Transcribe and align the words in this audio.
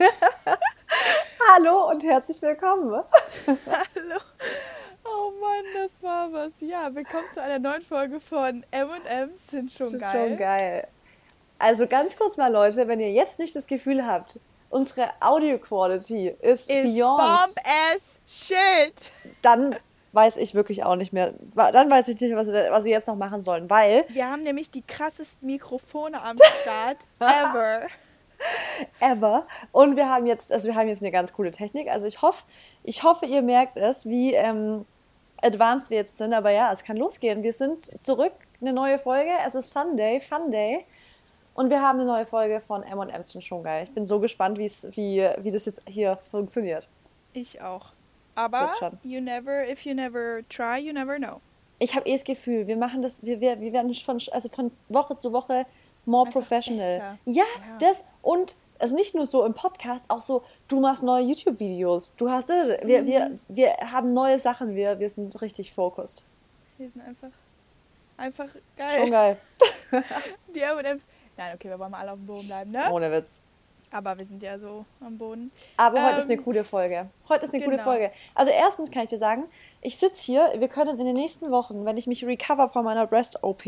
Hallo 1.52 1.90
und 1.90 2.02
herzlich 2.02 2.40
willkommen. 2.40 3.02
Hallo. 3.46 4.20
Oh 5.04 5.30
Mann, 5.40 5.64
das 5.74 6.02
war 6.02 6.32
was. 6.32 6.52
Ja, 6.60 6.94
willkommen 6.94 7.24
zu 7.34 7.42
einer 7.42 7.58
neuen 7.58 7.82
Folge 7.82 8.18
von 8.20 8.64
M&M's 8.70 9.48
sind 9.48 9.70
schon 9.70 9.88
ist 9.88 10.00
geil. 10.00 10.28
schon 10.28 10.36
geil. 10.38 10.88
Also 11.58 11.86
ganz 11.86 12.16
kurz 12.16 12.36
mal, 12.38 12.50
Leute, 12.50 12.88
wenn 12.88 13.00
ihr 13.00 13.10
jetzt 13.12 13.38
nicht 13.38 13.54
das 13.54 13.66
Gefühl 13.66 14.06
habt, 14.06 14.38
unsere 14.70 15.10
Audio-Quality 15.20 16.28
ist, 16.40 16.70
Ist 16.70 16.94
beyond, 16.94 17.18
bomb 17.18 17.56
as 17.94 18.18
shit. 18.26 19.12
dann 19.42 19.76
weiß 20.12 20.38
ich 20.38 20.54
wirklich 20.54 20.82
auch 20.84 20.96
nicht 20.96 21.12
mehr. 21.12 21.34
Dann 21.54 21.90
weiß 21.90 22.08
ich 22.08 22.18
nicht, 22.20 22.34
was, 22.34 22.48
was 22.48 22.84
wir 22.84 22.90
jetzt 22.92 23.06
noch 23.08 23.16
machen 23.16 23.42
sollen, 23.42 23.68
weil 23.68 24.06
Wir 24.08 24.30
haben 24.30 24.42
nämlich 24.44 24.70
die 24.70 24.82
krassesten 24.82 25.46
Mikrofone 25.46 26.22
am 26.22 26.38
Start 26.62 26.96
ever. 27.20 27.82
ever. 29.00 29.46
Und 29.72 29.96
wir 29.96 30.08
haben 30.08 30.26
jetzt, 30.26 30.52
also 30.52 30.68
wir 30.68 30.74
haben 30.74 30.88
jetzt 30.88 31.02
eine 31.02 31.10
ganz 31.10 31.32
coole 31.32 31.50
Technik. 31.50 31.88
Also 31.88 32.06
ich 32.06 32.22
hoffe, 32.22 32.44
ich 32.84 33.02
hoffe, 33.02 33.26
ihr 33.26 33.42
merkt 33.42 33.76
es, 33.76 34.06
wie 34.06 34.34
ähm, 34.34 34.84
advanced 35.42 35.90
wir 35.90 35.98
jetzt 35.98 36.18
sind. 36.18 36.32
Aber 36.32 36.50
ja, 36.50 36.72
es 36.72 36.82
kann 36.84 36.96
losgehen. 36.96 37.42
Wir 37.42 37.52
sind 37.52 37.90
zurück, 38.04 38.32
eine 38.60 38.72
neue 38.72 38.98
Folge. 38.98 39.30
Es 39.46 39.54
ist 39.54 39.72
Sunday, 39.72 40.20
Fun 40.20 40.50
Day. 40.50 40.84
Und 41.54 41.70
wir 41.70 41.82
haben 41.82 42.00
eine 42.00 42.08
neue 42.08 42.26
Folge 42.26 42.60
von 42.60 42.82
M&M's 42.82 43.30
sind 43.30 43.44
schon 43.44 43.62
geil. 43.62 43.84
Ich 43.84 43.92
bin 43.92 44.06
so 44.06 44.20
gespannt, 44.20 44.58
wie, 44.58 44.70
wie 45.38 45.50
das 45.50 45.64
jetzt 45.64 45.82
hier 45.86 46.16
funktioniert. 46.30 46.88
Ich 47.32 47.60
auch. 47.60 47.92
Aber 48.34 48.72
you 49.02 49.20
never, 49.20 49.68
if 49.68 49.84
you 49.84 49.94
never 49.94 50.40
try, 50.48 50.78
you 50.78 50.92
never 50.92 51.16
know. 51.18 51.40
Ich 51.78 51.94
habe 51.94 52.08
eh 52.08 52.12
das 52.12 52.24
Gefühl, 52.24 52.66
wir 52.66 52.76
machen 52.76 53.02
das, 53.02 53.22
wir, 53.22 53.40
wir, 53.40 53.60
wir 53.60 53.72
werden 53.72 53.92
von, 53.94 54.20
also 54.32 54.48
von 54.48 54.70
Woche 54.88 55.16
zu 55.16 55.32
Woche 55.32 55.66
more 56.10 56.26
Einfach 56.26 56.40
professional. 56.40 56.96
besser. 56.98 57.18
Ja, 57.26 57.44
Ja. 57.44 57.78
das 57.78 58.04
und 58.22 58.54
also 58.78 58.96
nicht 58.96 59.14
nur 59.14 59.26
so 59.26 59.44
im 59.44 59.52
Podcast, 59.54 60.04
auch 60.08 60.22
so, 60.22 60.42
du 60.68 60.80
machst 60.80 61.02
neue 61.02 61.22
YouTube-Videos, 61.24 62.14
du 62.16 62.30
hast, 62.30 62.48
wir, 62.48 63.02
Mhm. 63.02 63.06
wir, 63.06 63.38
wir 63.48 63.76
haben 63.92 64.14
neue 64.14 64.38
Sachen, 64.38 64.74
wir, 64.74 64.98
wir 64.98 65.08
sind 65.10 65.40
richtig 65.42 65.72
focused. 65.72 66.22
Wir 66.78 66.88
sind 66.88 67.02
einfach, 67.06 67.28
einfach 68.16 68.48
geil. 68.78 69.00
Schon 69.00 69.10
geil. 69.10 69.36
Die 70.54 70.60
M&M's. 70.60 71.06
Nein, 71.36 71.54
okay, 71.54 71.68
wir 71.68 71.78
wollen 71.78 71.90
mal 71.90 71.98
alle 72.00 72.12
auf 72.12 72.18
dem 72.18 72.26
Boden 72.26 72.46
bleiben, 72.46 72.70
ne? 72.70 72.90
Ohne 72.90 73.10
Witz. 73.12 73.40
Aber 73.92 74.16
wir 74.16 74.24
sind 74.24 74.42
ja 74.42 74.56
so 74.58 74.84
am 75.04 75.18
Boden. 75.18 75.50
Aber 75.76 76.02
heute 76.06 76.18
ist 76.18 76.24
eine 76.24 76.34
Ähm, 76.34 76.44
coole 76.44 76.62
Folge. 76.64 77.08
Heute 77.28 77.46
ist 77.46 77.52
eine 77.54 77.62
coole 77.64 77.76
genau. 77.76 77.88
Folge. 77.90 78.12
Also 78.36 78.52
erstens 78.52 78.90
kann 78.90 79.02
ich 79.02 79.10
dir 79.10 79.18
sagen, 79.18 79.44
ich 79.82 79.96
sitze 79.98 80.22
hier, 80.24 80.52
wir 80.58 80.68
können 80.68 80.98
in 81.00 81.06
den 81.06 81.16
nächsten 81.16 81.50
Wochen, 81.50 81.84
wenn 81.84 81.96
ich 81.96 82.06
mich 82.06 82.24
recover 82.24 82.68
von 82.68 82.84
meiner 82.84 83.06
Breast-OP, 83.06 83.64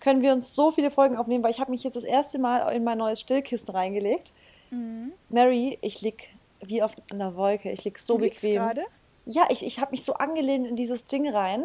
können 0.00 0.22
wir 0.22 0.32
uns 0.32 0.54
so 0.54 0.70
viele 0.70 0.90
Folgen 0.90 1.16
aufnehmen, 1.16 1.42
weil 1.44 1.50
ich 1.50 1.60
habe 1.60 1.70
mich 1.70 1.82
jetzt 1.84 1.94
das 1.96 2.04
erste 2.04 2.38
Mal 2.38 2.72
in 2.74 2.84
mein 2.84 2.98
neues 2.98 3.20
Stillkissen 3.20 3.68
reingelegt. 3.70 4.32
Mhm. 4.70 5.12
Mary, 5.28 5.78
ich 5.80 6.00
lieg 6.02 6.28
wie 6.60 6.82
auf 6.82 6.94
einer 7.12 7.36
Wolke. 7.36 7.70
Ich 7.70 7.84
lieg 7.84 7.98
so 7.98 8.16
Du 8.18 8.24
liegst 8.24 8.40
bequem. 8.42 8.56
gerade? 8.62 8.84
Ja, 9.26 9.44
ich, 9.50 9.64
ich 9.64 9.80
habe 9.80 9.90
mich 9.92 10.04
so 10.04 10.14
angelehnt 10.14 10.66
in 10.66 10.76
dieses 10.76 11.04
Ding 11.04 11.28
rein. 11.28 11.64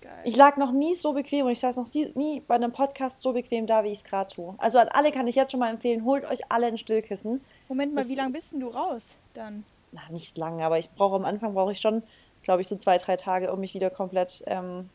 Geil. 0.00 0.12
Ich 0.24 0.36
lag 0.36 0.56
noch 0.58 0.70
nie 0.72 0.94
so 0.94 1.12
bequem 1.14 1.46
und 1.46 1.52
ich 1.52 1.60
saß 1.60 1.76
noch 1.76 1.86
nie- 2.14 2.40
bei 2.46 2.54
einem 2.56 2.72
Podcast 2.72 3.22
so 3.22 3.32
bequem 3.32 3.66
da, 3.66 3.84
wie 3.84 3.88
ich 3.88 3.98
es 3.98 4.04
gerade 4.04 4.34
tue. 4.34 4.54
Also 4.58 4.78
an 4.78 4.88
alle 4.88 5.12
kann 5.12 5.26
ich 5.26 5.34
jetzt 5.34 5.50
schon 5.52 5.60
mal 5.60 5.70
empfehlen, 5.70 6.04
holt 6.04 6.24
euch 6.26 6.40
alle 6.50 6.66
ein 6.66 6.76
Stillkissen. 6.78 7.40
Moment 7.68 7.94
mal, 7.94 8.02
das- 8.02 8.10
wie 8.10 8.14
lange 8.16 8.32
bist 8.32 8.52
denn 8.52 8.60
du 8.60 8.68
raus 8.68 9.14
dann? 9.32 9.64
Na, 9.92 10.00
nicht 10.10 10.36
lange, 10.36 10.64
aber 10.64 10.78
ich 10.78 10.90
brauche 10.90 11.16
am 11.16 11.24
Anfang 11.24 11.54
brauche 11.54 11.72
ich 11.72 11.80
schon, 11.80 12.02
glaube 12.42 12.60
ich, 12.60 12.68
so 12.68 12.76
zwei, 12.76 12.98
drei 12.98 13.16
Tage, 13.16 13.52
um 13.52 13.60
mich 13.60 13.72
wieder 13.74 13.88
komplett 13.90 14.42
ähm, 14.46 14.90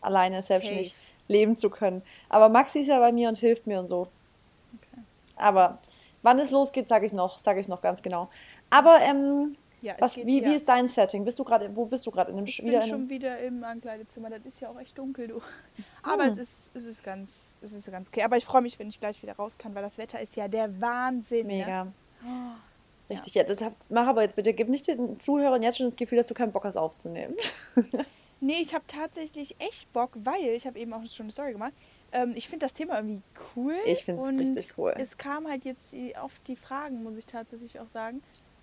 alleine, 0.00 0.40
selbstständig 0.40 0.90
Safe. 0.90 1.00
Leben 1.30 1.56
zu 1.56 1.70
können. 1.70 2.02
Aber 2.28 2.48
Maxi 2.48 2.80
ist 2.80 2.88
ja 2.88 2.98
bei 2.98 3.12
mir 3.12 3.28
und 3.28 3.38
hilft 3.38 3.66
mir 3.66 3.78
und 3.78 3.86
so. 3.86 4.08
Okay. 4.76 5.02
Aber 5.36 5.78
wann 6.22 6.38
es 6.38 6.50
losgeht, 6.50 6.88
sage 6.88 7.06
ich 7.06 7.12
noch, 7.12 7.38
sage 7.38 7.60
ich 7.60 7.68
noch 7.68 7.80
ganz 7.80 8.02
genau. 8.02 8.28
Aber 8.68 9.00
ähm, 9.00 9.52
Ja, 9.80 9.94
was, 9.98 10.14
geht 10.14 10.26
wie, 10.26 10.42
ja. 10.42 10.48
wie 10.50 10.54
ist 10.56 10.68
dein 10.68 10.88
Setting? 10.88 11.24
Bist 11.24 11.38
du 11.38 11.44
gerade, 11.44 11.74
wo 11.74 11.86
bist 11.86 12.04
du 12.06 12.10
gerade? 12.10 12.30
In 12.32 12.36
einem 12.38 12.46
Ich 12.46 12.62
bin 12.62 12.82
schon 12.82 13.08
wieder 13.08 13.38
im 13.38 13.62
Ankleidezimmer. 13.64 14.28
Das 14.28 14.40
ist 14.44 14.60
ja 14.60 14.68
auch 14.68 14.78
echt 14.78 14.98
dunkel, 14.98 15.28
du. 15.28 15.40
Aber 16.02 16.24
Hm. 16.24 16.30
es 16.32 16.38
ist, 16.38 16.70
es 16.74 16.84
ist 16.86 17.04
ganz, 17.04 17.56
es 17.62 17.72
ist 17.72 17.90
ganz 17.90 18.08
okay. 18.08 18.22
Aber 18.22 18.36
ich 18.36 18.44
freue 18.44 18.62
mich, 18.62 18.78
wenn 18.78 18.88
ich 18.88 19.00
gleich 19.00 19.22
wieder 19.22 19.36
raus 19.36 19.56
kann, 19.56 19.74
weil 19.74 19.82
das 19.82 19.96
Wetter 19.98 20.20
ist 20.20 20.36
ja 20.36 20.48
der 20.48 20.80
Wahnsinn. 20.80 21.46
Ne? 21.46 21.54
mega. 21.58 21.86
Oh, 22.24 23.08
Richtig, 23.08 23.34
ja. 23.34 23.42
deshalb 23.44 23.74
mach 23.88 24.06
aber 24.06 24.22
jetzt 24.22 24.36
bitte, 24.36 24.52
gib 24.52 24.68
nicht 24.68 24.86
den 24.86 25.18
Zuhörern 25.18 25.62
jetzt 25.62 25.78
schon 25.78 25.86
das 25.86 25.96
Gefühl, 25.96 26.18
dass 26.18 26.26
du 26.28 26.34
keinen 26.34 26.52
Bock 26.52 26.64
hast 26.64 26.76
aufzunehmen. 26.76 27.34
Nee, 28.40 28.60
ich 28.60 28.74
habe 28.74 28.84
tatsächlich 28.86 29.54
echt 29.58 29.92
Bock, 29.92 30.12
weil 30.14 30.50
ich 30.50 30.66
habe 30.66 30.78
eben 30.78 30.92
auch 30.92 31.06
schon 31.06 31.24
eine 31.24 31.32
Story 31.32 31.52
gemacht. 31.52 31.72
Ähm, 32.12 32.32
ich 32.34 32.48
finde 32.48 32.64
das 32.64 32.72
Thema 32.72 32.96
irgendwie 32.96 33.22
cool. 33.54 33.76
Ich 33.86 34.04
find's 34.04 34.22
und 34.22 34.38
richtig 34.38 34.76
cool. 34.78 34.94
Es 34.96 35.16
kam 35.18 35.46
halt 35.46 35.64
jetzt 35.64 35.94
oft 36.22 36.48
die 36.48 36.56
Fragen, 36.56 37.02
muss 37.02 37.16
ich 37.16 37.26
tatsächlich 37.26 37.78
auch 37.78 37.88
sagen, 37.88 38.22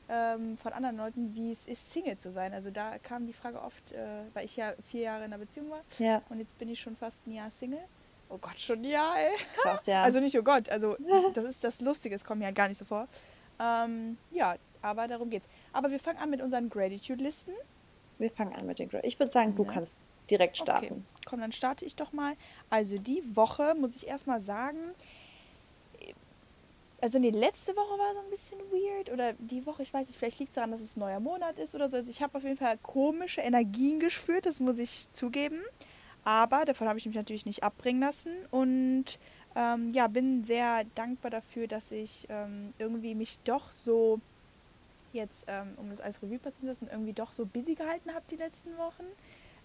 ähm, 0.09 0.57
von 0.57 0.73
anderen 0.73 0.97
Leuten, 0.97 1.35
wie 1.35 1.51
es 1.51 1.65
ist, 1.65 1.91
Single 1.91 2.17
zu 2.17 2.31
sein. 2.31 2.53
Also 2.53 2.71
da 2.71 2.97
kam 2.97 3.25
die 3.25 3.33
Frage 3.33 3.61
oft, 3.61 3.91
äh, 3.91 4.23
weil 4.33 4.45
ich 4.45 4.55
ja 4.55 4.73
vier 4.89 5.01
Jahre 5.01 5.25
in 5.25 5.33
einer 5.33 5.37
Beziehung 5.37 5.69
war 5.69 5.81
Ja, 5.99 6.21
und 6.29 6.39
jetzt 6.39 6.57
bin 6.57 6.69
ich 6.69 6.79
schon 6.79 6.95
fast 6.95 7.27
ein 7.27 7.33
Jahr 7.33 7.51
Single. 7.51 7.83
Oh 8.29 8.37
Gott, 8.37 8.59
schon 8.59 8.79
ein 8.79 8.85
Jahr, 8.85 9.15
ey. 9.17 9.37
krass, 9.61 9.85
ja. 9.85 10.01
Also 10.01 10.19
nicht, 10.19 10.37
oh 10.37 10.43
Gott, 10.43 10.69
also 10.69 10.97
das 11.33 11.45
ist 11.45 11.63
das 11.63 11.81
Lustige, 11.81 12.15
es 12.15 12.23
kommt 12.23 12.39
mir 12.39 12.45
ja 12.45 12.51
gar 12.51 12.67
nicht 12.67 12.77
so 12.77 12.85
vor. 12.85 13.07
Ähm, 13.59 14.17
ja, 14.31 14.55
aber 14.81 15.07
darum 15.07 15.29
geht's. 15.29 15.47
Aber 15.73 15.91
wir 15.91 15.99
fangen 15.99 16.19
an 16.19 16.29
mit 16.29 16.41
unseren 16.41 16.69
Gratitude-Listen. 16.69 17.53
Wir 18.17 18.29
fangen 18.29 18.53
an 18.53 18.65
mit 18.65 18.79
den 18.79 18.89
Gra 18.89 18.99
Ich 19.03 19.19
würde 19.19 19.31
sagen, 19.31 19.55
du 19.55 19.63
Ja. 19.63 19.71
kannst 19.71 19.95
direkt 20.29 20.59
Okay, 20.59 20.63
starten. 20.63 21.05
komm, 21.25 21.39
dann 21.39 21.51
starte 21.51 21.85
ich 21.85 21.95
doch 21.95 22.11
mal. 22.13 22.35
Also 22.69 22.97
die 22.97 23.23
Woche, 23.35 23.75
muss 23.79 23.95
ich 23.95 24.07
erstmal 24.07 24.41
sagen, 24.41 24.93
also 26.99 27.19
nee, 27.19 27.29
letzte 27.29 27.75
Woche 27.75 27.97
war 27.99 28.13
so 28.13 28.19
ein 28.21 28.29
bisschen 28.29 28.59
weird 28.71 29.11
oder 29.11 29.33
die 29.33 29.65
Woche, 29.65 29.83
ich 29.83 29.93
weiß 29.93 30.07
nicht, 30.07 30.17
vielleicht 30.17 30.39
liegt 30.39 30.49
es 30.51 30.55
daran, 30.55 30.71
dass 30.71 30.81
es 30.81 30.95
ein 30.95 30.99
neuer 31.01 31.19
Monat 31.19 31.59
ist 31.59 31.75
oder 31.75 31.89
so. 31.89 31.97
Also 31.97 32.09
ich 32.09 32.21
habe 32.23 32.37
auf 32.37 32.43
jeden 32.43 32.57
Fall 32.57 32.77
komische 32.79 33.41
Energien 33.41 33.99
gespürt, 33.99 34.45
das 34.45 34.59
muss 34.59 34.79
ich 34.79 35.11
zugeben. 35.13 35.61
Aber 36.23 36.65
davon 36.65 36.89
habe 36.89 36.97
ich 36.99 37.05
mich 37.05 37.15
natürlich 37.15 37.45
nicht 37.45 37.63
abbringen 37.63 38.01
lassen 38.01 38.33
und 38.51 39.19
ähm, 39.55 39.89
ja, 39.91 40.07
bin 40.07 40.43
sehr 40.43 40.83
dankbar 40.95 41.31
dafür, 41.31 41.67
dass 41.67 41.91
ich 41.91 42.25
ähm, 42.29 42.73
irgendwie 42.79 43.15
mich 43.15 43.39
doch 43.43 43.71
so 43.71 44.19
jetzt, 45.17 45.43
ähm, 45.47 45.73
um 45.77 45.89
das 45.89 45.99
als 45.99 46.21
Revue 46.21 46.39
passieren 46.39 46.61
zu 46.61 46.67
lassen, 46.67 46.87
irgendwie 46.89 47.13
doch 47.13 47.33
so 47.33 47.45
busy 47.45 47.75
gehalten 47.75 48.13
habe 48.13 48.23
die 48.29 48.37
letzten 48.37 48.77
Wochen. 48.77 49.03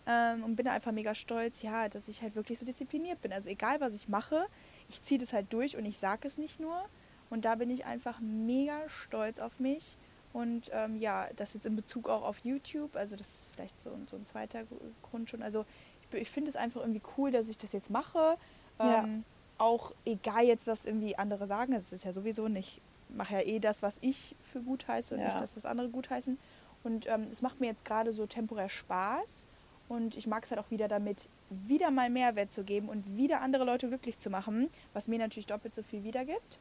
Ähm, 0.04 0.42
und 0.42 0.56
bin 0.56 0.66
einfach 0.66 0.90
mega 0.90 1.14
stolz, 1.14 1.62
ja, 1.62 1.88
dass 1.88 2.08
ich 2.08 2.22
halt 2.22 2.34
wirklich 2.34 2.58
so 2.58 2.66
diszipliniert 2.66 3.22
bin. 3.22 3.32
Also 3.32 3.48
egal, 3.48 3.80
was 3.80 3.94
ich 3.94 4.08
mache, 4.08 4.46
ich 4.88 5.00
ziehe 5.00 5.20
das 5.20 5.32
halt 5.32 5.52
durch 5.52 5.76
und 5.76 5.84
ich 5.84 5.98
sage 5.98 6.26
es 6.26 6.38
nicht 6.38 6.58
nur. 6.58 6.82
Und 7.30 7.44
da 7.44 7.54
bin 7.54 7.70
ich 7.70 7.84
einfach 7.84 8.18
mega 8.20 8.88
stolz 8.88 9.38
auf 9.38 9.60
mich. 9.60 9.96
Und 10.32 10.70
ähm, 10.72 10.96
ja, 10.96 11.28
das 11.36 11.54
jetzt 11.54 11.66
in 11.66 11.76
Bezug 11.76 12.08
auch 12.08 12.22
auf 12.22 12.38
YouTube, 12.38 12.96
also 12.96 13.14
das 13.16 13.28
ist 13.28 13.54
vielleicht 13.54 13.80
so, 13.80 13.90
so 14.06 14.16
ein 14.16 14.26
zweiter 14.26 14.64
Gru- 14.64 14.80
Grund 15.02 15.30
schon. 15.30 15.42
Also 15.42 15.64
ich, 16.00 16.20
ich 16.20 16.30
finde 16.30 16.50
es 16.50 16.56
einfach 16.56 16.80
irgendwie 16.80 17.02
cool, 17.16 17.30
dass 17.30 17.48
ich 17.48 17.58
das 17.58 17.72
jetzt 17.72 17.90
mache. 17.90 18.36
Ja. 18.80 19.04
Ähm, 19.04 19.24
auch 19.58 19.92
egal 20.04 20.44
jetzt, 20.44 20.66
was 20.66 20.84
irgendwie 20.84 21.16
andere 21.16 21.46
sagen, 21.46 21.74
es 21.74 21.92
ist 21.92 22.04
ja 22.04 22.12
sowieso 22.12 22.48
nicht, 22.48 22.78
ich 22.78 22.91
mache 23.08 23.34
ja 23.34 23.40
eh 23.42 23.58
das, 23.58 23.82
was 23.82 23.98
ich 24.00 24.34
für 24.52 24.60
gut 24.60 24.88
heiße 24.88 25.14
und 25.14 25.20
Ja. 25.20 25.26
nicht 25.26 25.40
das, 25.40 25.56
was 25.56 25.64
andere 25.64 25.88
gut 25.88 26.10
heißen. 26.10 26.38
Und 26.84 27.06
ähm, 27.06 27.28
es 27.30 27.42
macht 27.42 27.60
mir 27.60 27.66
jetzt 27.66 27.84
gerade 27.84 28.12
so 28.12 28.26
temporär 28.26 28.68
Spaß. 28.68 29.46
Und 29.88 30.16
ich 30.16 30.26
mag 30.26 30.44
es 30.44 30.50
halt 30.50 30.60
auch 30.60 30.70
wieder 30.70 30.88
damit, 30.88 31.28
wieder 31.50 31.90
mal 31.90 32.08
Mehrwert 32.08 32.50
zu 32.52 32.64
geben 32.64 32.88
und 32.88 33.16
wieder 33.16 33.40
andere 33.40 33.64
Leute 33.64 33.88
glücklich 33.88 34.18
zu 34.18 34.30
machen, 34.30 34.68
was 34.94 35.06
mir 35.06 35.18
natürlich 35.18 35.46
doppelt 35.46 35.74
so 35.74 35.82
viel 35.82 36.02
wiedergibt. 36.02 36.58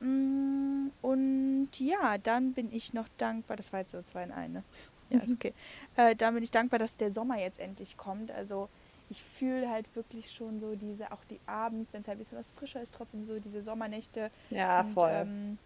Mm, 0.00 0.88
Und 1.02 1.68
ja, 1.78 2.18
dann 2.18 2.52
bin 2.54 2.72
ich 2.72 2.92
noch 2.94 3.08
dankbar, 3.18 3.56
das 3.56 3.72
war 3.72 3.80
jetzt 3.80 3.92
so 3.92 4.02
zwei 4.02 4.24
in 4.24 4.32
einem, 4.32 4.52
ne? 4.54 4.64
Ja, 5.10 5.18
ist 5.18 5.34
okay. 5.34 5.52
Äh, 5.96 6.16
dann 6.16 6.32
bin 6.32 6.42
ich 6.42 6.50
dankbar, 6.50 6.78
dass 6.78 6.96
der 6.96 7.10
Sommer 7.10 7.38
jetzt 7.38 7.60
endlich 7.60 7.98
kommt. 7.98 8.30
Also 8.30 8.70
ich 9.10 9.22
fühle 9.22 9.68
halt 9.68 9.94
wirklich 9.94 10.30
schon 10.30 10.58
so 10.58 10.74
diese, 10.74 11.12
auch 11.12 11.22
die 11.28 11.38
abends, 11.44 11.92
wenn 11.92 12.00
es 12.00 12.08
halt 12.08 12.16
ein 12.16 12.20
bisschen 12.20 12.38
was 12.38 12.50
frischer 12.52 12.80
ist, 12.80 12.94
trotzdem 12.94 13.26
so 13.26 13.38
diese 13.38 13.60
Sommernächte. 13.60 14.30
Ja, 14.48 14.80
Und, 14.80 14.92
voll. 14.94 15.10
Ähm, 15.12 15.58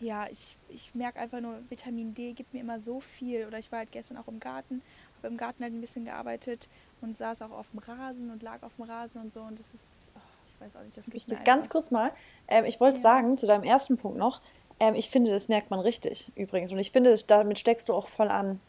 ja, 0.00 0.26
ich, 0.30 0.56
ich 0.68 0.94
merke 0.94 1.18
einfach 1.20 1.40
nur, 1.40 1.58
Vitamin 1.70 2.14
D 2.14 2.32
gibt 2.32 2.52
mir 2.52 2.60
immer 2.60 2.80
so 2.80 3.00
viel. 3.00 3.46
Oder 3.46 3.58
ich 3.58 3.70
war 3.72 3.80
halt 3.80 3.92
gestern 3.92 4.16
auch 4.16 4.28
im 4.28 4.40
Garten, 4.40 4.82
habe 5.18 5.28
im 5.28 5.36
Garten 5.36 5.62
halt 5.62 5.72
ein 5.72 5.80
bisschen 5.80 6.04
gearbeitet 6.04 6.68
und 7.00 7.16
saß 7.16 7.42
auch 7.42 7.50
auf 7.52 7.70
dem 7.70 7.78
Rasen 7.78 8.30
und 8.30 8.42
lag 8.42 8.62
auf 8.62 8.74
dem 8.76 8.84
Rasen 8.84 9.20
und 9.20 9.32
so. 9.32 9.40
Und 9.40 9.58
das 9.58 9.72
ist, 9.72 10.12
oh, 10.14 10.20
ich 10.52 10.60
weiß 10.60 10.76
auch 10.76 10.82
nicht, 10.82 10.96
das 10.96 11.06
gibt 11.06 11.14
Wichtig. 11.16 11.38
mir 11.38 11.44
Ganz 11.44 11.68
kurz 11.68 11.90
mal, 11.90 12.12
ähm, 12.48 12.64
ich 12.64 12.80
wollte 12.80 12.96
Ja. 12.96 13.02
sagen, 13.02 13.38
zu 13.38 13.46
deinem 13.46 13.64
ersten 13.64 13.96
Punkt 13.96 14.18
noch, 14.18 14.42
ähm, 14.80 14.94
ich 14.94 15.10
finde, 15.10 15.30
das 15.30 15.48
merkt 15.48 15.70
man 15.70 15.80
richtig 15.80 16.32
übrigens. 16.34 16.72
Und 16.72 16.78
ich 16.78 16.90
finde, 16.90 17.16
damit 17.26 17.58
steckst 17.58 17.88
du 17.88 17.94
auch 17.94 18.08
voll 18.08 18.28
an. 18.28 18.60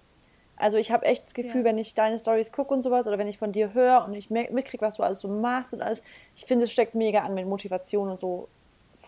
Also 0.57 0.77
ich 0.77 0.91
habe 0.91 1.05
echt 1.05 1.25
das 1.25 1.33
Gefühl, 1.33 1.61
Ja. 1.61 1.65
wenn 1.65 1.77
ich 1.77 1.95
deine 1.95 2.17
Stories 2.17 2.51
gucke 2.51 2.73
und 2.73 2.81
sowas 2.81 3.07
oder 3.07 3.17
wenn 3.17 3.27
ich 3.27 3.37
von 3.37 3.51
dir 3.51 3.73
höre 3.73 4.05
und 4.05 4.13
ich 4.13 4.29
mitkriege, 4.29 4.85
was 4.85 4.95
du 4.95 5.03
alles 5.03 5.19
so 5.19 5.27
machst 5.27 5.73
und 5.73 5.81
alles, 5.81 6.01
ich 6.35 6.45
finde, 6.45 6.63
es 6.63 6.71
steckt 6.71 6.95
mega 6.95 7.23
an 7.23 7.33
mit 7.33 7.45
Motivation 7.45 8.09
und 8.09 8.17
so, 8.17 8.47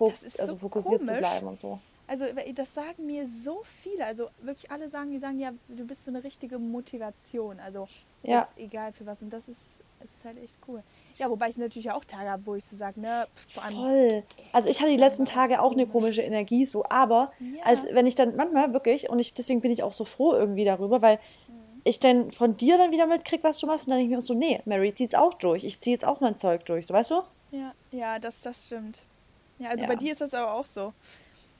ist 0.09 0.39
also 0.39 0.53
so 0.53 0.59
fokussiert 0.59 1.01
zu 1.01 1.07
komisch. 1.07 1.19
bleiben 1.19 1.47
und 1.47 1.57
so. 1.57 1.79
Also 2.07 2.25
das 2.53 2.73
sagen 2.73 3.05
mir 3.05 3.27
so 3.27 3.61
viele. 3.83 4.05
Also 4.05 4.29
wirklich 4.41 4.71
alle 4.71 4.89
sagen, 4.89 5.11
die 5.11 5.19
sagen, 5.19 5.39
ja, 5.39 5.51
du 5.67 5.85
bist 5.85 6.05
so 6.05 6.11
eine 6.11 6.23
richtige 6.23 6.57
Motivation. 6.57 7.59
Also 7.59 7.85
Ja. 8.23 8.47
egal 8.55 8.93
für 8.93 9.05
was. 9.05 9.21
Und 9.21 9.31
das 9.31 9.49
ist, 9.49 9.81
ist 10.01 10.23
halt 10.23 10.37
echt 10.37 10.57
cool. 10.67 10.81
Ja, 11.17 11.29
wobei 11.29 11.49
ich 11.49 11.57
natürlich 11.57 11.91
auch 11.91 12.05
Tage 12.05 12.29
habe, 12.29 12.45
wo 12.45 12.55
ich 12.55 12.63
so 12.65 12.75
sage, 12.75 13.01
ne, 13.01 13.27
vor 13.49 13.63
allem 13.63 13.75
Voll. 13.75 14.23
Also 14.53 14.69
ich 14.69 14.79
hatte 14.79 14.91
die 14.91 14.97
letzten 14.97 15.25
Tage 15.25 15.61
auch 15.61 15.73
eine 15.73 15.85
komische 15.85 16.21
Energie 16.21 16.65
so, 16.65 16.85
aber 16.89 17.31
Ja. 17.39 17.63
als 17.63 17.85
wenn 17.91 18.07
ich 18.07 18.15
dann 18.15 18.35
manchmal 18.35 18.73
wirklich 18.73 19.09
und 19.09 19.19
ich 19.19 19.33
deswegen 19.33 19.61
bin 19.61 19.71
ich 19.71 19.83
auch 19.83 19.91
so 19.91 20.05
froh 20.05 20.33
irgendwie 20.33 20.65
darüber, 20.65 21.01
weil 21.01 21.19
Mhm. 21.47 21.81
ich 21.83 21.99
dann 21.99 22.31
von 22.31 22.55
dir 22.55 22.77
dann 22.77 22.91
wieder 22.91 23.05
mitkrieg, 23.07 23.43
was 23.43 23.59
du 23.59 23.67
machst 23.67 23.85
und 23.87 23.91
dann 23.91 23.99
denke 23.99 24.11
ich 24.13 24.15
mir 24.17 24.19
auch 24.19 24.27
so, 24.27 24.33
nee, 24.33 24.61
Mary 24.65 24.93
zieht's 24.93 25.13
auch 25.15 25.33
durch. 25.33 25.63
Ich 25.65 25.79
ziehe 25.81 25.93
jetzt 25.95 26.05
auch 26.05 26.21
mein 26.21 26.37
Zeug 26.37 26.65
durch, 26.65 26.85
so 26.87 26.93
weißt 26.93 27.11
du? 27.11 27.21
Ja, 27.51 27.73
ja, 27.91 28.19
das, 28.19 28.41
das 28.41 28.65
stimmt. 28.65 29.03
Ja, 29.59 29.69
also 29.69 29.81
Ja. 29.83 29.87
bei 29.87 29.95
dir 29.95 30.11
ist 30.11 30.21
das 30.21 30.33
aber 30.33 30.53
auch 30.53 30.65
so. 30.65 30.93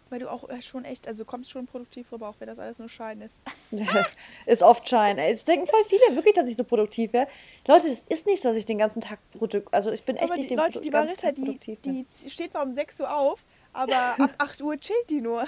Weil 0.10 0.20
du 0.20 0.32
auch 0.32 0.48
äh, 0.50 0.62
schon 0.62 0.86
echt, 0.86 1.08
also 1.08 1.24
du 1.24 1.30
kommst 1.30 1.52
schon 1.52 1.66
produktiv 1.66 2.12
rüber, 2.12 2.30
auch 2.30 2.36
wenn 2.40 2.48
das 2.48 2.60
alles 2.60 2.80
nur 2.80 2.88
Schein 2.90 3.22
ist. 3.22 3.42
ist 4.46 4.64
oft 4.64 4.88
Schein. 4.88 5.18
Ey. 5.18 5.32
Es 5.32 5.44
denken 5.46 5.68
voll 5.68 5.84
viele 5.88 6.16
wirklich, 6.16 6.34
dass 6.34 6.48
ich 6.48 6.56
so 6.56 6.64
produktiv 6.64 7.14
wäre. 7.14 7.28
Leute, 7.68 7.90
das 7.90 8.04
ist 8.04 8.26
nicht 8.26 8.42
so, 8.42 8.50
dass 8.50 8.58
ich 8.58 8.66
den 8.66 8.78
ganzen 8.78 9.02
Tag 9.02 9.20
produktiv, 9.32 9.68
also 9.72 9.92
ich 9.92 10.04
bin 10.04 10.16
echt 10.16 10.26
aber 10.26 10.36
nicht 10.36 10.50
die 10.50 10.56
den 10.56 10.64
Leute, 10.64 10.80
die 10.82 10.90
Barista, 10.90 11.32
die, 11.32 11.60
die 11.84 12.08
z- 12.10 12.32
steht 12.32 12.54
mal 12.54 12.64
um 12.64 12.74
6 12.74 13.00
Uhr 13.02 13.14
auf, 13.14 13.44
aber 13.74 14.16
ab 14.20 14.32
8 14.38 14.62
Uhr 14.62 14.78
chillt 14.80 15.10
die 15.10 15.22
nur. 15.22 15.42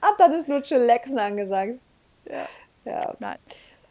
Ab 0.00 0.14
dann 0.18 0.32
ist 0.32 0.48
nur 0.48 0.62
Chillaxen 0.62 1.18
angesagt. 1.18 1.78
Ja. 2.30 2.48
Ja. 2.84 3.14
Nein. 3.18 3.36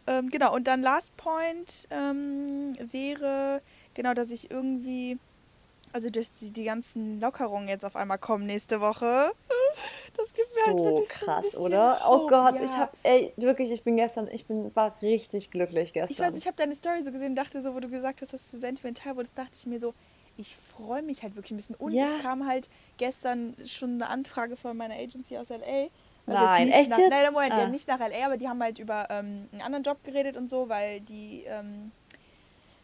Ähm, 0.08 0.30
genau, 0.30 0.56
und 0.56 0.66
dann 0.68 0.82
Last 0.82 1.16
Point 1.18 1.88
ähm, 1.92 2.74
wäre, 2.92 3.62
genau, 3.94 4.14
dass 4.14 4.32
ich 4.32 4.50
irgendwie, 4.50 5.20
also 5.94 6.10
dass 6.10 6.32
die, 6.32 6.52
die 6.52 6.64
ganzen 6.64 7.20
Lockerungen 7.20 7.68
jetzt 7.68 7.86
auf 7.86 7.96
einmal 7.96 8.18
kommen 8.18 8.46
nächste 8.46 8.82
Woche. 8.82 9.32
Das 10.16 10.34
gibt 10.34 10.48
mir 10.56 10.66
halt 10.66 10.78
So 10.78 10.84
so 10.96 11.02
ein 11.02 11.08
krass, 11.08 11.42
bisschen 11.46 11.62
oder? 11.62 12.02
Oh 12.10 12.28
Gott, 12.28 12.56
ja. 12.56 12.64
ich 12.64 12.78
hab, 12.78 12.98
ey, 13.04 13.34
wirklich, 13.38 13.70
ich 13.72 13.84
bin 13.84 13.98
gestern, 13.98 14.28
ich 14.32 14.46
bin, 14.48 14.76
war 14.76 15.00
richtig 15.02 15.52
glücklich 15.52 15.94
gestern. 15.94 16.12
Ich 16.12 16.20
weiß, 16.20 16.36
ich 16.36 16.48
habe 16.48 16.58
deine 16.58 16.76
Story 16.76 17.04
so 17.04 17.12
gesehen, 17.12 17.36
dachte 17.36 17.62
so, 17.62 17.76
wo 17.76 17.80
du 17.80 17.90
gesagt 17.90 18.22
hast, 18.22 18.34
dass 18.34 18.50
du 18.50 18.58
sentimental 18.58 19.16
wurdest, 19.16 19.38
dachte 19.38 19.52
ich 19.56 19.66
mir 19.68 19.80
so, 19.80 19.94
ich 20.36 20.56
freue 20.56 21.02
mich 21.04 21.24
halt 21.24 21.36
wirklich 21.36 21.52
ein 21.52 21.58
bisschen. 21.58 21.76
Und 21.76 21.94
Ja. 21.94 22.16
es 22.18 22.24
kam 22.24 22.48
halt 22.48 22.70
gestern 22.98 23.56
schon 23.66 23.94
eine 23.94 24.08
Anfrage 24.10 24.56
von 24.56 24.76
meiner 24.78 24.96
Agency 24.96 25.38
aus 25.38 25.50
LA. 25.50 25.90
Nein, 26.26 26.66
nicht 26.68 26.76
echt 26.76 26.90
nach, 26.90 26.98
jetzt? 26.98 27.10
Nein, 27.12 27.34
Moment, 27.34 27.54
ja, 27.58 27.64
Ah. 27.66 27.68
nicht 27.70 27.88
nach 27.88 28.00
LA, 28.00 28.26
aber 28.26 28.38
die 28.38 28.48
haben 28.50 28.62
halt 28.62 28.80
über 28.80 29.08
ähm, 29.10 29.48
einen 29.52 29.62
anderen 29.62 29.84
Job 29.84 30.04
geredet 30.04 30.36
und 30.38 30.50
so, 30.50 30.68
weil 30.70 31.00
die, 31.02 31.44
ähm, 31.48 31.92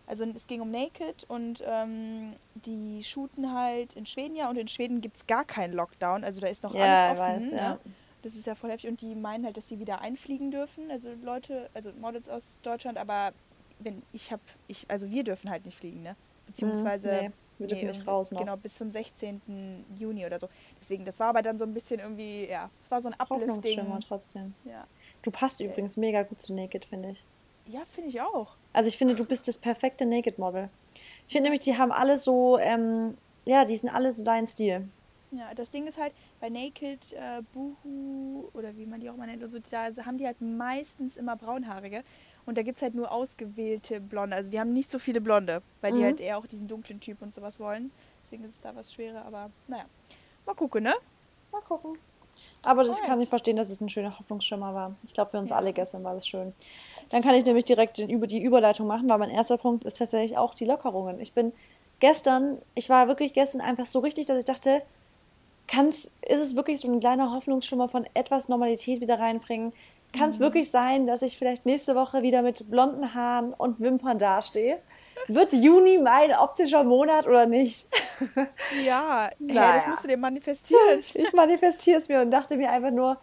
also 0.05 0.25
es 0.35 0.47
ging 0.47 0.61
um 0.61 0.71
Naked 0.71 1.23
und 1.29 1.63
ähm, 1.65 2.33
die 2.55 3.03
shooten 3.03 3.53
halt 3.53 3.93
in 3.93 4.05
Schweden 4.05 4.35
ja 4.35 4.49
und 4.49 4.57
in 4.57 4.67
Schweden 4.67 5.01
gibt 5.01 5.17
es 5.17 5.27
gar 5.27 5.45
keinen 5.45 5.73
Lockdown, 5.73 6.23
also 6.23 6.41
da 6.41 6.47
ist 6.47 6.63
noch 6.63 6.73
Ja, 6.75 6.81
alles 6.83 7.19
offen. 7.19 7.35
weiß, 7.45 7.51
ne? 7.51 7.57
ja. 7.57 7.79
Das 8.21 8.35
ist 8.35 8.45
ja 8.45 8.55
voll 8.55 8.71
heftig 8.71 8.89
und 8.89 9.01
die 9.01 9.15
meinen 9.15 9.43
halt, 9.45 9.57
dass 9.57 9.67
sie 9.67 9.79
wieder 9.79 9.99
einfliegen 10.01 10.49
dürfen, 10.51 10.89
also 10.91 11.09
Leute, 11.23 11.69
also 11.73 11.91
Models 11.99 12.29
aus 12.29 12.57
Deutschland, 12.63 12.97
aber 12.97 13.33
wenn 13.79 14.01
ich 14.13 14.31
habe, 14.31 14.41
ich, 14.67 14.85
also 14.89 15.09
wir 15.09 15.23
dürfen 15.25 15.49
halt 15.49 15.65
nicht 15.65 15.77
fliegen, 15.77 16.03
ne? 16.03 16.15
Beziehungsweise 16.47 17.07
Mhm, 17.11 17.13
nee, 17.19 17.31
wir 17.57 17.67
dürfen 17.67 17.87
nicht 17.87 17.97
irgendwie- 17.97 18.09
raus 18.09 18.31
noch. 18.31 18.39
Genau, 18.39 18.55
bis 18.55 18.75
zum 18.75 18.91
16. 18.91 19.85
Juni 19.97 20.25
oder 20.25 20.39
so. 20.39 20.47
Deswegen, 20.79 21.03
das 21.05 21.19
war 21.19 21.27
aber 21.27 21.41
dann 21.41 21.57
so 21.57 21.65
ein 21.65 21.73
bisschen 21.73 21.99
irgendwie, 21.99 22.47
ja, 22.49 22.69
es 22.81 22.89
war 22.91 23.01
so 23.01 23.09
ein 23.09 23.15
Uplifting. 23.19 23.99
Trotzdem. 24.07 24.53
Ja, 24.63 24.85
Du 25.21 25.31
passt 25.31 25.59
übrigens 25.59 25.97
mega 25.97 26.23
gut 26.23 26.39
zu 26.39 26.53
Naked, 26.53 26.85
finde 26.85 27.09
ich. 27.09 27.25
Ja 27.67 27.81
finde 27.91 28.09
ich 28.09 28.21
auch. 28.21 28.55
Also 28.73 28.87
ich 28.87 28.97
finde, 28.97 29.15
du 29.15 29.25
bist 29.25 29.47
das 29.47 29.57
perfekte 29.57 30.05
Naked-Model. 30.05 30.69
Ich 31.27 31.33
finde 31.33 31.43
nämlich, 31.49 31.61
die 31.61 31.77
haben 31.77 31.91
alle 31.91 32.19
so, 32.19 32.57
ähm, 32.59 33.17
ja, 33.45 33.65
die 33.65 33.77
sind 33.77 33.89
alle 33.89 34.11
so 34.11 34.23
dein 34.23 34.47
Stil. 34.47 34.87
Ja, 35.31 35.53
das 35.55 35.71
Ding 35.71 35.87
ist 35.87 35.97
halt, 35.97 36.13
bei 36.39 36.49
Naked, 36.49 37.13
äh, 37.13 37.41
Boohoo 37.53 38.49
oder 38.53 38.75
wie 38.77 38.85
man 38.85 38.99
die 38.99 39.09
auch 39.09 39.15
mal 39.15 39.25
nennt 39.25 39.43
und 39.43 39.49
so, 39.49 39.57
da 39.71 39.85
haben 40.05 40.17
die 40.17 40.25
halt 40.27 40.41
meistens 40.41 41.17
immer 41.17 41.35
braunhaarige. 41.35 42.03
Und 42.45 42.57
da 42.57 42.61
gibt 42.61 42.77
es 42.77 42.81
halt 42.83 42.93
nur 42.93 43.11
ausgewählte 43.11 43.99
Blonde. 44.01 44.35
Also 44.35 44.51
die 44.51 44.59
haben 44.59 44.73
nicht 44.73 44.91
so 44.91 44.99
viele 44.99 45.21
Blonde, 45.21 45.61
weil 45.81 45.93
die 45.93 46.01
Mhm. 46.01 46.05
halt 46.05 46.19
eher 46.19 46.37
auch 46.37 46.45
diesen 46.45 46.67
dunklen 46.67 46.99
Typ 46.99 47.21
und 47.21 47.33
sowas 47.33 47.59
wollen. 47.59 47.91
Deswegen 48.21 48.43
ist 48.43 48.51
es 48.51 48.61
da 48.61 48.75
was 48.75 48.93
schwerer, 48.93 49.25
aber 49.25 49.49
naja. 49.67 49.85
Mal 50.45 50.53
gucken, 50.53 50.83
ne? 50.83 50.93
Mal 51.51 51.61
gucken. 51.61 51.97
Aber 52.63 52.83
das 52.83 52.99
kann 53.01 53.21
ich 53.21 53.29
verstehen, 53.29 53.55
dass 53.55 53.69
es 53.69 53.79
ein 53.79 53.89
schöner 53.89 54.17
Hoffnungsschimmer 54.19 54.73
war. 54.73 54.95
Ich 55.03 55.13
glaube, 55.13 55.31
für 55.31 55.39
uns 55.39 55.51
Ja. 55.51 55.55
alle 55.55 55.71
gestern 55.71 56.03
war 56.03 56.13
das 56.15 56.27
schön. 56.27 56.53
Dann 57.13 57.21
kann 57.21 57.35
ich 57.35 57.45
nämlich 57.45 57.65
direkt 57.65 57.99
über 57.99 58.25
die 58.25 58.41
Überleitung 58.41 58.87
machen, 58.87 59.07
weil 59.07 59.19
mein 59.19 59.29
erster 59.29 59.59
Punkt 59.59 59.83
ist 59.83 59.99
tatsächlich 59.99 60.35
auch 60.35 60.55
die 60.55 60.65
Lockerungen. 60.65 61.19
Ich 61.19 61.33
bin 61.33 61.53
gestern, 61.99 62.57
ich 62.73 62.89
war 62.89 63.07
wirklich 63.07 63.33
gestern 63.33 63.61
einfach 63.61 63.85
so 63.85 63.99
richtig, 63.99 64.25
dass 64.25 64.39
ich 64.39 64.45
dachte, 64.45 64.81
kann's, 65.67 66.09
ist 66.27 66.39
es 66.39 66.55
wirklich 66.55 66.79
so 66.79 66.91
ein 66.91 66.99
kleiner 66.99 67.31
Hoffnungsschimmer 67.31 67.87
von 67.87 68.07
etwas 68.15 68.49
Normalität 68.49 68.99
wieder 68.99 69.19
reinbringen? 69.19 69.73
Kann 70.11 70.31
es 70.31 70.39
wirklich 70.39 70.71
sein, 70.71 71.05
dass 71.05 71.21
ich 71.21 71.37
vielleicht 71.37 71.67
nächste 71.67 71.93
Woche 71.93 72.23
wieder 72.23 72.41
mit 72.41 72.71
blonden 72.71 73.13
Haaren 73.13 73.53
und 73.53 73.79
Wimpern 73.79 74.17
dastehe? 74.17 74.79
Wird 75.27 75.53
Juni 75.53 75.99
mein 75.99 76.33
optischer 76.33 76.83
Monat 76.83 77.27
oder 77.27 77.45
nicht? 77.45 77.89
Ja, 78.83 79.29
hey, 79.39 79.47
das 79.47 79.53
Naja. 79.53 79.89
musst 79.89 80.03
du 80.03 80.07
dir 80.07 80.17
manifestieren. 80.17 81.03
Ich 81.13 81.31
manifestiere 81.31 81.99
es 81.99 82.09
mir 82.09 82.21
und 82.21 82.31
dachte 82.31 82.57
mir 82.57 82.71
einfach 82.71 82.89
nur, 82.89 83.19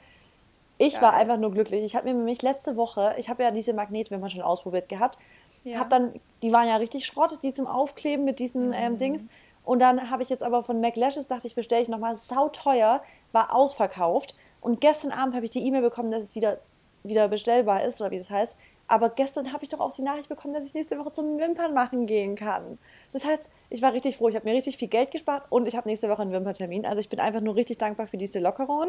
ich 0.80 1.00
war 1.02 1.12
Geil. 1.12 1.20
einfach 1.20 1.36
nur 1.36 1.50
glücklich. 1.52 1.84
Ich 1.84 1.94
habe 1.94 2.08
mir 2.08 2.14
nämlich 2.14 2.40
letzte 2.42 2.74
Woche, 2.76 3.14
ich 3.18 3.28
habe 3.28 3.42
ja 3.42 3.50
diese 3.50 3.74
Magnetwimpern 3.74 4.30
schon 4.30 4.40
ausprobiert 4.40 4.88
gehabt, 4.88 5.18
Ja. 5.62 5.78
habe 5.78 5.90
dann, 5.90 6.14
die 6.42 6.52
waren 6.52 6.66
ja 6.66 6.76
richtig 6.76 7.04
Schrott, 7.06 7.38
die 7.42 7.52
zum 7.52 7.66
Aufkleben 7.66 8.24
mit 8.24 8.38
diesem 8.38 8.72
ähm, 8.72 8.96
Dings. 8.96 9.26
Und 9.62 9.80
dann 9.80 10.10
habe 10.10 10.22
ich 10.22 10.30
jetzt 10.30 10.42
aber 10.42 10.62
von 10.62 10.80
Mac 10.80 10.96
Lashes, 10.96 11.26
dachte 11.26 11.46
ich, 11.46 11.54
bestelle 11.54 11.82
ich 11.82 11.88
nochmal, 11.88 12.16
sauteuer, 12.16 13.02
war 13.32 13.54
ausverkauft. 13.54 14.34
Und 14.62 14.80
gestern 14.80 15.12
Abend 15.12 15.34
habe 15.34 15.44
ich 15.44 15.50
die 15.50 15.64
E-Mail 15.66 15.82
bekommen, 15.82 16.10
dass 16.10 16.22
es 16.22 16.34
wieder, 16.34 16.58
wieder 17.02 17.28
bestellbar 17.28 17.84
ist, 17.84 18.00
oder 18.00 18.10
wie 18.10 18.18
das 18.18 18.30
heißt. 18.30 18.56
Aber 18.88 19.10
gestern 19.10 19.52
habe 19.52 19.62
ich 19.62 19.68
doch 19.68 19.80
auch 19.80 19.92
die 19.94 20.02
Nachricht 20.02 20.28
bekommen, 20.30 20.54
dass 20.54 20.64
ich 20.66 20.74
nächste 20.74 20.98
Woche 20.98 21.12
zum 21.12 21.38
Wimpern 21.38 21.74
machen 21.74 22.06
gehen 22.06 22.34
kann. 22.36 22.78
Das 23.12 23.24
heißt, 23.24 23.48
ich 23.68 23.82
war 23.82 23.92
richtig 23.92 24.16
froh. 24.16 24.28
Ich 24.28 24.34
habe 24.34 24.48
mir 24.48 24.54
richtig 24.54 24.78
viel 24.78 24.88
Geld 24.88 25.10
gespart 25.12 25.44
und 25.50 25.68
ich 25.68 25.76
habe 25.76 25.88
nächste 25.88 26.08
Woche 26.08 26.22
einen 26.22 26.32
Wimpertermin. 26.32 26.84
Also 26.86 26.98
ich 27.00 27.08
bin 27.08 27.20
einfach 27.20 27.40
nur 27.42 27.54
richtig 27.54 27.78
dankbar 27.78 28.06
für 28.08 28.16
diese 28.16 28.40
Lockerungen. 28.40 28.88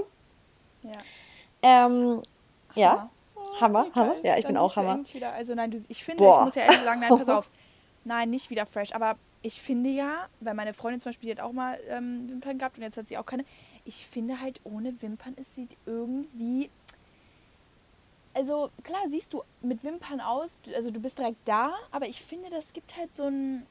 Ja. 0.84 0.92
Ähm, 1.62 2.22
ja, 2.76 3.10
Hammer, 3.60 3.86
wie 3.88 3.94
Hammer. 3.94 4.16
Ja, 4.24 4.38
ich 4.38 4.46
bin 4.46 4.58
auch 4.58 4.76
Hammer. 4.76 5.00
Wieder, 5.14 5.34
also 5.34 5.54
nein, 5.54 5.72
du, 5.72 5.80
ich 5.88 6.04
finde, 6.04 6.24
Boah. 6.24 6.40
ich 6.40 6.46
muss 6.46 6.56
ja 6.56 6.64
ehrlich 6.64 6.82
sagen, 6.82 7.00
nein, 7.02 7.10
pass 7.10 7.30
auf. 7.30 7.52
Nein, 8.04 8.30
nicht 8.30 8.50
wieder 8.50 8.66
fresh. 8.66 8.94
Aber 8.94 9.16
ich 9.42 9.62
finde 9.62 9.90
ja, 9.90 10.28
weil 10.40 10.54
meine 10.54 10.74
Freundin 10.74 11.00
zum 11.00 11.10
Beispiel, 11.12 11.34
die 11.34 11.40
hat 11.40 11.46
auch 11.46 11.54
mal 11.54 11.80
ähm, 11.90 12.30
Wimpern 12.30 12.58
gehabt 12.58 12.78
und 12.78 12.84
jetzt 12.84 12.98
hat 12.98 13.08
sie 13.08 13.18
auch 13.18 13.26
keine. 13.26 13.46
Ich 13.86 14.06
finde 14.06 14.40
halt, 14.40 14.62
ohne 14.64 15.02
Wimpern, 15.02 15.36
es 15.40 15.56
sieht 15.56 15.76
irgendwie. 15.86 16.70
Also 18.34 18.70
klar 18.84 19.02
siehst 19.10 19.34
du 19.34 19.44
mit 19.62 19.84
Wimpern 19.84 20.22
aus, 20.22 20.62
also 20.74 20.90
du 20.90 21.02
bist 21.02 21.18
direkt 21.18 21.46
da, 21.46 21.74
aber 21.92 22.08
ich 22.08 22.22
finde, 22.22 22.50
das 22.50 22.72
gibt 22.72 22.96
halt 22.96 23.14
so 23.14 23.24
ein, 23.24 23.66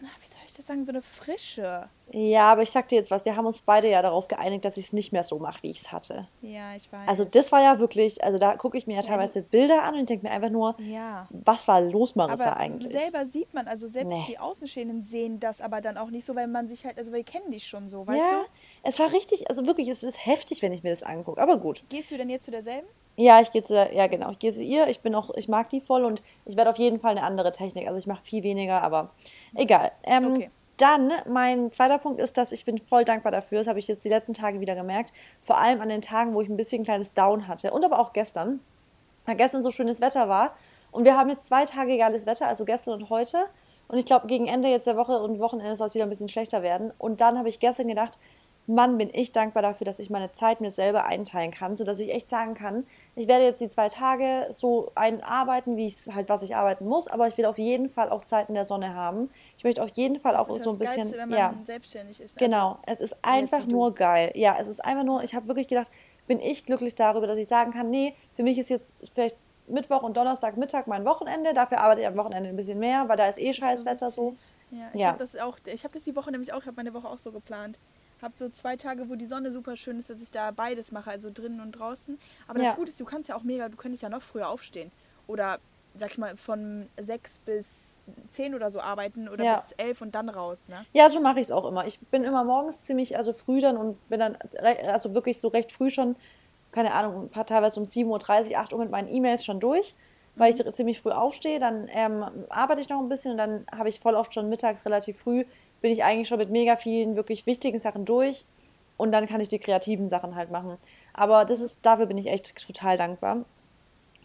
na, 0.00 0.08
wie 0.20 0.26
soll 0.28 0.38
ich 0.46 0.52
das 0.52 0.66
sagen, 0.66 0.84
so 0.84 0.92
eine 0.92 1.02
Frische. 1.02 1.88
Ja, 2.10 2.52
aber 2.52 2.62
ich 2.62 2.70
sag 2.70 2.88
dir 2.88 2.96
jetzt 2.96 3.10
was, 3.10 3.24
wir 3.24 3.36
haben 3.36 3.46
uns 3.46 3.62
beide 3.62 3.88
ja 3.88 4.02
darauf 4.02 4.28
geeinigt, 4.28 4.64
dass 4.64 4.76
ich 4.76 4.86
es 4.86 4.92
nicht 4.92 5.12
mehr 5.12 5.24
so 5.24 5.38
mache, 5.38 5.62
wie 5.62 5.70
ich 5.70 5.80
es 5.80 5.92
hatte. 5.92 6.28
Ja, 6.42 6.74
ich 6.76 6.92
weiß. 6.92 7.08
Also 7.08 7.24
das 7.24 7.50
war 7.52 7.62
ja 7.62 7.78
wirklich, 7.78 8.22
also 8.22 8.38
da 8.38 8.56
gucke 8.56 8.76
ich 8.76 8.86
mir 8.86 8.96
ja 8.96 9.02
teilweise 9.02 9.42
Bilder 9.42 9.82
an 9.82 9.94
und 9.94 10.08
denke 10.08 10.26
mir 10.26 10.32
einfach 10.32 10.50
nur, 10.50 10.76
ja. 10.78 11.26
was 11.30 11.66
war 11.66 11.80
los, 11.80 12.14
Marissa, 12.14 12.50
Aber 12.50 12.56
eigentlich? 12.58 12.92
selber 12.92 13.24
sieht 13.26 13.54
man, 13.54 13.66
also 13.66 13.86
selbst 13.86 14.12
Nee. 14.12 14.24
die 14.28 14.38
Außenstehenden 14.38 15.02
sehen 15.02 15.40
das 15.40 15.60
aber 15.60 15.80
dann 15.80 15.96
auch 15.96 16.10
nicht 16.10 16.24
so, 16.26 16.34
weil 16.34 16.46
man 16.46 16.68
sich 16.68 16.84
halt, 16.84 16.98
also 16.98 17.12
wir 17.12 17.24
kennen 17.24 17.50
dich 17.50 17.66
schon 17.66 17.88
so, 17.88 18.06
weißt 18.06 18.18
ja, 18.18 18.40
du? 18.40 18.46
Es 18.84 18.98
war 18.98 19.12
richtig, 19.12 19.48
also 19.50 19.66
wirklich, 19.66 19.88
es 19.88 20.02
ist 20.02 20.24
heftig, 20.26 20.62
wenn 20.62 20.72
ich 20.72 20.82
mir 20.82 20.90
das 20.90 21.02
angucke, 21.02 21.40
aber 21.40 21.56
gut. 21.58 21.82
Gehst 21.88 22.10
du 22.10 22.16
denn 22.16 22.30
jetzt 22.30 22.44
zu 22.44 22.50
derselben? 22.50 22.86
Ja, 23.16 23.40
ich 23.40 23.50
gehe 23.52 23.62
zu, 23.62 23.72
der- 23.74 23.92
ja 23.94 24.06
genau, 24.08 24.30
ich 24.30 24.38
gehe 24.38 24.52
zu 24.52 24.62
ihr, 24.62 24.88
ich 24.88 25.00
bin 25.00 25.14
auch, 25.14 25.30
ich 25.36 25.48
mag 25.48 25.68
die 25.70 25.80
voll 25.80 26.04
und 26.04 26.22
ich 26.46 26.56
werde 26.56 26.70
auf 26.70 26.78
jeden 26.78 26.98
Fall 27.00 27.12
eine 27.12 27.22
andere 27.22 27.52
Technik, 27.52 27.86
also 27.86 27.98
ich 27.98 28.06
mache 28.06 28.24
viel 28.24 28.42
weniger, 28.42 28.82
aber 28.82 29.10
egal. 29.54 29.92
Ähm, 30.04 30.32
Okay. 30.34 30.50
Dann, 30.76 31.12
mein 31.28 31.70
zweiter 31.70 31.98
Punkt 31.98 32.18
ist, 32.20 32.36
dass 32.36 32.50
ich 32.50 32.64
bin 32.64 32.78
voll 32.78 33.04
dankbar 33.04 33.30
dafür, 33.30 33.58
das 33.58 33.68
habe 33.68 33.78
ich 33.78 33.86
jetzt 33.86 34.04
die 34.04 34.08
letzten 34.08 34.34
Tage 34.34 34.58
wieder 34.58 34.74
gemerkt, 34.74 35.12
vor 35.40 35.56
allem 35.58 35.80
an 35.80 35.88
den 35.88 36.02
Tagen, 36.02 36.34
wo 36.34 36.40
ich 36.40 36.48
ein 36.48 36.56
bisschen 36.56 36.80
ein 36.82 36.84
kleines 36.84 37.14
Down 37.14 37.46
hatte. 37.46 37.70
Und 37.70 37.84
aber 37.84 38.00
auch 38.00 38.12
gestern, 38.12 38.58
weil 39.24 39.36
gestern 39.36 39.62
so 39.62 39.70
schönes 39.70 40.00
Wetter 40.00 40.28
war. 40.28 40.56
Und 40.90 41.04
wir 41.04 41.16
haben 41.16 41.30
jetzt 41.30 41.46
zwei 41.46 41.62
Tage 41.64 41.96
geiles 41.96 42.26
Wetter, 42.26 42.48
also 42.48 42.64
gestern 42.64 42.94
und 42.94 43.08
heute. 43.08 43.44
Und 43.86 43.98
ich 43.98 44.04
glaube, 44.04 44.26
gegen 44.26 44.48
Ende 44.48 44.66
jetzt 44.66 44.88
der 44.88 44.96
Woche 44.96 45.16
und 45.20 45.38
Wochenende 45.38 45.76
soll 45.76 45.86
es 45.86 45.94
wieder 45.94 46.06
ein 46.06 46.10
bisschen 46.10 46.28
schlechter 46.28 46.62
werden. 46.64 46.92
Und 46.98 47.20
dann 47.20 47.38
habe 47.38 47.48
ich 47.48 47.60
gestern 47.60 47.86
gedacht, 47.86 48.18
Mann, 48.66 48.96
bin 48.96 49.10
ich 49.12 49.32
dankbar 49.32 49.62
dafür, 49.62 49.84
dass 49.84 49.98
ich 49.98 50.08
meine 50.08 50.32
Zeit 50.32 50.60
mir 50.62 50.70
selber 50.70 51.04
einteilen 51.04 51.50
kann, 51.50 51.76
sodass 51.76 51.98
ich 51.98 52.10
echt 52.12 52.30
sagen 52.30 52.54
kann, 52.54 52.86
ich 53.14 53.28
werde 53.28 53.44
jetzt 53.44 53.60
die 53.60 53.68
zwei 53.68 53.88
Tage 53.88 54.46
so 54.50 54.90
einarbeiten, 54.94 55.76
wie 55.76 55.86
ich 55.86 56.06
halt, 56.14 56.30
was 56.30 56.42
ich 56.42 56.56
arbeiten 56.56 56.86
muss, 56.86 57.06
aber 57.06 57.28
ich 57.28 57.36
will 57.36 57.44
auf 57.44 57.58
jeden 57.58 57.90
Fall 57.90 58.08
auch 58.08 58.24
Zeit 58.24 58.48
in 58.48 58.54
der 58.54 58.64
Sonne 58.64 58.94
haben. 58.94 59.30
Ich 59.58 59.64
möchte 59.64 59.82
auf 59.82 59.90
jeden 59.90 60.18
Fall 60.18 60.34
auch 60.36 60.48
so 60.58 60.70
ein 60.70 60.78
bisschen, 60.78 61.02
Geilste, 61.02 61.18
wenn 61.18 61.28
man 61.28 61.38
ja, 61.38 61.54
selbstständig 61.64 62.20
ist. 62.20 62.38
genau. 62.38 62.78
Es 62.86 63.00
ist 63.00 63.16
einfach 63.22 63.64
du. 63.64 63.70
nur 63.70 63.94
geil. 63.94 64.32
Ja, 64.34 64.56
es 64.58 64.68
ist 64.68 64.82
einfach 64.82 65.04
nur, 65.04 65.22
ich 65.22 65.34
habe 65.34 65.46
wirklich 65.46 65.68
gedacht, 65.68 65.90
bin 66.26 66.40
ich 66.40 66.64
glücklich 66.64 66.94
darüber, 66.94 67.26
dass 67.26 67.36
ich 67.36 67.48
sagen 67.48 67.70
kann, 67.70 67.90
nee, 67.90 68.14
für 68.34 68.42
mich 68.42 68.58
ist 68.58 68.70
jetzt 68.70 68.94
vielleicht 69.12 69.36
Mittwoch 69.66 70.02
und 70.02 70.16
Donnerstag 70.16 70.56
Mittag 70.56 70.86
mein 70.86 71.04
Wochenende, 71.04 71.52
dafür 71.54 71.80
arbeite 71.80 72.00
ich 72.02 72.06
am 72.06 72.16
Wochenende 72.16 72.48
ein 72.50 72.56
bisschen 72.56 72.78
mehr, 72.78 73.08
weil 73.08 73.16
da 73.16 73.26
ist 73.28 73.38
eh 73.38 73.46
Das 73.46 73.50
ist 73.50 73.56
Scheißwetter 73.56 74.10
so. 74.10 74.32
witzig. 74.32 74.46
Ja, 74.70 74.88
ich 74.92 75.00
Ja. 75.00 75.08
habe 75.08 75.18
das 75.18 75.36
auch, 75.36 75.58
ich 75.66 75.84
habe 75.84 75.94
das 75.94 76.02
die 76.04 76.16
Woche 76.16 76.30
nämlich 76.30 76.52
auch, 76.52 76.60
ich 76.60 76.66
habe 76.66 76.76
meine 76.76 76.92
Woche 76.94 77.08
auch 77.08 77.18
so 77.18 77.30
geplant. 77.32 77.78
Habe 78.22 78.36
so 78.36 78.48
zwei 78.48 78.76
Tage, 78.76 79.08
wo 79.08 79.16
die 79.16 79.26
Sonne 79.26 79.50
super 79.52 79.76
schön 79.76 79.98
ist, 79.98 80.08
dass 80.10 80.22
ich 80.22 80.30
da 80.30 80.50
beides 80.50 80.92
mache, 80.92 81.10
also 81.10 81.30
drinnen 81.32 81.60
und 81.60 81.72
draußen. 81.72 82.18
Aber 82.48 82.60
Ja. 82.60 82.70
das 82.70 82.76
Gute 82.76 82.90
ist, 82.90 83.00
du 83.00 83.04
kannst 83.04 83.28
ja 83.28 83.36
auch 83.36 83.42
mega, 83.42 83.68
du 83.68 83.76
könntest 83.76 84.02
ja 84.02 84.08
noch 84.08 84.22
früher 84.22 84.48
aufstehen. 84.48 84.90
Oder, 85.26 85.58
sag 85.94 86.12
ich 86.12 86.18
mal, 86.18 86.36
von 86.36 86.88
sechs 86.98 87.38
bis 87.44 87.96
10 88.30 88.54
oder 88.54 88.70
so 88.70 88.80
arbeiten 88.80 89.28
oder 89.28 89.44
Ja. 89.44 89.54
bis 89.56 89.72
11 89.72 90.00
und 90.02 90.14
dann 90.14 90.28
raus, 90.28 90.68
ne? 90.68 90.84
Ja, 90.92 91.08
so 91.08 91.20
mache 91.20 91.40
ich 91.40 91.46
es 91.46 91.52
auch 91.52 91.64
immer. 91.66 91.86
Ich 91.86 91.98
bin 92.08 92.24
immer 92.24 92.44
morgens 92.44 92.82
ziemlich, 92.82 93.16
also 93.16 93.32
früh 93.32 93.60
dann 93.60 93.76
und 93.76 94.08
bin 94.08 94.20
dann, 94.20 94.36
also 94.86 95.14
wirklich 95.14 95.40
so 95.40 95.48
recht 95.48 95.72
früh 95.72 95.90
schon, 95.90 96.16
keine 96.72 96.92
Ahnung, 96.92 97.24
ein 97.24 97.28
paar 97.30 97.46
teilweise 97.46 97.78
um 97.80 97.86
7.30 97.86 98.50
Uhr, 98.50 98.58
8 98.58 98.72
Uhr 98.72 98.78
mit 98.80 98.90
meinen 98.90 99.08
E-Mails 99.08 99.44
schon 99.44 99.60
durch, 99.60 99.94
weil 100.36 100.52
ich 100.52 100.72
ziemlich 100.74 101.00
früh 101.00 101.10
aufstehe. 101.12 101.58
Dann 101.60 101.88
ähm, 101.92 102.24
arbeite 102.48 102.80
ich 102.80 102.88
noch 102.88 102.98
ein 103.00 103.08
bisschen 103.08 103.32
und 103.32 103.38
dann 103.38 103.64
habe 103.70 103.88
ich 103.88 104.00
voll 104.00 104.14
oft 104.16 104.34
schon 104.34 104.48
mittags 104.48 104.84
relativ 104.84 105.18
früh, 105.20 105.44
bin 105.84 105.92
ich 105.92 106.02
eigentlich 106.02 106.28
schon 106.28 106.38
mit 106.38 106.48
mega 106.48 106.76
vielen 106.76 107.14
wirklich 107.14 107.44
wichtigen 107.44 107.78
Sachen 107.78 108.06
durch 108.06 108.46
und 108.96 109.12
dann 109.12 109.26
kann 109.26 109.42
ich 109.42 109.48
die 109.48 109.58
kreativen 109.58 110.08
Sachen 110.08 110.34
halt 110.34 110.50
machen. 110.50 110.78
Aber 111.12 111.44
das 111.44 111.60
ist, 111.60 111.80
dafür 111.82 112.06
bin 112.06 112.16
ich 112.16 112.28
echt 112.28 112.56
total 112.66 112.96
dankbar. 112.96 113.44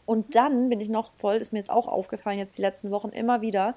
Und 0.05 0.35
dann 0.35 0.69
bin 0.69 0.79
ich 0.79 0.87
noch 0.87 1.11
voll, 1.17 1.35
ist 1.35 1.51
mir 1.51 1.59
jetzt 1.59 1.69
auch 1.69 1.89
aufgefallen, 1.89 2.37
jetzt 2.37 2.57
die 2.57 2.61
letzten 2.61 2.91
Wochen 2.91 3.09
immer 3.09 3.41
wieder, 3.41 3.75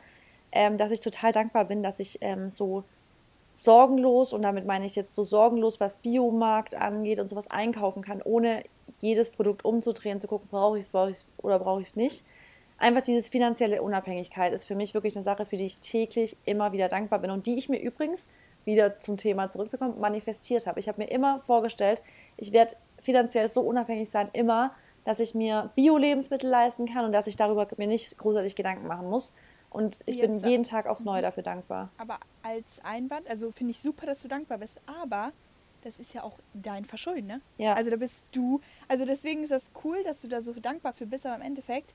ähm, 0.52 0.78
dass 0.78 0.92
ich 0.92 1.00
total 1.00 1.32
dankbar 1.32 1.64
bin, 1.64 1.82
dass 1.82 1.98
ich 1.98 2.18
ähm, 2.20 2.50
so 2.50 2.84
sorgenlos, 3.52 4.32
und 4.32 4.42
damit 4.42 4.64
meine 4.64 4.86
ich 4.86 4.94
jetzt 4.94 5.16
so 5.16 5.24
sorgenlos, 5.24 5.80
was 5.80 5.96
Biomarkt 5.96 6.76
angeht 6.76 7.18
und 7.18 7.26
sowas 7.26 7.50
einkaufen 7.50 8.04
kann, 8.04 8.22
ohne 8.22 8.62
jedes 8.98 9.28
Produkt 9.28 9.64
umzudrehen, 9.64 10.20
zu 10.20 10.28
gucken, 10.28 10.46
brauche 10.52 10.78
ich 10.78 10.84
es, 10.84 10.88
brauche 10.88 11.10
ich 11.10 11.16
es 11.16 11.26
oder 11.38 11.58
brauche 11.58 11.80
ich 11.80 11.88
es 11.88 11.96
nicht. 11.96 12.24
Einfach 12.82 13.02
diese 13.02 13.30
finanzielle 13.30 13.80
Unabhängigkeit 13.80 14.52
ist 14.52 14.64
für 14.64 14.74
mich 14.74 14.92
wirklich 14.92 15.14
eine 15.14 15.22
Sache, 15.22 15.46
für 15.46 15.56
die 15.56 15.66
ich 15.66 15.78
täglich 15.78 16.36
immer 16.44 16.72
wieder 16.72 16.88
dankbar 16.88 17.20
bin 17.20 17.30
und 17.30 17.46
die 17.46 17.56
ich 17.56 17.68
mir 17.68 17.80
übrigens, 17.80 18.26
wieder 18.64 18.98
zum 18.98 19.16
Thema 19.16 19.50
zurückzukommen, 19.50 20.00
manifestiert 20.00 20.66
habe. 20.66 20.80
Ich 20.80 20.88
habe 20.88 21.00
mir 21.00 21.08
immer 21.08 21.40
vorgestellt, 21.46 22.02
ich 22.36 22.52
werde 22.52 22.74
finanziell 22.98 23.48
so 23.48 23.60
unabhängig 23.60 24.10
sein, 24.10 24.28
immer, 24.32 24.74
dass 25.04 25.20
ich 25.20 25.32
mir 25.32 25.70
Bio-Lebensmittel 25.76 26.50
leisten 26.50 26.86
kann 26.92 27.04
und 27.04 27.12
dass 27.12 27.28
ich 27.28 27.36
darüber 27.36 27.68
mir 27.76 27.86
nicht 27.86 28.18
großartig 28.18 28.56
Gedanken 28.56 28.88
machen 28.88 29.08
muss. 29.08 29.32
Und 29.70 30.00
ich 30.06 30.20
bin 30.20 30.34
Jetzt- 30.34 30.46
jeden 30.46 30.64
Tag 30.64 30.86
aufs 30.88 31.04
Neue 31.04 31.22
dafür 31.22 31.44
dankbar. 31.44 31.90
Aber 31.98 32.18
als 32.42 32.80
Einwand, 32.82 33.30
also 33.30 33.52
finde 33.52 33.70
ich 33.70 33.80
super, 33.80 34.06
dass 34.06 34.22
du 34.22 34.28
dankbar 34.28 34.58
bist, 34.58 34.80
aber 34.86 35.30
das 35.82 36.00
ist 36.00 36.14
ja 36.14 36.24
auch 36.24 36.34
dein 36.52 36.84
Verschulden, 36.84 37.26
ne? 37.28 37.40
Ja. 37.58 37.74
Also 37.74 37.90
da 37.90 37.96
bist 37.96 38.26
du, 38.32 38.60
also 38.88 39.04
deswegen 39.04 39.44
ist 39.44 39.50
das 39.52 39.70
cool, 39.84 40.02
dass 40.02 40.20
du 40.20 40.28
da 40.28 40.40
so 40.40 40.52
dankbar 40.52 40.92
für 40.92 41.06
bist, 41.06 41.26
aber 41.26 41.36
im 41.36 41.42
Endeffekt, 41.42 41.94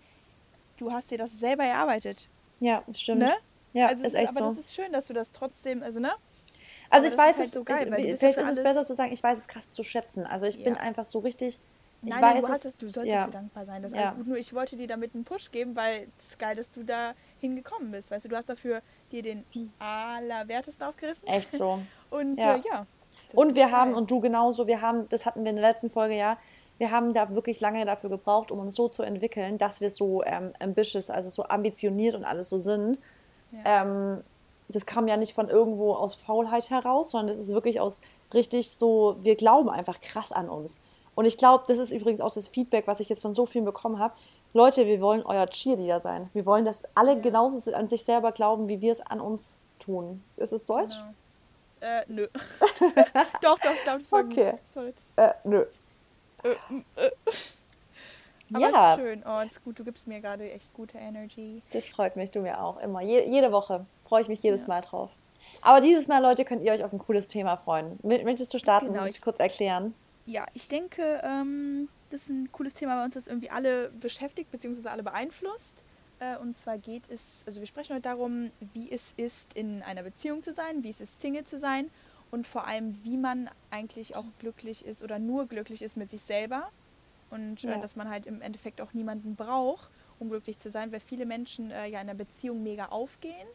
du 0.77 0.91
hast 0.91 1.12
dir 1.12 1.17
das 1.17 1.38
selber 1.38 1.63
erarbeitet, 1.63 2.29
Ja, 2.60 2.84
das 2.88 3.01
stimmt. 3.01 3.19
ne? 3.22 3.34
Ja, 3.74 3.88
also 3.88 4.03
ist 4.05 4.13
echt 4.15 4.29
aber 4.29 4.39
so. 4.39 4.46
das 4.55 4.57
ist 4.65 4.74
schön, 4.74 4.91
dass 4.91 5.07
du 5.07 5.13
das 5.13 5.31
trotzdem, 5.31 5.84
also 5.84 6.00
ne? 6.00 6.12
Also 6.89 7.05
aber 7.05 7.13
ich 7.13 7.17
weiß 7.19 7.38
halt 7.38 7.48
es, 7.48 7.51
so 7.53 7.63
geil, 7.63 7.84
ich, 7.86 7.91
weil 7.91 8.01
du 8.01 8.07
bist 8.07 8.19
vielleicht 8.22 8.38
ist 8.38 8.48
es 8.57 8.63
besser 8.63 8.86
zu 8.86 8.96
sagen, 8.96 9.12
ich 9.12 9.22
weiß 9.22 9.38
es 9.38 9.48
krass 9.48 9.69
zu 9.72 9.84
schätzen. 9.84 10.25
Also 10.25 10.46
ich 10.46 10.63
bin 10.63 10.75
Ja. 10.75 10.79
einfach 10.79 11.05
so 11.05 11.19
richtig, 11.19 11.60
ich 12.03 12.10
Nein, 12.10 12.22
weiß 12.22 12.22
nein, 12.22 12.41
du, 12.41 12.48
es, 12.48 12.53
hast 12.53 12.65
es, 12.65 12.75
du 12.77 12.88
sollst 12.88 13.10
ja. 13.12 13.17
dafür 13.25 13.34
dankbar 13.34 13.65
sein. 13.65 13.81
Das 13.81 13.91
ist 13.91 13.98
Ja. 13.98 14.05
alles 14.05 14.17
gut. 14.17 14.27
Nur 14.27 14.38
ich 14.38 14.53
wollte 14.53 14.77
dir 14.77 14.88
damit 14.88 15.13
einen 15.13 15.25
Push 15.25 15.51
geben, 15.51 15.75
weil 15.75 16.07
es 16.17 16.27
ist 16.29 16.39
geil, 16.39 16.55
dass 16.55 16.72
du 16.72 16.84
da 16.84 17.13
hingekommen 17.41 17.91
bist. 17.91 18.10
Weißt 18.10 18.24
du, 18.25 18.29
du 18.29 18.38
hast 18.38 18.48
dafür 18.50 18.81
dir 19.12 19.22
den 19.22 19.43
allerwertesten 19.79 20.88
aufgerissen. 20.88 21.27
echt 21.27 21.51
so. 21.51 21.79
Und 22.10 22.38
Ja. 22.38 22.55
Äh, 22.55 22.62
ja 22.69 22.86
Und 23.34 23.55
wir 23.55 23.72
haben, 23.72 23.91
geil. 23.91 23.98
und 24.00 24.12
du 24.12 24.19
genauso, 24.22 24.67
wir 24.67 24.81
haben, 24.81 25.10
das 25.10 25.25
hatten 25.25 25.43
wir 25.43 25.50
in 25.50 25.57
der 25.57 25.69
letzten 25.74 25.89
Folge 25.89 26.15
ja, 26.15 26.38
wir 26.77 26.91
haben 26.91 27.13
da 27.13 27.34
wirklich 27.34 27.60
lange 27.60 27.86
dafür 27.86 28.10
gebraucht, 28.10 28.51
um 28.51 28.60
uns 28.60 28.75
so 28.75 28.88
zu 28.88 29.03
entwickeln, 29.03 29.57
dass 29.57 29.81
wir 29.81 29.89
so 29.89 30.24
ähm, 30.24 30.53
ambitious, 30.60 31.10
also 31.10 31.29
so 31.29 31.43
ambitioniert 31.46 32.15
und 32.15 32.24
alles 32.24 32.50
so 32.50 32.60
sind. 32.60 33.00
Ja. 33.51 33.84
Ähm, 33.84 34.24
das 34.69 34.86
kam 34.86 35.07
ja 35.07 35.17
nicht 35.17 35.34
von 35.34 35.50
irgendwo 35.50 35.93
aus 35.93 36.15
Faulheit 36.15 36.69
heraus, 36.69 37.12
sondern 37.12 37.27
das 37.27 37.38
ist 37.38 37.53
wirklich 37.53 37.79
aus 37.79 38.01
richtig 38.34 38.72
so, 38.72 39.15
wir 39.22 39.36
glauben 39.36 39.69
einfach 39.69 40.01
krass 40.01 40.31
an 40.31 40.50
uns. 40.50 40.79
Und 41.15 41.25
ich 41.25 41.38
glaube, 41.38 41.63
das 41.67 41.77
ist 41.77 41.91
übrigens 41.91 42.22
auch 42.22 42.34
das 42.34 42.48
Feedback, 42.48 42.86
was 42.86 43.00
ich 43.00 43.10
jetzt 43.10 43.22
von 43.22 43.34
so 43.34 43.46
vielen 43.46 43.65
bekommen 43.65 43.98
habe. 43.98 44.13
Leute, 44.53 44.86
wir 44.86 45.01
wollen 45.01 45.24
euer 45.24 45.48
Cheerleader 45.48 46.00
sein. 46.00 46.29
Wir 46.34 46.46
wollen, 46.46 46.65
dass 46.65 46.84
alle 46.96 47.19
genauso 47.19 47.72
an 47.74 47.89
sich 47.89 48.03
selber 48.03 48.31
glauben, 48.31 48.67
wie 48.67 48.81
wir 48.81 48.91
es 48.91 49.01
an 49.01 49.19
uns 49.19 49.62
tun. 49.79 50.24
Ist 50.36 50.51
es 50.53 50.65
Deutsch? 50.65 50.93
Genau. 50.93 51.13
Äh, 51.79 52.03
nö. 52.07 52.27
doch, 53.41 53.60
doch, 53.60 53.74
ich 53.74 53.84
glaube, 53.84 54.00
das 54.00 54.12
war 54.12 54.25
Okay. 54.25 54.53
Sorry. 54.65 54.93
Äh, 55.15 55.34
nö. 55.43 55.65
Äh, 56.51 57.05
äh. 57.05 57.11
Aber 58.53 58.59
Ja. 58.69 58.93
ist 58.93 58.99
schön. 58.99 59.23
Oh, 59.27 59.39
ist 59.41 59.63
gut. 59.63 59.77
Du 59.79 59.83
gibst 59.83 60.07
mir 60.07 60.21
gerade 60.21 60.49
echt 60.51 60.73
gute 60.73 60.97
Energy. 60.97 61.61
Das 61.73 61.85
freut 61.85 62.15
mich, 62.15 62.31
du 62.31 62.39
mir 62.41 62.61
auch 62.61 62.77
immer. 62.79 63.01
Je, 63.01 63.25
jede 63.25 63.51
Woche 63.51 63.85
freue 64.07 64.21
ich 64.21 64.27
mich 64.29 64.41
jedes 64.41 64.61
Ja. 64.61 64.67
Mal 64.67 64.81
drauf. 64.81 65.09
Aber 65.61 65.81
dieses 65.81 66.07
Mal, 66.07 66.21
Leute, 66.21 66.45
könnt 66.45 66.63
ihr 66.63 66.71
euch 66.71 66.83
auf 66.83 66.93
ein 66.93 66.99
cooles 66.99 67.27
Thema 67.27 67.57
freuen. 67.57 67.99
Mö- 68.03 68.23
Möchtest 68.23 68.53
du 68.53 68.57
starten 68.59 68.87
Genau, 68.87 69.03
und 69.03 69.09
ich- 69.09 69.21
kurz 69.21 69.39
erklären? 69.39 69.93
Ja, 70.25 70.45
ich 70.53 70.67
denke, 70.67 71.21
ähm, 71.23 71.89
das 72.09 72.23
ist 72.23 72.29
ein 72.29 72.49
cooles 72.51 72.73
Thema, 72.73 72.97
weil 72.97 73.05
uns 73.05 73.15
das 73.15 73.27
irgendwie 73.27 73.49
alle 73.49 73.89
beschäftigt, 73.89 74.51
beziehungsweise 74.51 74.91
alle 74.91 75.03
beeinflusst. 75.03 75.83
Äh, 76.19 76.37
und 76.37 76.57
zwar 76.57 76.77
geht 76.77 77.09
es, 77.09 77.43
also 77.45 77.59
wir 77.59 77.67
sprechen 77.67 77.93
heute 77.93 78.03
darum, 78.03 78.49
wie 78.73 78.91
es 78.91 79.13
ist, 79.17 79.53
in 79.55 79.83
einer 79.83 80.03
Beziehung 80.03 80.41
zu 80.41 80.53
sein, 80.53 80.83
wie 80.83 80.89
es 80.89 80.99
ist, 81.01 81.19
Single 81.21 81.43
zu 81.45 81.59
sein 81.59 81.89
und 82.31 82.48
vor 82.48 82.67
allem, 82.67 83.03
wie 83.03 83.17
man 83.17 83.50
eigentlich 83.69 84.15
auch 84.15 84.25
glücklich 84.39 84.86
ist 84.86 85.03
oder 85.03 85.19
nur 85.19 85.48
glücklich 85.48 85.81
ist 85.81 85.98
mit 85.98 86.10
sich 86.10 86.22
selber. 86.22 86.69
Und 87.29 87.63
Ja. 87.63 87.75
äh, 87.75 87.79
dass 87.79 87.96
man 87.96 88.10
halt 88.10 88.25
im 88.25 88.41
Endeffekt 88.41 88.79
auch 88.81 88.93
niemanden 88.93 89.36
braucht, 89.36 89.89
um 90.19 90.29
glücklich 90.29 90.60
zu 90.60 90.69
sein, 90.69 90.91
weil 90.91 91.00
viele 91.01 91.25
Menschen 91.25 91.72
äh, 91.72 91.88
ja 91.88 92.00
in 92.01 92.10
einer 92.10 92.15
Beziehung 92.15 92.63
mega 92.63 92.86
aufgehen 92.88 93.48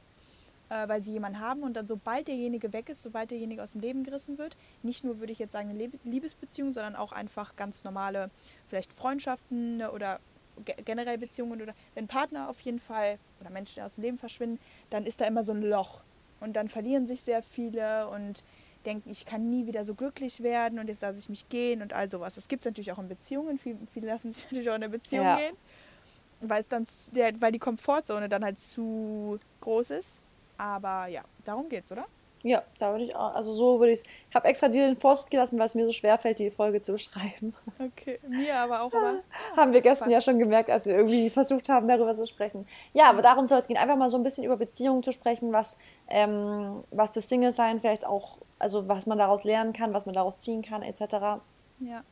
äh, 0.68 0.88
weil 0.88 1.02
sie 1.02 1.12
jemanden 1.12 1.40
haben 1.40 1.62
und 1.62 1.74
dann 1.74 1.86
sobald 1.86 2.28
derjenige 2.28 2.72
weg 2.72 2.88
ist, 2.88 3.02
sobald 3.02 3.30
derjenige 3.30 3.62
aus 3.62 3.72
dem 3.72 3.80
Leben 3.80 4.04
gerissen 4.04 4.38
wird, 4.38 4.56
nicht 4.82 5.04
nur 5.04 5.20
würde 5.20 5.32
ich 5.32 5.38
jetzt 5.38 5.52
sagen 5.52 5.70
eine 5.70 5.78
Lieb- 5.78 5.98
Liebesbeziehung, 6.04 6.72
sondern 6.72 6.96
auch 6.96 7.12
einfach 7.12 7.56
ganz 7.56 7.84
normale 7.84 8.30
vielleicht 8.68 8.92
Freundschaften 8.92 9.78
ne, 9.78 9.90
oder 9.92 10.20
ge 10.64 10.74
generell 10.84 11.18
Beziehungen 11.18 11.60
oder 11.62 11.74
wenn 11.94 12.06
Partner 12.08 12.48
auf 12.48 12.60
jeden 12.60 12.78
Fall 12.80 13.18
oder 13.40 13.50
Menschen 13.50 13.82
aus 13.82 13.94
dem 13.94 14.02
Leben 14.04 14.18
verschwinden, 14.18 14.60
dann 14.90 15.04
ist 15.04 15.20
da 15.20 15.26
immer 15.26 15.44
so 15.44 15.52
ein 15.52 15.62
Loch 15.62 16.02
und 16.40 16.54
dann 16.54 16.68
verlieren 16.68 17.06
sich 17.06 17.22
sehr 17.22 17.42
viele 17.42 18.08
und 18.08 18.42
denken, 18.82 19.10
ich 19.10 19.24
kann 19.24 19.48
nie 19.50 19.66
wieder 19.66 19.84
so 19.84 19.94
glücklich 19.94 20.42
werden 20.42 20.78
und 20.78 20.88
jetzt 20.88 21.02
lasse 21.02 21.18
ich 21.18 21.28
mich 21.28 21.48
gehen 21.48 21.82
und 21.82 21.92
all 21.92 22.10
sowas. 22.10 22.34
Das 22.34 22.48
gibt 22.48 22.62
es 22.62 22.66
natürlich 22.66 22.92
auch 22.92 22.98
in 22.98 23.08
Beziehungen. 23.08 23.58
Viele, 23.58 23.78
viele 23.92 24.06
lassen 24.08 24.32
sich 24.32 24.44
natürlich 24.50 24.68
auch 24.70 24.74
in 24.74 24.82
eine 24.82 24.90
Beziehung 24.90 25.26
Ja. 25.26 25.36
gehen, 25.36 25.56
weil 26.40 26.60
es 26.60 26.68
dann 26.68 26.86
der, 27.12 27.40
weil 27.40 27.52
die 27.52 27.58
Komfortzone 27.58 28.28
dann 28.28 28.44
halt 28.44 28.58
zu 28.58 29.38
groß 29.60 29.90
ist. 29.90 30.20
Aber 30.58 31.06
ja, 31.06 31.22
darum 31.44 31.68
geht's, 31.68 31.90
oder? 31.90 32.06
Ja, 32.42 32.62
da 32.78 32.90
würde 32.90 33.04
ich 33.04 33.14
auch, 33.14 33.34
also 33.34 33.52
so 33.52 33.78
würde 33.78 33.92
ich 33.92 34.00
es. 34.00 34.04
Ich 34.28 34.34
habe 34.34 34.48
extra 34.48 34.68
dir 34.68 34.86
den 34.86 34.96
Vorsitz 34.96 35.30
gelassen, 35.30 35.58
weil 35.58 35.66
es 35.66 35.74
mir 35.74 35.86
so 35.86 35.92
schwer 35.92 36.18
fällt, 36.18 36.38
die 36.40 36.50
Folge 36.50 36.82
zu 36.82 36.92
beschreiben. 36.92 37.54
Okay, 37.78 38.18
mir 38.28 38.56
aber 38.56 38.82
auch, 38.82 38.92
aber 38.92 39.20
haben 39.56 39.72
wir 39.72 39.80
gestern 39.80 40.06
passt. 40.08 40.12
ja 40.12 40.20
schon 40.20 40.38
gemerkt, 40.38 40.70
als 40.70 40.86
wir 40.86 40.94
irgendwie 40.96 41.30
versucht 41.30 41.68
haben, 41.68 41.88
darüber 41.88 42.16
zu 42.16 42.26
sprechen. 42.26 42.66
Ja, 42.92 43.10
aber 43.10 43.22
darum 43.22 43.46
soll 43.46 43.58
es 43.58 43.66
gehen, 43.66 43.76
einfach 43.76 43.96
mal 43.96 44.08
so 44.08 44.16
ein 44.16 44.22
bisschen 44.22 44.44
über 44.44 44.56
Beziehungen 44.56 45.02
zu 45.02 45.12
sprechen, 45.12 45.52
was, 45.52 45.78
ähm, 46.08 46.84
was 46.90 47.10
das 47.12 47.28
Single-Sein 47.28 47.80
vielleicht 47.80 48.06
auch, 48.06 48.38
also 48.58 48.88
was 48.88 49.06
man 49.06 49.18
daraus 49.18 49.44
lernen 49.44 49.72
kann, 49.72 49.94
was 49.94 50.06
man 50.06 50.14
daraus 50.14 50.38
ziehen 50.40 50.62
kann, 50.62 50.82
etc. 50.82 51.40
ja. 51.80 52.02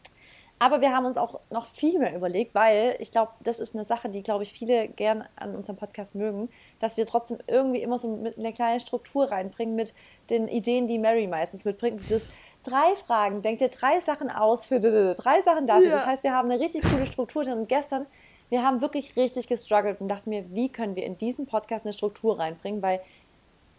Aber 0.62 0.82
wir 0.82 0.94
haben 0.94 1.06
uns 1.06 1.16
auch 1.16 1.40
noch 1.48 1.64
viel 1.64 1.98
mehr 1.98 2.14
überlegt, 2.14 2.54
weil 2.54 2.94
ich 2.98 3.10
glaube, 3.10 3.32
das 3.40 3.58
ist 3.58 3.74
eine 3.74 3.82
Sache, 3.82 4.10
die, 4.10 4.22
glaube 4.22 4.42
ich, 4.42 4.52
viele 4.52 4.88
gern 4.88 5.24
an 5.34 5.56
unserem 5.56 5.76
Podcast 5.76 6.14
mögen, 6.14 6.50
dass 6.80 6.98
wir 6.98 7.06
trotzdem 7.06 7.38
irgendwie 7.46 7.80
immer 7.80 7.98
so 7.98 8.08
mit 8.08 8.38
einer 8.38 8.52
kleinen 8.52 8.78
Struktur 8.78 9.32
reinbringen 9.32 9.74
mit 9.74 9.94
den 10.28 10.48
Ideen, 10.48 10.86
die 10.86 10.98
Mary 10.98 11.26
meistens 11.26 11.64
mitbringt. 11.64 12.00
Dieses 12.00 12.28
drei 12.62 12.94
Fragen, 12.94 13.40
denk 13.40 13.60
dir 13.60 13.70
drei 13.70 14.00
Sachen 14.00 14.30
aus 14.30 14.66
für 14.66 14.80
drei 14.80 15.40
Sachen 15.40 15.66
dafür. 15.66 15.86
Ja. 15.86 15.92
Das 15.92 16.06
heißt, 16.06 16.24
wir 16.24 16.34
haben 16.34 16.50
eine 16.50 16.60
richtig 16.60 16.82
coole 16.82 17.06
Struktur 17.06 17.42
drin. 17.42 17.58
Und 17.60 17.68
gestern, 17.70 18.04
wir 18.50 18.62
haben 18.62 18.82
wirklich 18.82 19.16
richtig 19.16 19.48
gestruggelt 19.48 19.98
und 20.02 20.08
dachten 20.08 20.28
mir, 20.28 20.44
wie 20.54 20.68
können 20.68 20.94
wir 20.94 21.06
in 21.06 21.16
diesen 21.16 21.46
Podcast 21.46 21.86
eine 21.86 21.94
Struktur 21.94 22.38
reinbringen, 22.38 22.82
weil 22.82 23.00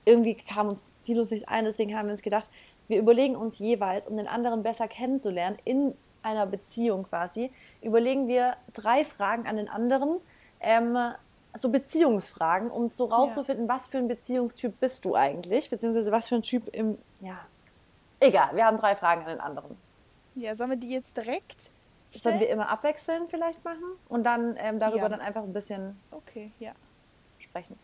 irgendwie 0.06 0.34
kam 0.34 0.70
uns 0.70 0.96
vieles 1.04 1.30
nicht 1.30 1.48
ein. 1.48 1.66
Deswegen 1.66 1.96
haben 1.96 2.08
wir 2.08 2.14
uns 2.14 2.24
gedacht, 2.24 2.50
wir 2.88 2.98
überlegen 2.98 3.36
uns 3.36 3.60
jeweils, 3.60 4.08
um 4.08 4.18
den 4.18 4.28
anderen 4.28 4.64
besser 4.64 4.88
kennenzulernen, 4.88 5.60
in 5.64 5.94
einer 6.24 6.46
Beziehung 6.46 7.04
quasi, 7.04 7.52
überlegen 7.82 8.28
wir 8.28 8.56
drei 8.74 9.04
Fragen 9.04 9.48
an 9.48 9.58
den 9.58 9.70
anderen, 9.70 10.18
ähm, 10.60 10.98
so 11.56 11.70
Beziehungsfragen, 11.70 12.72
um 12.72 12.90
so 12.92 13.06
rauszufinden, 13.06 13.68
was 13.68 13.88
für 13.88 13.98
ein 13.98 14.08
Beziehungstyp 14.08 14.80
bist 14.80 15.04
du 15.04 15.16
eigentlich, 15.16 15.70
beziehungsweise 15.70 16.12
was 16.12 16.30
für 16.30 16.36
ein 16.36 16.44
Typ 16.44 16.74
im, 16.74 16.98
ja, 17.20 17.40
egal, 18.20 18.56
wir 18.56 18.66
haben 18.66 18.78
drei 18.78 18.96
Fragen 18.96 19.22
an 19.22 19.28
den 19.28 19.42
anderen. 19.42 19.78
Ja, 20.36 20.56
sollen 20.56 20.70
wir 20.70 20.78
die 20.78 20.92
jetzt 20.92 21.18
direkt 21.18 21.72
Sollen 22.14 22.40
wir 22.42 22.50
immer 22.50 22.68
abwechselnd 22.70 23.30
vielleicht 23.30 23.64
machen 23.64 23.84
und 24.10 24.24
dann 24.24 24.56
ähm, 24.58 24.80
darüber 24.80 25.04
Ja. 25.04 25.10
dann 25.10 25.22
einfach 25.22 25.44
ein 25.44 25.54
bisschen 25.54 25.98
Okay, 26.12 26.52
ja. 26.60 26.74
sprechen. 27.40 27.80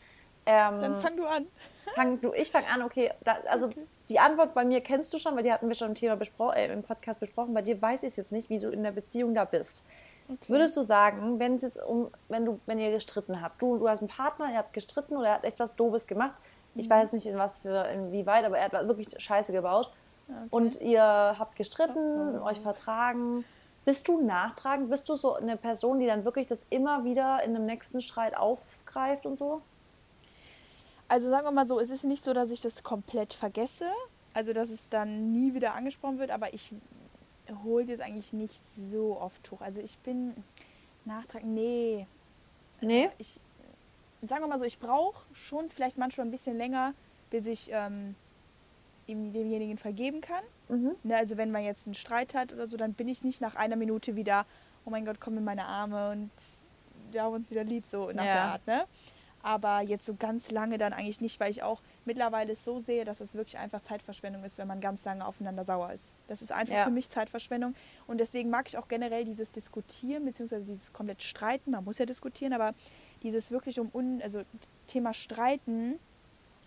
Ähm, 0.48 0.82
Dann 0.82 0.98
fang 0.98 1.18
du 1.18 1.26
an. 1.26 1.46
Fang 1.94 2.20
du, 2.20 2.34
ich 2.34 2.50
fange 2.52 2.68
an, 2.68 2.82
okay. 2.82 3.12
Da, 3.24 3.38
also 3.50 3.68
Okay. 3.68 3.86
die 4.10 4.20
Antwort 4.20 4.54
bei 4.54 4.64
mir 4.66 4.82
kennst 4.82 5.14
du 5.14 5.18
schon, 5.20 5.36
weil 5.36 5.44
die 5.44 5.52
hatten 5.52 5.68
wir 5.68 5.76
schon 5.76 5.90
im 5.90 5.96
Thema 5.96 6.16
bespro 6.16 6.52
äh, 6.52 6.72
im 6.72 6.84
Podcast 6.84 7.20
besprochen. 7.20 7.54
Bei 7.54 7.62
dir 7.62 7.82
weiß 7.82 8.04
ich 8.04 8.10
es 8.10 8.16
jetzt 8.16 8.32
nicht, 8.32 8.50
wie 8.50 8.58
du 8.60 8.70
in 8.70 8.84
der 8.84 8.92
Beziehung 8.92 9.34
da 9.34 9.46
bist. 9.46 9.84
Okay. 10.30 10.38
Würdest 10.48 10.76
du 10.76 10.82
sagen, 10.82 11.40
wenn 11.40 11.56
es 11.56 11.62
jetzt 11.62 11.78
um, 11.86 12.10
wenn 12.28 12.46
du, 12.46 12.60
wenn 12.66 12.80
ihr 12.80 12.92
gestritten 12.92 13.42
habt, 13.42 13.62
du, 13.62 13.78
du 13.78 13.88
hast 13.88 14.00
einen 14.00 14.10
Partner, 14.10 14.50
ihr 14.52 14.58
habt 14.58 14.74
gestritten 14.74 15.16
oder 15.16 15.28
er 15.28 15.34
hat 15.36 15.44
echt 15.44 15.60
was 15.60 15.76
Doofes 15.76 16.08
gemacht. 16.08 16.36
Mhm. 16.74 16.82
Ich 16.82 16.90
weiß 16.90 17.14
nicht 17.14 17.26
in 17.26 17.38
was 17.38 17.62
für, 17.62 17.86
inwieweit, 17.94 18.46
aber 18.46 18.58
er 18.58 18.66
hat 18.66 18.88
wirklich 18.88 19.08
Scheiße 19.18 19.52
gebaut. 19.52 19.92
Okay. 20.28 20.48
Und 20.50 20.82
ihr 20.82 21.02
habt 21.04 21.56
gestritten, 21.56 22.40
euch 22.40 22.60
vertragen. 22.60 23.46
Bist 23.86 24.08
du 24.10 24.22
nachtragend? 24.22 24.90
Bist 24.90 25.08
du 25.08 25.16
so 25.16 25.36
eine 25.36 25.56
Person, 25.56 26.00
die 26.00 26.08
dann 26.08 26.26
wirklich 26.26 26.46
das 26.48 26.66
immer 26.70 27.06
wieder 27.06 27.42
in 27.44 27.56
einem 27.56 27.66
nächsten 27.66 28.02
Streit 28.02 28.36
aufgreift 28.36 29.26
und 29.26 29.38
so? 29.38 29.62
Also 31.08 31.30
sagen 31.30 31.46
wir 31.46 31.52
mal 31.52 31.68
so, 31.68 31.80
es 31.80 31.90
ist 31.90 32.04
nicht 32.04 32.24
so, 32.24 32.34
dass 32.34 32.50
ich 32.50 32.62
das 32.62 32.84
komplett 32.84 33.34
vergesse, 33.34 33.90
also 34.34 34.54
dass 34.54 34.70
es 34.70 34.90
dann 34.90 35.32
nie 35.32 35.54
wieder 35.54 35.74
angesprochen 35.74 36.20
wird, 36.20 36.32
aber 36.32 36.54
ich 36.54 36.74
hole 37.64 37.86
jetzt 37.86 38.02
eigentlich 38.02 38.34
nicht 38.34 38.62
so 38.92 39.18
oft 39.20 39.50
hoch. 39.52 39.62
Also 39.62 39.80
ich 39.80 39.98
bin 40.00 40.34
Nachtrag, 41.06 41.44
nee. 41.44 42.06
Nee? 42.82 43.10
Ich, 43.18 43.40
sagen 44.22 44.44
wir 44.44 44.48
mal 44.48 44.60
so, 44.60 44.66
ich 44.66 44.80
brauche 44.80 45.26
schon 45.34 45.70
vielleicht 45.70 45.98
manchmal 45.98 46.28
ein 46.28 46.32
bisschen 46.32 46.58
länger, 46.58 46.94
bis 47.30 47.46
ich 47.46 47.70
ähm, 47.72 48.16
ihm 49.08 49.32
demjenigen 49.32 49.78
vergeben 49.78 50.22
kann. 50.22 50.44
Mhm. 50.68 50.96
Ne, 51.04 51.16
also 51.16 51.38
wenn 51.38 51.52
man 51.52 51.64
jetzt 51.64 51.88
einen 51.88 51.96
Streit 51.96 52.34
hat 52.34 52.52
oder 52.52 52.68
so, 52.68 52.76
dann 52.76 52.94
bin 52.94 53.08
ich 53.08 53.24
nicht 53.24 53.40
nach 53.40 53.56
einer 53.56 53.78
Minute 53.78 54.16
wieder, 54.16 54.46
oh 54.86 54.90
mein 54.90 55.06
Gott, 55.06 55.18
komm 55.22 55.38
in 55.38 55.46
meine 55.46 55.66
Arme 55.66 56.12
und 56.12 56.32
wir 57.12 57.24
haben 57.24 57.34
uns 57.34 57.50
wieder 57.50 57.64
lieb, 57.64 57.86
so 57.86 58.12
nach 58.12 58.26
Ja. 58.26 58.32
der 58.34 58.42
Art, 58.42 58.68
ne? 58.68 58.84
Aber 59.44 59.82
jetzt 59.82 60.06
so 60.06 60.16
ganz 60.16 60.52
lange 60.52 60.78
dann 60.78 60.92
eigentlich 60.94 61.22
nicht, 61.22 61.40
weil 61.40 61.52
ich 61.52 61.64
auch 61.64 61.82
mittlerweile 62.06 62.54
es 62.54 62.66
so 62.66 62.80
sehe, 62.80 63.06
dass 63.06 63.22
es 63.22 63.34
wirklich 63.36 63.58
einfach 63.58 63.82
Zeitverschwendung 63.84 64.44
ist, 64.44 64.58
wenn 64.58 64.68
man 64.68 64.82
ganz 64.82 65.06
lange 65.06 65.26
aufeinander 65.26 65.64
sauer 65.64 65.94
ist. 65.94 66.14
Das 66.28 66.42
ist 66.42 66.52
einfach 66.52 66.74
Ja. 66.74 66.84
für 66.86 66.92
mich 66.92 67.10
Zeitverschwendung 67.10 67.74
und 68.08 68.20
deswegen 68.20 68.50
mag 68.50 68.68
ich 68.68 68.78
auch 68.78 68.88
generell 68.88 69.24
dieses 69.26 69.52
Diskutieren, 69.52 70.26
beziehungsweise 70.26 70.66
dieses 70.66 70.92
komplett 70.92 71.22
Streiten, 71.22 71.72
man 71.72 71.84
muss 71.84 71.98
ja 71.98 72.06
diskutieren, 72.06 72.52
aber 72.54 72.74
dieses 73.24 73.52
wirklich 73.52 73.80
um, 73.80 73.90
un, 73.94 74.22
also 74.22 74.42
Thema 74.88 75.14
Streiten, 75.14 76.00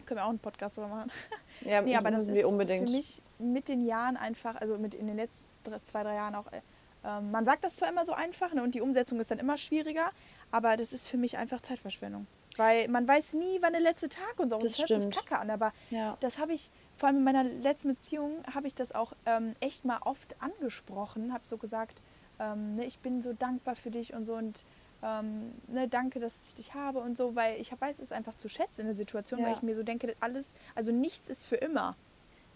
können 0.06 0.18
wir 0.20 0.24
auch 0.24 0.30
einen 0.30 0.38
Podcast 0.38 0.78
darüber 0.78 0.94
machen, 0.96 1.12
Ja, 1.62 1.82
Nee, 1.82 1.96
aber 1.96 2.10
das 2.10 2.26
ist 2.26 2.44
unbedingt. 2.44 2.88
für 2.88 2.96
mich 2.96 3.20
mit 3.38 3.68
den 3.68 3.84
Jahren 3.84 4.16
einfach, 4.16 4.56
also 4.56 4.78
mit 4.78 4.94
in 4.94 5.06
den 5.06 5.16
letzten 5.16 5.44
zwei, 5.82 6.02
drei 6.02 6.14
Jahren 6.14 6.34
auch, 6.34 6.46
äh, 6.52 6.60
ähm, 7.04 7.30
man 7.30 7.44
sagt 7.44 7.64
das 7.64 7.76
zwar 7.76 7.88
immer 7.90 8.04
so 8.04 8.12
einfach 8.12 8.52
ne, 8.54 8.62
und 8.62 8.74
die 8.74 8.80
Umsetzung 8.80 9.20
ist 9.20 9.30
dann 9.30 9.38
immer 9.38 9.56
schwieriger, 9.58 10.10
aber 10.50 10.76
das 10.76 10.92
ist 10.92 11.06
für 11.08 11.16
mich 11.18 11.36
einfach 11.36 11.60
Zeitverschwendung. 11.60 12.26
Weil 12.56 12.88
man 12.88 13.06
weiß 13.06 13.34
nie, 13.34 13.58
wann 13.60 13.72
der 13.72 13.80
letzte 13.80 14.08
Tag 14.08 14.38
und 14.38 14.48
so. 14.48 14.56
Und 14.56 14.64
Das 14.64 14.78
hört 14.78 14.88
sich 14.88 15.10
kacke 15.10 15.38
an, 15.38 15.50
aber 15.50 15.72
Ja. 15.90 16.16
das 16.20 16.38
habe 16.38 16.52
ich, 16.52 16.70
vor 16.96 17.08
allem 17.08 17.18
in 17.18 17.24
meiner 17.24 17.44
letzten 17.44 17.88
Beziehung, 17.88 18.42
habe 18.52 18.66
ich 18.66 18.74
das 18.74 18.92
auch 18.92 19.12
ähm, 19.26 19.54
echt 19.60 19.84
mal 19.84 19.98
oft 20.04 20.34
angesprochen, 20.42 21.32
habe 21.32 21.44
so 21.46 21.56
gesagt, 21.56 22.02
ähm, 22.38 22.76
ne, 22.76 22.84
ich 22.84 22.98
bin 22.98 23.22
so 23.22 23.32
dankbar 23.32 23.76
für 23.76 23.90
dich 23.90 24.14
und 24.14 24.24
so 24.26 24.34
und 24.34 24.64
ähm, 25.02 25.52
ne, 25.68 25.88
danke, 25.88 26.20
dass 26.20 26.42
ich 26.48 26.54
dich 26.56 26.74
habe 26.74 26.98
und 27.00 27.16
so, 27.16 27.34
weil 27.34 27.58
ich 27.60 27.72
weiß 27.78 28.00
es 28.00 28.12
einfach 28.12 28.34
zu 28.34 28.48
schätzen 28.48 28.82
in 28.82 28.86
der 28.88 28.96
Situation, 28.96 29.40
weil 29.40 29.48
Ja. 29.48 29.52
ich 29.56 29.62
mir 29.62 29.74
so 29.74 29.82
denke, 29.82 30.08
das 30.08 30.16
alles, 30.20 30.54
also 30.74 30.92
nichts 30.92 31.28
ist 31.28 31.46
für 31.46 31.56
immer. 31.56 31.96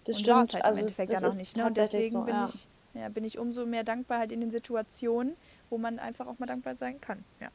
Das 0.05 0.17
und 0.17 0.23
stimmt. 0.23 0.53
halt 0.55 0.65
also 0.65 0.81
im 0.81 0.87
es- 0.87 0.99
Endeffekt 0.99 1.23
das 1.23 1.33
ist 1.35 1.39
nicht. 1.39 1.57
Ne? 1.57 1.67
Und 1.67 1.77
deswegen 1.79 2.11
so, 2.13 2.21
bin, 2.23 2.35
ja. 2.35 2.45
ich, 2.53 2.69
ja, 2.95 3.09
bin 3.09 3.25
ich 3.25 3.39
umso 3.39 3.65
mehr 3.65 3.85
dankbar 3.85 4.19
halt 4.19 4.33
in 4.33 4.41
den 4.41 4.51
Situationen, 4.51 5.37
wo 5.71 5.79
man 5.79 5.99
einfach 5.99 6.27
auch 6.27 6.39
mal 6.39 6.47
dankbar 6.47 6.77
sein 6.77 7.01
kann. 7.01 7.25
Ja. 7.41 7.49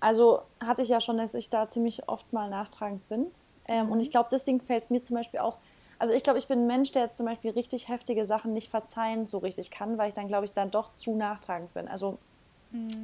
Also 0.00 0.42
hatte 0.60 0.82
ich 0.82 0.88
ja 0.88 1.00
schon, 1.00 1.18
dass 1.18 1.34
ich 1.34 1.50
da 1.50 1.68
ziemlich 1.68 2.08
oft 2.08 2.32
mal 2.32 2.48
nachtragend 2.48 3.08
bin. 3.08 3.26
Ähm, 3.66 3.86
Mhm. 3.86 3.92
Und 3.92 4.00
ich 4.00 4.10
glaube, 4.10 4.28
deswegen 4.30 4.60
fällt 4.60 4.84
es 4.84 4.90
mir 4.90 5.02
zum 5.02 5.16
Beispiel 5.16 5.40
auch. 5.40 5.58
Also 5.98 6.14
ich 6.14 6.22
glaube, 6.22 6.38
ich 6.38 6.46
bin 6.46 6.60
ein 6.60 6.66
Mensch, 6.66 6.92
der 6.92 7.02
jetzt 7.02 7.16
zum 7.16 7.26
Beispiel 7.26 7.50
richtig 7.50 7.88
heftige 7.88 8.24
Sachen 8.26 8.52
nicht 8.52 8.70
verzeihen 8.70 9.26
so 9.26 9.38
richtig 9.38 9.70
kann, 9.70 9.98
weil 9.98 10.08
ich 10.08 10.14
dann, 10.14 10.28
glaube 10.28 10.44
ich, 10.44 10.52
dann 10.52 10.70
doch 10.70 10.94
zu 10.94 11.16
nachtragend 11.16 11.74
bin. 11.74 11.88
Also, 11.88 12.18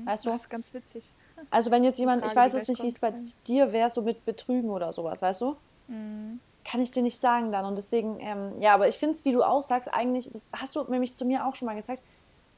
weißt 0.05 0.27
du? 0.27 0.31
Das 0.31 0.43
ist 0.43 0.51
ganz 0.51 0.73
witzig. 0.73 1.13
Also 1.51 1.71
wenn 1.73 1.83
jetzt 1.83 1.99
jemand, 1.99 2.25
ich 2.25 2.33
Frage, 2.33 2.47
weiß 2.47 2.53
die 2.53 2.59
jetzt 2.59 2.69
nicht, 2.69 2.83
wie 2.83 2.89
es 2.89 2.99
bei 2.99 3.13
dir 3.47 3.73
wäre, 3.73 3.91
so 3.91 4.03
mit 4.03 4.25
Betrügen 4.25 4.71
oder 4.71 4.93
sowas, 4.93 5.23
weißt 5.23 5.41
du? 5.41 5.57
Mhm. 5.89 6.39
Kann 6.65 6.81
ich 6.81 6.93
dir 6.93 7.03
nicht 7.03 7.21
sagen 7.21 7.51
dann. 7.51 7.65
Und 7.65 7.77
deswegen, 7.77 8.21
ähm, 8.21 8.53
ja, 8.61 8.75
aber 8.75 8.89
ich 8.89 8.97
finde 8.97 9.17
es, 9.17 9.25
wie 9.25 9.33
du 9.33 9.43
auch 9.43 9.63
sagst, 9.63 9.93
eigentlich, 9.93 10.31
das 10.31 10.47
hast 10.53 10.77
du 10.77 10.85
nämlich 10.85 11.17
zu 11.17 11.25
mir 11.25 11.47
auch 11.47 11.57
schon 11.57 11.67
mal 11.67 11.75
gesagt, 11.75 12.03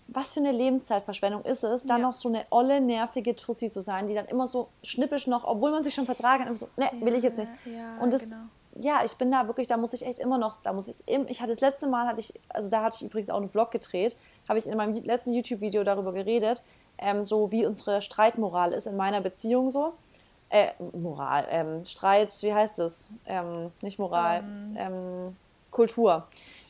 was 0.08 0.34
für 0.34 0.40
eine 0.40 0.52
Lebenszeitverschwendung 0.52 1.42
ist 1.44 1.64
es, 1.64 1.84
dann 1.84 2.00
Ja. 2.00 2.06
noch 2.08 2.14
so 2.14 2.28
eine 2.28 2.44
olle, 2.50 2.80
nervige 2.80 3.34
Tussi 3.34 3.68
zu 3.68 3.80
sein, 3.80 4.06
die 4.06 4.14
dann 4.14 4.26
immer 4.26 4.46
so 4.46 4.68
schnippisch 4.82 5.26
noch, 5.26 5.44
obwohl 5.44 5.70
man 5.72 5.82
sich 5.82 5.94
schon 5.94 6.06
vertragen 6.06 6.42
hat, 6.42 6.48
immer 6.48 6.56
so, 6.58 6.68
ne, 6.76 6.88
will 7.00 7.14
ich 7.14 7.22
jetzt 7.24 7.38
nicht. 7.38 7.50
Ja, 7.64 7.98
Und 8.00 8.12
das, 8.12 8.22
genau. 8.22 8.36
ja, 8.80 9.00
ich 9.04 9.14
bin 9.16 9.30
da 9.32 9.46
wirklich, 9.48 9.66
da 9.66 9.76
muss 9.76 9.92
ich 9.92 10.06
echt 10.06 10.18
immer 10.18 10.38
noch, 10.38 10.62
da 10.62 10.72
muss 10.72 10.86
ich, 10.88 10.96
ich 11.06 11.40
hatte 11.40 11.50
das 11.50 11.60
letzte 11.60 11.88
Mal, 11.88 12.06
hatte 12.06 12.20
ich, 12.20 12.32
also 12.48 12.70
da 12.70 12.82
hatte 12.82 12.96
ich 13.00 13.02
übrigens 13.02 13.30
auch 13.30 13.38
einen 13.38 13.48
Vlog 13.48 13.70
gedreht, 13.72 14.16
habe 14.48 14.58
ich 14.58 14.66
in 14.66 14.76
meinem 14.76 14.94
letzten 15.04 15.32
YouTube-Video 15.32 15.82
darüber 15.82 16.12
geredet, 16.12 16.62
ähm, 16.98 17.22
so 17.24 17.50
wie 17.50 17.66
unsere 17.66 18.00
Streitmoral 18.00 18.72
ist 18.72 18.86
in 18.86 18.96
meiner 18.96 19.20
Beziehung 19.20 19.70
so. 19.70 19.94
Äh, 20.48 20.68
Moral, 20.96 21.44
ähm, 21.50 21.84
Streit, 21.84 22.32
wie 22.42 22.54
heißt 22.54 22.78
das? 22.78 23.10
Ähm, 23.26 23.72
nicht 23.82 23.98
Moral, 23.98 24.44
ähm, 24.76 25.36
Kultur. 25.72 26.28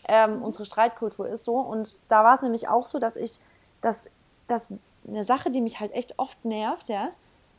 Ähm, 0.08 0.42
unsere 0.42 0.64
Streitkultur 0.64 1.28
ist 1.28 1.44
so. 1.44 1.56
Und 1.56 1.98
da 2.08 2.24
war 2.24 2.34
es 2.34 2.42
nämlich 2.42 2.68
auch 2.68 2.86
so, 2.86 2.98
dass 2.98 3.16
ich, 3.16 3.38
dass, 3.80 4.10
dass 4.46 4.70
eine 5.06 5.24
Sache, 5.24 5.50
die 5.50 5.60
mich 5.60 5.80
halt 5.80 5.92
echt 5.92 6.18
oft 6.18 6.44
nervt, 6.44 6.88
ja, 6.88 7.10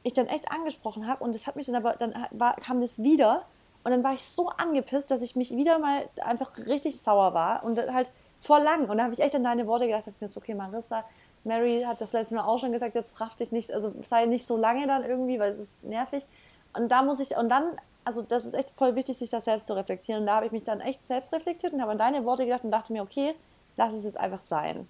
ich 0.03 0.13
dann 0.13 0.27
echt 0.27 0.51
angesprochen 0.51 1.07
habe 1.07 1.23
und 1.23 1.35
das 1.35 1.47
hat 1.47 1.55
mich 1.55 1.65
dann 1.65 1.75
aber, 1.75 1.93
dann 1.93 2.13
war, 2.31 2.55
kam 2.55 2.79
das 2.79 3.01
wieder 3.03 3.43
und 3.83 3.91
dann 3.91 4.03
war 4.03 4.13
ich 4.13 4.23
so 4.23 4.49
angepisst, 4.49 5.11
dass 5.11 5.21
ich 5.21 5.35
mich 5.35 5.55
wieder 5.55 5.79
mal 5.79 6.07
einfach 6.21 6.57
richtig 6.57 7.01
sauer 7.01 7.33
war 7.33 7.63
und 7.63 7.77
halt 7.77 8.09
vor 8.39 8.59
lang. 8.59 8.89
Und 8.89 8.97
da 8.97 9.03
habe 9.03 9.13
ich 9.13 9.19
echt 9.19 9.35
an 9.35 9.43
deine 9.43 9.67
Worte 9.67 9.87
gedacht, 9.87 10.03
ich 10.07 10.21
mir 10.21 10.27
so, 10.27 10.39
okay, 10.39 10.53
Marissa, 10.53 11.03
Mary 11.43 11.83
hat 11.85 12.01
das 12.01 12.11
letzte 12.11 12.35
Mal 12.35 12.45
auch 12.45 12.59
schon 12.59 12.71
gesagt, 12.71 12.95
jetzt 12.95 13.19
raff 13.19 13.35
dich 13.35 13.51
nicht, 13.51 13.71
also 13.71 13.93
sei 14.03 14.25
nicht 14.25 14.45
so 14.45 14.57
lange 14.57 14.87
dann 14.87 15.03
irgendwie, 15.03 15.39
weil 15.39 15.51
es 15.51 15.59
ist 15.59 15.83
nervig. 15.83 16.25
Und 16.73 16.89
da 16.89 17.01
muss 17.01 17.19
ich, 17.19 17.35
und 17.37 17.49
dann, 17.49 17.63
also 18.07 18.21
das 18.21 18.45
ist 18.45 18.53
echt 18.53 18.71
voll 18.71 18.95
wichtig, 18.95 19.17
sich 19.17 19.29
das 19.29 19.45
selbst 19.45 19.67
zu 19.67 19.73
reflektieren. 19.75 20.21
Und 20.21 20.27
da 20.27 20.35
habe 20.35 20.45
ich 20.45 20.51
mich 20.53 20.63
dann 20.63 20.79
echt 20.79 21.01
selbst 21.01 21.33
reflektiert 21.33 21.73
und 21.73 21.81
habe 21.81 21.91
an 21.91 21.97
deine 21.97 22.23
Worte 22.23 22.45
gedacht 22.45 22.63
und 22.63 22.71
dachte 22.71 22.93
mir, 22.93 23.03
okay, 23.03 23.35
lass 23.75 23.93
es 23.93 24.05
jetzt 24.05 24.17
einfach 24.17 24.41
sein. 24.41 24.87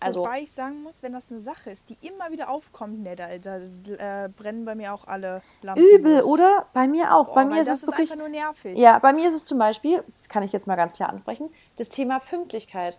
Also, 0.00 0.20
Wobei 0.20 0.42
ich 0.42 0.52
sagen 0.52 0.84
muss, 0.84 1.02
wenn 1.02 1.12
das 1.12 1.28
eine 1.32 1.40
Sache 1.40 1.70
ist, 1.70 1.88
die 1.90 1.98
immer 2.06 2.30
wieder 2.30 2.50
aufkommt, 2.50 3.02
ne, 3.02 3.16
da, 3.16 3.36
da 3.38 3.56
äh, 4.26 4.28
brennen 4.28 4.64
bei 4.64 4.76
mir 4.76 4.94
auch 4.94 5.08
alle 5.08 5.42
Lampen. 5.60 5.82
übel, 5.82 6.20
durch. 6.20 6.24
oder? 6.24 6.66
Bei 6.72 6.86
mir 6.86 7.12
auch. 7.16 7.26
Boah, 7.26 7.34
bei 7.34 7.44
mir 7.46 7.62
ist 7.62 7.68
es 7.68 7.84
wirklich. 7.84 8.12
einfach 8.12 8.24
nur 8.24 8.28
nervig. 8.28 8.78
Ja, 8.78 9.00
bei 9.00 9.12
mir 9.12 9.28
ist 9.28 9.34
es 9.34 9.44
zum 9.44 9.58
Beispiel, 9.58 10.04
das 10.16 10.28
kann 10.28 10.44
ich 10.44 10.52
jetzt 10.52 10.68
mal 10.68 10.76
ganz 10.76 10.92
klar 10.92 11.08
ansprechen, 11.08 11.50
das 11.78 11.88
Thema 11.88 12.20
Pünktlichkeit. 12.20 12.96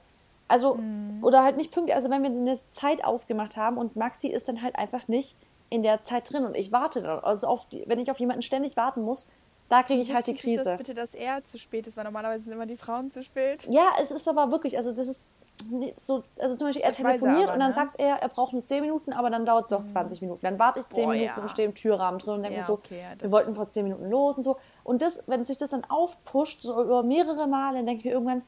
Also, 0.49 0.75
Mhm. 0.75 1.23
oder 1.23 1.41
halt 1.43 1.55
nicht 1.55 1.71
pünktlich, 1.71 1.95
also 1.95 2.09
wenn 2.09 2.21
wir 2.21 2.29
eine 2.31 2.59
Zeit 2.71 3.05
ausgemacht 3.05 3.55
haben 3.55 3.77
und 3.77 3.95
Maxi 3.95 4.27
ist 4.27 4.49
dann 4.49 4.61
halt 4.61 4.75
einfach 4.75 5.07
nicht 5.07 5.37
in 5.69 5.83
der 5.83 6.03
Zeit 6.03 6.31
drin 6.31 6.45
und 6.45 6.55
ich 6.55 6.71
warte 6.71 7.01
dann. 7.01 7.19
Also, 7.19 7.47
auf 7.47 7.67
die, 7.67 7.83
wenn 7.87 7.99
ich 7.99 8.09
auf 8.11 8.19
jemanden 8.19 8.41
ständig 8.41 8.75
warten 8.77 9.01
muss, 9.03 9.27
da 9.69 9.83
kriege 9.83 10.01
ich 10.01 10.13
halt 10.13 10.25
die 10.27 10.31
Witzig 10.33 10.45
Ist 10.45 10.57
Krise. 10.57 10.69
das 10.71 10.77
bitte, 10.77 10.93
dass 10.95 11.13
er 11.13 11.45
zu 11.45 11.57
spät 11.59 11.85
ist, 11.85 11.95
weil 11.95 12.03
normalerweise 12.05 12.43
sind 12.45 12.53
immer 12.53 12.65
die 12.65 12.77
Frauen 12.77 13.11
zu 13.11 13.23
spät. 13.23 13.67
Ja, 13.69 13.89
es 14.01 14.09
ist 14.11 14.27
aber 14.27 14.49
wirklich, 14.51 14.77
also 14.77 14.91
das 14.91 15.07
ist 15.07 15.27
nicht 15.69 15.99
so, 15.99 16.23
also 16.39 16.55
zum 16.55 16.67
Beispiel 16.69 16.83
er 16.83 16.89
Das 16.91 16.99
weiß 17.03 17.05
er 17.05 17.11
telefoniert 17.19 17.43
aber, 17.49 17.53
und 17.55 17.59
dann 17.59 17.69
ne? 17.71 17.75
Mhm. 17.75 17.89
sagt 17.89 17.99
er, 17.99 18.15
er 18.21 18.29
braucht 18.29 18.53
nur 18.53 18.65
10 18.65 18.81
Minuten, 18.81 19.11
aber 19.13 19.29
dann 19.29 19.45
dauert 19.45 19.65
es 19.67 19.73
auch 19.73 19.83
20 19.85 20.21
Minuten. 20.21 20.39
Dann 20.41 20.57
warte 20.57 20.79
ich 20.79 20.87
10 20.87 21.03
Boah, 21.05 21.11
Minuten 21.11 21.33
ja. 21.35 21.41
und 21.43 21.51
stehe 21.51 21.67
im 21.67 21.75
Türrahmen 21.75 22.17
drin 22.17 22.35
und 22.35 22.43
denke 22.43 22.55
Ja, 22.55 22.61
mir 22.61 22.65
so, 22.65 22.73
okay, 22.73 23.01
ja, 23.01 23.09
wir 23.09 23.15
das- 23.17 23.31
wollten 23.31 23.53
vor 23.53 23.69
10 23.69 23.83
Minuten 23.83 24.09
los 24.09 24.37
und 24.37 24.43
so. 24.43 24.57
Und 24.83 25.01
das, 25.01 25.21
wenn 25.27 25.43
sich 25.45 25.57
das 25.57 25.69
dann 25.71 25.83
aufpusht, 25.83 26.61
so 26.61 26.81
über 26.81 27.03
mehrere 27.03 27.45
Male, 27.45 27.77
dann 27.77 27.85
denke 27.85 27.99
ich 27.99 28.05
mir 28.05 28.11
irgendwann, 28.13 28.41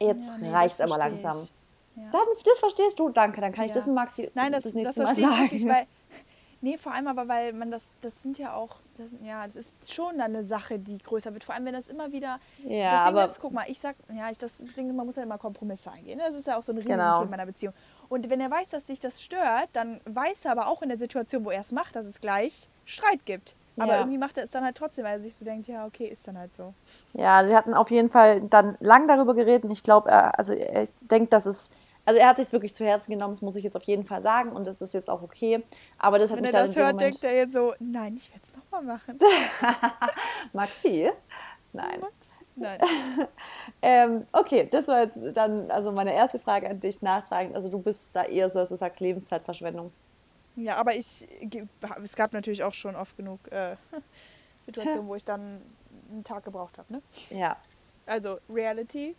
jetzt 0.00 0.26
Ja, 0.28 0.38
nee, 0.38 0.50
reicht 0.50 0.80
das 0.80 0.90
aber 0.90 0.98
langsam. 0.98 1.36
ich. 1.42 1.52
Ja. 1.96 2.10
Dann, 2.10 2.22
das 2.44 2.58
verstehst 2.58 2.98
du, 2.98 3.10
danke, 3.10 3.40
dann 3.40 3.52
kann 3.52 3.66
ich 3.66 3.72
das 3.72 3.86
Maxi 3.86 4.30
Nein, 4.34 4.50
das, 4.52 4.64
das 4.64 4.72
das, 4.72 4.82
nächste 4.82 5.02
Mal 5.02 5.14
verstehe 5.14 5.24
ich 5.24 5.30
sagen. 5.30 5.42
wirklich, 5.42 5.68
weil. 5.68 5.86
Nee, 6.62 6.78
vor 6.78 6.92
allem 6.94 7.06
aber, 7.06 7.28
weil 7.28 7.52
man 7.52 7.70
das, 7.70 7.98
das 8.00 8.22
sind 8.22 8.38
ja 8.38 8.54
auch, 8.54 8.76
das, 8.96 9.10
ja, 9.22 9.46
das 9.46 9.56
ist 9.56 9.92
schon 9.94 10.20
eine 10.20 10.42
Sache, 10.42 10.78
die 10.78 10.96
größer 10.98 11.32
wird. 11.32 11.44
Vor 11.44 11.54
allem, 11.54 11.66
wenn 11.66 11.74
das 11.74 11.88
immer 11.88 12.12
wieder. 12.12 12.38
Ja, 12.64 12.92
das 12.92 13.00
Ding 13.00 13.08
aber- 13.08 13.24
ist, 13.26 13.40
guck 13.40 13.52
mal, 13.52 13.64
ich 13.68 13.78
sag, 13.78 13.94
ja, 14.12 14.30
ich 14.30 14.38
das 14.38 14.58
Ding, 14.76 14.94
man 14.96 15.06
muss 15.06 15.16
ja 15.16 15.22
immer 15.22 15.38
Kompromisse 15.38 15.90
eingehen. 15.92 16.16
ne? 16.18 16.24
Das 16.26 16.34
ist 16.34 16.46
ja 16.46 16.56
auch 16.58 16.62
so 16.62 16.72
ein 16.72 16.76
Genau. 16.78 16.92
Riesenthema 16.94 17.22
in 17.24 17.30
meiner 17.30 17.46
Beziehung. 17.46 17.74
Und 18.08 18.30
wenn 18.30 18.40
er 18.40 18.50
weiß, 18.50 18.70
dass 18.70 18.86
sich 18.86 18.98
das 19.00 19.20
stört, 19.22 19.68
dann 19.74 20.00
weiß 20.06 20.46
er 20.46 20.52
aber 20.52 20.68
auch 20.68 20.80
in 20.82 20.88
der 20.88 20.98
Situation, 20.98 21.44
wo 21.44 21.50
er 21.50 21.60
es 21.60 21.72
macht, 21.72 21.94
dass 21.94 22.06
es 22.06 22.20
gleich 22.20 22.68
Streit 22.84 23.24
gibt. 23.26 23.54
Aber 23.78 23.92
Ja. 23.92 23.98
irgendwie 23.98 24.16
macht 24.16 24.38
er 24.38 24.44
es 24.44 24.50
dann 24.50 24.64
halt 24.64 24.76
trotzdem, 24.76 25.04
weil 25.04 25.18
er 25.18 25.20
sich 25.20 25.36
so 25.36 25.44
denkt, 25.44 25.66
ja, 25.68 25.84
okay, 25.84 26.06
ist 26.06 26.26
dann 26.26 26.38
halt 26.38 26.54
so. 26.54 26.72
Ja, 27.12 27.36
also 27.36 27.50
wir 27.50 27.56
hatten 27.58 27.74
auf 27.74 27.90
jeden 27.90 28.08
Fall 28.10 28.40
dann 28.40 28.76
lang 28.80 29.06
darüber 29.06 29.34
geredet 29.34 29.64
und 29.64 29.70
ich 29.70 29.82
glaube, 29.82 30.10
er, 30.10 30.38
also 30.38 30.54
ich 30.54 30.90
denke, 31.02 31.28
dass 31.28 31.44
es, 31.44 31.68
also 32.06 32.20
er 32.20 32.28
hat 32.28 32.36
sich 32.38 32.50
wirklich 32.52 32.74
zu 32.74 32.84
Herzen 32.84 33.10
genommen, 33.10 33.34
das 33.34 33.42
muss 33.42 33.56
ich 33.56 33.64
jetzt 33.64 33.76
auf 33.76 33.82
jeden 33.82 34.06
Fall 34.06 34.22
sagen 34.22 34.52
und 34.52 34.66
das 34.66 34.80
ist 34.80 34.94
jetzt 34.94 35.10
auch 35.10 35.22
okay. 35.22 35.62
Aber 35.98 36.18
das 36.18 36.30
hat 36.30 36.36
Wenn 36.36 36.44
mich 36.44 36.54
er 36.54 36.66
das 36.66 36.76
hört, 36.76 36.94
Moment, 36.94 37.00
denkt 37.00 37.24
er 37.24 37.36
jetzt 37.36 37.52
so, 37.52 37.74
nein, 37.80 38.16
ich 38.16 38.30
werde 38.30 38.42
es 38.46 38.56
nochmal 38.56 38.82
machen. 38.82 39.18
Maxi? 40.52 41.10
Nein. 41.72 42.00
Nein. 42.54 42.80
Ähm, 43.82 44.26
okay, 44.32 44.66
das 44.70 44.88
war 44.88 45.02
jetzt 45.02 45.18
dann 45.34 45.70
also 45.70 45.92
meine 45.92 46.14
erste 46.14 46.38
Frage 46.38 46.68
an 46.68 46.80
dich 46.80 47.02
nachtragend. 47.02 47.54
Also 47.54 47.68
du 47.68 47.78
bist 47.78 48.10
da 48.14 48.24
eher 48.24 48.48
so, 48.48 48.58
dass 48.58 48.70
du 48.70 48.76
sagst 48.76 49.00
Lebenszeitverschwendung. 49.00 49.92
Ja, 50.56 50.76
aber 50.76 50.96
ich, 50.96 51.28
es 52.02 52.16
gab 52.16 52.32
natürlich 52.32 52.64
auch 52.64 52.72
schon 52.72 52.96
oft 52.96 53.16
genug 53.16 53.40
äh, 53.52 53.76
Situationen, 54.64 55.06
wo 55.06 55.14
ich 55.14 55.24
dann 55.24 55.60
einen 56.10 56.24
Tag 56.24 56.44
gebraucht 56.44 56.78
habe. 56.78 56.94
Ne? 56.94 57.02
Ja. 57.30 57.56
Also 58.06 58.38
Reality, 58.48 59.14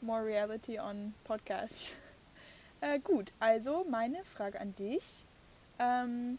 more 0.00 0.24
Reality 0.24 0.78
on 0.78 1.14
Podcast. 1.24 1.96
Äh, 2.80 3.00
gut, 3.00 3.32
also 3.40 3.84
meine 3.90 4.22
Frage 4.22 4.60
an 4.60 4.72
dich. 4.76 5.24
Ähm, 5.80 6.38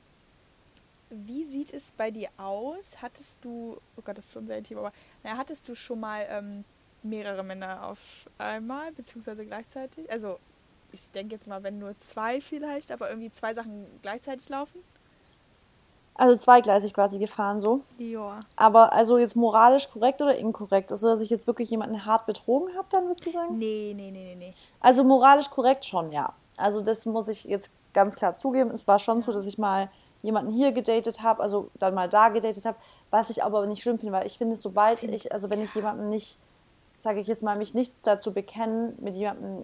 wie 1.10 1.43
sieht 1.43 1.74
es 1.74 1.91
bei 1.91 2.12
dir 2.12 2.30
aus? 2.38 3.02
Hattest 3.02 3.43
du, 3.43 3.78
oh 3.98 4.02
Gott, 4.02 4.17
das 4.17 4.28
ist 4.28 4.34
schon 4.34 4.48
sehr 4.48 4.58
intim, 4.58 4.78
aber 4.78 4.93
naja, 5.22 5.36
hattest 5.36 5.67
du 5.67 5.76
schon 5.76 6.00
mal 6.00 6.26
ähm, 6.30 6.63
mehrere 7.04 7.43
Männer 7.43 7.86
auf 7.88 8.00
einmal, 8.38 8.93
beziehungsweise 8.93 9.45
gleichzeitig? 9.45 10.10
Also 10.10 10.39
ich 10.93 11.12
denke 11.12 11.36
jetzt 11.36 11.48
mal, 11.48 11.62
wenn 11.63 11.78
nur 11.78 11.98
zwei 11.98 12.39
vielleicht, 12.39 12.91
aber 12.91 13.10
irgendwie 13.10 13.32
zwei 13.32 13.54
Sachen 13.54 13.86
gleichzeitig 14.02 14.48
laufen? 14.50 14.82
Also 16.20 16.36
zweigleisig 16.36 16.94
quasi 16.94 17.18
gefahren 17.18 17.62
so. 17.62 17.80
Ja. 17.98 18.42
Aber 18.58 18.92
also 18.92 19.18
jetzt 19.18 19.38
moralisch 19.38 19.90
korrekt 19.90 20.22
oder 20.22 20.36
inkorrekt? 20.36 20.92
Also 20.92 21.08
dass 21.08 21.22
ich 21.22 21.30
jetzt 21.30 21.48
wirklich 21.48 21.70
jemanden 21.70 22.06
hart 22.06 22.26
betrogen 22.26 22.76
habe, 22.76 22.88
dann 22.92 23.06
würdest 23.06 23.26
du 23.26 23.32
sagen? 23.32 23.58
Nee, 23.58 23.94
nee, 23.96 24.12
nee, 24.12 24.26
nee, 24.26 24.36
nee. 24.36 24.54
Also 24.82 25.06
moralisch 25.06 25.50
korrekt 25.50 25.86
schon, 25.86 26.12
ja. 26.12 26.34
Also 26.58 26.82
das 26.82 27.06
muss 27.06 27.30
ich 27.30 27.46
jetzt 27.46 27.72
ganz 27.94 28.18
klar 28.18 28.36
zugeben. 28.36 28.70
Es 28.72 28.86
war 28.86 29.00
schon 29.00 29.22
so, 29.22 29.32
dass 29.32 29.46
ich 29.46 29.58
mal 29.58 29.90
jemanden 30.22 30.52
hier 30.52 30.74
gedatet 30.74 31.24
habe, 31.24 31.42
also 31.42 31.70
dann 31.80 31.94
mal 31.94 32.10
da 32.10 32.28
gedatet 32.28 32.66
habe, 32.66 32.78
was 33.12 33.30
ich 33.30 33.42
aber 33.42 33.66
nicht 33.66 33.82
schlimm 33.82 33.98
finde, 33.98 34.12
weil 34.12 34.28
ich 34.28 34.38
finde, 34.38 34.58
sobald 34.58 35.02
ich, 35.04 35.32
also 35.32 35.50
wenn 35.50 35.62
ich 35.62 35.74
jemanden 35.74 36.10
nicht, 36.10 36.38
sage 36.98 37.22
ich 37.22 37.28
jetzt 37.28 37.44
mal, 37.44 37.56
mich 37.56 37.74
nicht 37.74 37.94
dazu 38.04 38.34
bekennen, 38.34 38.94
mit 39.00 39.16
jemandem 39.16 39.64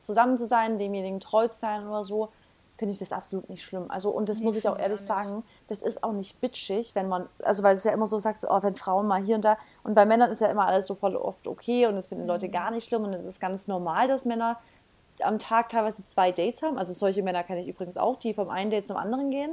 zusammen 0.00 0.38
zu 0.38 0.48
sein, 0.48 0.78
demjenigen 0.78 1.20
treu 1.20 1.46
zu 1.48 1.58
sein 1.58 1.86
oder 1.86 2.04
so, 2.04 2.30
finde 2.76 2.92
ich 2.92 2.98
das 2.98 3.12
absolut 3.12 3.48
nicht 3.48 3.64
schlimm. 3.64 3.90
Also, 3.90 4.10
und 4.10 4.28
das 4.28 4.38
Nee, 4.38 4.44
muss 4.44 4.56
ich 4.56 4.68
auch 4.68 4.76
ich 4.76 4.82
ehrlich 4.82 5.00
auch 5.00 5.06
sagen, 5.06 5.44
das 5.68 5.80
ist 5.82 6.02
auch 6.02 6.12
nicht 6.12 6.40
bitchig, 6.40 6.94
wenn 6.94 7.08
man, 7.08 7.28
also 7.42 7.62
weil 7.62 7.76
es 7.76 7.84
ja 7.84 7.92
immer 7.92 8.06
so 8.06 8.18
sagt, 8.18 8.44
oh, 8.48 8.62
wenn 8.62 8.74
Frauen 8.74 9.06
mal 9.06 9.22
hier 9.22 9.36
und 9.36 9.44
da, 9.44 9.56
und 9.84 9.94
bei 9.94 10.06
Männern 10.06 10.30
ist 10.30 10.40
ja 10.40 10.48
immer 10.48 10.66
alles 10.66 10.86
so 10.86 10.94
voll 10.94 11.16
oft 11.16 11.46
okay 11.46 11.86
und 11.86 11.94
das 11.94 12.08
finden 12.08 12.24
Mhm. 12.24 12.28
Leute 12.30 12.48
gar 12.48 12.70
nicht 12.70 12.88
schlimm 12.88 13.04
und 13.04 13.12
es 13.12 13.24
ist 13.24 13.40
ganz 13.40 13.68
normal, 13.68 14.08
dass 14.08 14.24
Männer 14.24 14.58
am 15.22 15.38
Tag 15.38 15.68
teilweise 15.68 16.04
zwei 16.04 16.32
Dates 16.32 16.62
haben. 16.62 16.76
Also 16.76 16.92
solche 16.92 17.22
Männer 17.22 17.44
kenne 17.44 17.60
ich 17.60 17.68
übrigens 17.68 17.96
auch, 17.96 18.18
die 18.18 18.34
vom 18.34 18.50
einen 18.50 18.70
Date 18.70 18.86
zum 18.86 18.96
anderen 18.96 19.30
gehen. 19.30 19.52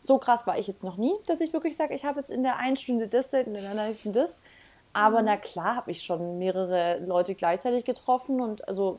So 0.00 0.18
krass 0.18 0.46
war 0.46 0.56
ich 0.56 0.68
jetzt 0.68 0.84
noch 0.84 0.96
nie, 0.96 1.12
dass 1.26 1.40
ich 1.40 1.52
wirklich 1.52 1.76
sage, 1.76 1.94
ich 1.94 2.04
habe 2.04 2.20
jetzt 2.20 2.30
in 2.30 2.42
der 2.42 2.56
einen 2.56 2.76
Stunde 2.76 3.08
das 3.08 3.28
Date 3.28 3.48
und 3.48 3.56
in 3.56 3.62
der 3.62 3.74
nächsten 3.74 4.12
das. 4.12 4.38
Aber 4.92 5.22
na 5.22 5.36
klar 5.36 5.76
habe 5.76 5.90
ich 5.90 6.02
schon 6.02 6.38
mehrere 6.38 6.98
Leute 6.98 7.34
gleichzeitig 7.34 7.84
getroffen 7.84 8.40
und 8.40 8.66
also 8.66 8.98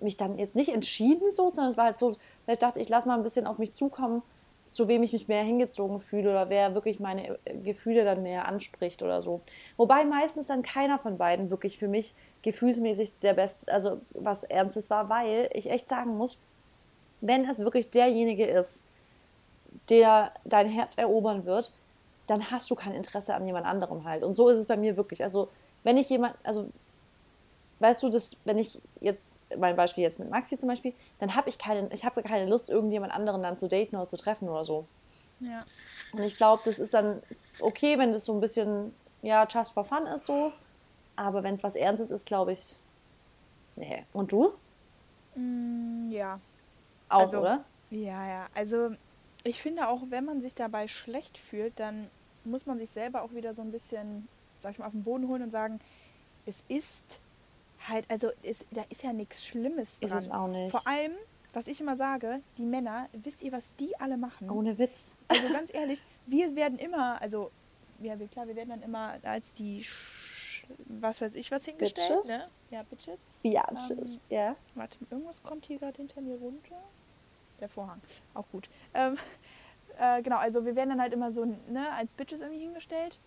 mich 0.00 0.16
dann 0.16 0.38
jetzt 0.38 0.54
nicht 0.54 0.72
entschieden 0.72 1.30
so, 1.30 1.48
sondern 1.48 1.70
es 1.70 1.76
war 1.76 1.86
halt 1.86 1.98
so, 1.98 2.16
weil 2.46 2.54
ich 2.54 2.58
dachte, 2.58 2.80
ich 2.80 2.88
lasse 2.88 3.06
mal 3.08 3.16
ein 3.16 3.22
bisschen 3.22 3.46
auf 3.46 3.58
mich 3.58 3.72
zukommen, 3.72 4.22
zu 4.70 4.88
wem 4.88 5.02
ich 5.02 5.12
mich 5.12 5.28
mehr 5.28 5.42
hingezogen 5.42 6.00
fühle 6.00 6.30
oder 6.30 6.50
wer 6.50 6.74
wirklich 6.74 7.00
meine 7.00 7.38
äh, 7.44 7.56
Gefühle 7.62 8.04
dann 8.04 8.22
mehr 8.22 8.46
anspricht 8.46 9.02
oder 9.02 9.22
so. 9.22 9.40
Wobei 9.76 10.04
meistens 10.04 10.46
dann 10.46 10.62
keiner 10.62 10.98
von 10.98 11.16
beiden 11.16 11.50
wirklich 11.50 11.78
für 11.78 11.88
mich 11.88 12.14
gefühlsmäßig 12.42 13.18
der 13.20 13.34
Beste, 13.34 13.72
also 13.72 14.00
was 14.10 14.44
Ernstes 14.44 14.90
war, 14.90 15.08
weil 15.08 15.48
ich 15.52 15.70
echt 15.70 15.88
sagen 15.88 16.16
muss, 16.16 16.38
wenn 17.20 17.48
es 17.48 17.58
wirklich 17.58 17.90
derjenige 17.90 18.44
ist, 18.44 18.84
der 19.88 20.32
dein 20.44 20.68
Herz 20.68 20.92
erobern 20.96 21.44
wird, 21.46 21.72
dann 22.26 22.50
hast 22.50 22.70
du 22.70 22.74
kein 22.74 22.92
Interesse 22.92 23.34
an 23.34 23.46
jemand 23.46 23.66
anderem 23.66 24.04
halt. 24.04 24.22
Und 24.22 24.34
so 24.34 24.48
ist 24.48 24.58
es 24.58 24.66
bei 24.66 24.76
mir 24.76 24.96
wirklich. 24.96 25.22
Also, 25.22 25.48
wenn 25.84 25.96
ich 25.96 26.08
jemand, 26.08 26.34
also, 26.42 26.68
weißt 27.78 28.02
du, 28.02 28.08
dass, 28.08 28.36
wenn 28.44 28.58
ich 28.58 28.80
jetzt, 29.00 29.28
mein 29.56 29.76
Beispiel 29.76 30.02
jetzt 30.04 30.18
mit 30.18 30.30
Maxi 30.30 30.58
zum 30.58 30.68
Beispiel, 30.68 30.92
dann 31.18 31.34
habe 31.34 31.48
ich 31.48 31.58
keine, 31.58 31.88
ich 31.92 32.04
habe 32.04 32.22
keine 32.22 32.46
Lust, 32.46 32.68
irgendjemand 32.68 33.12
anderen 33.12 33.42
dann 33.42 33.58
zu 33.58 33.68
daten 33.68 33.96
oder 33.96 34.08
zu 34.08 34.16
treffen 34.16 34.48
oder 34.48 34.64
so. 34.64 34.86
Ja. 35.40 35.64
Und 36.12 36.22
ich 36.22 36.36
glaube, 36.36 36.62
das 36.64 36.78
ist 36.78 36.94
dann 36.94 37.22
okay, 37.60 37.98
wenn 37.98 38.12
das 38.12 38.24
so 38.24 38.34
ein 38.34 38.40
bisschen, 38.40 38.94
ja, 39.22 39.46
just 39.48 39.72
for 39.72 39.84
fun 39.84 40.06
ist 40.06 40.26
so. 40.26 40.52
Aber 41.14 41.42
wenn 41.42 41.54
es 41.54 41.62
was 41.62 41.76
Ernstes 41.76 42.10
ist, 42.10 42.26
glaube 42.26 42.52
ich, 42.52 42.76
nee. 43.76 44.04
Und 44.12 44.32
du? 44.32 44.52
Mm, 45.34 46.10
ja. 46.10 46.40
Auch, 47.08 47.20
Also- 47.20 47.40
oder? 47.40 47.64
Ja, 47.90 48.26
ja. 48.26 48.46
Also 48.54 48.90
ich 49.44 49.62
finde 49.62 49.88
auch, 49.88 50.02
wenn 50.10 50.24
man 50.24 50.40
sich 50.40 50.54
dabei 50.54 50.88
schlecht 50.88 51.38
fühlt, 51.38 51.78
dann 51.78 52.10
muss 52.44 52.66
man 52.66 52.78
sich 52.78 52.90
selber 52.90 53.22
auch 53.22 53.32
wieder 53.32 53.54
so 53.54 53.62
ein 53.62 53.70
bisschen, 53.70 54.28
sag 54.58 54.72
ich 54.72 54.78
mal, 54.78 54.86
auf 54.86 54.92
den 54.92 55.04
Boden 55.04 55.28
holen 55.28 55.42
und 55.42 55.50
sagen, 55.50 55.80
es 56.46 56.64
ist 56.68 57.20
halt, 57.88 58.10
also 58.10 58.30
es, 58.42 58.64
da 58.70 58.84
ist 58.88 59.02
ja 59.02 59.12
nichts 59.12 59.44
Schlimmes 59.44 59.98
Ist 60.00 60.10
dran. 60.10 60.18
es 60.18 60.30
auch 60.30 60.48
nicht. 60.48 60.70
Vor 60.70 60.86
allem, 60.86 61.12
was 61.52 61.66
ich 61.66 61.80
immer 61.80 61.96
sage, 61.96 62.40
die 62.58 62.64
Männer, 62.64 63.08
wisst 63.12 63.42
ihr, 63.42 63.52
was 63.52 63.74
die 63.76 63.98
alle 63.98 64.16
machen? 64.16 64.50
Ohne 64.50 64.78
Witz. 64.78 65.14
Also 65.28 65.48
ganz 65.48 65.72
ehrlich, 65.72 66.02
wir 66.26 66.54
werden 66.54 66.78
immer, 66.78 67.20
also 67.20 67.50
ja, 68.00 68.16
klar, 68.16 68.46
wir 68.46 68.56
werden 68.56 68.70
dann 68.70 68.82
immer 68.82 69.18
als 69.22 69.52
die, 69.52 69.82
Sch 69.82 70.64
was 71.00 71.20
weiß 71.20 71.34
ich, 71.36 71.50
was 71.50 71.64
hingestellt, 71.64 72.22
Bitches? 72.22 72.28
ne? 72.28 72.42
Ja, 72.70 72.82
Bitches. 72.82 73.24
Biatches, 73.42 74.20
ja. 74.28 74.56
Warte, 74.74 74.98
irgendwas 75.10 75.42
kommt 75.42 75.66
hier 75.66 75.78
gerade 75.78 75.96
hinter 75.96 76.20
mir 76.20 76.36
runter. 76.36 76.76
Der 77.60 77.68
Vorhang. 77.68 78.00
Auch 78.34 78.44
gut. 78.50 78.68
Ähm, 78.92 79.16
äh, 79.98 80.22
genau, 80.22 80.36
also 80.36 80.64
wir 80.64 80.74
werden 80.76 80.90
dann 80.90 81.00
halt 81.00 81.12
immer 81.12 81.30
so 81.32 81.44
ne, 81.44 81.92
als 81.92 82.14
Bitches 82.14 82.40
irgendwie 82.40 82.62
hingestellt. 82.62 83.18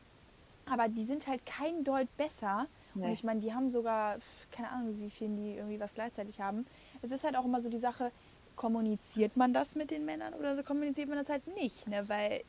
Aber 0.69 0.87
die 0.87 1.05
sind 1.05 1.27
halt 1.27 1.45
kein 1.45 1.83
Deut 1.83 2.15
besser. 2.17 2.67
Und 3.01 3.07
Nee. 3.07 3.13
ich 3.13 3.23
meine, 3.23 3.39
die 3.39 3.53
haben 3.53 3.69
sogar, 3.69 4.17
keine 4.51 4.69
Ahnung, 4.69 4.95
wie 4.99 5.09
viel 5.09 5.29
die 5.29 5.55
irgendwie 5.55 5.79
was 5.79 5.93
gleichzeitig 5.93 6.39
haben. 6.41 6.65
Es 7.01 7.11
ist 7.11 7.23
halt 7.23 7.35
auch 7.37 7.45
immer 7.45 7.61
so 7.61 7.69
die 7.69 7.77
Sache, 7.77 8.11
kommuniziert 8.55 9.37
man 9.37 9.53
das 9.53 9.75
mit 9.75 9.89
den 9.89 10.03
Männern 10.05 10.33
oder 10.33 10.55
so 10.55 10.63
kommuniziert 10.63 11.07
man 11.07 11.17
das 11.17 11.29
halt 11.29 11.47
nicht, 11.55 11.87
ne? 11.87 12.01
Weil 12.09 12.41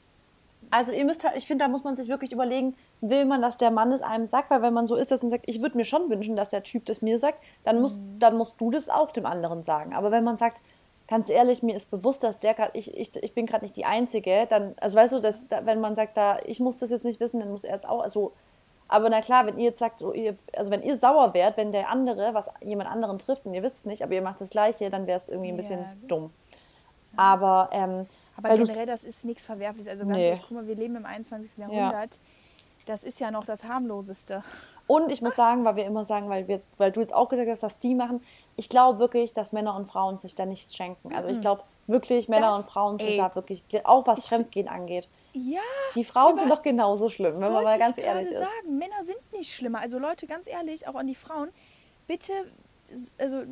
Also 0.73 0.91
ihr 0.93 1.05
müsst 1.05 1.23
halt, 1.25 1.37
ich 1.37 1.47
finde, 1.47 1.65
da 1.65 1.69
muss 1.69 1.85
man 1.85 1.95
sich 1.95 2.09
wirklich 2.09 2.33
überlegen, 2.33 2.75
will 3.01 3.25
man, 3.25 3.41
dass 3.41 3.57
der 3.57 3.71
Mann 3.71 3.93
es 3.93 4.03
einem 4.03 4.27
sagt, 4.27 4.51
weil 4.51 4.61
wenn 4.61 4.75
man 4.75 4.87
so 4.89 4.97
ist, 4.97 5.11
dass 5.13 5.23
man 5.23 5.31
sagt, 5.31 5.49
ich 5.49 5.63
würde 5.63 5.77
mir 5.77 5.85
schon 5.85 6.11
wünschen, 6.11 6.35
dass 6.35 6.49
der 6.49 6.65
Typ 6.65 6.85
das 6.87 7.01
mir 7.01 7.19
sagt, 7.21 7.43
dann 7.65 7.81
musst, 7.81 8.01
dann 8.19 8.37
musst 8.37 8.61
du 8.61 8.71
das 8.73 8.89
auch 8.89 9.13
dem 9.13 9.25
anderen 9.25 9.63
sagen. 9.63 9.95
Aber 9.95 10.11
wenn 10.11 10.25
man 10.25 10.37
sagt, 10.37 10.61
ganz 11.07 11.31
ehrlich, 11.31 11.63
mir 11.63 11.77
ist 11.77 11.91
bewusst, 11.91 12.23
dass 12.25 12.41
der 12.41 12.55
gerade, 12.55 12.77
ich, 12.77 12.93
ich, 12.97 13.15
ich 13.17 13.33
bin 13.33 13.47
gerade 13.47 13.65
nicht 13.65 13.77
die 13.77 13.85
Einzige, 13.85 14.47
dann, 14.49 14.75
also 14.81 14.99
weißt 14.99 15.13
du, 15.15 15.21
dass, 15.21 15.49
da, 15.49 15.65
wenn 15.65 15.81
man 15.81 15.95
sagt, 15.95 16.17
da, 16.17 16.39
ich 16.45 16.59
muss 16.61 16.77
das 16.77 16.91
jetzt 16.91 17.05
nicht 17.05 17.21
wissen, 17.21 17.39
dann 17.41 17.51
muss 17.51 17.65
er 17.65 17.75
es 17.77 17.85
auch, 17.85 18.01
also, 18.01 18.33
aber 18.91 19.09
na 19.09 19.21
klar, 19.21 19.47
wenn 19.47 19.57
ihr 19.59 19.67
jetzt 19.67 19.79
sagt, 19.79 20.01
so, 20.01 20.13
ihr, 20.13 20.37
also 20.57 20.71
wenn 20.71 20.83
ihr 20.83 20.97
sauer 20.97 21.33
wärt, 21.35 21.57
wenn 21.57 21.73
der 21.73 21.89
andere 21.89 22.35
was 22.35 22.49
jemand 22.61 22.91
anderen 22.91 23.19
trifft 23.19 23.47
und 23.47 23.55
ihr 23.55 23.63
wisst 23.63 23.77
es 23.77 23.85
nicht, 23.85 24.03
aber 24.03 24.13
ihr 24.15 24.23
macht 24.23 24.41
das 24.41 24.51
Gleiche, 24.51 24.91
dann 24.91 25.07
wäre 25.07 25.17
es 25.19 25.29
irgendwie 25.29 25.51
ein 25.51 25.57
bisschen 25.57 25.81
Ja. 25.81 25.87
dumm. 26.09 26.31
Aber, 27.17 27.69
ähm, 27.73 28.07
Aber 28.37 28.57
generell, 28.57 28.87
das 28.87 29.03
ist 29.05 29.25
nichts 29.25 29.45
Verwerfliches. 29.45 29.91
Also 29.91 30.05
ganz 30.05 30.17
Nee. 30.17 30.27
ehrlich, 30.27 30.43
guck 30.43 30.53
mal, 30.53 30.67
wir 30.67 30.77
leben 30.77 30.97
im 30.97 31.07
21. 31.07 31.59
Jahrhundert. 31.59 32.19
Das 32.87 33.03
ist 33.03 33.21
ja 33.21 33.31
noch 33.31 33.45
das 33.45 33.65
harmloseste. 33.65 34.43
Und 34.87 35.13
ich 35.13 35.23
muss 35.23 35.37
sagen, 35.37 35.65
weil 35.65 35.77
wir 35.77 35.85
immer 35.87 36.05
sagen, 36.05 36.29
weil, 36.29 36.49
wir, 36.49 36.61
weil 36.79 36.91
du 36.93 37.01
jetzt 37.01 37.13
auch 37.15 37.29
gesagt 37.29 37.49
hast, 37.51 37.63
was 37.63 37.79
die 37.79 37.95
machen, 37.95 38.23
ich 38.57 38.69
glaube 38.69 38.99
wirklich, 38.99 39.33
dass 39.33 39.53
Männer 39.53 39.75
und 39.77 39.87
Frauen 39.87 40.19
sich 40.19 40.35
da 40.35 40.47
nichts 40.47 40.75
schenken. 40.75 41.15
Also 41.15 41.29
ich 41.29 41.41
glaube 41.41 41.63
wirklich, 41.87 42.29
Männer 42.29 42.49
Das- 42.49 42.59
und 42.65 42.71
Frauen 42.71 42.99
sind 42.99 43.09
ey. 43.11 43.17
da 43.17 43.35
wirklich, 43.35 43.63
auch 43.85 44.07
was 44.07 44.27
Fremdgehen 44.27 44.69
angeht. 44.69 45.09
Ja, 45.33 45.61
Die 45.95 46.05
Frauen 46.05 46.37
sind 46.37 46.51
doch 46.51 46.63
genauso 46.63 47.09
schlimm, 47.09 47.35
wenn 47.41 47.53
man 47.53 47.65
mal 47.65 47.79
ganz 47.79 47.97
ich 47.97 48.05
ehrlich 48.05 48.31
ist. 48.31 48.39
sagen. 48.39 48.79
Männer 48.79 49.05
sind 49.05 49.19
nicht 49.33 49.55
schlimmer. 49.55 49.81
Also 49.81 49.99
Leute, 49.99 50.27
ganz 50.27 50.47
ehrlich, 50.49 50.89
auch 50.89 50.95
an 50.97 51.07
die 51.07 51.15
Frauen, 51.15 51.51
bitte, 52.07 52.33
also 53.19 53.45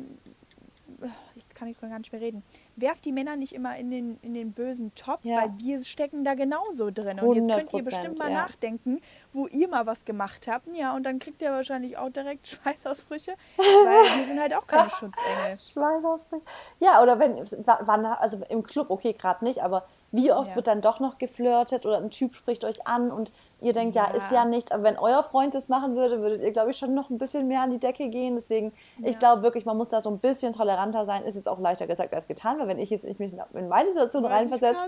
ich 1.35 1.47
kann 1.49 1.67
nicht 1.67 1.79
gar 1.79 1.97
nicht 1.99 2.11
mehr 2.11 2.21
reden. 2.21 2.43
Werft 2.75 3.05
die 3.05 3.11
Männer 3.11 3.35
nicht 3.35 3.53
immer 3.53 3.77
in 3.77 3.91
den, 3.91 4.19
in 4.21 4.33
den 4.33 4.51
bösen 4.51 4.93
Topf, 4.95 5.23
Ja. 5.23 5.37
weil 5.37 5.53
wir 5.57 5.83
stecken 5.83 6.23
da 6.23 6.33
genauso 6.33 6.91
drin. 6.91 7.19
Und 7.19 7.35
jetzt 7.35 7.47
könnt 7.49 7.73
ihr 7.73 7.79
100%, 7.79 7.83
bestimmt 7.83 8.19
mal 8.19 8.31
ja. 8.31 8.41
nachdenken, 8.41 8.99
wo 9.33 9.47
ihr 9.47 9.67
mal 9.67 9.85
was 9.85 10.03
gemacht 10.05 10.47
habt. 10.47 10.67
Ja, 10.75 10.95
und 10.95 11.03
dann 11.03 11.19
kriegt 11.19 11.41
ihr 11.41 11.51
wahrscheinlich 11.51 11.97
auch 11.97 12.09
direkt 12.09 12.47
Schweißausbrüche, 12.63 13.33
weil 13.57 14.17
wir 14.19 14.25
sind 14.25 14.39
halt 14.39 14.53
auch 14.55 14.67
keine 14.67 14.89
Schutzengel. 14.89 15.57
Schweißausbruch. 15.57 16.41
Ja, 16.79 17.01
oder 17.01 17.19
wenn, 17.19 17.37
wann, 17.37 18.05
also 18.05 18.43
im 18.49 18.63
Club, 18.63 18.89
okay, 18.89 19.13
gerade 19.13 19.43
nicht, 19.45 19.61
aber 19.61 19.85
wie 20.11 20.31
oft 20.31 20.49
Ja. 20.49 20.55
wird 20.55 20.67
dann 20.67 20.81
doch 20.81 20.99
noch 20.99 21.17
geflirtet 21.19 21.85
oder 21.85 21.97
ein 21.97 22.09
Typ 22.09 22.33
spricht 22.33 22.65
euch 22.65 22.87
an 22.87 23.11
und 23.11 23.31
ihr 23.61 23.73
denkt, 23.73 23.95
ja, 23.95 24.07
Ja. 24.09 24.17
ist 24.17 24.31
ja 24.31 24.45
nichts. 24.45 24.71
Aber 24.71 24.83
wenn 24.83 24.97
euer 24.97 25.21
Freund 25.21 25.53
das 25.53 25.67
machen 25.69 25.95
würde, 25.95 26.21
würdet 26.21 26.41
ihr, 26.41 26.51
glaube 26.51 26.71
ich, 26.71 26.77
schon 26.77 26.93
noch 26.95 27.09
ein 27.09 27.17
bisschen 27.19 27.47
mehr 27.47 27.61
an 27.61 27.69
die 27.69 27.77
Decke 27.77 28.07
gehen. 28.09 28.35
Deswegen, 28.35 28.73
ich 29.03 29.13
Ja. 29.13 29.19
glaube 29.19 29.41
wirklich, 29.43 29.65
man 29.65 29.77
muss 29.77 29.89
da 29.89 30.01
so 30.01 30.09
ein 30.09 30.17
bisschen 30.19 30.53
toleranter 30.53 31.05
sein. 31.05 31.23
Ist 31.25 31.35
jetzt 31.35 31.47
auch 31.47 31.59
leichter 31.59 31.85
gesagt 31.85 32.13
als 32.13 32.27
getan, 32.27 32.57
weil 32.59 32.67
wenn 32.67 32.79
ich 32.79 32.89
jetzt 32.89 33.05
ich 33.05 33.19
mich 33.19 33.33
in 33.53 33.67
meine 33.67 33.87
Situation 33.87 34.25
ich 34.25 34.31
reinversetze. 34.31 34.87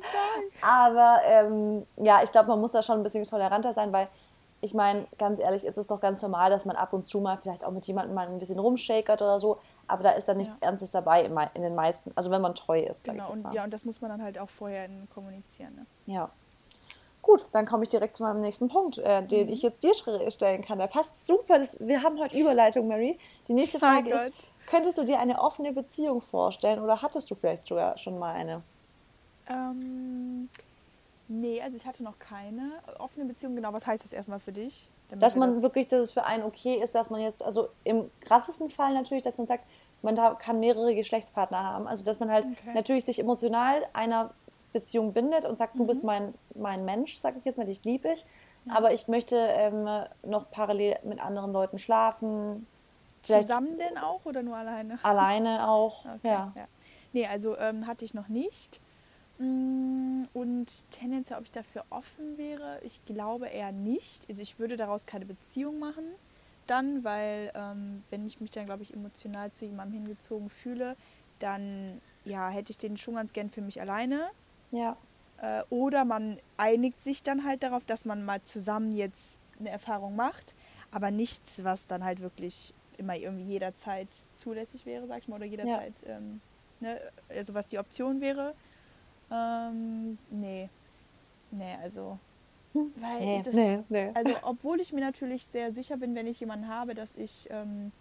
Aber 0.62 1.20
ähm, 1.26 1.86
ja, 1.98 2.22
ich 2.24 2.32
glaube, 2.32 2.50
man 2.50 2.60
muss 2.60 2.72
da 2.72 2.82
schon 2.82 2.98
ein 3.00 3.04
bisschen 3.04 3.24
toleranter 3.26 3.74
sein, 3.74 3.92
weil 3.94 4.08
ich 4.64 4.74
meine, 4.76 5.06
ganz 5.18 5.40
ehrlich, 5.40 5.66
ist 5.66 5.78
es 5.78 5.88
doch 5.88 6.00
ganz 6.00 6.22
normal, 6.22 6.52
dass 6.52 6.66
man 6.66 6.76
ab 6.76 6.94
und 6.94 7.08
zu 7.10 7.20
mal 7.20 7.38
vielleicht 7.38 7.66
auch 7.66 7.72
mit 7.72 7.86
jemandem 7.88 8.14
mal 8.14 8.28
ein 8.28 8.38
bisschen 8.38 8.60
rumshakert 8.60 9.22
oder 9.22 9.40
so. 9.40 9.58
Aber 9.92 10.04
da 10.04 10.12
ist 10.12 10.28
dann 10.28 10.38
nichts 10.38 10.58
Ja. 10.62 10.68
Ernstes 10.70 10.92
dabei 10.92 11.24
in, 11.24 11.38
in 11.54 11.62
den 11.62 11.76
meisten. 11.76 12.12
Also 12.16 12.32
wenn 12.32 12.42
man 12.42 12.56
treu 12.56 12.80
ist. 12.80 13.04
Genau, 13.04 13.32
und, 13.32 13.54
ja, 13.54 13.64
und 13.64 13.72
das 13.72 13.86
muss 13.86 14.02
man 14.02 14.10
dann 14.10 14.24
halt 14.24 14.40
auch 14.40 14.50
vorher 14.50 14.88
kommunizieren. 15.14 15.76
Ne? 15.76 15.86
Ja. 16.06 16.30
Gut, 17.22 17.46
dann 17.52 17.68
komme 17.68 17.84
ich 17.84 17.90
direkt 17.90 18.16
zu 18.18 18.24
meinem 18.24 18.42
nächsten 18.42 18.68
Punkt, 18.68 18.98
äh, 18.98 19.22
den 19.26 19.48
Mhm. 19.48 19.54
ich 19.54 19.62
jetzt 19.62 19.84
dir 19.84 19.94
stellen 19.94 20.64
kann. 20.64 20.80
Der 20.80 20.88
passt 20.88 21.28
super. 21.28 21.60
Das, 21.60 21.78
wir 21.80 22.02
haben 22.02 22.18
heute 22.20 22.36
Überleitung, 22.38 22.88
Mary. 22.88 23.20
Die 23.48 23.54
nächste 23.54 23.78
Mein 23.80 24.06
Frage 24.06 24.10
ist: 24.16 24.24
Gott. 24.36 24.48
Könntest 24.68 24.98
du 24.98 25.04
dir 25.04 25.20
eine 25.20 25.40
offene 25.40 25.72
Beziehung 25.74 26.22
vorstellen 26.22 26.80
oder 26.80 27.02
hattest 27.02 27.30
du 27.30 27.36
vielleicht 27.36 27.68
sogar 27.68 27.98
schon 27.98 28.18
mal 28.18 28.34
eine? 28.34 28.64
Ähm, 29.50 30.50
nee, 31.28 31.62
also 31.62 31.76
ich 31.78 31.86
hatte 31.86 32.04
noch 32.04 32.18
keine 32.20 32.72
offene 33.00 33.26
Beziehung. 33.26 33.56
Genau, 33.56 33.74
was 33.74 33.86
heißt 33.86 34.04
das 34.04 34.14
erstmal 34.14 34.40
für 34.40 34.52
dich? 34.52 34.90
Dass 35.10 35.36
man 35.36 35.54
das- 35.54 35.62
wirklich, 35.62 35.90
dass 35.90 36.00
es 36.00 36.12
für 36.12 36.24
einen 36.24 36.44
okay 36.44 36.76
ist, 36.76 36.96
dass 36.96 37.10
man 37.10 37.20
jetzt, 37.22 37.44
also 37.44 37.68
im 37.84 38.10
krassesten 38.22 38.70
Fall 38.70 38.94
natürlich, 38.94 39.24
dass 39.24 39.38
man 39.38 39.46
sagt, 39.46 39.66
man 40.02 40.16
da 40.16 40.34
kann 40.36 40.60
mehrere 40.60 40.96
Geschlechtspartner 40.96 41.64
haben. 41.64 41.88
Also 41.88 42.04
dass 42.04 42.20
man 42.20 42.32
halt 42.32 42.46
Okay. 42.46 42.74
natürlich 42.74 43.06
sich 43.06 43.20
emotional 43.20 43.84
einer 43.94 44.34
Beziehung 44.74 45.14
bindet 45.14 45.46
und 45.46 45.58
sagt, 45.58 45.78
du 45.80 45.84
Mhm. 45.84 45.88
bist 45.88 46.04
mein, 46.04 46.34
mein 46.56 46.86
Mensch, 46.86 47.18
sage 47.18 47.38
ich 47.40 47.46
jetzt 47.46 47.58
mal, 47.58 47.66
dich 47.66 47.84
liebe 47.84 48.12
ich. 48.12 48.26
Aber 48.70 48.94
ich 48.94 49.08
möchte 49.08 49.36
ähm, 49.38 49.88
noch 50.24 50.52
parallel 50.52 50.98
mit 51.04 51.20
anderen 51.20 51.52
Leuten 51.52 51.80
schlafen. 51.80 52.68
Vielleicht 53.24 53.48
Zusammen 53.48 53.78
denn 53.80 53.98
auch 53.98 54.24
oder 54.26 54.44
nur 54.44 54.56
alleine? 54.56 55.00
alleine 55.04 55.68
auch. 55.68 56.06
Okay, 56.06 56.30
Ja. 56.30 56.54
ja. 56.56 56.68
Nee, 57.12 57.26
also 57.28 57.58
ähm, 57.58 57.88
hatte 57.88 58.06
ich 58.06 58.14
noch 58.14 58.28
nicht. 58.30 58.80
Mm, 59.40 60.24
Und 60.34 60.90
tendenziell, 60.92 61.40
ob 61.40 61.46
ich 61.46 61.52
dafür 61.52 61.84
offen 61.90 62.38
wäre, 62.38 62.80
ich 62.84 63.04
glaube 63.06 63.48
eher 63.48 63.72
nicht. 63.72 64.30
Also 64.30 64.42
ich 64.42 64.60
würde 64.60 64.78
daraus 64.78 65.06
keine 65.06 65.26
Beziehung 65.26 65.80
machen 65.80 66.04
dann, 66.72 67.04
weil 67.04 67.52
ähm, 67.54 68.00
wenn 68.10 68.26
ich 68.26 68.40
mich 68.40 68.52
dann, 68.52 68.66
glaube 68.66 68.84
ich, 68.84 68.94
emotional 68.94 69.52
zu 69.52 69.66
jemandem 69.66 70.02
hingezogen 70.02 70.50
fühle, 70.50 70.96
dann 71.40 72.02
ja, 72.24 72.50
hätte 72.50 72.72
ich 72.72 72.78
den 72.78 72.98
schon 72.98 73.16
ganz 73.16 73.34
gern 73.34 73.50
für 73.50 73.62
mich 73.62 73.82
alleine. 73.82 74.30
Ja. 74.72 74.96
Äh, 75.42 75.64
oder 75.70 76.06
man 76.06 76.38
einigt 76.58 77.04
sich 77.04 77.24
dann 77.24 77.44
halt 77.44 77.64
darauf, 77.64 77.84
dass 77.86 78.06
man 78.06 78.24
mal 78.24 78.42
zusammen 78.44 78.92
jetzt 78.92 79.40
eine 79.60 79.70
Erfahrung 79.70 80.16
macht, 80.16 80.56
aber 80.92 81.12
nichts, 81.12 81.64
was 81.64 81.88
dann 81.88 82.04
halt 82.04 82.22
wirklich 82.22 82.74
immer 82.98 83.16
irgendwie 83.16 83.44
jederzeit 83.44 84.08
zulässig 84.36 84.86
wäre, 84.86 85.08
sag 85.08 85.20
ich 85.20 85.28
mal, 85.28 85.38
oder 85.38 85.46
jederzeit, 85.46 85.94
ähm, 86.06 86.42
ne, 86.80 87.00
also 87.30 87.54
was 87.54 87.68
die 87.68 87.80
Option 87.80 88.22
wäre. 88.22 88.54
Ähm, 89.32 90.18
nee. 90.30 90.70
Nee, 91.52 91.76
also. 91.82 92.20
Weil 92.96 93.20
Nee, 93.20 93.42
das, 93.44 93.54
nee, 93.54 93.80
nee. 93.90 94.12
Also, 94.14 94.32
obwohl 94.44 94.80
ich 94.80 94.94
mir 94.94 95.02
natürlich 95.02 95.46
sehr 95.46 95.74
sicher 95.74 95.98
bin, 95.98 96.16
wenn 96.16 96.28
ich 96.28 96.40
jemanden 96.40 96.68
habe, 96.68 96.94
dass 96.94 97.16
ich 97.18 97.48
ähm, 97.50 97.92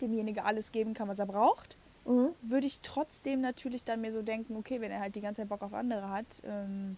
demjenigen 0.00 0.44
alles 0.44 0.72
geben 0.72 0.94
kann, 0.94 1.08
was 1.08 1.18
er 1.18 1.26
braucht, 1.26 1.76
Mhm. 2.04 2.34
würde 2.42 2.66
ich 2.68 2.80
trotzdem 2.82 3.40
natürlich 3.40 3.82
dann 3.82 4.00
mir 4.00 4.12
so 4.12 4.22
denken, 4.22 4.56
okay, 4.56 4.80
wenn 4.80 4.92
er 4.92 5.00
halt 5.00 5.16
die 5.16 5.20
ganze 5.20 5.40
Zeit 5.42 5.48
Bock 5.48 5.62
auf 5.62 5.74
andere 5.74 6.08
hat, 6.10 6.40
ähm, 6.44 6.96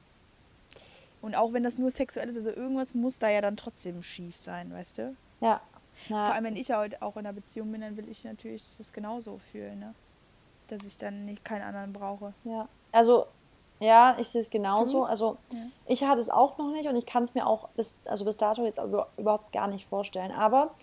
und 1.20 1.34
auch 1.36 1.52
wenn 1.52 1.62
das 1.62 1.78
nur 1.78 1.90
sexuell 1.90 2.28
ist, 2.28 2.36
also 2.36 2.50
irgendwas 2.50 2.94
muss 2.94 3.18
da 3.18 3.28
ja 3.28 3.40
dann 3.40 3.56
trotzdem 3.56 4.02
schief 4.02 4.36
sein, 4.36 4.72
weißt 4.72 4.98
du? 4.98 5.16
Ja. 5.40 5.60
Vor 6.06 6.16
Na, 6.16 6.30
allem, 6.32 6.44
wenn 6.44 6.56
ich 6.56 6.70
halt 6.70 7.02
auch 7.02 7.16
in 7.16 7.26
einer 7.26 7.32
Beziehung 7.32 7.72
bin, 7.72 7.80
dann 7.80 7.96
will 7.96 8.08
ich 8.08 8.22
natürlich 8.24 8.76
das 8.76 8.92
genauso 8.92 9.38
fühlen, 9.38 9.80
ne? 9.80 9.94
Dass 10.68 10.84
ich 10.86 10.96
dann 10.96 11.24
nicht 11.24 11.44
keinen 11.44 11.62
anderen 11.62 11.92
brauche. 11.92 12.34
ja. 12.44 12.68
Also, 12.92 13.26
ja, 13.80 14.16
ich 14.18 14.28
sehe 14.28 14.40
es 14.40 14.50
genauso. 14.50 15.04
Also, 15.04 15.36
Ja. 15.52 15.58
ich 15.86 16.04
hatte 16.04 16.20
es 16.20 16.30
auch 16.30 16.58
noch 16.58 16.70
nicht 16.72 16.88
und 16.88 16.96
ich 16.96 17.06
kann 17.06 17.22
es 17.22 17.34
mir 17.34 17.46
auch 17.46 17.68
bis, 17.70 17.94
also 18.04 18.24
bis 18.24 18.36
dato 18.36 18.64
jetzt 18.64 18.78
über- 18.78 19.08
überhaupt 19.16 19.52
gar 19.52 19.68
nicht 19.68 19.88
vorstellen. 19.88 20.32
Aber 20.32 20.74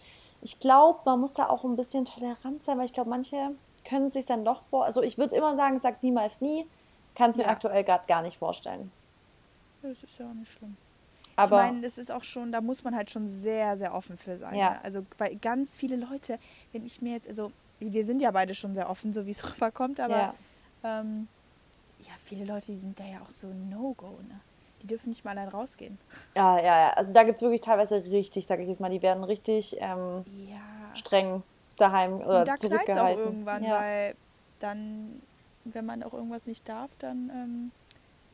ich 0.42 0.60
glaube, 0.60 1.00
man 1.06 1.20
muss 1.20 1.34
da 1.34 1.48
auch 1.50 1.64
ein 1.64 1.76
bisschen 1.76 2.06
tolerant 2.06 2.64
sein, 2.64 2.78
weil 2.78 2.86
ich 2.86 2.94
glaube, 2.94 3.10
manche 3.10 3.52
können 3.84 4.12
sich 4.12 4.26
dann 4.26 4.46
doch 4.46 4.62
vor. 4.62 4.86
Also, 4.86 5.02
ich 5.02 5.18
würde 5.18 5.36
immer 5.36 5.56
sagen, 5.56 5.80
sagt 5.82 6.04
niemals 6.04 6.42
nie. 6.42 6.66
Kann 7.16 7.32
es 7.32 7.38
mir 7.38 7.44
Ja. 7.44 7.50
aktuell 7.50 7.84
gerade 7.84 8.06
gar 8.08 8.22
nicht 8.22 8.38
vorstellen. 8.38 8.92
Das 9.82 10.04
ist 10.04 10.18
ja 10.18 10.28
auch 10.30 10.34
nicht 10.34 10.52
schlimm. 10.52 10.76
Aber 11.38 11.64
ich 11.66 11.72
meine, 11.72 11.82
das 11.82 11.98
ist 11.98 12.12
auch 12.12 12.24
schon, 12.24 12.52
da 12.52 12.62
muss 12.62 12.84
man 12.84 12.96
halt 12.96 13.12
schon 13.12 13.28
sehr, 13.28 13.78
sehr 13.78 13.94
offen 13.94 14.18
für 14.18 14.38
sein. 14.38 14.56
Ja. 14.56 14.72
Ne? 14.72 14.80
Also, 14.84 15.06
weil 15.18 15.36
ganz 15.36 15.76
viele 15.76 15.98
Leute, 15.98 16.40
wenn 16.72 16.86
ich 16.86 17.02
mir 17.02 17.14
jetzt, 17.14 17.28
also, 17.28 17.52
wir 17.80 18.06
sind 18.06 18.22
ja 18.22 18.32
beide 18.32 18.54
schon 18.54 18.74
sehr 18.74 18.90
offen, 18.90 19.12
so 19.14 19.26
wie 19.26 19.32
es 19.32 19.44
rüberkommt, 19.56 20.00
aber 20.00 20.34
ähm, 20.84 21.28
viele 22.26 22.46
Leute, 22.46 22.68
die 22.68 22.78
sind 22.78 23.00
da 23.00 23.04
ja 23.06 23.22
auch 23.22 23.30
so 23.32 23.48
No-Go, 23.48 24.10
ne? 24.28 24.42
Die 24.82 24.88
dürfen 24.88 25.10
nicht 25.10 25.24
mal 25.24 25.32
allein 25.32 25.48
rausgehen. 25.48 25.98
ja, 26.36 26.58
ja, 26.58 26.64
ja. 26.64 26.90
Also, 26.94 27.14
da 27.14 27.24
gibt 27.24 27.38
es 27.38 27.42
wirklich 27.42 27.62
teilweise 27.62 28.04
richtig, 28.04 28.46
sage 28.46 28.64
ich 28.64 28.70
jetzt 28.70 28.82
mal, 28.82 28.90
die 28.90 29.02
werden 29.02 29.24
richtig 29.24 29.78
ähm, 29.80 30.26
Ja. 30.50 30.96
streng 30.96 31.44
daheim 31.78 32.16
oder 32.22 32.40
Und 32.40 32.48
da 32.48 32.54
es 32.54 32.60
auch 32.64 32.70
zurückgehalten. 32.70 33.24
irgendwann, 33.26 33.64
ja. 33.64 33.80
weil 33.80 34.16
dann, 34.60 35.22
wenn 35.64 35.86
man 35.86 36.04
auch 36.04 36.14
irgendwas 36.14 36.46
nicht 36.46 36.68
darf, 36.70 36.92
dann, 37.00 37.30
ähm, 37.34 37.72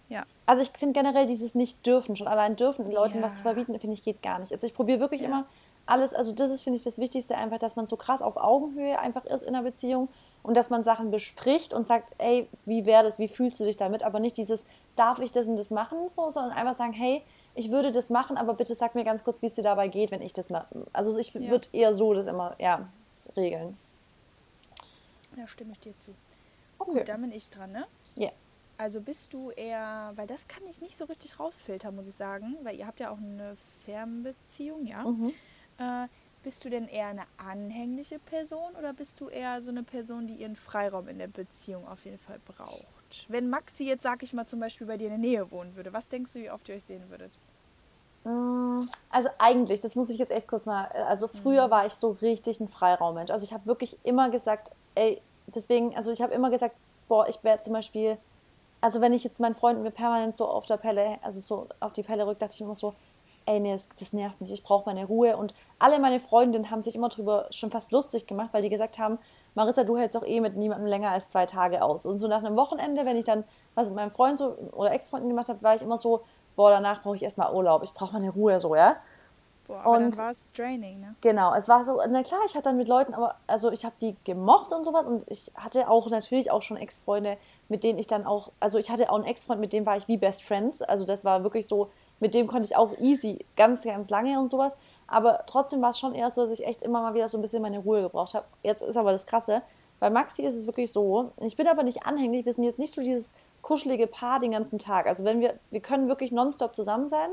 ja. 0.09 0.23
Also 0.45 0.61
ich 0.63 0.69
finde 0.77 0.99
generell 0.99 1.25
dieses 1.25 1.55
Nicht-Dürfen, 1.55 2.15
schon 2.15 2.27
allein 2.27 2.55
dürfen, 2.55 2.83
den 2.85 2.93
Leuten 2.93 3.21
was 3.21 3.31
Ja. 3.31 3.35
zu 3.37 3.41
verbieten, 3.43 3.79
finde 3.79 3.93
ich, 3.95 4.03
geht 4.03 4.21
gar 4.21 4.39
nicht. 4.39 4.51
Also 4.51 4.67
ich 4.67 4.73
probiere 4.73 4.99
wirklich 4.99 5.21
Ja. 5.21 5.27
immer 5.27 5.45
alles, 5.85 6.13
also 6.13 6.33
das 6.33 6.51
ist, 6.51 6.61
finde 6.61 6.77
ich, 6.77 6.83
das 6.83 6.99
Wichtigste 6.99 7.35
einfach, 7.37 7.57
dass 7.57 7.75
man 7.75 7.87
so 7.87 7.95
krass 7.97 8.21
auf 8.21 8.37
Augenhöhe 8.37 8.99
einfach 8.99 9.25
ist 9.25 9.41
in 9.41 9.49
einer 9.55 9.63
Beziehung 9.63 10.09
und 10.43 10.55
dass 10.55 10.69
man 10.69 10.83
Sachen 10.83 11.11
bespricht 11.11 11.73
und 11.73 11.87
sagt, 11.87 12.13
ey, 12.17 12.47
wie 12.65 12.85
wäre 12.85 13.03
das, 13.03 13.19
wie 13.19 13.27
fühlst 13.27 13.59
du 13.59 13.63
dich 13.63 13.77
damit, 13.77 14.03
aber 14.03 14.19
nicht 14.19 14.37
dieses, 14.37 14.65
darf 14.95 15.19
ich 15.19 15.31
das 15.31 15.47
und 15.47 15.57
das 15.57 15.69
machen, 15.71 16.09
so, 16.09 16.29
sondern 16.29 16.51
einfach 16.53 16.75
sagen, 16.77 16.93
hey, 16.93 17.23
ich 17.53 17.69
würde 17.71 17.91
das 17.91 18.09
machen, 18.09 18.37
aber 18.37 18.53
bitte 18.53 18.73
sag 18.75 18.95
mir 18.95 19.03
ganz 19.03 19.23
kurz, 19.23 19.41
wie 19.41 19.47
es 19.47 19.53
dir 19.53 19.63
dabei 19.63 19.87
geht, 19.87 20.11
wenn 20.11 20.21
ich 20.21 20.33
das 20.33 20.49
mache. 20.49 20.67
Also 20.93 21.17
ich 21.17 21.33
Ja. 21.33 21.41
würde 21.49 21.67
eher 21.73 21.93
so 21.95 22.13
das 22.13 22.27
immer, 22.27 22.55
ja, 22.59 22.87
regeln. 23.35 23.77
Ja, 25.37 25.47
stimme 25.47 25.71
ich 25.73 25.79
dir 25.79 25.93
zu. 25.99 26.11
Okay. 26.79 26.91
Gut, 26.99 27.09
dann 27.09 27.21
bin 27.21 27.31
ich 27.31 27.49
dran, 27.49 27.71
ne? 27.71 27.85
Ja. 28.15 28.29
Also 28.77 28.99
bist 29.01 29.33
du 29.33 29.51
eher, 29.51 30.11
weil 30.15 30.27
das 30.27 30.47
kann 30.47 30.63
ich 30.67 30.81
nicht 30.81 30.97
so 30.97 31.05
richtig 31.05 31.39
rausfiltern, 31.39 31.95
muss 31.95 32.07
ich 32.07 32.15
sagen, 32.15 32.57
weil 32.63 32.75
ihr 32.75 32.87
habt 32.87 32.99
ja 32.99 33.11
auch 33.11 33.17
eine 33.17 33.55
Fernbeziehung, 33.85 34.85
ja? 34.85 35.03
Mhm. 35.03 35.33
Äh, 35.77 36.07
bist 36.43 36.63
du 36.65 36.69
denn 36.69 36.87
eher 36.87 37.07
eine 37.07 37.23
anhängliche 37.37 38.19
Person 38.19 38.75
oder 38.77 38.93
bist 38.93 39.19
du 39.19 39.29
eher 39.29 39.61
so 39.61 39.69
eine 39.69 39.83
Person, 39.83 40.27
die 40.27 40.35
ihren 40.35 40.55
Freiraum 40.55 41.07
in 41.07 41.19
der 41.19 41.27
Beziehung 41.27 41.87
auf 41.87 42.03
jeden 42.05 42.19
Fall 42.19 42.39
braucht? 42.45 43.25
Wenn 43.27 43.49
Maxi 43.49 43.85
jetzt, 43.85 44.03
sag 44.03 44.23
ich 44.23 44.33
mal, 44.33 44.45
zum 44.45 44.59
Beispiel 44.59 44.87
bei 44.87 44.97
dir 44.97 45.05
in 45.05 45.21
der 45.21 45.29
Nähe 45.29 45.51
wohnen 45.51 45.75
würde, 45.75 45.93
was 45.93 46.07
denkst 46.07 46.33
du, 46.33 46.39
wie 46.39 46.51
oft 46.51 46.67
ihr 46.69 46.75
euch 46.75 46.85
sehen 46.85 47.03
würdet? 47.09 47.31
Mm, 48.23 48.87
Also 49.09 49.29
eigentlich, 49.37 49.79
das 49.79 49.95
muss 49.95 50.09
ich 50.09 50.17
jetzt 50.17 50.31
echt 50.31 50.47
kurz 50.47 50.65
mal, 50.65 50.85
also 51.07 51.27
früher 51.27 51.69
war 51.69 51.85
ich 51.85 51.93
so 51.93 52.11
richtig 52.21 52.59
ein 52.59 52.69
Freiraummensch. 52.69 53.31
Also 53.31 53.45
ich 53.45 53.53
habe 53.53 53.65
wirklich 53.65 53.97
immer 54.03 54.29
gesagt, 54.29 54.71
ey, 54.95 55.21
deswegen, 55.47 55.95
also 55.95 56.11
ich 56.11 56.21
habe 56.21 56.33
immer 56.33 56.49
gesagt, 56.49 56.75
boah, 57.07 57.27
ich 57.27 57.43
wäre 57.43 57.61
zum 57.61 57.73
Beispiel, 57.73 58.17
also 58.79 59.01
wenn 59.01 59.13
ich 59.13 59.23
jetzt 59.23 59.39
meinen 59.39 59.55
Freunden 59.55 59.83
mir 59.83 59.91
permanent 59.91 60.35
so 60.35 60.47
auf 60.47 60.65
der 60.65 60.77
Pelle, 60.77 61.19
also 61.21 61.39
so 61.39 61.67
auf 61.79 61.93
die 61.93 62.03
Pelle 62.03 62.25
rück, 62.25 62.39
dachte 62.39 62.55
ich 62.55 62.61
immer 62.61 62.75
so, 62.75 62.93
ey, 63.45 63.59
nee, 63.59 63.71
das, 63.71 63.89
das 63.99 64.13
nervt 64.13 64.39
mich, 64.41 64.51
ich 64.51 64.63
brauche 64.63 64.85
meine 64.85 65.05
Ruhe. 65.05 65.37
Und 65.37 65.53
alle 65.79 65.99
meine 65.99 66.19
Freundinnen 66.19 66.71
haben 66.71 66.81
sich 66.81 66.95
immer 66.95 67.09
drüber 67.09 67.47
schon 67.51 67.71
fast 67.71 67.91
lustig 67.91 68.27
gemacht, 68.27 68.49
weil 68.51 68.61
die 68.61 68.69
gesagt 68.69 68.99
haben, 68.99 69.17
Marissa, 69.55 69.83
du 69.83 69.97
hältst 69.97 70.15
doch 70.15 70.25
eh 70.25 70.39
mit 70.39 70.55
niemandem 70.55 70.87
länger 70.87 71.09
als 71.09 71.29
zwei 71.29 71.45
Tage 71.45 71.81
aus. 71.83 72.05
Und 72.05 72.17
so 72.17 72.27
nach 72.27 72.43
einem 72.43 72.55
Wochenende, 72.55 73.05
wenn 73.05 73.17
ich 73.17 73.25
dann 73.25 73.43
was 73.75 73.87
mit 73.87 73.95
meinem 73.95 74.11
Freund 74.11 74.37
so 74.37 74.55
oder 74.71 74.91
Ex-Freunden 74.91 75.29
gemacht 75.29 75.49
habe, 75.49 75.61
war 75.61 75.75
ich 75.75 75.81
immer 75.81 75.97
so, 75.97 76.21
boah, 76.55 76.69
danach 76.71 77.03
brauche 77.03 77.15
ich 77.15 77.23
erstmal 77.23 77.53
Urlaub, 77.53 77.83
ich 77.83 77.93
brauche 77.93 78.13
meine 78.13 78.29
Ruhe 78.29 78.59
so, 78.59 78.75
ja. 78.75 78.95
Boah, 79.67 79.81
aber 79.81 79.93
dann 79.99 80.05
Und- 80.07 80.17
war 80.17 80.31
es 80.31 80.45
draining, 80.55 80.99
ne? 80.99 81.15
Genau, 81.21 81.53
es 81.53 81.69
war 81.69 81.85
so, 81.85 82.01
na 82.09 82.23
klar, 82.23 82.39
ich 82.45 82.55
hatte 82.55 82.63
dann 82.65 82.77
mit 82.77 82.87
Leuten, 82.87 83.13
aber 83.13 83.35
also 83.47 83.71
ich 83.71 83.85
habe 83.85 83.95
die 84.01 84.15
gemocht 84.23 84.73
und 84.73 84.83
sowas 84.83 85.07
und 85.07 85.23
ich 85.27 85.51
hatte 85.55 85.89
auch 85.89 86.09
natürlich 86.09 86.51
auch 86.51 86.61
schon 86.61 86.77
Ex-Freunde, 86.77 87.37
mit 87.69 87.83
denen 87.83 87.99
ich 87.99 88.07
dann 88.07 88.25
auch, 88.25 88.51
also 88.59 88.79
ich 88.79 88.89
hatte 88.89 89.09
auch 89.09 89.15
einen 89.15 89.25
Ex-Freund, 89.25 89.61
mit 89.61 89.71
dem 89.71 89.85
war 89.85 89.97
ich 89.97 90.07
wie 90.07 90.17
Best 90.17 90.43
Friends, 90.43 90.81
also 90.81 91.05
das 91.05 91.23
war 91.23 91.43
wirklich 91.43 91.67
so, 91.67 91.89
mit 92.21 92.33
dem 92.33 92.47
konnte 92.47 92.63
ich 92.65 92.77
auch 92.77 92.97
easy, 92.99 93.39
ganz, 93.57 93.83
ganz 93.83 94.09
lange 94.09 94.39
und 94.39 94.47
sowas, 94.47 94.77
aber 95.07 95.43
trotzdem 95.47 95.81
war 95.81 95.89
es 95.89 95.99
schon 95.99 96.15
eher 96.15 96.31
so, 96.31 96.45
dass 96.47 96.57
ich 96.57 96.65
echt 96.65 96.81
immer 96.81 97.01
mal 97.01 97.13
wieder 97.13 97.27
so 97.27 97.37
ein 97.37 97.41
bisschen 97.41 97.61
meine 97.61 97.79
Ruhe 97.79 98.01
gebraucht 98.03 98.33
habe. 98.33 98.45
Jetzt 98.63 98.81
ist 98.81 98.95
aber 98.95 99.11
das 99.11 99.25
Krasse, 99.25 99.61
bei 99.99 100.09
Maxi 100.09 100.43
ist 100.43 100.55
es 100.55 100.65
wirklich 100.65 100.91
so, 100.93 101.31
ich 101.41 101.57
bin 101.57 101.67
aber 101.67 101.83
nicht 101.83 102.05
anhänglich, 102.05 102.45
wir 102.45 102.53
sind 102.53 102.63
jetzt 102.63 102.79
nicht 102.79 102.93
so 102.93 103.01
dieses 103.01 103.33
kuschelige 103.61 104.07
Paar 104.07 104.39
den 104.39 104.51
ganzen 104.51 104.79
Tag, 104.79 105.05
also 105.07 105.25
wenn 105.25 105.41
wir, 105.41 105.55
wir 105.69 105.81
können 105.81 106.07
wirklich 106.07 106.31
nonstop 106.31 106.73
zusammen 106.75 107.09
sein, 107.09 107.29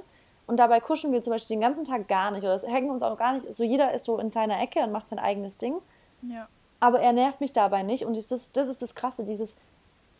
und 0.46 0.56
dabei 0.58 0.80
kuscheln 0.80 1.12
wir 1.12 1.22
zum 1.22 1.34
Beispiel 1.34 1.56
den 1.56 1.60
ganzen 1.60 1.84
Tag 1.84 2.08
gar 2.08 2.30
nicht 2.30 2.42
oder 2.42 2.54
es 2.54 2.66
hängen 2.66 2.88
uns 2.90 3.02
auch 3.02 3.18
gar 3.18 3.34
nicht. 3.34 3.54
So 3.54 3.64
jeder 3.64 3.92
ist 3.92 4.06
so 4.06 4.16
in 4.18 4.30
seiner 4.30 4.58
Ecke 4.62 4.80
und 4.80 4.92
macht 4.92 5.06
sein 5.08 5.18
eigenes 5.18 5.58
Ding. 5.58 5.74
Ja. 6.22 6.48
Aber 6.80 7.00
er 7.00 7.12
nervt 7.12 7.42
mich 7.42 7.52
dabei 7.52 7.82
nicht. 7.82 8.06
Und 8.06 8.16
das, 8.16 8.32
ist- 8.32 8.56
das 8.56 8.66
ist 8.66 8.80
das 8.80 8.94
Krasse, 8.94 9.24
dieses, 9.24 9.56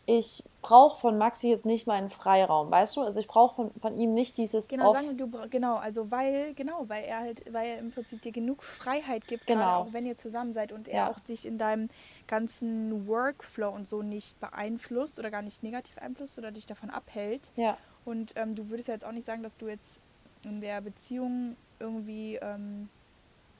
ich 0.05 0.43
brauche 0.61 0.99
von 0.99 1.17
Maxi 1.17 1.49
jetzt 1.49 1.65
nicht 1.65 1.85
meinen 1.87 2.09
Freiraum, 2.09 2.71
weißt 2.71 2.97
du? 2.97 3.01
Also 3.01 3.19
ich 3.19 3.27
brauche 3.27 3.55
von, 3.55 3.71
von 3.79 3.99
ihm 3.99 4.13
nicht 4.13 4.37
dieses 4.37 4.67
Genau, 4.67 4.93
sagen 4.93 5.17
du 5.17 5.29
genau, 5.49 5.75
also 5.75 6.09
weil, 6.11 6.53
genau, 6.55 6.85
weil 6.87 7.03
er 7.03 7.19
halt, 7.19 7.43
weil 7.53 7.67
er 7.67 7.77
im 7.79 7.91
Prinzip 7.91 8.21
dir 8.21 8.31
genug 8.31 8.63
Freiheit 8.63 9.27
gibt, 9.27 9.47
Genau. 9.47 9.81
auch 9.81 9.93
wenn 9.93 10.05
ihr 10.05 10.17
zusammen 10.17 10.53
seid 10.53 10.71
und 10.71 10.87
er 10.87 10.95
Ja. 11.05 11.11
auch 11.11 11.19
dich 11.19 11.45
in 11.45 11.57
deinem 11.57 11.89
ganzen 12.27 13.07
Workflow 13.07 13.69
und 13.69 13.87
so 13.87 14.01
nicht 14.01 14.39
beeinflusst 14.39 15.19
oder 15.19 15.31
gar 15.31 15.41
nicht 15.41 15.63
negativ 15.63 15.95
beeinflusst 15.95 16.37
oder 16.37 16.51
dich 16.51 16.65
davon 16.65 16.89
abhält. 16.89 17.51
Ja, 17.55 17.77
Und 18.05 18.33
ähm, 18.35 18.55
du 18.55 18.69
würdest 18.69 18.87
ja 18.87 18.95
jetzt 18.95 19.05
auch 19.05 19.11
nicht 19.11 19.27
sagen, 19.27 19.43
dass 19.43 19.57
du 19.57 19.67
jetzt 19.67 20.01
in 20.43 20.61
der 20.61 20.81
Beziehung 20.81 21.55
irgendwie 21.79 22.35
ähm, 22.41 22.89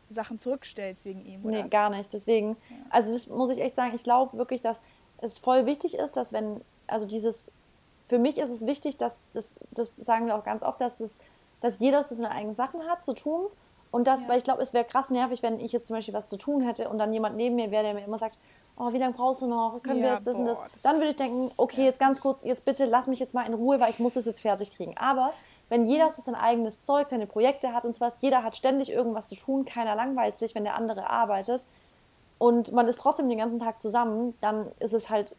Sachen 0.09 0.39
zurückstellst 0.39 1.05
wegen 1.05 1.23
ihm, 1.25 1.45
oder? 1.45 1.63
nee, 1.63 1.69
gar 1.69 1.89
nicht. 1.89 2.11
Deswegen, 2.13 2.57
also 2.89 3.13
das 3.13 3.27
muss 3.27 3.49
ich 3.49 3.59
echt 3.59 3.75
sagen, 3.75 3.93
ich 3.93 4.03
glaube 4.03 4.37
wirklich, 4.37 4.61
dass 4.61 4.81
es 5.21 5.37
voll 5.39 5.65
wichtig 5.65 5.95
ist, 5.95 6.17
dass 6.17 6.33
wenn, 6.33 6.61
also 6.87 7.05
dieses, 7.05 7.51
für 8.07 8.19
mich 8.19 8.37
ist 8.37 8.49
es 8.49 8.65
wichtig, 8.65 8.97
dass, 8.97 9.29
das, 9.33 9.55
das 9.71 9.91
sagen 9.99 10.25
wir 10.27 10.35
auch 10.35 10.43
ganz 10.43 10.63
oft, 10.63 10.81
dass 10.81 10.99
es, 10.99 11.19
dass 11.61 11.79
jeder 11.79 12.03
so 12.03 12.15
seine 12.15 12.31
eigenen 12.31 12.55
Sachen 12.55 12.81
hat 12.87 13.05
zu 13.05 13.13
tun. 13.13 13.45
Und 13.91 14.05
das, 14.05 14.23
Ja. 14.23 14.29
weil 14.29 14.37
ich 14.37 14.43
glaube, 14.43 14.61
es 14.61 14.73
wäre 14.73 14.85
krass 14.85 15.09
nervig, 15.09 15.41
wenn 15.41 15.59
ich 15.59 15.71
jetzt 15.71 15.87
zum 15.87 15.95
Beispiel 15.95 16.13
was 16.13 16.27
zu 16.27 16.37
tun 16.37 16.61
hätte 16.61 16.89
und 16.89 16.99
dann 16.99 17.11
jemand 17.11 17.35
neben 17.37 17.55
mir 17.55 17.71
wäre, 17.71 17.83
der 17.83 17.93
mir 17.95 18.03
immer 18.05 18.19
sagt, 18.19 18.37
oh, 18.77 18.93
wie 18.93 18.99
lange 18.99 19.13
brauchst 19.13 19.41
du 19.41 19.47
noch? 19.47 19.81
Können 19.81 20.01
wir 20.01 20.09
Ja, 20.09 20.15
jetzt 20.15 20.27
das 20.27 20.35
und 20.35 20.45
das? 20.45 20.59
boah, 20.59 20.67
das 20.71 20.81
Dann 20.83 20.95
würde 20.97 21.09
ich 21.09 21.15
denken, 21.15 21.51
okay, 21.57 21.85
jetzt 21.85 21.99
ganz 21.99 22.21
kurz, 22.21 22.43
jetzt 22.43 22.65
bitte 22.65 22.85
lass 22.85 23.07
mich 23.07 23.19
jetzt 23.19 23.33
mal 23.33 23.45
in 23.47 23.53
Ruhe, 23.55 23.79
weil 23.79 23.89
ich 23.89 23.99
muss 23.99 24.15
es 24.15 24.25
jetzt 24.25 24.41
fertig 24.41 24.75
kriegen. 24.75 24.95
Aber 24.97 25.33
wenn 25.69 25.85
jeder 25.85 26.09
so 26.11 26.21
sein 26.21 26.35
eigenes 26.35 26.81
Zeug, 26.83 27.09
seine 27.09 27.25
Projekte 27.27 27.73
hat 27.73 27.83
und 27.83 27.93
so 27.93 27.99
was, 28.01 28.13
jeder 28.21 28.43
hat 28.43 28.55
ständig 28.55 28.91
irgendwas 28.91 29.27
zu 29.27 29.35
tun, 29.35 29.65
keiner 29.65 29.95
langweilt 29.95 30.37
sich, 30.37 30.53
wenn 30.55 30.63
der 30.63 30.75
andere 30.75 31.09
arbeitet 31.09 31.65
und 32.39 32.71
man 32.71 32.87
ist 32.87 32.99
trotzdem 32.99 33.29
den 33.29 33.37
ganzen 33.37 33.59
Tag 33.59 33.79
zusammen, 33.81 34.33
dann 34.41 34.71
ist 34.79 34.93
es 34.93 35.09
halt 35.11 35.35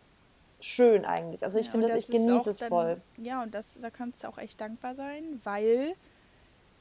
schön 0.60 1.04
eigentlich. 1.04 1.42
Also 1.42 1.58
ich 1.58 1.66
Ja, 1.66 1.72
finde 1.72 1.88
das, 1.88 1.96
ich 2.00 2.06
genieße 2.08 2.50
es 2.50 2.58
dann- 2.58 2.68
voll. 2.68 3.00
Ja, 3.16 3.42
und 3.42 3.52
das, 3.54 3.78
da 3.80 3.90
kannst 3.90 4.22
du 4.22 4.28
auch 4.28 4.38
echt 4.38 4.60
dankbar 4.60 4.94
sein, 4.94 5.40
weil 5.42 5.94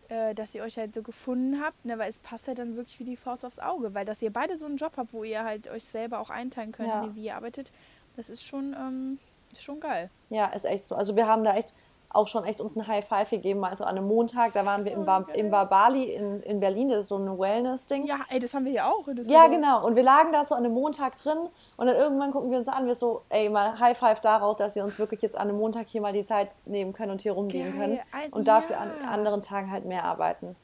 äh, 0.10 0.34
dass 0.34 0.55
ihr 0.55 0.63
euch 0.63 0.75
halt 0.77 0.95
so 0.95 1.03
gefunden 1.03 1.62
habt, 1.63 1.86
ne, 1.86 1.97
weil 1.99 2.10
es 2.10 2.17
passt 2.17 2.47
halt 2.47 2.58
dann 2.58 2.75
wirklich 2.75 2.99
wie 2.99 3.03
die 3.03 3.15
Faust 3.15 3.45
aufs 3.45 3.60
Auge, 3.60 3.93
weil 3.93 4.05
dass 4.05 4.21
ihr 4.23 4.34
beide 4.34 4.58
so 4.58 4.65
einen 4.65 4.77
Job 4.77 4.93
habt, 4.97 5.13
wo 5.13 5.23
ihr 5.23 5.43
halt 5.43 5.69
euch 5.69 5.84
selber 5.84 6.19
auch 6.19 6.32
einteilen 6.32 6.71
könnt, 6.71 6.89
Ja. 6.89 7.10
wie 7.15 7.25
ihr 7.25 7.36
arbeitet, 7.36 7.71
das 8.17 8.29
ist 8.32 8.43
schon, 8.43 8.73
ähm, 8.73 9.19
Ist 9.51 9.63
schon 9.63 9.79
geil. 9.79 10.10
Ja, 10.32 10.47
ist 10.47 10.65
echt 10.65 10.86
so. 10.86 10.95
Also 10.95 11.15
wir 11.15 11.27
haben 11.27 11.43
da 11.43 11.55
echt 11.55 11.73
auch 12.12 12.28
schon 12.28 12.43
echt 12.43 12.60
uns 12.60 12.76
ein 12.76 12.88
High 12.88 13.06
Five 13.06 13.30
gegeben. 13.30 13.63
Also 13.63 13.84
an 13.84 13.98
einem 13.98 14.08
Montag, 14.08 14.54
da 14.54 14.65
waren 14.65 14.84
wir 14.84 14.91
im, 14.91 15.06
Bar, 15.06 15.28
im 15.34 15.52
Barbali 15.52 16.04
in, 16.04 16.41
in 16.41 16.60
Berlin, 16.60 16.89
das 16.89 17.02
ist 17.02 17.08
so 17.10 17.17
ein 17.17 17.38
Wellness-Ding. 17.38 18.06
Ja, 18.06 18.22
ey, 18.30 18.39
das 18.39 18.54
haben 18.54 18.65
wir 18.65 18.72
hier 18.72 18.88
auch. 18.88 19.06
Ja, 19.24 19.48
genau. 19.48 19.86
Und 19.86 19.95
wir 19.95 20.04
lagen 20.04 20.32
da 20.32 20.43
so 20.43 20.56
an 20.56 20.65
einem 20.65 20.74
Montag 20.74 21.15
drin 21.22 21.38
und 21.78 21.88
dann 21.88 21.95
irgendwann 21.95 22.32
gucken 22.32 22.50
wir 22.52 22.58
uns 22.58 22.67
an, 22.67 22.88
wir 22.88 22.95
so, 22.95 23.22
ey, 23.30 23.50
mal 23.50 23.80
High 23.80 23.98
Five 23.98 24.22
daraus, 24.22 24.58
dass 24.58 24.76
wir 24.76 24.84
uns 24.84 24.98
wirklich 24.98 25.22
jetzt 25.22 25.38
an 25.38 25.50
einem 25.50 25.58
Montag 25.58 25.88
hier 25.88 26.02
mal 26.02 26.13
die 26.13 26.26
Zeit 26.26 26.50
nehmen 26.65 26.93
können 26.93 27.12
und 27.12 27.22
hier 27.22 27.34
rumgehen 27.34 27.78
können. 27.78 28.00
Und 28.32 28.48
dafür 28.48 28.76
ja. 28.76 28.82
an 28.82 28.91
anderen 29.08 29.41
Tagen 29.41 29.72
halt 29.72 29.86
mehr 29.86 30.04
arbeiten. 30.04 30.56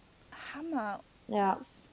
Hammer. 0.55 0.99
Ja. 1.27 1.55
Das 1.57 1.61
ist 1.61 1.89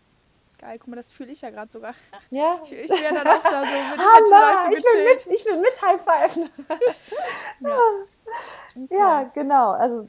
geil. 0.62 0.78
Guck 0.78 0.88
mal, 0.88 0.96
das 0.96 1.10
fühle 1.10 1.32
ich 1.32 1.40
ja 1.40 1.50
gerade 1.50 1.70
sogar. 1.70 1.94
Ja. 2.30 2.58
Ich, 2.64 2.72
ich 2.72 2.90
wäre 2.90 3.14
dann 3.14 3.26
auch 3.26 3.42
da 3.42 3.60
so 3.60 3.66
mit 3.66 3.98
Hammer, 3.98 4.72
ich 4.72 4.84
will 4.84 5.04
mit, 5.04 5.26
ich 5.26 5.44
will 5.44 5.60
mit 5.60 5.82
High 5.82 6.00
Five. 6.00 6.36
ja. 7.60 7.78
Okay. 8.74 8.96
Ja, 8.96 9.24
genau. 9.34 9.72
Also 9.72 10.08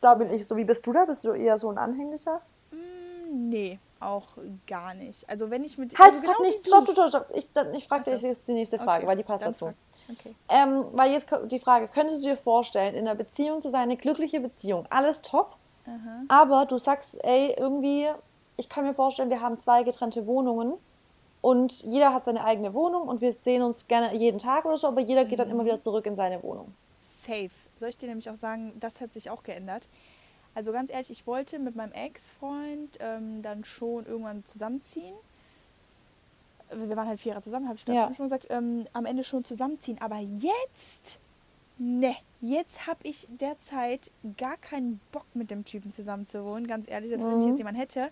da 0.00 0.14
bin 0.14 0.32
ich 0.32 0.46
so. 0.46 0.56
Wie 0.56 0.64
bist 0.64 0.86
du 0.86 0.92
da? 0.92 1.04
Bist 1.04 1.24
du 1.24 1.32
eher 1.32 1.56
so 1.56 1.70
ein 1.70 1.78
Anhänglicher? 1.78 2.42
Mm, 2.70 3.48
nee, 3.48 3.78
auch 4.00 4.28
gar 4.66 4.94
nicht. 4.94 5.28
Also 5.30 5.50
wenn 5.50 5.64
ich 5.64 5.78
mit... 5.78 5.98
Halt, 5.98 6.10
also 6.12 6.22
genau 6.22 6.42
nicht. 6.42 6.66
Stopp, 6.66 6.90
stopp, 6.90 7.08
stopp. 7.08 7.26
Ich, 7.34 7.48
ich 7.74 7.88
frage 7.88 8.10
dich 8.10 8.22
jetzt 8.22 8.48
die 8.48 8.54
nächste 8.54 8.78
Frage, 8.78 8.98
okay, 8.98 9.06
weil 9.06 9.16
die 9.16 9.22
passt 9.22 9.44
dazu. 9.44 9.72
Okay. 10.10 10.34
Ähm, 10.48 10.86
weil 10.92 11.12
jetzt 11.12 11.26
die 11.46 11.60
Frage, 11.60 11.88
könntest 11.88 12.24
du 12.24 12.30
dir 12.30 12.36
vorstellen, 12.36 12.94
in 12.94 13.06
einer 13.06 13.14
Beziehung 13.14 13.62
zu 13.62 13.70
sein, 13.70 13.82
eine 13.82 13.96
glückliche 13.96 14.40
Beziehung, 14.40 14.86
alles 14.90 15.22
top, 15.22 15.56
Aha. 15.86 16.24
aber 16.28 16.66
du 16.66 16.76
sagst, 16.78 17.22
ey, 17.24 17.54
irgendwie, 17.56 18.10
ich 18.56 18.68
kann 18.68 18.84
mir 18.84 18.94
vorstellen, 18.94 19.30
wir 19.30 19.40
haben 19.40 19.58
zwei 19.60 19.82
getrennte 19.82 20.26
Wohnungen 20.26 20.74
und 21.40 21.82
jeder 21.82 22.12
hat 22.12 22.24
seine 22.24 22.44
eigene 22.44 22.74
Wohnung 22.74 23.08
und 23.08 23.20
wir 23.20 23.32
sehen 23.32 23.62
uns 23.62 23.86
gerne 23.88 24.14
jeden 24.14 24.38
Tag 24.38 24.64
oder 24.64 24.78
so, 24.78 24.88
aber 24.88 25.00
jeder 25.00 25.24
geht 25.24 25.38
dann 25.38 25.50
immer 25.50 25.64
wieder 25.64 25.80
zurück 25.80 26.06
in 26.06 26.16
seine 26.16 26.42
Wohnung. 26.42 26.72
Safe 27.00 27.50
soll 27.78 27.88
ich 27.88 27.96
dir 27.96 28.08
nämlich 28.08 28.30
auch 28.30 28.36
sagen, 28.36 28.72
das 28.78 29.00
hat 29.00 29.12
sich 29.12 29.28
auch 29.28 29.42
geändert. 29.42 29.88
Also 30.54 30.70
ganz 30.72 30.90
ehrlich, 30.90 31.10
ich 31.10 31.26
wollte 31.26 31.58
mit 31.58 31.74
meinem 31.74 31.92
Ex-Freund 31.92 32.98
ähm, 33.00 33.42
dann 33.42 33.64
schon 33.64 34.06
irgendwann 34.06 34.44
zusammenziehen. 34.44 35.14
Wir 36.70 36.96
waren 36.96 37.08
halt 37.08 37.20
vier 37.20 37.30
Jahre 37.30 37.42
zusammen, 37.42 37.68
habe 37.68 37.76
ich 37.76 37.86
ja. 37.92 38.12
schon 38.14 38.26
gesagt, 38.26 38.46
ähm, 38.50 38.86
am 38.92 39.04
Ende 39.04 39.24
schon 39.24 39.44
zusammenziehen. 39.44 40.00
Aber 40.00 40.18
jetzt, 40.18 41.18
ne, 41.78 42.14
jetzt 42.40 42.86
habe 42.86 43.00
ich 43.02 43.26
derzeit 43.30 44.10
gar 44.36 44.56
keinen 44.58 45.00
Bock 45.10 45.26
mit 45.34 45.50
dem 45.50 45.64
Typen 45.64 45.92
zusammen 45.92 46.26
zu 46.26 46.44
wohnen, 46.44 46.66
ganz 46.66 46.88
ehrlich, 46.88 47.08
selbst 47.08 47.26
mhm. 47.26 47.30
wenn 47.30 47.38
ich 47.40 47.46
jetzt 47.46 47.54
mhm. 47.54 47.58
jemanden 47.58 47.80
hätte, 47.80 48.10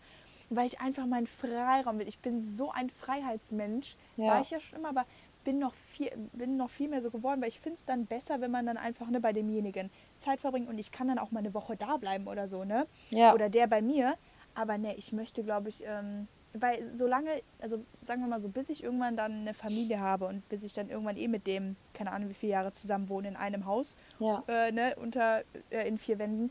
weil 0.51 0.67
ich 0.67 0.81
einfach 0.81 1.07
meinen 1.07 1.27
Freiraum 1.27 1.99
will. 1.99 2.09
Ich 2.09 2.19
bin 2.19 2.43
so 2.43 2.71
ein 2.71 2.91
Freiheitsmensch, 2.91 3.97
ja. 4.17 4.27
war 4.27 4.41
ich 4.41 4.51
ja 4.51 4.61
schon 4.61 4.81
immer, 4.81 4.91
aber 4.91 5.07
bin 5.45 5.59
noch 5.59 5.73
viel, 5.73 6.11
bin 6.33 6.57
noch 6.57 6.71
viel 6.71 6.89
mehr 6.89 7.01
so 7.01 7.11
geworden, 7.11 7.41
weil 7.41 7.49
ich 7.49 7.61
finde 7.61 7.79
es 7.79 7.85
dann 7.87 8.05
besser, 8.07 8.41
wenn 8.41 8.51
man 8.51 8.67
dann 8.67 8.77
einfach 8.77 9.09
ne, 9.09 9.21
bei 9.21 9.33
demjenigen 9.33 9.91
Zeit 10.19 10.41
verbringt 10.41 10.69
und 10.69 10.79
ich 10.79 10.93
kann 10.93 11.09
dann 11.09 11.19
auch 11.19 11.31
mal 11.31 11.39
eine 11.39 11.55
Woche 11.55 11.77
da 11.77 11.97
bleiben 11.97 12.27
oder 12.27 12.47
so, 12.47 12.65
ne? 12.65 12.87
Ja. 13.09 13.33
Oder 13.33 13.49
der 13.49 13.67
bei 13.67 13.81
mir. 13.81 14.17
Aber 14.55 14.77
ne, 14.77 14.95
ich 14.97 15.13
möchte, 15.13 15.45
glaube 15.45 15.69
ich, 15.69 15.85
ähm, 15.87 16.27
weil 16.53 16.85
solange, 16.89 17.31
also 17.61 17.85
sagen 18.05 18.21
wir 18.23 18.29
mal 18.29 18.41
so, 18.41 18.49
bis 18.49 18.71
ich 18.71 18.83
irgendwann 18.83 19.17
dann 19.17 19.33
eine 19.33 19.55
Familie 19.55 20.01
habe 20.01 20.27
und 20.27 20.49
bis 20.49 20.65
ich 20.65 20.73
dann 20.73 20.89
irgendwann 20.89 21.17
eh 21.17 21.29
mit 21.29 21.47
dem, 21.47 21.77
keine 21.95 22.13
Ahnung 22.13 22.29
wie 22.29 22.35
viele 22.35 22.53
Jahre 22.53 22.73
zusammen 22.73 23.09
wohne 23.09 23.29
in 23.29 23.37
einem 23.37 23.67
Haus, 23.67 23.95
ja. 24.19 24.43
äh, 24.49 24.73
ne, 24.73 24.97
unter, 25.01 25.43
äh, 25.71 25.87
in 25.87 25.97
vier 25.97 26.19
Wänden, 26.19 26.51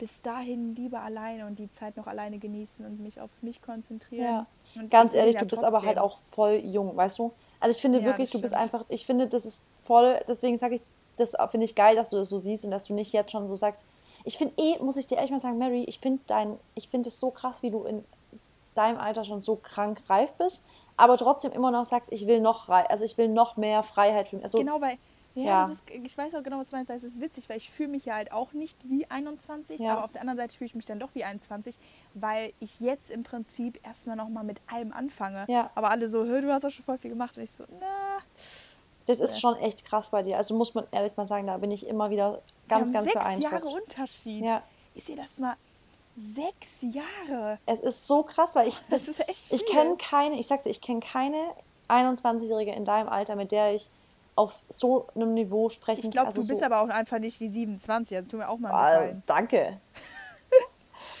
bis 0.00 0.22
dahin 0.22 0.74
lieber 0.74 1.00
alleine 1.02 1.46
und 1.46 1.58
die 1.58 1.70
Zeit 1.70 1.98
noch 1.98 2.06
alleine 2.06 2.38
genießen 2.38 2.84
und 2.86 3.00
mich 3.00 3.20
auf 3.20 3.30
mich 3.42 3.60
konzentrieren. 3.60 4.46
Ja. 4.74 4.82
Ganz 4.88 5.12
ehrlich, 5.12 5.36
du 5.36 5.44
bist 5.44 5.62
aber 5.62 5.82
halt 5.82 5.98
auch 5.98 6.16
voll 6.16 6.54
jung, 6.64 6.96
weißt 6.96 7.18
du? 7.18 7.32
Also 7.60 7.76
ich 7.76 7.82
finde 7.82 7.98
ja, 7.98 8.06
wirklich, 8.06 8.30
du 8.30 8.40
bist 8.40 8.54
einfach, 8.54 8.86
ich 8.88 9.04
finde, 9.04 9.26
das 9.26 9.44
ist 9.44 9.62
voll, 9.76 10.18
deswegen 10.26 10.58
sage 10.58 10.76
ich, 10.76 10.82
das 11.18 11.36
finde 11.50 11.66
ich 11.66 11.74
geil, 11.74 11.96
dass 11.96 12.10
du 12.10 12.16
das 12.16 12.30
so 12.30 12.40
siehst 12.40 12.64
und 12.64 12.70
dass 12.70 12.84
du 12.84 12.94
nicht 12.94 13.12
jetzt 13.12 13.30
schon 13.30 13.46
so 13.46 13.54
sagst. 13.56 13.84
Ich 14.24 14.38
finde 14.38 14.54
eh, 14.56 14.78
muss 14.82 14.96
ich 14.96 15.06
dir 15.06 15.16
ehrlich 15.16 15.32
mal 15.32 15.40
sagen, 15.40 15.58
Mary, 15.58 15.84
ich 15.84 16.00
finde 16.00 16.22
dein, 16.26 16.58
ich 16.74 16.88
finde 16.88 17.10
es 17.10 17.20
so 17.20 17.30
krass, 17.30 17.62
wie 17.62 17.70
du 17.70 17.84
in 17.84 18.02
deinem 18.74 18.98
Alter 18.98 19.24
schon 19.24 19.42
so 19.42 19.56
krank 19.56 20.00
reif 20.08 20.32
bist, 20.32 20.64
aber 20.96 21.18
trotzdem 21.18 21.52
immer 21.52 21.70
noch 21.70 21.84
sagst, 21.84 22.10
ich 22.10 22.26
will 22.26 22.40
noch 22.40 22.70
also 22.70 23.04
ich 23.04 23.18
will 23.18 23.28
noch 23.28 23.58
mehr 23.58 23.82
Freiheit 23.82 24.28
für 24.28 24.36
mich. 24.36 24.46
Also, 24.46 24.58
genau, 24.58 24.80
weil 24.80 24.96
ja, 25.34 25.44
ja. 25.44 25.68
Ist, 25.68 25.82
ich 25.90 26.16
weiß 26.16 26.34
auch 26.34 26.42
genau, 26.42 26.58
was 26.58 26.70
du 26.70 26.76
meinst. 26.76 26.90
Das 26.90 27.04
ist 27.04 27.20
witzig, 27.20 27.48
weil 27.48 27.56
ich 27.56 27.70
fühle 27.70 27.90
mich 27.90 28.04
ja 28.04 28.14
halt 28.14 28.32
auch 28.32 28.52
nicht 28.52 28.76
wie 28.84 29.06
21, 29.08 29.80
ja. 29.80 29.92
aber 29.92 30.04
auf 30.04 30.12
der 30.12 30.22
anderen 30.22 30.38
Seite 30.38 30.56
fühle 30.56 30.66
ich 30.66 30.74
mich 30.74 30.86
dann 30.86 30.98
doch 30.98 31.10
wie 31.14 31.24
21, 31.24 31.78
weil 32.14 32.52
ich 32.60 32.80
jetzt 32.80 33.10
im 33.10 33.22
Prinzip 33.22 33.80
erstmal 33.86 34.16
nochmal 34.16 34.44
mit 34.44 34.60
allem 34.66 34.92
anfange. 34.92 35.44
Ja. 35.48 35.70
Aber 35.74 35.90
alle 35.90 36.08
so, 36.08 36.24
du 36.24 36.52
hast 36.52 36.64
auch 36.64 36.70
schon 36.70 36.84
voll 36.84 36.98
viel 36.98 37.10
gemacht. 37.10 37.36
Und 37.36 37.44
ich 37.44 37.50
so, 37.50 37.64
na. 37.80 38.18
Das 39.06 39.18
ist 39.18 39.40
schon 39.40 39.56
echt 39.56 39.84
krass 39.84 40.10
bei 40.10 40.22
dir. 40.22 40.36
Also 40.36 40.54
muss 40.54 40.74
man 40.74 40.86
ehrlich 40.92 41.16
mal 41.16 41.26
sagen, 41.26 41.46
da 41.46 41.56
bin 41.58 41.70
ich 41.70 41.86
immer 41.86 42.10
wieder 42.10 42.42
ganz, 42.68 42.92
ganz 42.92 43.06
sechs 43.06 43.14
beeindruckt. 43.14 43.52
Jahre 43.52 43.66
Unterschied. 43.66 44.44
Ja. 44.44 44.62
Ich 44.94 45.04
sehe 45.04 45.16
das 45.16 45.38
mal. 45.38 45.56
Sechs 46.16 46.68
Jahre. 46.80 47.58
Es 47.66 47.80
ist 47.80 48.06
so 48.06 48.22
krass, 48.22 48.54
weil 48.54 48.68
ich 48.68 48.76
das, 48.90 49.06
das 49.06 49.08
ist 49.08 49.28
echt 49.28 49.48
viel. 49.48 49.56
ich 49.56 49.66
kenne 49.66 49.96
keine, 49.96 50.38
ich 50.38 50.46
sag's 50.46 50.64
dir, 50.64 50.70
ich 50.70 50.80
kenne 50.80 51.00
keine 51.00 51.54
21-Jährige 51.88 52.72
in 52.72 52.84
deinem 52.84 53.08
Alter, 53.08 53.36
mit 53.36 53.52
der 53.52 53.74
ich 53.74 53.90
auf 54.36 54.62
so 54.68 55.08
einem 55.14 55.34
Niveau 55.34 55.68
sprechen. 55.68 56.06
Ich 56.06 56.10
glaube, 56.10 56.28
also 56.28 56.42
du 56.42 56.48
bist 56.48 56.60
so 56.60 56.66
aber 56.66 56.80
auch 56.80 56.88
einfach 56.88 57.18
nicht 57.18 57.40
wie 57.40 57.48
27. 57.48 58.16
Also 58.16 58.28
tu 58.28 58.36
mir 58.36 58.48
auch 58.48 58.58
mal 58.58 58.70
einen 58.70 58.98
Gefallen. 58.98 59.22
Danke. 59.26 59.80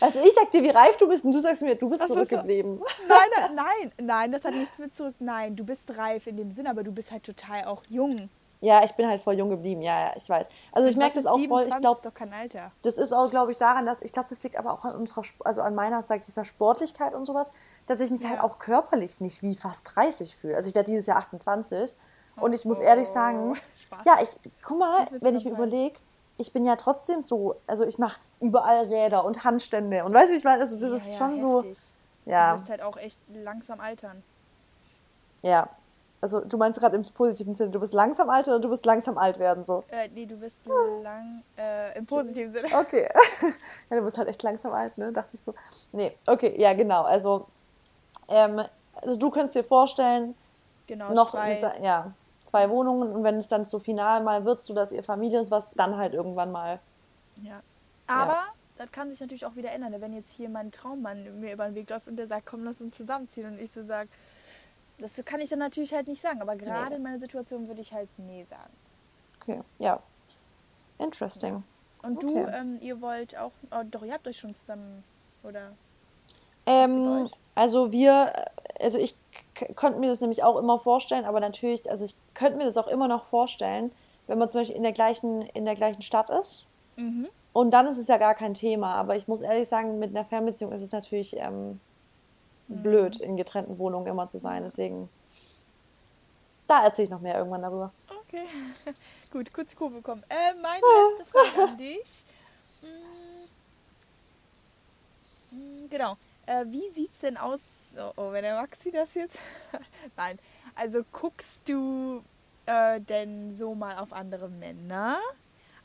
Also 0.00 0.18
ich 0.20 0.32
sag 0.34 0.50
dir, 0.50 0.62
wie 0.62 0.70
reif 0.70 0.96
du 0.96 1.06
bist 1.08 1.26
und 1.26 1.32
du 1.32 1.40
sagst 1.40 1.60
mir, 1.60 1.74
du 1.74 1.90
bist 1.90 2.00
das 2.00 2.08
zurückgeblieben. 2.08 2.78
So, 2.78 2.84
nein, 3.06 3.54
nein, 3.54 3.92
nein, 4.00 4.32
das 4.32 4.44
hat 4.44 4.54
nichts 4.54 4.78
mit 4.78 4.94
zurück. 4.94 5.14
Nein, 5.18 5.56
du 5.56 5.64
bist 5.64 5.94
reif 5.96 6.26
in 6.26 6.38
dem 6.38 6.50
Sinn, 6.50 6.66
aber 6.66 6.82
du 6.82 6.90
bist 6.90 7.12
halt 7.12 7.24
total 7.24 7.64
auch 7.64 7.82
jung. 7.90 8.30
Ja, 8.62 8.84
ich 8.84 8.92
bin 8.92 9.06
halt 9.06 9.22
voll 9.22 9.38
jung 9.38 9.48
geblieben, 9.48 9.80
ja, 9.80 10.06
ja, 10.06 10.12
ich 10.16 10.28
weiß. 10.28 10.46
Also 10.72 10.88
ich 10.88 10.96
merke 10.96 11.14
das 11.14 11.24
auch 11.24 11.40
voll. 11.48 11.66
Ich 11.66 11.76
glaube, 11.78 11.96
ist 11.96 12.04
doch 12.04 12.14
kein 12.14 12.32
Alter. 12.32 12.72
Das 12.82 12.98
ist 12.98 13.12
auch, 13.12 13.30
glaube 13.30 13.52
ich, 13.52 13.58
daran, 13.58 13.86
dass 13.86 14.02
ich 14.02 14.12
glaube, 14.12 14.28
das 14.28 14.42
liegt 14.42 14.56
aber 14.56 14.72
auch 14.72 14.84
an 14.84 14.96
unserer, 14.96 15.22
also 15.44 15.62
an 15.62 15.74
meiner, 15.74 16.02
sag 16.02 16.20
ich, 16.20 16.26
dieser 16.26 16.44
Sportlichkeit 16.44 17.14
und 17.14 17.24
sowas, 17.24 17.52
dass 17.86 18.00
ich 18.00 18.10
mich 18.10 18.22
ja. 18.22 18.30
halt 18.30 18.40
auch 18.40 18.58
körperlich 18.58 19.20
nicht 19.20 19.42
wie 19.42 19.56
fast 19.56 19.96
30 19.96 20.36
fühle. 20.36 20.56
Also 20.56 20.68
ich 20.68 20.74
werde 20.74 20.90
dieses 20.90 21.06
Jahr 21.06 21.16
28 21.16 21.96
und 22.40 22.52
ich 22.52 22.64
muss 22.64 22.78
oh, 22.78 22.82
ehrlich 22.82 23.08
sagen, 23.08 23.56
Spaß. 23.86 24.04
ja, 24.04 24.18
ich 24.22 24.38
guck 24.62 24.78
mal, 24.78 25.06
wenn 25.20 25.36
ich 25.36 25.44
mir 25.44 25.52
überlege, 25.52 25.98
ich 26.38 26.52
bin 26.52 26.64
ja 26.64 26.76
trotzdem 26.76 27.22
so, 27.22 27.56
also 27.66 27.84
ich 27.84 27.98
mache 27.98 28.18
überall 28.40 28.86
Räder 28.86 29.24
und 29.24 29.44
Handstände 29.44 30.04
und 30.04 30.12
weißt 30.12 30.32
du, 30.32 30.36
ich 30.36 30.44
meine, 30.44 30.60
also 30.60 30.78
das 30.78 30.90
ja, 30.90 30.96
ist 30.96 31.16
schon 31.16 31.36
ja, 31.36 31.40
so. 31.40 31.64
Ja. 32.26 32.52
Du 32.52 32.60
wirst 32.60 32.70
halt 32.70 32.82
auch 32.82 32.96
echt 32.96 33.18
langsam 33.28 33.80
altern. 33.80 34.22
Ja. 35.42 35.68
Also 36.22 36.40
du 36.40 36.58
meinst 36.58 36.78
gerade 36.78 36.96
im 36.96 37.02
positiven 37.02 37.54
Sinne, 37.54 37.70
du 37.70 37.80
bist 37.80 37.94
langsam 37.94 38.28
alt 38.28 38.46
oder 38.46 38.58
du 38.58 38.68
wirst 38.68 38.84
langsam 38.84 39.16
alt 39.16 39.38
werden 39.38 39.64
so? 39.64 39.84
Äh, 39.88 40.08
nee, 40.14 40.26
du 40.26 40.36
bist 40.36 40.60
lang 41.02 41.42
äh, 41.56 41.96
im 41.96 42.04
positiven 42.04 42.52
Sinne. 42.52 42.68
Okay. 42.78 43.08
ja, 43.90 43.96
du 43.96 44.02
bist 44.02 44.18
halt 44.18 44.28
echt 44.28 44.42
langsam 44.42 44.72
alt, 44.72 44.98
ne? 44.98 45.12
Dachte 45.12 45.30
ich 45.34 45.40
so. 45.40 45.54
Nee, 45.92 46.14
okay, 46.26 46.54
ja 46.58 46.74
genau. 46.74 47.04
Also, 47.04 47.46
ähm, 48.28 48.62
also 48.94 49.18
du 49.18 49.30
kannst 49.30 49.54
dir 49.54 49.64
vorstellen, 49.64 50.34
genau, 50.86 51.14
noch 51.14 51.30
zwei. 51.30 51.58
ja, 51.82 52.12
zwei 52.50 52.68
Wohnungen 52.68 53.12
und 53.12 53.24
wenn 53.24 53.36
es 53.36 53.46
dann 53.46 53.64
so 53.64 53.78
final 53.78 54.22
mal 54.22 54.44
wird, 54.44 54.60
so 54.62 54.74
dass 54.74 54.92
ihr 54.92 55.04
Familie 55.04 55.38
und 55.38 55.46
sowas, 55.46 55.64
dann 55.74 55.96
halt 55.96 56.14
irgendwann 56.14 56.50
mal. 56.50 56.80
Ja. 57.42 57.62
Aber 58.06 58.32
ja. 58.32 58.46
das 58.76 58.90
kann 58.90 59.08
sich 59.10 59.20
natürlich 59.20 59.46
auch 59.46 59.54
wieder 59.54 59.70
ändern. 59.70 59.94
Wenn 60.00 60.12
jetzt 60.12 60.32
hier 60.32 60.48
mein 60.48 60.72
Traummann 60.72 61.40
mir 61.40 61.52
über 61.52 61.66
den 61.66 61.74
Weg 61.76 61.88
läuft 61.90 62.08
und 62.08 62.16
der 62.16 62.26
sagt, 62.26 62.46
komm, 62.46 62.64
lass 62.64 62.80
uns 62.80 62.96
zusammenziehen 62.96 63.46
und 63.46 63.60
ich 63.60 63.70
so 63.70 63.84
sage, 63.84 64.08
das 64.98 65.12
kann 65.24 65.40
ich 65.40 65.48
dann 65.48 65.60
natürlich 65.60 65.94
halt 65.94 66.08
nicht 66.08 66.20
sagen, 66.20 66.42
aber 66.42 66.56
gerade 66.56 66.90
nee. 66.90 66.96
in 66.96 67.02
meiner 67.02 67.18
Situation 67.18 67.68
würde 67.68 67.80
ich 67.80 67.92
halt 67.92 68.08
nee 68.18 68.44
sagen. 68.44 68.72
Okay, 69.40 69.60
ja. 69.78 70.00
Interesting. 70.98 71.54
Ja. 71.54 72.08
Und 72.08 72.24
okay. 72.24 72.44
du, 72.44 72.52
ähm, 72.52 72.78
ihr 72.80 73.00
wollt 73.00 73.36
auch, 73.36 73.52
oh, 73.70 73.82
doch, 73.90 74.02
ihr 74.02 74.12
habt 74.12 74.26
euch 74.26 74.38
schon 74.38 74.54
zusammen, 74.54 75.04
oder? 75.42 75.72
Ähm, 76.66 77.28
also 77.54 77.92
wir, 77.92 78.32
also 78.78 78.98
ich 78.98 79.14
könnte 79.74 79.98
mir 79.98 80.08
das 80.08 80.20
nämlich 80.20 80.42
auch 80.42 80.56
immer 80.56 80.78
vorstellen, 80.78 81.24
aber 81.24 81.40
natürlich, 81.40 81.90
also 81.90 82.04
ich 82.04 82.14
könnte 82.34 82.58
mir 82.58 82.64
das 82.64 82.76
auch 82.76 82.88
immer 82.88 83.08
noch 83.08 83.24
vorstellen, 83.24 83.92
wenn 84.26 84.38
man 84.38 84.50
zum 84.50 84.60
Beispiel 84.60 84.76
in 84.76 84.82
der 84.82 84.92
gleichen, 84.92 85.42
in 85.42 85.64
der 85.64 85.74
gleichen 85.74 86.02
Stadt 86.02 86.30
ist. 86.30 86.66
Mhm. 86.96 87.28
Und 87.52 87.72
dann 87.72 87.86
ist 87.86 87.98
es 87.98 88.06
ja 88.06 88.16
gar 88.16 88.34
kein 88.34 88.54
Thema. 88.54 88.94
Aber 88.94 89.16
ich 89.16 89.26
muss 89.26 89.42
ehrlich 89.42 89.68
sagen, 89.68 89.98
mit 89.98 90.10
einer 90.10 90.24
Fernbeziehung 90.24 90.72
ist 90.72 90.82
es 90.82 90.92
natürlich 90.92 91.36
ähm, 91.36 91.80
mhm. 92.68 92.82
blöd, 92.82 93.20
in 93.20 93.36
getrennten 93.36 93.78
Wohnungen 93.78 94.06
immer 94.06 94.28
zu 94.28 94.38
sein. 94.38 94.62
Deswegen, 94.62 95.08
da 96.68 96.84
erzähle 96.84 97.04
ich 97.04 97.10
noch 97.10 97.20
mehr 97.20 97.36
irgendwann 97.36 97.62
darüber. 97.62 97.90
Okay, 98.26 98.44
gut, 99.32 99.52
kurz 99.52 99.74
Kurve 99.74 99.96
bekommen. 99.96 100.22
Äh, 100.28 100.54
meine 100.60 100.80
letzte 101.16 101.32
Frage 101.32 101.70
an 101.70 101.76
dich. 101.78 102.24
Hm, 105.50 105.88
genau. 105.90 106.16
Äh, 106.50 106.66
wie 106.66 106.90
sieht's 106.90 107.20
denn 107.20 107.36
aus? 107.36 107.96
Oh, 107.96 108.10
oh, 108.16 108.32
wenn 108.32 108.42
der 108.42 108.56
Maxi 108.56 108.90
das 108.90 109.14
jetzt. 109.14 109.38
Nein. 110.16 110.36
Also 110.74 111.04
guckst 111.12 111.68
du 111.68 112.24
äh, 112.66 113.00
denn 113.00 113.54
so 113.54 113.76
mal 113.76 113.98
auf 113.98 114.12
andere 114.12 114.48
Männer? 114.48 115.16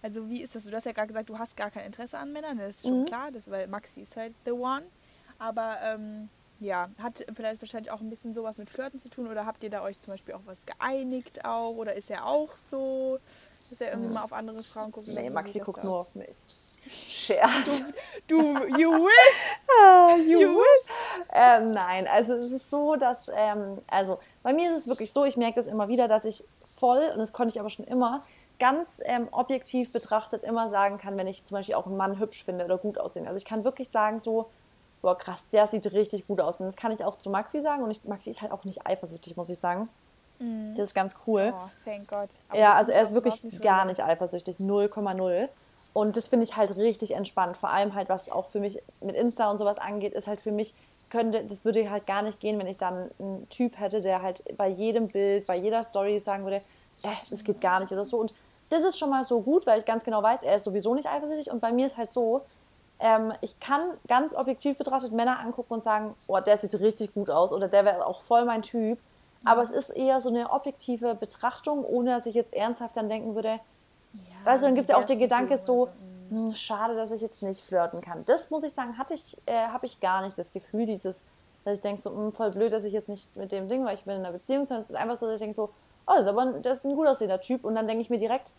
Also 0.01 0.27
wie 0.27 0.41
ist 0.41 0.55
das? 0.55 0.65
Du 0.65 0.75
hast 0.75 0.85
ja 0.85 0.91
gerade 0.91 1.07
gesagt, 1.07 1.29
du 1.29 1.37
hast 1.37 1.55
gar 1.55 1.69
kein 1.69 1.85
Interesse 1.85 2.17
an 2.17 2.33
Männern. 2.33 2.57
Das 2.57 2.77
ist 2.77 2.87
schon 2.87 3.01
mhm. 3.01 3.05
klar, 3.05 3.31
das, 3.31 3.51
weil 3.51 3.67
Maxi 3.67 4.01
ist 4.01 4.17
halt 4.17 4.33
the 4.43 4.53
one. 4.53 4.85
Aber 5.37 5.77
ähm, 5.83 6.29
ja, 6.59 6.89
hat 7.01 7.25
vielleicht 7.33 7.61
wahrscheinlich 7.61 7.91
auch 7.91 8.01
ein 8.01 8.09
bisschen 8.09 8.33
sowas 8.33 8.57
mit 8.57 8.69
Flirten 8.69 8.99
zu 8.99 9.09
tun 9.09 9.27
oder 9.27 9.45
habt 9.45 9.63
ihr 9.63 9.69
da 9.69 9.83
euch 9.83 9.99
zum 9.99 10.13
Beispiel 10.13 10.33
auch 10.33 10.41
was 10.45 10.65
geeinigt 10.65 11.45
auch 11.45 11.75
oder 11.75 11.93
ist 11.95 12.09
er 12.09 12.25
auch 12.25 12.55
so? 12.57 13.19
Dass 13.69 13.81
er 13.81 13.91
irgendwie 13.91 14.13
mal 14.13 14.23
auf 14.23 14.33
andere 14.33 14.61
Frauen 14.61 14.91
guckt. 14.91 15.07
Nee, 15.07 15.29
Maxi 15.29 15.59
guckt 15.59 15.83
nur 15.83 15.99
auf 15.99 16.15
mich. 16.15 16.29
Scherz. 16.87 17.83
Du, 18.27 18.39
you 18.77 18.91
wish! 19.07 19.59
Ah, 19.81 20.15
You 20.17 20.39
you 20.39 20.49
wish! 20.55 20.91
Ähm, 21.33 21.73
nein, 21.73 22.07
also 22.07 22.33
es 22.33 22.51
ist 22.51 22.69
so, 22.69 22.95
dass, 22.95 23.31
ähm, 23.35 23.79
also 23.87 24.19
bei 24.43 24.53
mir 24.53 24.69
ist 24.69 24.81
es 24.81 24.87
wirklich 24.87 25.11
so, 25.11 25.25
ich 25.25 25.35
merke 25.35 25.55
das 25.55 25.67
immer 25.67 25.87
wieder, 25.87 26.07
dass 26.07 26.25
ich 26.25 26.43
voll, 26.75 27.09
und 27.11 27.19
das 27.19 27.33
konnte 27.33 27.53
ich 27.53 27.59
aber 27.59 27.71
schon 27.71 27.85
immer, 27.85 28.23
ganz 28.59 29.01
ähm, 29.03 29.27
objektiv 29.31 29.91
betrachtet 29.91 30.43
immer 30.43 30.67
sagen 30.69 30.97
kann, 30.97 31.17
wenn 31.17 31.27
ich 31.27 31.43
zum 31.43 31.55
Beispiel 31.55 31.75
auch 31.75 31.87
einen 31.87 31.97
Mann 31.97 32.19
hübsch 32.19 32.43
finde 32.43 32.65
oder 32.65 32.77
gut 32.77 32.97
aussehen. 32.99 33.27
Also 33.27 33.37
ich 33.37 33.45
kann 33.45 33.63
wirklich 33.63 33.89
sagen 33.89 34.19
so, 34.19 34.49
boah 35.05 35.15
krass, 35.15 35.45
der 35.51 35.67
sieht 35.67 35.85
richtig 35.93 36.25
gut 36.25 36.41
aus. 36.41 36.59
Und 36.59 36.65
das 36.65 36.75
kann 36.75 36.91
ich 36.91 37.03
auch 37.03 37.15
zu 37.19 37.29
Maxi 37.29 37.61
sagen 37.61 37.83
und 37.83 37.91
ich, 37.91 38.03
Maxi 38.05 38.31
ist 38.31 38.41
halt 38.41 38.51
auch 38.51 38.63
nicht 38.63 38.87
eifersüchtig, 38.87 39.37
muss 39.37 39.49
ich 39.51 39.59
sagen. 39.59 39.87
Das 40.39 40.85
ist 40.85 40.93
ganz 40.95 41.15
cool. 41.27 41.53
Oh, 41.55 41.69
thank 41.85 42.07
God. 42.07 42.27
Aber 42.49 42.59
Ja, 42.59 42.71
so 42.71 42.77
also 42.77 42.91
er 42.91 43.03
ist 43.03 43.13
wirklich 43.13 43.43
überhaupt 43.43 43.61
gar 43.61 43.85
nicht 43.85 44.03
eifersüchtig, 44.03 44.57
0,0. 44.57 45.47
Und 45.93 46.17
das 46.17 46.27
finde 46.27 46.43
ich 46.43 46.57
halt 46.57 46.75
richtig 46.75 47.11
entspannt. 47.11 47.55
Vor 47.55 47.69
allem 47.69 47.93
halt, 47.93 48.09
was 48.09 48.31
auch 48.31 48.47
für 48.47 48.59
mich 48.59 48.81
mit 48.99 49.15
Insta 49.15 49.49
und 49.51 49.57
sowas 49.57 49.77
angeht, 49.77 50.13
ist 50.13 50.27
halt 50.27 50.39
für 50.41 50.51
mich, 50.51 50.73
könnte, 51.11 51.45
das 51.45 51.65
würde 51.65 51.87
halt 51.91 52.07
gar 52.07 52.23
nicht 52.23 52.39
gehen, 52.39 52.57
wenn 52.57 52.67
ich 52.67 52.77
dann 52.77 53.11
einen 53.19 53.47
Typ 53.49 53.79
hätte, 53.79 54.01
der 54.01 54.23
halt 54.23 54.43
bei 54.57 54.67
jedem 54.67 55.07
Bild, 55.07 55.45
bei 55.45 55.55
jeder 55.55 55.83
Story 55.83 56.17
sagen 56.17 56.45
würde, 56.45 56.63
äh, 57.03 57.09
das 57.29 57.43
geht 57.43 57.61
gar 57.61 57.79
nicht 57.79 57.91
oder 57.91 58.05
so. 58.05 58.17
Und 58.17 58.33
das 58.69 58.81
ist 58.81 58.97
schon 58.97 59.11
mal 59.11 59.23
so 59.23 59.39
gut, 59.39 59.67
weil 59.67 59.77
ich 59.77 59.85
ganz 59.85 60.03
genau 60.03 60.23
weiß, 60.23 60.41
er 60.41 60.57
ist 60.57 60.63
sowieso 60.63 60.95
nicht 60.95 61.07
eifersüchtig. 61.07 61.51
Und 61.51 61.61
bei 61.61 61.71
mir 61.71 61.85
ist 61.85 61.95
halt 61.95 62.11
so, 62.11 62.41
ähm, 62.99 63.33
ich 63.41 63.59
kann 63.59 63.81
ganz 64.07 64.33
objektiv 64.33 64.77
betrachtet 64.77 65.11
Männer 65.11 65.39
angucken 65.39 65.73
und 65.73 65.83
sagen, 65.83 66.15
oh, 66.27 66.39
der 66.39 66.57
sieht 66.57 66.73
richtig 66.79 67.13
gut 67.13 67.29
aus 67.29 67.51
oder 67.51 67.67
der 67.67 67.85
wäre 67.85 68.05
auch 68.05 68.21
voll 68.21 68.45
mein 68.45 68.61
Typ. 68.61 68.99
Aber 69.43 69.61
es 69.61 69.69
ist 69.69 69.89
eher 69.89 70.21
so 70.21 70.29
eine 70.29 70.49
objektive 70.51 71.13
Betrachtung, 71.13 71.85
ohne 71.85 72.11
dass 72.11 72.25
ich 72.25 72.33
jetzt 72.33 72.53
ernsthaft 72.53 72.97
dann 72.97 73.09
denken 73.09 73.35
würde, 73.35 73.59
Ja, 74.13 74.19
weißt 74.43 74.63
du, 74.63 74.67
dann 74.67 74.75
gibt 74.75 74.89
es 74.89 74.95
ja 74.95 75.01
auch 75.01 75.07
mit 75.07 75.19
Gedanke 75.19 75.57
so, 75.57 75.83
und 75.83 76.31
mm. 76.31 76.47
hm, 76.47 76.53
schade, 76.55 76.95
dass 76.95 77.11
ich 77.11 77.21
jetzt 77.21 77.43
nicht 77.43 77.63
flirten 77.63 78.01
kann. 78.01 78.23
Das 78.25 78.49
muss 78.49 78.63
ich 78.63 78.73
sagen, 78.73 78.97
hatte 78.97 79.13
ich, 79.13 79.37
äh, 79.45 79.67
habe 79.67 79.85
ich 79.85 79.99
gar 79.99 80.23
nicht 80.23 80.37
das 80.37 80.51
Gefühl, 80.51 80.87
dieses, 80.87 81.25
dass 81.63 81.75
ich 81.75 81.81
denke 81.81 82.01
so, 82.01 82.09
hm, 82.09 82.31
voll 82.31 82.51
blöd, 82.51 82.73
dass 82.73 82.85
ich 82.85 82.93
jetzt 82.93 83.09
nicht 83.09 83.35
mit 83.35 83.51
dem 83.51 83.67
Ding, 83.67 83.85
weil 83.85 83.95
ich 83.95 84.03
bin 84.03 84.15
in 84.15 84.21
einer 84.21 84.31
Beziehung, 84.31 84.65
sondern 84.65 84.83
es 84.83 84.89
ist 84.89 84.95
einfach 84.95 85.17
so, 85.17 85.27
dass 85.27 85.35
ich 85.35 85.41
denke 85.41 85.55
so, 85.55 85.69
oh, 86.07 86.13
das 86.13 86.21
ist 86.21 86.27
aber 86.27 86.41
ein, 86.41 86.61
das 86.63 86.77
ist 86.79 86.85
ein 86.85 86.95
gut 86.95 87.07
aussehender 87.07 87.39
Typ. 87.39 87.65
Und 87.65 87.75
dann 87.75 87.87
denke 87.87 88.01
ich 88.01 88.09
mir 88.09 88.19
direkt, 88.19 88.51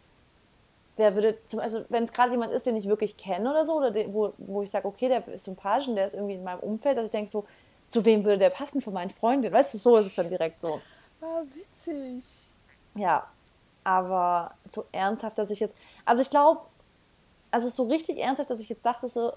wer 0.97 1.15
würde, 1.15 1.39
zum, 1.47 1.61
also 1.61 1.85
wenn 1.89 2.05
es 2.05 2.13
gerade 2.13 2.33
jemand 2.33 2.53
ist, 2.53 2.67
den 2.67 2.77
ich 2.77 2.89
wirklich 2.89 3.17
kenne 3.17 3.51
oder 3.51 3.65
so, 3.65 3.75
oder 3.75 3.91
den, 3.91 4.13
wo, 4.13 4.33
wo 4.39 4.63
ich 4.63 4.71
sage, 4.71 4.89
okay, 4.89 5.09
der 5.09 5.27
ist 5.29 5.45
sympathisch 5.45 5.89
und 5.89 5.97
der 5.97 6.07
ist 6.07 6.15
irgendwie 6.15 6.35
in 6.35 6.45
meinem 6.45 6.61
Umfeld, 6.61 6.97
dass 6.97 7.05
ich 7.07 7.11
denke 7.11 7.31
so, 7.31 7.47
zu 7.89 8.05
wem 8.05 8.25
würde 8.25 8.39
der 8.39 8.51
passen 8.51 8.81
von 8.81 8.93
meinen 8.93 9.11
Freundinnen? 9.11 9.55
Weißt 9.55 9.75
du, 9.75 9.79
so 9.79 9.97
ist 9.97 10.07
es 10.07 10.15
dann 10.15 10.29
direkt 10.29 10.61
so. 10.61 10.81
Ah, 11.21 11.43
witzig. 11.55 12.25
Ja, 12.95 13.27
aber 13.85 14.55
so 14.65 14.87
ernsthaft, 14.91 15.39
dass 15.39 15.51
ich 15.51 15.61
jetzt, 15.61 15.77
also 16.05 16.23
ich 16.23 16.31
glaube, 16.31 16.63
also 17.51 17.69
so 17.69 17.85
richtig 17.85 18.19
ernsthaft, 18.19 18.51
dass 18.51 18.61
ich 18.61 18.69
jetzt 18.69 18.85
dachte 18.85 19.09
so, 19.09 19.33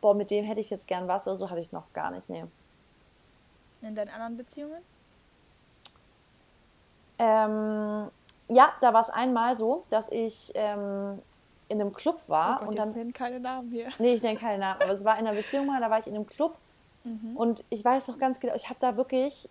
boah, 0.00 0.14
mit 0.14 0.30
dem 0.30 0.44
hätte 0.44 0.60
ich 0.60 0.70
jetzt 0.70 0.86
gern 0.86 1.08
was 1.08 1.26
oder 1.26 1.36
so, 1.36 1.48
hatte 1.48 1.60
ich 1.60 1.72
noch 1.72 1.90
gar 1.92 2.10
nicht, 2.10 2.28
nee. 2.28 2.44
In 3.80 3.94
deinen 3.94 4.10
anderen 4.10 4.36
Beziehungen? 4.36 4.82
Ähm, 7.18 8.10
ja, 8.48 8.72
da 8.80 8.92
war 8.92 9.00
es 9.02 9.10
einmal 9.10 9.54
so, 9.54 9.84
dass 9.90 10.10
ich 10.10 10.52
ähm, 10.54 11.20
in 11.68 11.80
einem 11.80 11.92
Club 11.92 12.20
war 12.26 12.56
oh 12.56 12.58
Gott, 12.60 12.68
und 12.68 12.74
jetzt 12.76 12.86
dann, 12.88 12.98
nennen 12.98 13.12
keine 13.12 13.40
Namen 13.40 13.70
hier. 13.70 13.88
nee, 13.98 14.14
ich 14.14 14.22
nenne 14.22 14.38
keine 14.38 14.58
Namen, 14.58 14.82
aber 14.82 14.92
es 14.92 15.04
war 15.04 15.18
in 15.18 15.26
einer 15.26 15.36
Beziehung 15.36 15.66
mal, 15.66 15.80
da 15.80 15.90
war 15.90 15.98
ich 15.98 16.06
in 16.06 16.14
einem 16.14 16.26
Club 16.26 16.56
Mhm. 17.06 17.36
und 17.36 17.64
ich 17.68 17.84
weiß 17.84 18.08
noch 18.08 18.18
ganz 18.18 18.40
genau, 18.40 18.54
ich 18.54 18.70
habe 18.70 18.78
da 18.80 18.96
wirklich 18.96 19.46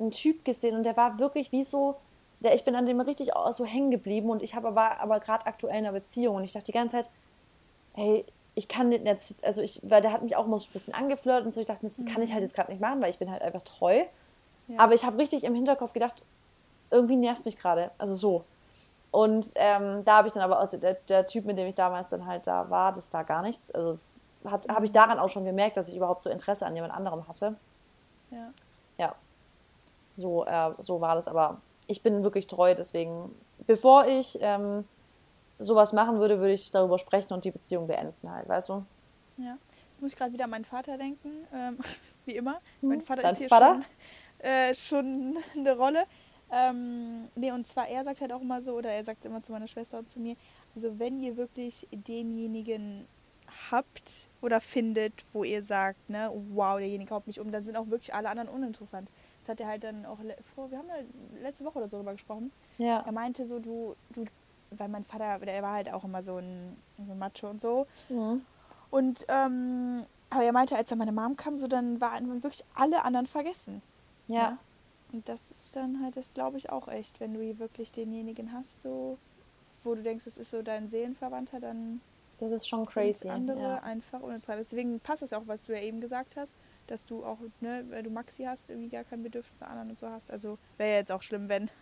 einen 0.00 0.10
Typ 0.10 0.44
gesehen 0.44 0.74
und 0.76 0.82
der 0.82 0.96
war 0.96 1.20
wirklich 1.20 1.52
wie 1.52 1.62
so, 1.62 1.94
der, 2.40 2.56
ich 2.56 2.64
bin 2.64 2.74
an 2.74 2.86
dem 2.86 3.00
richtig 3.00 3.36
auch 3.36 3.52
so 3.52 3.64
hängen 3.64 3.92
geblieben 3.92 4.30
und 4.30 4.42
ich 4.42 4.56
habe 4.56 4.66
aber, 4.66 4.98
aber 4.98 5.20
gerade 5.20 5.46
aktuell 5.46 5.74
in 5.78 5.84
einer 5.86 5.92
Beziehung 5.92 6.34
und 6.34 6.42
ich 6.42 6.50
dachte 6.52 6.66
die 6.66 6.72
ganze 6.72 6.96
Zeit, 6.96 7.10
hey, 7.94 8.24
ich 8.56 8.66
kann 8.66 8.88
nicht, 8.88 9.04
jetzt- 9.04 9.44
also 9.44 9.62
ich, 9.62 9.78
weil 9.84 10.02
der 10.02 10.10
hat 10.12 10.22
mich 10.22 10.34
auch 10.34 10.46
mal 10.48 10.58
so 10.58 10.70
ein 10.70 10.72
bisschen 10.72 10.92
angeflirtet 10.92 11.46
und 11.46 11.52
so, 11.54 11.60
ich 11.60 11.66
dachte, 11.66 11.82
das 11.82 12.04
kann 12.04 12.20
ich 12.20 12.32
halt 12.32 12.42
jetzt 12.42 12.54
gerade 12.56 12.72
nicht 12.72 12.80
machen, 12.80 13.00
weil 13.00 13.10
ich 13.10 13.18
bin 13.18 13.30
halt 13.30 13.42
einfach 13.42 13.62
treu. 13.62 14.02
Ja. 14.66 14.80
Aber 14.80 14.92
ich 14.94 15.04
habe 15.04 15.18
richtig 15.18 15.44
im 15.44 15.54
Hinterkopf 15.54 15.92
gedacht, 15.92 16.24
irgendwie 16.92 17.16
nervt 17.16 17.44
mich 17.44 17.58
gerade, 17.58 17.90
also 17.98 18.14
so. 18.14 18.44
Und 19.10 19.52
ähm, 19.56 20.04
da 20.04 20.18
habe 20.18 20.28
ich 20.28 20.32
dann 20.32 20.42
aber, 20.42 20.58
also 20.58 20.76
der, 20.76 20.94
der 20.94 21.26
Typ, 21.26 21.44
mit 21.44 21.58
dem 21.58 21.66
ich 21.66 21.74
damals 21.74 22.08
dann 22.08 22.26
halt 22.26 22.46
da 22.46 22.70
war, 22.70 22.92
das 22.92 23.12
war 23.12 23.24
gar 23.24 23.42
nichts. 23.42 23.70
Also 23.70 23.92
das 23.92 24.16
habe 24.44 24.84
ich 24.84 24.92
daran 24.92 25.18
auch 25.18 25.28
schon 25.28 25.44
gemerkt, 25.44 25.76
dass 25.76 25.88
ich 25.88 25.96
überhaupt 25.96 26.22
so 26.22 26.30
Interesse 26.30 26.66
an 26.66 26.74
jemand 26.74 26.94
anderem 26.94 27.28
hatte. 27.28 27.56
Ja. 28.30 28.50
Ja, 28.98 29.14
so, 30.16 30.46
äh, 30.46 30.72
so 30.78 31.00
war 31.00 31.14
das. 31.14 31.28
Aber 31.28 31.60
ich 31.86 32.02
bin 32.02 32.24
wirklich 32.24 32.46
treu, 32.46 32.74
deswegen, 32.74 33.34
bevor 33.66 34.06
ich 34.06 34.38
ähm, 34.40 34.84
sowas 35.58 35.92
machen 35.92 36.18
würde, 36.18 36.38
würde 36.38 36.52
ich 36.52 36.70
darüber 36.70 36.98
sprechen 36.98 37.32
und 37.34 37.44
die 37.44 37.50
Beziehung 37.50 37.86
beenden 37.86 38.30
halt, 38.30 38.48
weißt 38.48 38.70
du? 38.70 38.84
Ja. 39.36 39.56
Jetzt 39.90 40.00
muss 40.00 40.12
ich 40.12 40.18
gerade 40.18 40.32
wieder 40.32 40.44
an 40.44 40.50
meinen 40.50 40.64
Vater 40.64 40.96
denken, 40.96 41.46
ähm, 41.54 41.78
wie 42.24 42.36
immer. 42.36 42.60
Mein 42.80 43.02
Vater 43.02 43.22
Dein 43.22 43.32
ist 43.32 43.38
hier 43.38 43.48
Vater? 43.48 43.80
Schon, 44.40 44.46
äh, 44.46 44.74
schon 44.74 45.36
eine 45.54 45.76
Rolle. 45.76 46.04
Ähm, 46.54 47.28
nee, 47.34 47.50
und 47.50 47.66
zwar 47.66 47.88
er 47.88 48.04
sagt 48.04 48.20
halt 48.20 48.32
auch 48.32 48.42
immer 48.42 48.62
so, 48.62 48.74
oder 48.74 48.90
er 48.90 49.02
sagt 49.04 49.24
immer 49.24 49.42
zu 49.42 49.52
meiner 49.52 49.68
Schwester 49.68 49.98
und 49.98 50.10
zu 50.10 50.20
mir, 50.20 50.36
also 50.74 50.98
wenn 50.98 51.18
ihr 51.18 51.36
wirklich 51.38 51.88
denjenigen 51.90 53.08
habt 53.70 54.28
oder 54.42 54.60
findet, 54.60 55.12
wo 55.32 55.44
ihr 55.44 55.62
sagt, 55.62 56.10
ne, 56.10 56.30
wow, 56.52 56.78
derjenige 56.78 57.14
haut 57.14 57.26
mich 57.26 57.40
um, 57.40 57.50
dann 57.50 57.64
sind 57.64 57.76
auch 57.76 57.88
wirklich 57.88 58.14
alle 58.14 58.28
anderen 58.28 58.50
uninteressant. 58.50 59.08
Das 59.40 59.48
hat 59.48 59.60
er 59.60 59.66
halt 59.66 59.82
dann 59.82 60.04
auch 60.04 60.18
vor, 60.54 60.70
wir 60.70 60.78
haben 60.78 60.88
da 60.88 61.42
letzte 61.42 61.64
Woche 61.64 61.78
oder 61.78 61.88
so 61.88 61.96
drüber 61.96 62.12
gesprochen. 62.12 62.52
Ja. 62.76 63.00
Er 63.00 63.12
meinte 63.12 63.46
so, 63.46 63.58
du, 63.58 63.96
du, 64.10 64.26
weil 64.70 64.88
mein 64.88 65.04
Vater, 65.04 65.38
der 65.38 65.62
war 65.62 65.74
halt 65.74 65.92
auch 65.92 66.04
immer 66.04 66.22
so 66.22 66.36
ein, 66.36 66.76
so 67.06 67.12
ein 67.12 67.18
Macho 67.18 67.48
und 67.48 67.60
so. 67.62 67.86
Mhm. 68.08 68.42
Und 68.90 69.24
ähm, 69.28 70.04
aber 70.28 70.44
er 70.44 70.52
meinte, 70.52 70.76
als 70.76 70.88
dann 70.88 70.98
meine 70.98 71.12
Mom 71.12 71.36
kam, 71.36 71.56
so 71.56 71.66
dann 71.66 72.00
waren 72.00 72.42
wirklich 72.42 72.64
alle 72.74 73.04
anderen 73.04 73.26
vergessen. 73.26 73.82
Ja. 74.28 74.58
Und 75.12 75.28
das 75.28 75.50
ist 75.50 75.76
dann 75.76 76.02
halt, 76.02 76.16
das 76.16 76.32
glaube 76.32 76.58
ich 76.58 76.70
auch 76.70 76.88
echt, 76.88 77.20
wenn 77.20 77.34
du 77.34 77.40
hier 77.40 77.58
wirklich 77.58 77.92
denjenigen 77.92 78.52
hast, 78.52 78.80
so, 78.82 79.18
wo 79.84 79.94
du 79.94 80.02
denkst, 80.02 80.24
das 80.24 80.38
ist 80.38 80.50
so 80.50 80.62
dein 80.62 80.88
Seelenverwandter, 80.88 81.60
dann 81.60 82.00
Das 82.38 82.50
ist 82.50 82.66
schon 82.66 82.86
crazy. 82.86 83.28
andere 83.28 83.60
Ja. 83.60 83.82
einfach 83.82 84.20
uninteressant. 84.20 84.58
Deswegen 84.60 85.00
passt 85.00 85.22
es 85.22 85.32
auch, 85.32 85.42
was 85.46 85.64
du 85.64 85.74
ja 85.74 85.80
eben 85.82 86.00
gesagt 86.00 86.36
hast, 86.36 86.56
dass 86.86 87.04
du 87.04 87.24
auch, 87.24 87.38
ne, 87.60 87.84
weil 87.90 88.02
du 88.02 88.10
Maxi 88.10 88.44
hast, 88.44 88.70
irgendwie 88.70 88.88
gar 88.88 89.04
kein 89.04 89.22
Bedürfnis 89.22 89.60
nach 89.60 89.68
anderen 89.70 89.90
und 89.90 89.98
so 90.00 90.08
hast. 90.08 90.30
Also 90.30 90.58
wäre 90.78 90.90
ja 90.90 90.96
jetzt 90.96 91.12
auch 91.12 91.22
schlimm, 91.22 91.48
wenn. 91.48 91.70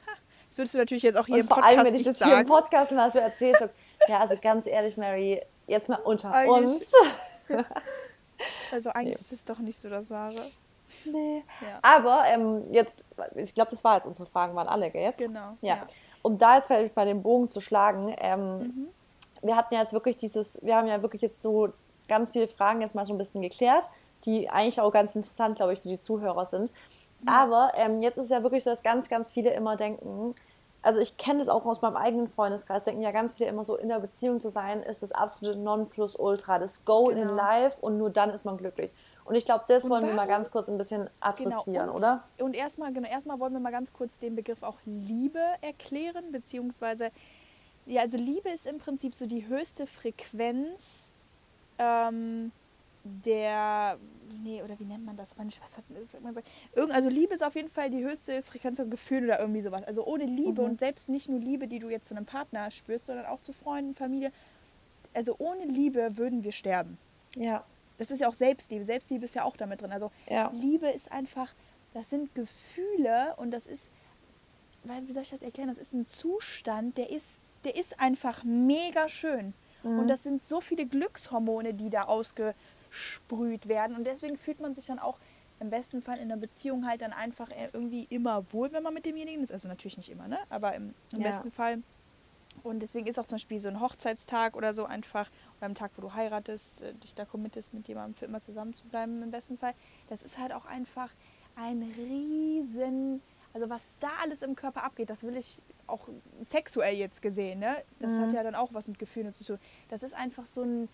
Das 0.49 0.59
würdest 0.59 0.75
du 0.75 0.79
natürlich 0.79 1.05
jetzt 1.05 1.15
auch 1.17 1.27
hier 1.27 1.37
Und 1.37 1.41
im 1.43 1.47
vor 1.47 1.59
Podcast 1.59 1.77
allem, 1.79 1.87
wenn 1.87 1.95
ich 1.95 2.03
das 2.03 2.17
hier 2.19 2.27
im 2.27 2.33
sagen. 2.33 2.49
Podcast 2.49 2.91
mal 2.91 3.09
so 3.09 3.21
erzählt 3.21 3.61
habe. 3.61 3.71
Ja, 4.09 4.19
also 4.19 4.35
ganz 4.43 4.67
ehrlich, 4.67 4.97
Mary, 4.97 5.41
jetzt 5.69 5.89
mal 5.89 5.95
unter 6.01 6.33
Eigentlich- 6.33 6.65
uns. 6.67 6.93
Also 8.73 8.91
eigentlich 8.91 9.15
ist 9.15 9.33
es 9.33 9.45
doch 9.45 9.59
nicht 9.59 9.79
so 9.79 9.89
das 9.89 10.11
Wahre. 10.11 10.41
Nee. 11.05 11.43
Ja. 11.61 11.79
Aber 11.83 12.25
ähm, 12.27 12.63
jetzt, 12.73 13.05
ich 13.35 13.55
glaube, 13.55 13.71
das 13.71 13.83
war 13.85 13.97
jetzt 13.97 14.07
unsere 14.07 14.27
Fragen, 14.29 14.55
waren 14.55 14.69
alle, 14.69 14.91
gell? 14.91 15.03
Jetzt? 15.03 15.19
Genau, 15.19 15.57
Ja. 15.61 15.77
ja. 15.77 15.87
Um 16.23 16.37
da 16.39 16.57
jetzt 16.57 16.67
vielleicht 16.67 16.95
mal 16.97 17.07
den 17.07 17.23
Bogen 17.23 17.51
zu 17.51 17.61
schlagen, 17.61 18.15
ähm, 18.19 18.59
Mhm. 18.59 18.89
wir 19.43 19.57
hatten 19.57 19.73
ja 19.75 19.81
jetzt 19.81 19.93
wirklich 19.93 20.17
dieses, 20.17 20.59
wir 20.63 20.77
haben 20.77 20.87
ja 20.87 21.01
wirklich 21.03 21.23
jetzt 21.23 21.41
so 21.43 21.69
ganz 22.09 22.31
viele 22.33 22.49
Fragen 22.49 22.81
jetzt 22.83 22.95
mal 22.95 23.07
so 23.07 23.15
ein 23.15 23.19
bisschen 23.19 23.41
geklärt, 23.41 23.89
die 24.27 24.51
eigentlich 24.51 24.81
auch 24.81 24.91
ganz 24.93 25.15
interessant, 25.15 25.57
glaube 25.57 25.73
ich, 25.73 25.81
für 25.81 25.89
die 25.89 25.99
Zuhörer 25.99 26.45
sind. 26.47 26.71
Aber 27.27 27.73
ähm, 27.77 28.01
jetzt 28.01 28.17
ist 28.19 28.31
ja 28.31 28.43
wirklich 28.43 28.65
so, 28.65 28.71
dass 28.71 28.83
ganz, 28.83 29.09
ganz 29.09 29.31
viele 29.33 29.51
immer 29.51 29.77
denken, 29.77 30.35
also 30.83 30.99
ich 31.01 31.17
kenne 31.19 31.41
das 31.41 31.49
auch 31.51 31.67
aus 31.67 31.83
meinem 31.83 31.97
eigenen 31.97 32.29
Freundeskreis, 32.29 32.83
denken 32.85 33.03
ja 33.03 33.11
ganz 33.13 33.35
viele 33.35 33.49
immer 33.51 33.65
so, 33.65 33.77
in 33.77 33.89
der 33.89 34.01
Beziehung 34.01 34.41
zu 34.41 34.49
sein, 34.51 34.83
ist 34.83 35.03
das 35.03 35.13
absolute 35.13 35.59
Nonplusultra, 35.59 36.59
das 36.59 36.85
Goal 36.87 37.13
in 37.13 37.23
Genau. 37.29 37.35
life 37.35 37.77
und 37.83 37.97
nur 37.99 38.09
dann 38.11 38.31
ist 38.31 38.45
man 38.47 38.57
glücklich. 38.57 38.91
Und 39.25 39.35
ich 39.35 39.45
glaube, 39.45 39.65
das 39.69 39.85
Und 39.85 39.91
wollen 39.91 40.03
wir 40.03 40.11
mal 40.11 40.19
warum- 40.19 40.29
ganz 40.29 40.51
kurz 40.51 40.69
ein 40.69 40.79
bisschen 40.79 41.09
adressieren, 41.21 41.89
und, 41.91 41.97
oder? 41.97 42.25
Und 42.39 42.55
erstmal, 42.55 42.93
genau, 42.93 43.09
erstmal 43.09 43.39
wollen 43.39 43.53
wir 43.53 43.61
mal 43.61 43.71
ganz 43.73 43.93
kurz 43.93 44.19
den 44.19 44.35
Begriff 44.35 44.63
auch 44.63 44.79
Liebe 44.85 45.41
erklären, 45.61 46.33
beziehungsweise, 46.33 47.11
ja, 47.87 48.03
also 48.03 48.17
Liebe 48.17 48.49
ist 48.51 48.67
im 48.67 48.79
Prinzip 48.79 49.15
so 49.15 49.27
die 49.27 49.47
höchste 49.47 49.87
Frequenz 49.87 51.11
ähm, 51.79 52.53
der, 53.03 53.97
nee, 54.43 54.63
oder 54.63 54.79
wie 54.79 54.85
nennt 54.85 55.07
man 55.07 55.17
das? 55.17 55.37
Meine 55.37 55.51
Schwester 55.51 55.79
hat 55.79 55.85
das 55.99 56.13
gesagt. 56.13 56.47
Irgend, 56.75 56.95
also 56.95 57.09
Liebe 57.09 57.33
ist 57.35 57.43
auf 57.43 57.55
jeden 57.55 57.71
Fall 57.71 57.89
die 57.91 58.05
höchste 58.05 58.43
Frequenz 58.43 58.77
von 58.79 58.91
Gefühlen 58.91 59.25
oder 59.25 59.41
irgendwie 59.41 59.63
sowas. 59.63 59.83
Also 59.85 60.05
ohne 60.05 60.25
Liebe 60.27 60.61
und 60.63 60.81
selbst 60.81 61.09
nicht 61.09 61.29
nur 61.31 61.41
Liebe, 61.41 61.67
die 61.67 61.79
du 61.79 61.89
jetzt 61.89 62.09
zu 62.09 62.15
einem 62.15 62.27
Partner 62.27 62.71
spürst, 62.71 63.07
sondern 63.07 63.25
auch 63.27 63.41
zu 63.41 63.53
Freunden, 63.55 63.95
Familie. 63.95 64.33
Also 65.15 65.35
ohne 65.39 65.65
Liebe 65.65 66.17
würden 66.19 66.45
wir 66.45 66.53
sterben 66.53 66.99
Ja, 67.37 67.65
das 68.01 68.11
ist 68.11 68.21
ja 68.21 68.29
auch 68.29 68.35
Selbstliebe. 68.35 68.83
Selbstliebe 68.83 69.27
ist 69.27 69.35
ja 69.35 69.45
auch 69.45 69.57
damit 69.59 69.83
drin. 69.83 69.93
Also 69.93 70.11
Ja. 70.27 70.51
Liebe 70.55 70.89
ist 70.89 71.13
einfach, 71.13 71.55
das 71.93 72.09
sind 72.09 72.35
Gefühle 72.35 73.35
und 73.37 73.51
das 73.51 73.67
ist, 73.67 73.91
weil, 74.85 75.07
wie 75.07 75.13
soll 75.13 75.23
ich 75.23 75.29
das 75.31 75.43
erklären? 75.43 75.69
Das 75.69 75.77
ist 75.77 75.93
ein 75.93 76.07
Zustand, 76.07 76.97
der 76.97 77.11
ist, 77.11 77.41
der 77.65 77.77
ist 77.77 78.01
einfach 78.01 78.43
mega 78.43 79.09
schön. 79.09 79.53
Und 79.83 80.09
das 80.09 80.23
sind 80.23 80.43
so 80.43 80.61
viele 80.61 80.87
Glückshormone, 80.87 81.75
die 81.75 81.91
da 81.91 82.05
ausgesprüht 82.05 83.69
werden. 83.69 83.97
Und 83.97 84.05
deswegen 84.05 84.37
fühlt 84.37 84.61
man 84.61 84.75
sich 84.75 84.87
dann 84.87 84.99
auch 84.99 85.19
im 85.59 85.69
besten 85.69 86.01
Fall 86.01 86.17
in 86.17 86.25
einer 86.33 86.39
Beziehung 86.39 86.87
halt 86.87 87.03
dann 87.03 87.13
einfach 87.13 87.51
irgendwie 87.73 88.07
immer 88.09 88.51
wohl, 88.53 88.73
wenn 88.73 88.83
man 88.83 88.95
mit 88.95 89.05
demjenigen 89.05 89.43
ist. 89.43 89.53
Also 89.53 89.69
natürlich 89.69 89.99
nicht 89.99 90.09
immer, 90.11 90.27
ne? 90.27 90.39
Aber 90.49 90.75
im, 90.75 90.95
im 91.13 91.21
Ja. 91.21 91.29
besten 91.29 91.51
Fall 91.51 91.83
Und 92.63 92.81
deswegen 92.81 93.07
ist 93.07 93.19
auch 93.19 93.27
zum 93.27 93.37
Beispiel 93.37 93.59
so 93.59 93.69
ein 93.69 93.81
Hochzeitstag 93.81 94.57
oder 94.57 94.75
so 94.75 94.85
einfach, 94.85 95.31
am 95.63 95.75
Tag, 95.75 95.93
wo 95.97 96.03
du 96.03 96.15
heiratest, 96.15 96.83
äh, 96.83 96.95
dich 96.95 97.15
da 97.15 97.25
committest, 97.25 97.75
mit 97.75 97.89
jemandem 97.89 98.15
für 98.15 98.25
immer 98.25 98.41
zusammen 98.41 98.75
zu 98.75 98.87
bleiben 98.87 99.23
im 99.23 99.31
besten 99.31 99.59
Fall. 99.59 99.75
Das 100.09 100.23
ist 100.23 100.39
halt 100.39 100.53
auch 100.53 100.67
einfach 100.67 101.11
ein 101.57 101.83
riesen, 101.97 103.23
also 103.53 103.69
was 103.69 103.99
da 103.99 104.09
alles 104.23 104.43
im 104.43 104.55
Körper 104.55 104.85
abgeht, 104.85 105.11
das 105.11 105.23
will 105.23 105.37
ich 105.37 105.63
auch 105.87 106.09
sexuell 106.41 106.95
jetzt 106.95 107.21
gesehen, 107.21 107.59
ne? 107.59 107.77
Das 107.99 108.13
mhm. 108.13 108.21
hat 108.21 108.33
ja 108.33 108.43
dann 108.43 108.55
auch 108.55 108.73
was 108.73 108.87
mit 108.87 108.99
Gefühlen 108.99 109.33
zu 109.35 109.45
tun. 109.45 109.59
Das 109.89 110.03
ist 110.03 110.15
einfach 110.15 110.47
so 110.47 110.63
ein, 110.63 110.89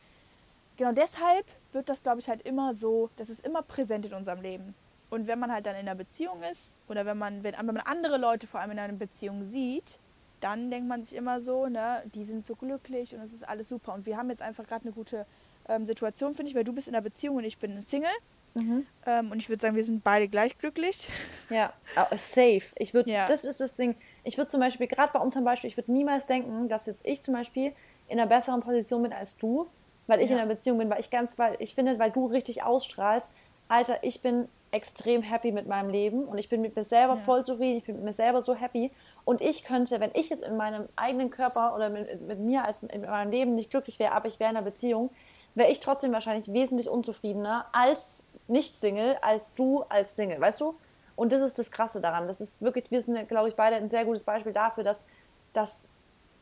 genau 0.77 0.93
deshalb 0.93 1.47
wird 1.73 1.89
das, 1.89 2.03
glaube 2.03 2.21
ich, 2.21 2.29
halt 2.29 2.43
immer 2.43 2.75
so, 2.75 3.11
das 3.17 3.29
ist 3.29 3.45
immer 3.47 3.62
präsent 3.62 4.07
in 4.07 4.14
unserem 4.14 4.41
Leben. 4.41 4.75
Und 5.11 5.27
wenn 5.27 5.39
man 5.39 5.53
halt 5.53 5.67
dann 5.67 5.75
in 5.75 5.83
einer 5.83 5.95
Beziehung 5.95 6.43
ist 6.51 6.75
oder 6.89 7.07
wenn 7.07 7.19
man, 7.19 7.45
wenn, 7.45 7.55
wenn 7.57 7.67
man 7.67 7.79
andere 7.79 8.19
Leute 8.19 8.47
vor 8.47 8.61
allem 8.61 8.73
in 8.73 8.79
einer 8.79 8.93
Beziehung 8.95 9.45
sieht, 9.45 9.99
dann 10.47 10.70
denkt 10.70 10.88
man 10.88 11.03
sich 11.03 11.16
immer 11.16 11.40
so, 11.40 11.66
ne, 11.66 12.03
die 12.14 12.22
sind 12.22 12.47
so 12.47 12.55
glücklich 12.55 13.14
und 13.14 13.20
es 13.20 13.32
ist 13.32 13.47
alles 13.47 13.68
super. 13.68 13.94
Und 13.94 14.07
wir 14.07 14.16
haben 14.16 14.30
jetzt 14.30 14.42
einfach 14.42 14.64
gerade 14.64 14.84
eine 14.84 14.92
gute 14.92 15.26
ähm, 15.68 15.86
Situation, 15.86 16.36
finde 16.36 16.51
ich, 16.51 16.57
weil 16.57 16.62
du 16.62 16.72
bist 16.72 16.86
in 16.86 16.94
einer 16.94 17.03
Beziehung 17.03 17.36
und 17.36 17.44
ich 17.44 17.59
bin 17.59 17.82
Single. 17.82 18.09
Mhm. 18.55 18.86
Ähm, 19.07 19.32
und 19.32 19.38
ich 19.38 19.49
würde 19.49 19.61
sagen, 19.61 19.74
wir 19.74 19.84
sind 19.84 20.05
beide 20.05 20.28
gleich 20.28 20.57
glücklich. 20.59 21.09
Ja, 21.51 21.72
safe. 22.12 22.62
Ich 22.76 22.92
würde, 22.92 23.11
ja. 23.11 23.26
das 23.26 23.44
ist 23.44 23.61
das 23.61 23.74
Ding. 23.74 23.94
Ich 24.24 24.36
würde 24.36 24.51
zum 24.51 24.61
Beispiel, 24.61 24.86
gerade 24.86 25.12
bei 25.12 25.20
unserem 25.20 25.44
Beispiel, 25.44 25.68
ich 25.68 25.76
würde 25.76 25.92
niemals 25.92 26.26
denken, 26.26 26.68
dass 26.68 26.86
jetzt 26.86 27.07
ich 27.07 27.22
zum 27.22 27.34
Beispiel 27.34 27.72
in 28.09 28.18
einer 28.18 28.28
besseren 28.28 28.61
Position 28.61 29.03
bin 29.03 29.12
als 29.12 29.36
du, 29.36 29.66
weil 30.07 30.20
ich 30.20 30.30
ja. 30.30 30.36
in 30.36 30.42
einer 30.42 30.53
Beziehung 30.53 30.78
bin, 30.78 30.90
weil 30.90 31.01
ich 31.01 31.11
ganz, 31.11 31.38
weil 31.38 31.57
ich 31.61 31.74
finde, 31.74 31.99
weil 31.99 32.11
du 32.11 32.26
richtig 32.26 32.62
ausstrahlst, 32.62 33.30
Alter, 33.68 33.99
ich 34.03 34.22
bin 34.22 34.49
extrem 34.70 35.22
happy 35.22 35.53
mit 35.53 35.66
meinem 35.66 35.90
Leben 35.90 36.24
und 36.24 36.38
ich 36.38 36.49
bin 36.49 36.61
mit 36.61 36.76
mir 36.76 36.84
selber 36.84 37.14
ja. 37.14 37.20
voll 37.20 37.44
zufrieden, 37.44 37.78
ich 37.78 37.84
bin 37.84 37.97
mit 37.97 38.05
mir 38.05 38.12
selber 38.12 38.42
so 38.42 38.55
happy 38.55 38.90
und 39.27 39.41
ich 39.41 39.64
könnte, 39.64 39.99
wenn 39.99 40.12
ich 40.14 40.29
jetzt 40.31 40.45
in 40.45 40.57
meinem 40.57 40.89
eigenen 40.95 41.31
Körper 41.31 41.74
oder 41.74 41.91
mit, 41.91 42.20
mit 42.22 42.39
mir 42.39 42.64
als 42.64 42.85
in 42.85 43.01
meinem 43.01 43.33
Leben 43.33 43.57
nicht 43.57 43.70
glücklich 43.70 43.99
wäre, 43.99 44.12
aber 44.12 44.29
ich 44.29 44.39
wäre 44.39 44.53
in 44.53 44.57
einer 44.57 44.64
Beziehung, 44.64 45.11
wäre 45.57 45.68
ich 45.68 45.81
trotzdem 45.81 46.12
wahrscheinlich 46.12 46.53
wesentlich 46.53 46.89
unzufriedener 46.89 47.66
als 47.72 48.22
nicht-Single, 48.47 49.16
als 49.22 49.53
du 49.55 49.83
als 49.89 50.14
Single, 50.14 50.41
weißt 50.41 50.61
du? 50.61 50.77
Und 51.16 51.33
das 51.33 51.41
ist 51.41 51.59
das 51.59 51.72
Krasse 51.72 52.01
daran. 52.01 52.29
Das 52.29 52.41
ist 52.41 52.62
wirklich, 52.62 52.89
wir 52.93 53.03
sind, 53.03 53.29
glaube 53.29 53.49
ich, 53.49 53.57
beide 53.57 53.74
ein 53.74 53.91
sehr 53.91 54.05
gutes 54.05 54.22
Beispiel 54.22 54.53
dafür, 54.53 54.85
dass, 54.85 55.05
dass 55.53 55.89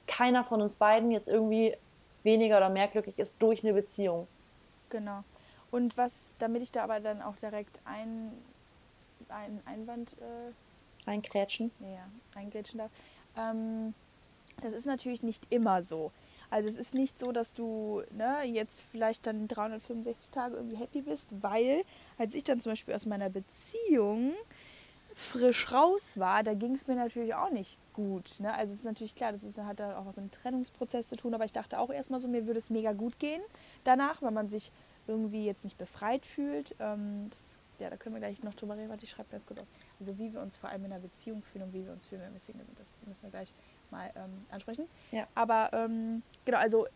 keiner 0.07 0.45
von 0.45 0.61
uns 0.61 0.74
beiden 0.74 1.11
jetzt 1.11 1.26
irgendwie 1.26 1.74
weniger 2.22 2.59
oder 2.59 2.68
mehr 2.68 2.89
glücklich 2.89 3.18
ist 3.18 3.35
durch 3.39 3.64
eine 3.64 3.72
Beziehung. 3.72 4.28
Genau. 4.91 5.24
Und 5.70 5.97
was, 5.97 6.37
damit 6.39 6.61
ich 6.61 6.70
da 6.70 6.85
aber 6.85 7.01
dann 7.01 7.22
auch 7.22 7.37
direkt 7.37 7.78
ein, 7.87 8.30
ein 9.30 9.62
Einwand 9.64 10.12
äh, 10.20 10.53
einkrätschen. 11.07 11.70
Ja, 11.80 12.09
eingrätschen 12.38 12.78
darf. 12.78 12.90
Ähm, 13.36 13.94
das 14.62 14.72
ist 14.72 14.86
natürlich 14.86 15.22
nicht 15.22 15.46
immer 15.50 15.82
so. 15.82 16.12
Also 16.50 16.68
es 16.68 16.76
ist 16.76 16.94
nicht 16.94 17.18
so, 17.18 17.32
dass 17.32 17.55
du 17.55 18.02
ne, 18.12 18.42
jetzt 18.44 18.84
vielleicht 18.92 19.26
dann 19.26 19.48
365 19.48 20.30
Tage 20.30 20.57
irgendwie 20.57 20.76
happy 20.76 21.02
bist, 21.02 21.30
weil 21.42 21.82
als 22.18 22.34
ich 22.34 22.44
dann 22.44 22.61
zum 22.61 22.72
Beispiel 22.72 22.94
aus 22.94 23.07
meiner 23.07 23.28
Beziehung 23.28 24.32
frisch 25.14 25.72
raus 25.72 26.18
war, 26.18 26.42
da 26.42 26.55
ging 26.55 26.74
es 26.74 26.86
mir 26.86 26.96
natürlich 26.96 27.34
auch 27.34 27.50
nicht 27.50 27.78
gut. 27.92 28.38
Ne? 28.40 28.52
Also 28.55 28.72
es 28.72 28.80
ist 28.80 28.84
natürlich 28.84 29.14
klar, 29.14 29.32
das 29.32 29.44
ist, 29.44 29.59
hat 29.59 29.80
da 29.80 29.98
auch 29.98 30.07
was 30.07 30.16
mit 30.16 30.32
Trennungsprozess 30.32 31.09
zu 31.09 31.16
tun, 31.16 31.34
aber 31.34 31.44
ich 31.44 31.52
dachte 31.52 31.78
auch 31.78 31.90
erstmal 31.90 32.20
so, 32.20 32.28
mir 32.28 32.46
würde 32.46 32.59
es 32.59 32.70
mega 32.70 32.92
gut 32.92 33.18
gehen 33.18 33.42
danach, 33.84 34.22
weil 34.22 34.32
man 34.32 34.48
sich 34.48 34.72
irgendwie 35.07 35.44
jetzt 35.44 35.64
nicht 35.64 35.78
befreit 35.78 36.26
fühlt. 36.26 36.74
Ähm, 36.80 37.28
das, 37.30 37.59
ja, 37.79 37.91
da 37.91 37.97
können 37.97 38.14
wir 38.14 38.20
gleich 38.20 38.43
noch 38.43 38.55
drüber 38.55 38.77
reden. 38.77 38.89
Warte, 38.89 39.05
ich 39.05 39.11
schreibe 39.11 39.29
das 39.31 39.47
kurz 39.47 39.59
auf. 39.59 39.66
Also 39.99 40.16
wie 40.18 40.33
wir 40.33 40.41
uns 40.41 40.57
vor 40.57 40.70
allem 40.70 40.85
in 40.85 40.93
einer 40.93 41.01
Beziehung 41.01 41.43
fühlen 41.43 41.64
und 41.64 41.72
wie 41.72 41.85
wir 41.85 41.93
uns 41.93 42.07
fühlen, 42.07 42.22
wenn 42.22 42.33
wir 42.33 42.41
Single 42.41 42.64
sind. 42.64 42.79
Das 42.79 43.01
müssen 43.07 43.25
wir 43.25 43.31
gleich 43.31 43.53
mal 43.91 44.11
ähm, 44.16 44.47
ansprechen. 44.51 44.87
Ja. 45.11 45.27
Aber 45.35 45.70
ähm, 45.72 46.22
genau, 46.45 46.59
also 46.59 46.87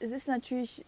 es 0.00 0.10
ist 0.10 0.28
natürlich 0.28 0.84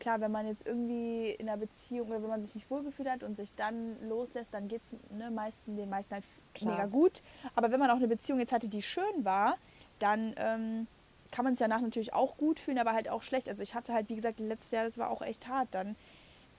klar, 0.00 0.20
wenn 0.20 0.32
man 0.32 0.46
jetzt 0.46 0.66
irgendwie 0.66 1.30
in 1.30 1.48
einer 1.48 1.58
Beziehung 1.58 2.08
oder 2.08 2.22
wenn 2.22 2.30
man 2.30 2.42
sich 2.42 2.54
nicht 2.54 2.70
wohlgefühlt 2.70 3.08
hat 3.08 3.22
und 3.22 3.36
sich 3.36 3.54
dann 3.54 3.96
loslässt, 4.08 4.52
dann 4.52 4.66
geht 4.66 4.82
es 4.82 4.94
ne, 5.10 5.30
meisten, 5.30 5.76
den 5.76 5.88
meisten 5.88 6.14
halt 6.14 6.24
klar. 6.54 6.74
mega 6.74 6.86
gut. 6.86 7.22
Aber 7.54 7.70
wenn 7.70 7.78
man 7.78 7.90
auch 7.90 7.96
eine 7.96 8.08
Beziehung 8.08 8.40
jetzt 8.40 8.52
hatte, 8.52 8.68
die 8.68 8.82
schön 8.82 9.24
war, 9.24 9.56
dann 9.98 10.34
ähm, 10.38 10.86
kann 11.30 11.44
man 11.44 11.54
sich 11.54 11.60
danach 11.60 11.80
natürlich 11.80 12.12
auch 12.14 12.36
gut 12.36 12.58
fühlen, 12.58 12.78
aber 12.78 12.92
halt 12.92 13.08
auch 13.08 13.22
schlecht. 13.22 13.48
Also 13.48 13.62
ich 13.62 13.74
hatte 13.74 13.92
halt, 13.92 14.08
wie 14.08 14.16
gesagt, 14.16 14.40
letztes 14.40 14.72
Jahr, 14.72 14.84
das 14.84 14.98
war 14.98 15.10
auch 15.10 15.22
echt 15.22 15.46
hart 15.46 15.68
dann, 15.72 15.94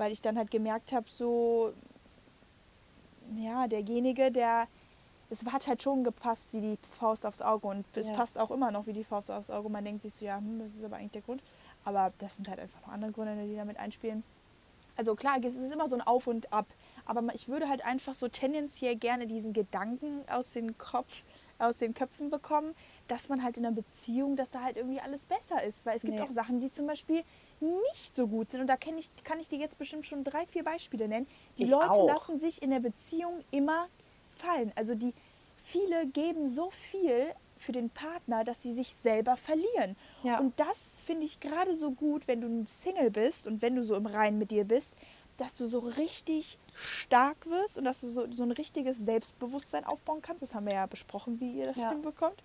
weil 0.01 0.11
ich 0.11 0.21
dann 0.21 0.35
halt 0.35 0.49
gemerkt 0.49 0.93
habe, 0.93 1.07
so, 1.07 1.73
ja, 3.37 3.67
derjenige, 3.67 4.31
der, 4.31 4.67
es 5.29 5.45
hat 5.45 5.67
halt 5.67 5.83
schon 5.83 6.03
gepasst 6.03 6.53
wie 6.53 6.61
die 6.61 6.79
Faust 6.99 7.23
aufs 7.23 7.39
Auge 7.39 7.67
und 7.67 7.85
es 7.93 8.09
ja. 8.09 8.15
passt 8.15 8.39
auch 8.39 8.49
immer 8.49 8.71
noch 8.71 8.87
wie 8.87 8.93
die 8.93 9.03
Faust 9.03 9.29
aufs 9.29 9.51
Auge. 9.51 9.69
Man 9.69 9.85
denkt 9.85 10.01
sich 10.01 10.15
so, 10.15 10.25
ja, 10.25 10.37
hm, 10.37 10.57
das 10.57 10.73
ist 10.73 10.83
aber 10.83 10.95
eigentlich 10.95 11.11
der 11.11 11.21
Grund. 11.21 11.43
Aber 11.85 12.11
das 12.17 12.35
sind 12.35 12.49
halt 12.49 12.59
einfach 12.59 12.81
noch 12.81 12.91
andere 12.91 13.11
Gründe, 13.11 13.45
die 13.45 13.55
damit 13.55 13.77
einspielen. 13.77 14.23
Also 14.97 15.13
klar, 15.13 15.37
es 15.43 15.55
ist 15.55 15.71
immer 15.71 15.87
so 15.87 15.95
ein 15.95 16.01
Auf 16.01 16.25
und 16.25 16.51
Ab. 16.51 16.65
Aber 17.05 17.21
ich 17.35 17.47
würde 17.47 17.69
halt 17.69 17.85
einfach 17.85 18.15
so 18.15 18.27
tendenziell 18.27 18.95
gerne 18.95 19.27
diesen 19.27 19.53
Gedanken 19.53 20.23
aus 20.31 20.53
den 20.53 20.79
Kopf, 20.79 21.25
aus 21.59 21.77
den 21.77 21.93
Köpfen 21.93 22.31
bekommen, 22.31 22.73
dass 23.07 23.29
man 23.29 23.43
halt 23.43 23.57
in 23.57 23.67
einer 23.67 23.75
Beziehung, 23.75 24.35
dass 24.35 24.49
da 24.49 24.63
halt 24.63 24.77
irgendwie 24.77 24.99
alles 24.99 25.27
besser 25.27 25.61
ist. 25.63 25.85
Weil 25.85 25.97
es 25.97 26.01
gibt 26.01 26.15
nee. 26.15 26.21
auch 26.23 26.31
Sachen, 26.31 26.59
die 26.59 26.71
zum 26.71 26.87
Beispiel 26.87 27.21
nicht 27.61 28.15
so 28.15 28.27
gut 28.27 28.49
sind. 28.49 28.61
Und 28.61 28.67
da 28.67 28.77
kann 28.77 28.97
ich, 28.97 29.09
kann 29.23 29.39
ich 29.39 29.47
dir 29.47 29.59
jetzt 29.59 29.77
bestimmt 29.77 30.05
schon 30.05 30.23
drei, 30.23 30.45
vier 30.47 30.63
Beispiele 30.63 31.07
nennen. 31.07 31.27
Die 31.57 31.63
ich 31.63 31.69
Leute 31.69 31.91
auch. 31.91 32.07
lassen 32.07 32.39
sich 32.39 32.61
in 32.61 32.71
der 32.71 32.79
Beziehung 32.79 33.43
immer 33.51 33.87
fallen. 34.35 34.71
Also 34.75 34.95
die 34.95 35.13
viele 35.63 36.07
geben 36.07 36.47
so 36.47 36.71
viel 36.71 37.33
für 37.57 37.71
den 37.71 37.89
Partner, 37.91 38.43
dass 38.43 38.63
sie 38.63 38.73
sich 38.73 38.93
selber 38.93 39.37
verlieren. 39.37 39.95
Ja. 40.23 40.39
Und 40.39 40.59
das 40.59 40.99
finde 41.05 41.25
ich 41.25 41.39
gerade 41.39 41.75
so 41.75 41.91
gut, 41.91 42.27
wenn 42.27 42.41
du 42.41 42.47
ein 42.47 42.65
Single 42.65 43.11
bist 43.11 43.45
und 43.45 43.61
wenn 43.61 43.75
du 43.75 43.83
so 43.83 43.95
im 43.95 44.07
Reinen 44.07 44.39
mit 44.39 44.49
dir 44.49 44.63
bist, 44.63 44.95
dass 45.37 45.57
du 45.57 45.67
so 45.67 45.79
richtig 45.79 46.57
stark 46.73 47.47
wirst 47.47 47.77
und 47.77 47.85
dass 47.85 48.01
du 48.01 48.09
so, 48.09 48.31
so 48.31 48.43
ein 48.43 48.51
richtiges 48.51 48.97
Selbstbewusstsein 48.97 49.85
aufbauen 49.85 50.21
kannst. 50.21 50.41
Das 50.41 50.55
haben 50.55 50.65
wir 50.65 50.73
ja 50.73 50.85
besprochen, 50.87 51.39
wie 51.39 51.51
ihr 51.51 51.67
das 51.67 51.77
ja. 51.77 51.91
hinbekommt 51.91 52.41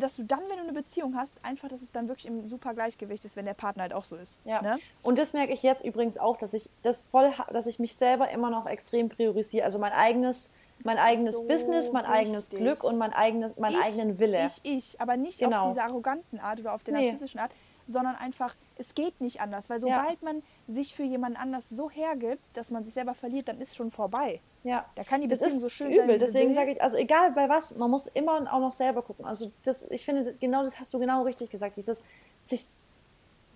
dass 0.00 0.16
du 0.16 0.22
dann, 0.22 0.40
wenn 0.48 0.56
du 0.56 0.62
eine 0.62 0.72
Beziehung 0.72 1.16
hast, 1.16 1.44
einfach, 1.44 1.68
dass 1.68 1.82
es 1.82 1.92
dann 1.92 2.08
wirklich 2.08 2.26
im 2.26 2.48
super 2.48 2.74
Gleichgewicht 2.74 3.24
ist, 3.24 3.36
wenn 3.36 3.46
der 3.46 3.54
Partner 3.54 3.82
halt 3.82 3.94
auch 3.94 4.04
so 4.04 4.16
ist. 4.16 4.40
Ja. 4.44 4.62
Ne? 4.62 4.78
Und 5.02 5.18
das 5.18 5.32
merke 5.32 5.52
ich 5.52 5.62
jetzt 5.62 5.84
übrigens 5.84 6.18
auch, 6.18 6.36
dass 6.36 6.54
ich 6.54 6.70
das 6.82 7.02
voll, 7.02 7.32
dass 7.50 7.66
ich 7.66 7.78
mich 7.78 7.96
selber 7.96 8.30
immer 8.30 8.50
noch 8.50 8.66
extrem 8.66 9.08
priorisiere. 9.08 9.64
Also 9.64 9.78
mein 9.78 9.92
eigenes 9.92 10.52
mein 10.84 10.98
eigenes 10.98 11.36
so 11.36 11.46
Business, 11.46 11.92
mein 11.92 12.04
richtig. 12.04 12.20
eigenes 12.20 12.48
Glück 12.50 12.84
und 12.84 12.98
mein 12.98 13.12
eigenes, 13.12 13.56
meinen 13.56 13.76
ich, 13.76 13.84
eigenen 13.84 14.18
Wille. 14.18 14.46
Ich, 14.46 14.60
ich, 14.64 15.00
aber 15.00 15.16
nicht 15.16 15.38
genau. 15.38 15.60
auf 15.60 15.68
diese 15.68 15.82
arroganten 15.82 16.40
Art 16.40 16.60
oder 16.60 16.74
auf 16.74 16.82
der 16.82 16.94
nee. 16.94 17.04
narzisstischen 17.04 17.40
Art, 17.40 17.52
sondern 17.86 18.14
einfach, 18.16 18.54
es 18.76 18.94
geht 18.94 19.20
nicht 19.20 19.40
anders, 19.40 19.70
weil 19.70 19.80
sobald 19.80 20.20
ja. 20.20 20.32
man 20.32 20.42
sich 20.68 20.94
für 20.94 21.02
jemanden 21.02 21.36
anders 21.36 21.68
so 21.68 21.90
hergibt, 21.90 22.42
dass 22.54 22.70
man 22.70 22.84
sich 22.84 22.94
selber 22.94 23.14
verliert, 23.14 23.48
dann 23.48 23.60
ist 23.60 23.76
schon 23.76 23.90
vorbei. 23.90 24.40
Ja. 24.64 24.86
Da 24.94 25.04
kann 25.04 25.20
die 25.20 25.28
das 25.28 25.40
Beziehung 25.40 25.60
so 25.60 25.68
schön 25.68 25.92
übel. 25.92 26.06
sein. 26.06 26.18
Deswegen 26.18 26.54
sage 26.54 26.72
ich, 26.72 26.82
also 26.82 26.96
egal 26.96 27.32
bei 27.32 27.48
was, 27.48 27.76
man 27.76 27.90
muss 27.90 28.06
immer 28.08 28.52
auch 28.52 28.60
noch 28.60 28.72
selber 28.72 29.02
gucken. 29.02 29.24
Also 29.24 29.50
das, 29.64 29.84
ich 29.90 30.04
finde, 30.04 30.34
genau 30.40 30.62
das 30.62 30.78
hast 30.78 30.94
du 30.94 30.98
genau 30.98 31.22
richtig 31.22 31.50
gesagt. 31.50 31.76
Dieses, 31.76 32.02
sich, 32.44 32.66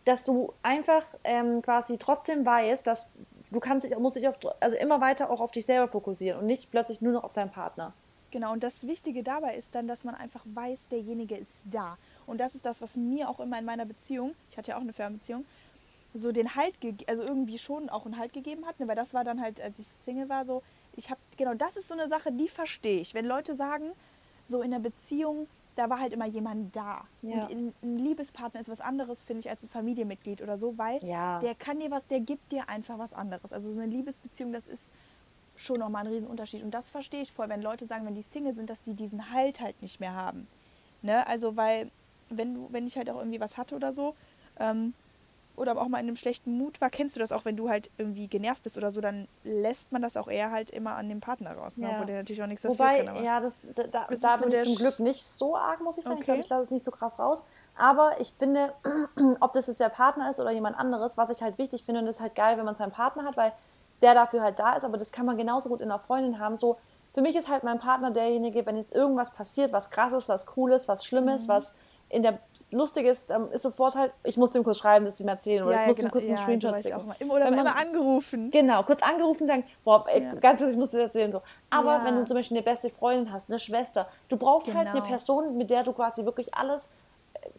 dass 0.04 0.24
du 0.24 0.52
einfach 0.62 1.04
ähm, 1.24 1.62
quasi 1.62 1.96
trotzdem 1.98 2.44
weißt, 2.44 2.86
dass 2.86 3.08
du 3.50 3.60
kannst 3.60 3.86
dich, 3.86 3.96
musst 3.98 4.16
dich 4.16 4.28
auf, 4.28 4.36
also 4.60 4.76
immer 4.76 5.00
weiter 5.00 5.30
auch 5.30 5.40
auf 5.40 5.50
dich 5.50 5.66
selber 5.66 5.88
fokussieren 5.88 6.40
und 6.40 6.46
nicht 6.46 6.70
plötzlich 6.70 7.00
nur 7.00 7.12
noch 7.12 7.24
auf 7.24 7.32
deinen 7.32 7.50
Partner. 7.50 7.92
Genau, 8.30 8.52
und 8.52 8.62
das 8.62 8.86
Wichtige 8.86 9.22
dabei 9.22 9.56
ist 9.56 9.74
dann, 9.74 9.86
dass 9.86 10.04
man 10.04 10.14
einfach 10.14 10.42
weiß, 10.44 10.88
derjenige 10.88 11.36
ist 11.36 11.62
da. 11.64 11.96
Und 12.26 12.38
das 12.38 12.54
ist 12.54 12.66
das, 12.66 12.80
was 12.82 12.96
mir 12.96 13.28
auch 13.28 13.40
immer 13.40 13.58
in 13.58 13.64
meiner 13.64 13.84
Beziehung, 13.84 14.34
ich 14.50 14.58
hatte 14.58 14.72
ja 14.72 14.76
auch 14.76 14.82
eine 14.82 14.92
Fernbeziehung, 14.92 15.44
so 16.14 16.32
den 16.32 16.54
Halt, 16.54 16.74
also 17.08 17.22
irgendwie 17.22 17.58
schon 17.58 17.88
auch 17.88 18.04
einen 18.04 18.18
Halt 18.18 18.32
gegeben 18.32 18.66
hat. 18.66 18.80
Ne? 18.80 18.88
Weil 18.88 18.96
das 18.96 19.14
war 19.14 19.24
dann 19.24 19.40
halt, 19.40 19.60
als 19.60 19.78
ich 19.78 19.86
Single 19.86 20.28
war, 20.28 20.46
so, 20.46 20.62
ich 20.96 21.10
habe, 21.10 21.20
genau, 21.36 21.54
das 21.54 21.76
ist 21.76 21.88
so 21.88 21.94
eine 21.94 22.08
Sache, 22.08 22.32
die 22.32 22.48
verstehe 22.48 23.00
ich. 23.00 23.14
Wenn 23.14 23.26
Leute 23.26 23.54
sagen, 23.54 23.92
so 24.46 24.62
in 24.62 24.70
der 24.70 24.78
Beziehung, 24.78 25.46
da 25.76 25.90
war 25.90 26.00
halt 26.00 26.12
immer 26.12 26.26
jemand 26.26 26.74
da. 26.74 27.04
Ja. 27.22 27.46
Und 27.46 27.74
ein, 27.82 27.98
Liebespartner 27.98 28.60
ist 28.60 28.68
was 28.68 28.80
anderes, 28.80 29.22
finde 29.22 29.40
ich, 29.40 29.50
als 29.50 29.62
ein 29.62 29.68
Familienmitglied 29.68 30.40
oder 30.40 30.56
so, 30.56 30.78
weil 30.78 31.04
ja. 31.04 31.38
der 31.40 31.54
kann 31.54 31.78
dir 31.78 31.90
was, 31.90 32.06
der 32.06 32.20
gibt 32.20 32.50
dir 32.50 32.68
einfach 32.68 32.98
was 32.98 33.12
anderes. 33.12 33.52
Also 33.52 33.72
so 33.72 33.78
eine 33.78 33.90
Liebesbeziehung, 33.90 34.52
das 34.52 34.68
ist 34.68 34.90
schon 35.54 35.78
nochmal 35.78 36.06
ein 36.06 36.12
Riesenunterschied. 36.12 36.62
Und 36.62 36.72
das 36.72 36.88
verstehe 36.88 37.22
ich 37.22 37.32
voll, 37.32 37.48
wenn 37.48 37.62
Leute 37.62 37.86
sagen, 37.86 38.06
wenn 38.06 38.14
die 38.14 38.22
Single 38.22 38.54
sind, 38.54 38.70
dass 38.70 38.80
die 38.80 38.94
diesen 38.94 39.32
Halt 39.32 39.60
halt 39.60 39.80
nicht 39.82 40.00
mehr 40.00 40.14
haben. 40.14 40.46
Ne? 41.02 41.26
Also 41.26 41.56
weil, 41.56 41.90
wenn 42.30 42.54
du, 42.54 42.68
wenn 42.70 42.86
ich 42.86 42.96
halt 42.96 43.10
auch 43.10 43.18
irgendwie 43.18 43.40
was 43.40 43.56
hatte 43.56 43.74
oder 43.74 43.92
so, 43.92 44.14
ähm, 44.58 44.94
oder 45.56 45.80
auch 45.80 45.88
mal 45.88 45.98
in 45.98 46.06
einem 46.06 46.16
schlechten 46.16 46.56
Mut 46.56 46.80
war, 46.80 46.90
kennst 46.90 47.16
du 47.16 47.20
das 47.20 47.32
auch, 47.32 47.44
wenn 47.44 47.56
du 47.56 47.68
halt 47.68 47.90
irgendwie 47.96 48.28
genervt 48.28 48.62
bist 48.62 48.76
oder 48.76 48.90
so, 48.90 49.00
dann 49.00 49.26
lässt 49.42 49.90
man 49.90 50.02
das 50.02 50.16
auch 50.16 50.28
eher 50.28 50.50
halt 50.50 50.70
immer 50.70 50.96
an 50.96 51.08
dem 51.08 51.20
Partner 51.20 51.56
raus, 51.56 51.78
ne? 51.78 51.90
ja. 51.90 52.00
wo 52.00 52.04
der 52.04 52.18
natürlich 52.18 52.42
auch 52.42 52.46
nichts 52.46 52.62
dafür 52.62 52.78
Wobei, 52.78 53.04
kann. 53.04 53.24
ja, 53.24 53.40
das, 53.40 53.66
da, 53.74 53.84
da, 53.84 54.06
da 54.08 54.36
bin 54.36 54.50
so 54.50 54.56
ich 54.56 54.62
zum 54.62 54.74
Glück 54.74 55.00
nicht 55.00 55.24
so 55.24 55.56
arg, 55.56 55.80
muss 55.80 55.96
ich 55.96 56.04
sagen. 56.04 56.16
Okay. 56.16 56.20
Ich 56.20 56.26
glaube, 56.26 56.40
ich 56.42 56.48
lasse 56.48 56.62
es 56.64 56.70
nicht 56.70 56.84
so 56.84 56.90
krass 56.90 57.18
raus. 57.18 57.44
Aber 57.74 58.20
ich 58.20 58.32
finde, 58.38 58.74
ob 59.40 59.52
das 59.54 59.66
jetzt 59.66 59.80
der 59.80 59.88
Partner 59.88 60.30
ist 60.30 60.40
oder 60.40 60.50
jemand 60.50 60.78
anderes, 60.78 61.16
was 61.16 61.30
ich 61.30 61.42
halt 61.42 61.58
wichtig 61.58 61.84
finde, 61.84 62.00
und 62.00 62.06
das 62.06 62.16
ist 62.16 62.22
halt 62.22 62.34
geil, 62.34 62.58
wenn 62.58 62.64
man 62.64 62.74
seinen 62.74 62.92
Partner 62.92 63.24
hat, 63.24 63.36
weil 63.36 63.52
der 64.02 64.14
dafür 64.14 64.42
halt 64.42 64.58
da 64.58 64.74
ist, 64.76 64.84
aber 64.84 64.98
das 64.98 65.10
kann 65.10 65.24
man 65.24 65.38
genauso 65.38 65.70
gut 65.70 65.80
in 65.80 65.90
einer 65.90 65.98
Freundin 65.98 66.38
haben. 66.38 66.58
So, 66.58 66.76
für 67.14 67.22
mich 67.22 67.34
ist 67.34 67.48
halt 67.48 67.64
mein 67.64 67.78
Partner 67.78 68.10
derjenige, 68.10 68.66
wenn 68.66 68.76
jetzt 68.76 68.94
irgendwas 68.94 69.30
passiert, 69.30 69.72
was 69.72 69.90
krasses, 69.90 70.28
was 70.28 70.44
cooles, 70.44 70.86
was 70.86 71.04
schlimmes, 71.04 71.46
mhm. 71.46 71.52
was 71.52 71.76
in 72.16 72.22
der 72.22 72.38
lustige 72.70 73.10
ist, 73.10 73.28
ist 73.52 73.62
sofort 73.62 73.94
halt, 73.94 74.12
ich 74.24 74.36
muss 74.36 74.50
dem 74.50 74.64
kurz 74.64 74.78
schreiben, 74.78 75.04
dass 75.04 75.18
sie 75.18 75.24
mir 75.24 75.32
erzählen 75.32 75.62
oder 75.64 75.74
Ja, 75.76 75.80
ich 75.82 75.86
muss 75.88 75.96
genau. 75.96 76.08
dem 76.08 76.12
kurz 76.12 76.24
einen 76.24 76.32
Ja, 76.32 76.42
Screenshot 76.42 76.82
schicken. 76.82 76.96
auch 76.96 77.20
immer. 77.20 77.34
Oder 77.34 77.44
Wenn 77.44 77.52
immer 77.58 77.76
angerufen. 77.78 78.50
Genau, 78.50 78.82
kurz 78.82 79.02
angerufen 79.02 79.46
sagen, 79.46 79.64
boah, 79.84 80.04
ey, 80.08 80.22
Ja. 80.24 80.34
ganz 80.34 80.60
kurz, 80.60 80.72
ich 80.72 80.78
muss 80.78 80.90
dir 80.90 80.98
das 80.98 81.06
erzählen. 81.08 81.30
So. 81.30 81.42
Aber 81.70 82.02
wenn 82.04 82.16
du 82.16 82.24
zum 82.24 82.36
Beispiel 82.36 82.56
eine 82.56 82.64
beste 82.64 82.90
Freundin 82.90 83.32
hast, 83.32 83.48
eine 83.50 83.58
Schwester, 83.58 84.08
du 84.28 84.36
brauchst 84.36 84.68
halt 84.74 84.88
eine 84.88 85.00
Genau. 85.00 85.06
Person, 85.06 85.56
mit 85.56 85.70
der 85.70 85.82
du 85.84 85.92
quasi 85.92 86.24
wirklich 86.24 86.54
alles 86.54 86.88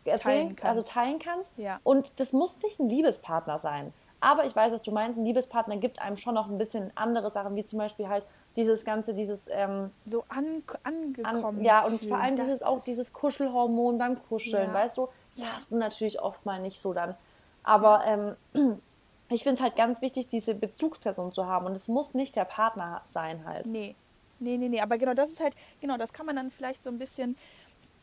äh, 0.05 0.09
erzählen, 0.09 0.55
Teilen 0.55 0.57
also 0.63 0.81
kannst. 0.81 0.93
teilen 0.93 1.19
kannst. 1.19 1.53
Und 1.83 2.19
das 2.19 2.33
muss 2.33 2.59
nicht 2.63 2.79
ein 2.79 2.89
Liebespartner 2.89 3.59
sein. 3.59 3.93
Aber 4.19 4.45
ich 4.45 4.55
weiß, 4.55 4.73
was 4.73 4.81
du 4.81 4.91
meinst, 4.91 5.19
ein 5.19 5.25
Liebespartner 5.25 5.77
gibt 5.77 6.01
einem 6.01 6.17
schon 6.17 6.33
noch 6.33 6.49
ein 6.49 6.57
bisschen 6.57 6.91
andere 6.95 7.29
Sachen, 7.29 7.55
wie 7.55 7.63
zum 7.65 7.77
Beispiel 7.77 8.09
halt 8.09 8.25
dieses 8.57 8.83
ganze, 8.83 9.13
dieses 9.13 9.47
ähm, 9.49 9.91
So 10.05 10.25
an, 10.27 10.63
angekommen. 10.83 11.59
an, 11.59 11.63
ja, 11.63 11.85
und 11.85 12.03
vor 12.05 12.17
allem 12.17 12.35
dieses 12.35 12.63
auch 12.63 12.83
dieses 12.83 13.13
Kuschelhormon 13.13 13.97
beim 13.97 14.21
Kuscheln, 14.21 14.69
Ja. 14.69 14.73
weißt 14.73 14.97
du? 14.97 15.07
Das 15.35 15.43
Ja. 15.43 15.47
hast 15.55 15.71
du 15.71 15.77
natürlich 15.77 16.19
oft 16.19 16.45
mal 16.45 16.59
nicht 16.59 16.81
so 16.81 16.93
dann. 16.93 17.15
Aber 17.63 18.03
ähm, 18.05 18.35
ich 19.29 19.43
finde 19.43 19.55
es 19.57 19.61
halt 19.61 19.75
ganz 19.75 20.01
wichtig, 20.01 20.27
diese 20.27 20.55
Bezugsperson 20.55 21.31
zu 21.31 21.45
haben. 21.45 21.65
Und 21.67 21.73
es 21.77 21.87
muss 21.87 22.13
nicht 22.15 22.35
der 22.35 22.45
Partner 22.45 23.01
sein 23.05 23.45
halt. 23.45 23.67
Nee. 23.67 23.95
Nee, 24.39 24.57
nee, 24.57 24.69
nee. 24.69 24.81
Aber 24.81 24.97
genau, 24.97 25.13
das 25.13 25.29
ist 25.31 25.39
halt, 25.39 25.55
genau, 25.81 25.97
das 25.97 26.11
kann 26.13 26.25
man 26.25 26.35
dann 26.35 26.51
vielleicht 26.51 26.83
so 26.83 26.89
ein 26.89 26.97
bisschen 26.99 27.35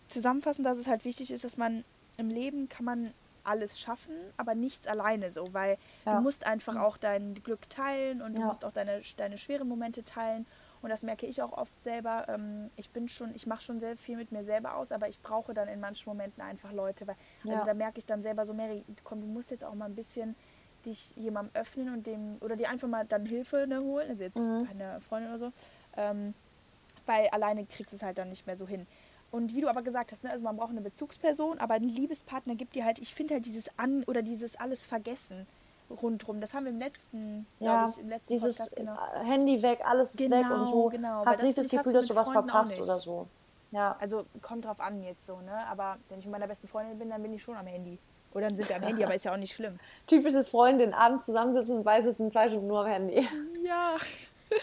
zusammenfassen, 0.09 0.64
dass 0.64 0.78
es 0.78 0.86
halt 0.86 1.05
wichtig 1.05 1.30
ist, 1.30 1.44
dass 1.44 1.57
man 1.57 1.84
im 2.16 2.28
Leben 2.28 2.68
kann 2.68 2.84
man 2.84 3.14
alles 3.45 3.78
schaffen, 3.78 4.14
aber 4.36 4.55
nichts 4.55 4.86
alleine 4.86 5.30
so, 5.30 5.53
weil 5.55 5.76
Ja. 6.07 6.11
du 6.11 6.18
musst 6.22 6.47
einfach 6.47 6.76
auch 6.76 6.97
dein 6.97 7.34
Glück 7.34 7.68
teilen 7.70 8.22
und 8.22 8.38
du 8.38 8.42
Ja. 8.42 8.49
musst 8.49 8.64
auch 8.64 8.72
deine, 8.72 9.03
deine 9.16 9.38
schweren 9.38 9.68
Momente 9.68 10.05
teilen. 10.05 10.47
Und 10.80 10.90
das 10.90 11.03
merke 11.03 11.26
ich 11.26 11.42
auch 11.42 11.53
oft 11.53 11.82
selber. 11.82 12.26
Ähm, 12.28 12.70
ich 12.76 12.90
bin 12.92 13.09
schon, 13.09 13.34
ich 13.34 13.47
mache 13.47 13.62
schon 13.62 13.80
sehr 13.80 13.97
viel 13.97 14.16
mit 14.16 14.32
mir 14.32 14.45
selber 14.45 14.76
aus, 14.76 14.92
aber 14.92 15.09
ich 15.09 15.20
brauche 15.22 15.55
dann 15.55 15.68
in 15.68 15.80
manchen 15.80 16.09
Momenten 16.09 16.42
einfach 16.42 16.72
Leute, 16.72 17.07
weil 17.07 17.16
also 17.49 17.62
Ja. 17.62 17.64
da 17.64 17.74
merke 17.74 17.99
ich 17.99 18.07
dann 18.07 18.22
selber 18.22 18.45
so, 18.47 18.55
Mary, 18.55 18.84
komm, 19.05 19.20
du 19.20 19.26
musst 19.26 19.51
jetzt 19.51 19.64
auch 19.64 19.74
mal 19.74 19.86
ein 19.86 19.95
bisschen 19.95 20.36
dich 20.84 21.12
jemandem 21.16 21.55
öffnen 21.61 21.88
und 21.95 22.07
dem 22.07 22.36
oder 22.42 22.57
dir 22.57 22.68
einfach 22.70 22.88
mal 22.88 23.05
dann 23.07 23.26
Hilfe 23.26 23.66
ne, 23.66 23.80
holen, 23.80 24.11
also 24.11 24.24
jetzt 24.24 24.55
Mhm. 24.55 24.68
eine 24.68 25.01
Freundin 25.01 25.30
oder 25.30 25.38
so, 25.38 25.53
ähm, 25.97 26.34
weil 27.07 27.28
alleine 27.28 27.66
kriegst 27.66 27.92
du 27.92 27.97
es 27.97 28.03
halt 28.03 28.18
dann 28.18 28.28
nicht 28.28 28.47
mehr 28.47 28.57
so 28.57 28.66
hin. 28.66 28.86
Und 29.35 29.53
wie 29.53 29.61
du 29.61 29.68
aber 29.68 29.82
gesagt 29.82 30.12
hast, 30.12 30.22
ne, 30.22 30.30
also 30.30 30.45
man 30.45 30.57
braucht 30.57 30.70
eine 30.70 30.80
Bezugsperson, 30.80 31.59
aber 31.59 31.74
ein 31.74 31.82
Liebespartner 31.82 32.55
gibt 32.55 32.76
dir 32.76 32.85
halt, 32.85 33.01
ich 33.01 33.12
finde 33.16 33.35
halt 33.35 33.47
dieses 33.47 33.68
An- 33.76 34.05
oder 34.05 34.22
dieses 34.22 34.55
alles 34.55 34.87
vergessen 34.87 35.49
rundrum. 35.91 36.41
Das 36.41 36.55
haben 36.55 36.64
wir 36.64 36.70
im 36.70 36.78
letzten, 36.78 37.45
Ja, 37.59 37.89
ich, 37.89 37.99
im 37.99 38.09
letzten 38.09 38.32
dieses 38.32 38.57
Podcast, 38.59 38.76
genau. 38.76 38.93
äh, 38.93 39.24
Handy 39.24 39.61
weg, 39.61 39.80
alles 39.85 40.14
ist 40.14 40.20
weg 40.20 40.28
Genau, 40.30 40.61
und 40.61 40.70
du 40.70 40.89
genau, 40.89 41.26
weil 41.26 41.35
hast 41.35 41.43
nicht 41.43 41.59
das 41.59 41.68
Gefühl, 41.68 41.93
dass 41.93 42.07
du 42.07 42.14
was 42.14 42.28
Freunden 42.28 42.49
verpasst 42.49 42.80
oder 42.80 42.99
so. 42.99 43.26
Ja. 43.72 43.97
Also 43.99 44.24
kommt 44.41 44.66
drauf 44.66 44.78
an 44.78 45.03
jetzt 45.03 45.26
so, 45.26 45.41
ne? 45.41 45.66
Aber 45.68 45.97
wenn 46.09 46.20
ich 46.20 46.26
mit 46.26 46.32
meiner 46.32 46.47
besten 46.47 46.68
Freundin 46.68 46.97
bin, 46.97 47.11
dann 47.11 47.20
bin 47.20 47.32
ich 47.32 47.43
schon 47.43 47.57
am 47.57 47.66
Handy. 47.66 47.99
Oder 48.35 48.47
dann 48.47 48.57
sind 48.57 48.68
wir 48.68 48.76
am 48.76 48.82
Handy, 48.82 49.03
aber 49.03 49.16
ist 49.16 49.24
ja 49.24 49.32
auch 49.32 49.37
nicht 49.37 49.53
schlimm. 49.53 49.80
Typisches 50.07 50.49
Freundin, 50.49 50.95
abends 50.95 51.24
zusammensitzen 51.24 51.78
und 51.78 51.85
weiß, 51.85 52.05
es 52.05 52.18
sind 52.18 52.32
zwei 52.32 52.49
Stunden 52.49 52.68
nur 52.68 52.80
am 52.82 52.87
Handy. 52.87 53.28
Ja. 53.64 53.97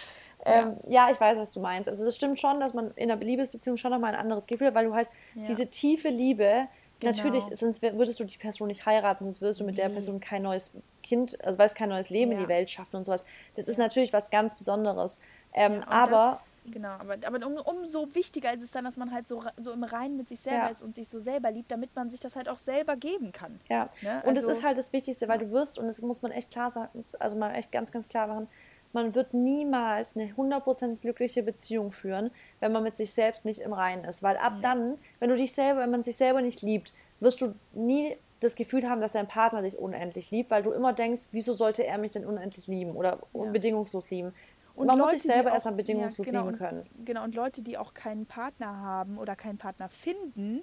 Ähm, 0.45 0.77
ja. 0.87 1.09
ich 1.11 1.19
weiß, 1.19 1.37
was 1.37 1.51
du 1.51 1.59
meinst. 1.59 1.87
Also 1.89 2.03
das 2.05 2.15
stimmt 2.15 2.39
schon, 2.39 2.59
dass 2.59 2.73
man 2.73 2.91
in 2.95 3.11
einer 3.11 3.21
Liebesbeziehung 3.23 3.77
schon 3.77 3.91
nochmal 3.91 4.13
ein 4.13 4.19
anderes 4.19 4.47
Gefühl 4.47 4.67
hat, 4.67 4.75
weil 4.75 4.85
du 4.85 4.93
halt 4.95 5.09
Ja. 5.35 5.45
diese 5.45 5.67
tiefe 5.67 6.09
Liebe, 6.09 6.67
Genau. 6.99 7.15
natürlich, 7.17 7.45
sonst 7.57 7.81
würdest 7.81 8.19
du 8.19 8.23
die 8.25 8.37
Person 8.37 8.67
nicht 8.67 8.85
heiraten, 8.85 9.23
sonst 9.25 9.41
würdest 9.41 9.59
du 9.59 9.63
mit 9.63 9.77
der. 9.79 9.89
Person 9.89 10.19
kein 10.19 10.43
neues 10.43 10.71
Kind, 11.01 11.43
also 11.43 11.57
weiß 11.57 11.73
kein 11.73 11.89
neues 11.89 12.09
Leben 12.11 12.31
in 12.31 12.37
Ja. 12.37 12.43
die 12.43 12.49
Welt 12.49 12.69
schaffen 12.69 12.95
und 12.97 13.03
sowas. 13.05 13.25
Das 13.55 13.67
ist 13.67 13.77
Ja. 13.77 13.83
natürlich 13.83 14.13
was 14.13 14.29
ganz 14.29 14.55
Besonderes. 14.55 15.17
Ähm, 15.53 15.77
Ja, 15.81 15.87
aber 15.87 16.41
Das, 16.63 16.73
genau, 16.73 16.89
aber, 16.89 17.15
aber 17.25 17.45
um, 17.47 17.55
umso 17.57 18.07
wichtiger 18.13 18.53
ist 18.53 18.61
es 18.61 18.69
dann, 18.69 18.85
dass 18.85 18.97
man 18.97 19.11
halt 19.11 19.27
so, 19.27 19.43
so 19.57 19.71
im 19.71 19.83
Reinen 19.83 20.15
mit 20.15 20.29
sich 20.29 20.41
selber 20.41 20.65
Ja. 20.65 20.67
ist 20.67 20.83
und 20.83 20.93
sich 20.93 21.09
so 21.09 21.17
selber 21.17 21.49
liebt, 21.49 21.71
damit 21.71 21.95
man 21.95 22.11
sich 22.11 22.19
das 22.19 22.35
halt 22.35 22.47
auch 22.47 22.59
selber 22.59 22.95
geben 22.95 23.31
kann. 23.31 23.59
Ja, 23.67 23.89
Ne? 24.03 24.21
und 24.25 24.37
es 24.37 24.43
Also- 24.43 24.57
ist 24.59 24.63
halt 24.63 24.77
das 24.77 24.93
Wichtigste, 24.93 25.27
weil 25.27 25.39
du 25.39 25.49
wirst, 25.51 25.79
und 25.79 25.87
das 25.87 26.01
muss 26.03 26.21
man 26.21 26.31
echt 26.31 26.51
klar 26.51 26.69
sagen, 26.69 27.03
also 27.19 27.35
mal 27.35 27.55
echt 27.55 27.71
ganz, 27.71 27.91
ganz 27.91 28.07
klar 28.09 28.27
machen, 28.27 28.47
man 28.93 29.15
wird 29.15 29.33
niemals 29.33 30.15
eine 30.15 30.27
100% 30.33 30.97
glückliche 31.01 31.43
Beziehung 31.43 31.91
führen, 31.91 32.31
wenn 32.59 32.71
man 32.71 32.83
mit 32.83 32.97
sich 32.97 33.13
selbst 33.13 33.45
nicht 33.45 33.59
im 33.61 33.73
Reinen 33.73 34.03
ist. 34.05 34.23
Weil 34.23 34.37
ab 34.37 34.53
dann, 34.61 34.97
wenn 35.19 35.29
du 35.29 35.35
dich 35.35 35.53
selber, 35.53 35.81
wenn 35.81 35.91
man 35.91 36.03
sich 36.03 36.17
selber 36.17 36.41
nicht 36.41 36.61
liebt, 36.61 36.93
wirst 37.19 37.41
du 37.41 37.53
nie 37.73 38.17
das 38.39 38.55
Gefühl 38.55 38.89
haben, 38.89 39.01
dass 39.01 39.11
dein 39.11 39.27
Partner 39.27 39.61
dich 39.61 39.77
unendlich 39.77 40.31
liebt, 40.31 40.49
weil 40.49 40.63
du 40.63 40.71
immer 40.71 40.93
denkst, 40.93 41.27
wieso 41.31 41.53
sollte 41.53 41.85
er 41.85 41.97
mich 41.99 42.11
denn 42.11 42.25
unendlich 42.25 42.67
lieben 42.67 42.95
oder 42.95 43.19
bedingungslos 43.33 44.09
lieben. 44.09 44.33
Und 44.75 44.87
man 44.87 44.97
muss 44.97 45.11
sich 45.11 45.21
selber 45.21 45.51
auch- 45.51 45.53
erstmal 45.53 45.75
bedingungslos 45.75 46.25
ja, 46.25 46.31
genau, 46.31 46.43
lieben 46.45 46.53
und- 46.53 46.57
können. 46.57 46.85
Genau, 47.05 47.23
und 47.23 47.35
Leute, 47.35 47.61
die 47.61 47.77
auch 47.77 47.93
keinen 47.93 48.25
Partner 48.25 48.79
haben 48.81 49.17
oder 49.19 49.35
keinen 49.35 49.57
Partner 49.59 49.89
finden, 49.89 50.61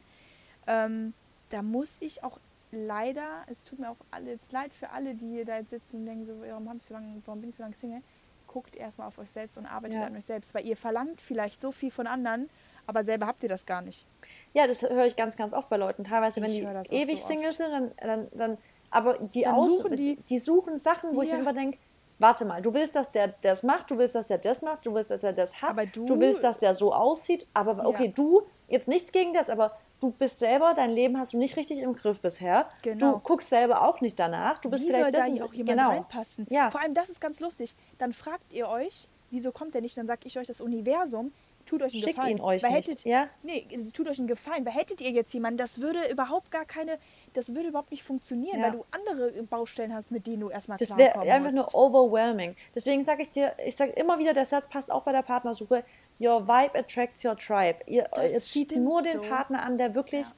ähm, 0.66 1.14
da 1.50 1.62
muss 1.62 1.98
ich 2.00 2.24
auch 2.24 2.40
leider, 2.72 3.44
es 3.46 3.64
tut 3.64 3.78
mir 3.78 3.90
auch 3.90 3.96
alles 4.10 4.50
leid 4.50 4.74
für 4.74 4.90
alle, 4.90 5.14
die 5.14 5.28
hier 5.30 5.44
da 5.44 5.58
jetzt 5.58 5.70
sitzen 5.70 5.98
und 6.00 6.06
denken, 6.06 6.26
so, 6.26 6.34
warum, 6.40 6.68
hab 6.68 6.76
ich 6.76 6.82
so 6.84 6.94
lange, 6.94 7.22
warum 7.24 7.40
bin 7.40 7.50
ich 7.50 7.56
so 7.56 7.62
lange 7.62 7.76
Single? 7.76 8.02
Guckt 8.48 8.74
erstmal 8.74 9.06
auf 9.06 9.18
euch 9.18 9.30
selbst 9.30 9.56
und 9.58 9.66
arbeitet 9.66 9.98
Ja. 9.98 10.06
an 10.06 10.16
euch 10.16 10.24
selbst, 10.24 10.52
weil 10.54 10.66
ihr 10.66 10.76
verlangt 10.76 11.20
vielleicht 11.20 11.60
so 11.62 11.70
viel 11.70 11.90
von 11.92 12.06
anderen, 12.08 12.48
aber 12.86 13.04
selber 13.04 13.26
habt 13.26 13.42
ihr 13.44 13.48
das 13.48 13.64
gar 13.66 13.82
nicht. 13.82 14.06
Ja, 14.54 14.66
das 14.66 14.82
höre 14.82 15.04
ich 15.06 15.14
ganz, 15.16 15.36
ganz 15.36 15.52
oft 15.52 15.68
bei 15.68 15.76
Leuten. 15.76 16.02
Teilweise, 16.02 16.40
wenn 16.42 16.50
Ich 16.50 16.56
die 16.58 16.64
das 16.64 16.88
auch 16.88 16.92
ewig 16.92 17.20
so 17.20 17.28
Single 17.28 17.52
sind, 17.52 17.70
dann, 17.70 17.92
dann, 18.00 18.28
dann 18.32 18.58
aber 18.90 19.18
die, 19.18 19.42
Dann 19.42 19.54
aus, 19.54 19.78
suchen 19.78 19.96
die- 19.96 20.16
die 20.16 20.38
suchen 20.38 20.78
Sachen, 20.78 21.14
wo 21.14 21.20
ich 21.22 21.28
Ja. 21.28 21.34
mir 21.36 21.42
immer 21.42 21.52
denke, 21.52 21.78
warte 22.18 22.46
mal, 22.46 22.62
du 22.62 22.72
willst, 22.74 22.96
dass 22.96 23.12
der 23.12 23.28
das 23.42 23.62
macht, 23.62 23.90
du 23.90 23.98
willst, 23.98 24.14
dass 24.14 24.26
der 24.26 24.38
das 24.38 24.62
macht, 24.62 24.86
du 24.86 24.94
willst, 24.94 25.10
dass 25.10 25.22
er 25.22 25.34
das 25.34 25.60
hat, 25.62 25.70
Aber 25.70 25.84
du- 25.86 26.18
willst, 26.18 26.42
dass 26.42 26.56
der 26.58 26.74
so 26.74 26.92
aussieht, 26.94 27.46
aber 27.54 27.86
okay, 27.86 28.06
Ja. 28.06 28.12
du, 28.12 28.42
jetzt 28.66 28.88
nichts 28.88 29.12
gegen 29.12 29.34
das, 29.34 29.50
aber 29.50 29.76
du 30.00 30.10
bist 30.12 30.38
selber, 30.38 30.74
dein 30.74 30.90
Leben 30.90 31.18
hast 31.18 31.32
du 31.32 31.38
nicht 31.38 31.56
richtig 31.56 31.80
im 31.80 31.94
Griff 31.94 32.20
bisher. 32.20 32.68
Genau. 32.82 33.14
Du 33.14 33.18
guckst 33.20 33.50
selber 33.50 33.82
auch 33.82 34.00
nicht 34.00 34.18
danach, 34.18 34.58
du 34.58 34.70
bist 34.70 34.84
Wie 34.84 34.88
vielleicht 34.88 35.14
soll 35.14 35.22
das 35.30 35.38
da 35.38 35.44
auch 35.44 35.52
jemand 35.52 35.78
genau. 35.78 35.90
reinpassen? 35.90 36.46
Ja. 36.50 36.70
Vor 36.70 36.80
allem, 36.80 36.94
das 36.94 37.08
ist 37.08 37.20
ganz 37.20 37.40
lustig. 37.40 37.74
Dann 37.98 38.12
fragt 38.12 38.52
ihr 38.52 38.68
euch, 38.68 39.08
wieso 39.30 39.52
kommt 39.52 39.74
der 39.74 39.80
nicht? 39.82 39.96
Dann 39.96 40.06
sag 40.06 40.24
ich 40.24 40.38
euch, 40.38 40.46
das 40.46 40.60
Universum 40.60 41.32
tut 41.66 41.82
euch 41.82 41.92
einen 41.92 42.02
Schickt 42.02 42.16
Gefallen. 42.16 42.38
ihn 42.38 42.42
euch 42.42 42.62
Weil 42.62 42.72
nicht, 42.72 42.88
hättet, 42.88 43.04
ja? 43.04 43.28
Nee, 43.42 43.66
es 43.70 43.92
tut 43.92 44.08
euch 44.08 44.18
einen 44.18 44.26
Gefallen. 44.26 44.64
Weil 44.64 44.72
hättet 44.72 45.02
ihr 45.02 45.10
jetzt 45.10 45.34
jemanden, 45.34 45.58
das 45.58 45.80
würde 45.82 45.98
überhaupt 46.10 46.50
gar 46.50 46.64
keine, 46.64 46.98
das 47.34 47.54
würde 47.54 47.68
überhaupt 47.68 47.90
nicht 47.90 48.02
funktionieren, 48.02 48.58
Ja. 48.58 48.64
weil 48.66 48.72
du 48.72 48.84
andere 48.90 49.42
Baustellen 49.42 49.94
hast, 49.94 50.10
mit 50.10 50.26
denen 50.26 50.40
du 50.40 50.48
erstmal 50.48 50.78
Das 50.78 50.96
wäre 50.96 51.18
einfach 51.20 51.52
nur 51.52 51.74
overwhelming. 51.74 52.56
Deswegen 52.74 53.04
sage 53.04 53.22
ich 53.22 53.30
dir, 53.30 53.52
ich 53.64 53.76
sage 53.76 53.92
immer 53.92 54.18
wieder, 54.18 54.32
der 54.32 54.46
Satz 54.46 54.66
passt 54.68 54.90
auch 54.90 55.02
bei 55.02 55.12
der 55.12 55.22
Partnersuche. 55.22 55.84
Your 56.20 56.46
vibe 56.48 56.76
attracts 56.78 57.24
your 57.24 57.36
tribe. 57.36 57.76
Ihr, 57.86 58.08
ihr 58.20 58.38
zieht 58.40 58.74
nur 58.76 59.02
den 59.02 59.22
so. 59.22 59.28
Partner 59.28 59.62
an, 59.62 59.78
der 59.78 59.94
wirklich, 59.94 60.26
Ja. 60.26 60.32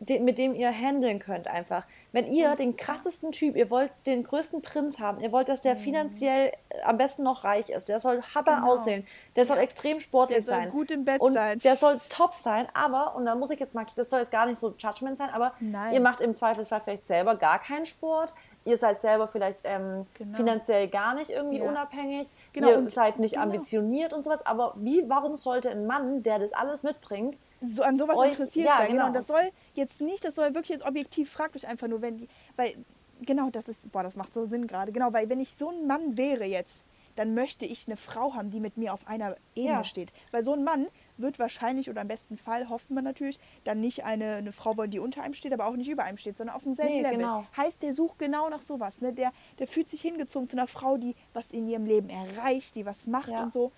de, 0.00 0.18
mit 0.18 0.38
dem 0.38 0.54
ihr 0.54 0.70
handeln 0.72 1.18
könnt 1.20 1.46
einfach. 1.46 1.84
Wenn 2.12 2.26
ihr 2.26 2.56
den 2.56 2.76
krassesten 2.76 3.30
Typ, 3.30 3.54
ihr 3.54 3.70
wollt 3.70 3.92
den 4.06 4.24
größten 4.24 4.62
Prinz 4.62 4.98
haben, 4.98 5.20
ihr 5.20 5.30
wollt, 5.30 5.48
dass 5.48 5.60
der 5.60 5.76
finanziell 5.76 6.48
äh, 6.70 6.82
am 6.82 6.96
besten 6.96 7.22
noch 7.22 7.44
reich 7.44 7.68
ist, 7.70 7.88
der 7.88 8.00
soll 8.00 8.20
Haber 8.34 8.56
Mhm. 8.56 8.60
Genau. 8.62 8.72
aussehen, 8.72 9.06
der 9.36 9.44
soll 9.44 9.58
extrem 9.58 10.00
sportlich 10.00 10.38
Der 10.38 10.42
soll 10.42 10.54
sein. 10.62 10.70
gut 10.70 10.90
im 10.90 11.04
Bett 11.04 11.20
und 11.20 11.34
sein. 11.34 11.58
Der 11.60 11.76
soll 11.76 12.00
top 12.08 12.32
sein, 12.32 12.66
aber, 12.74 13.14
und 13.14 13.26
da 13.26 13.34
muss 13.36 13.50
ich 13.50 13.60
jetzt 13.60 13.74
mal, 13.74 13.86
das 13.94 14.10
soll 14.10 14.18
jetzt 14.20 14.32
gar 14.32 14.46
nicht 14.46 14.58
so 14.58 14.74
Judgment 14.76 15.18
sein, 15.18 15.30
aber 15.30 15.52
Nein. 15.60 15.92
ihr 15.94 16.00
macht 16.00 16.20
im 16.22 16.34
Zweifelsfall 16.34 16.80
vielleicht 16.80 17.06
selber 17.06 17.36
gar 17.36 17.60
keinen 17.60 17.86
Sport, 17.86 18.34
ihr 18.64 18.78
seid 18.78 19.00
selber 19.00 19.28
vielleicht 19.28 19.60
ähm, 19.64 20.06
Genau. 20.14 20.36
finanziell 20.36 20.88
gar 20.88 21.14
nicht 21.14 21.30
irgendwie 21.30 21.58
Ja. 21.58 21.68
unabhängig, 21.68 22.26
Genau, 22.52 22.70
ihr 22.70 22.78
und- 22.78 22.90
seid 22.90 23.18
nicht 23.18 23.34
genau. 23.34 23.44
ambitioniert 23.44 24.12
und 24.12 24.22
sowas, 24.24 24.44
aber 24.44 24.74
wie, 24.76 25.04
warum 25.08 25.36
sollte 25.36 25.70
ein 25.70 25.86
Mann, 25.86 26.22
der 26.22 26.38
das 26.38 26.52
alles 26.52 26.82
mitbringt, 26.82 27.40
so 27.60 27.82
an 27.82 27.96
sowas 27.98 28.16
euch- 28.16 28.30
interessiert 28.32 28.66
ja, 28.66 28.76
sein. 28.78 28.86
Genau. 28.88 28.92
genau. 28.98 29.06
Und 29.08 29.14
das 29.14 29.26
soll 29.28 29.50
jetzt 29.74 30.00
nicht, 30.00 30.24
das 30.24 30.34
soll 30.34 30.46
wirklich 30.54 30.70
jetzt 30.70 30.86
objektiv, 30.86 31.30
fragt 31.30 31.54
euch 31.56 31.66
einfach 31.68 31.86
nur, 31.88 32.02
wenn 32.02 32.16
die, 32.18 32.28
weil, 32.56 32.72
genau, 33.22 33.50
das 33.50 33.68
ist, 33.68 33.92
boah, 33.92 34.02
das 34.02 34.16
macht 34.16 34.34
so 34.34 34.44
Sinn 34.44 34.66
gerade. 34.66 34.90
Genau, 34.92 35.12
weil 35.12 35.28
wenn 35.28 35.40
ich 35.40 35.54
so 35.54 35.68
ein 35.70 35.86
Mann 35.86 36.16
wäre 36.16 36.44
jetzt, 36.44 36.82
dann 37.16 37.34
möchte 37.34 37.66
ich 37.66 37.86
eine 37.86 37.96
Frau 37.96 38.34
haben, 38.34 38.50
die 38.50 38.60
mit 38.60 38.76
mir 38.76 38.94
auf 38.94 39.06
einer 39.06 39.36
Ebene 39.54 39.74
Ja. 39.78 39.84
steht. 39.84 40.12
Weil 40.30 40.42
so 40.42 40.52
ein 40.54 40.64
Mann 40.64 40.86
wird 41.20 41.38
wahrscheinlich 41.38 41.88
oder 41.90 42.02
im 42.02 42.08
besten 42.08 42.36
Fall, 42.38 42.68
hofft 42.68 42.90
man 42.90 43.04
natürlich, 43.04 43.38
dann 43.64 43.80
nicht 43.80 44.04
eine, 44.04 44.34
eine 44.36 44.52
Frau 44.52 44.76
wollen, 44.76 44.90
die 44.90 44.98
unter 44.98 45.22
einem 45.22 45.34
steht, 45.34 45.52
aber 45.52 45.66
auch 45.66 45.76
nicht 45.76 45.88
über 45.90 46.04
einem 46.04 46.18
steht, 46.18 46.36
sondern 46.36 46.56
auf 46.56 46.62
demselben 46.62 46.94
Nee, 46.94 47.02
Level. 47.02 47.16
genau. 47.18 47.44
Heißt, 47.56 47.82
der 47.82 47.92
sucht 47.92 48.18
genau 48.18 48.48
nach 48.48 48.62
sowas. 48.62 49.00
Ne? 49.00 49.12
Der, 49.12 49.32
der 49.58 49.66
fühlt 49.66 49.88
sich 49.88 50.00
hingezogen 50.00 50.48
zu 50.48 50.56
einer 50.56 50.66
Frau, 50.66 50.96
die 50.96 51.14
was 51.34 51.50
in 51.50 51.68
ihrem 51.68 51.84
Leben 51.84 52.08
erreicht, 52.10 52.74
die 52.76 52.86
was 52.86 53.06
macht 53.06 53.28
Ja. 53.30 53.42
und 53.44 53.52
so. 53.52 53.72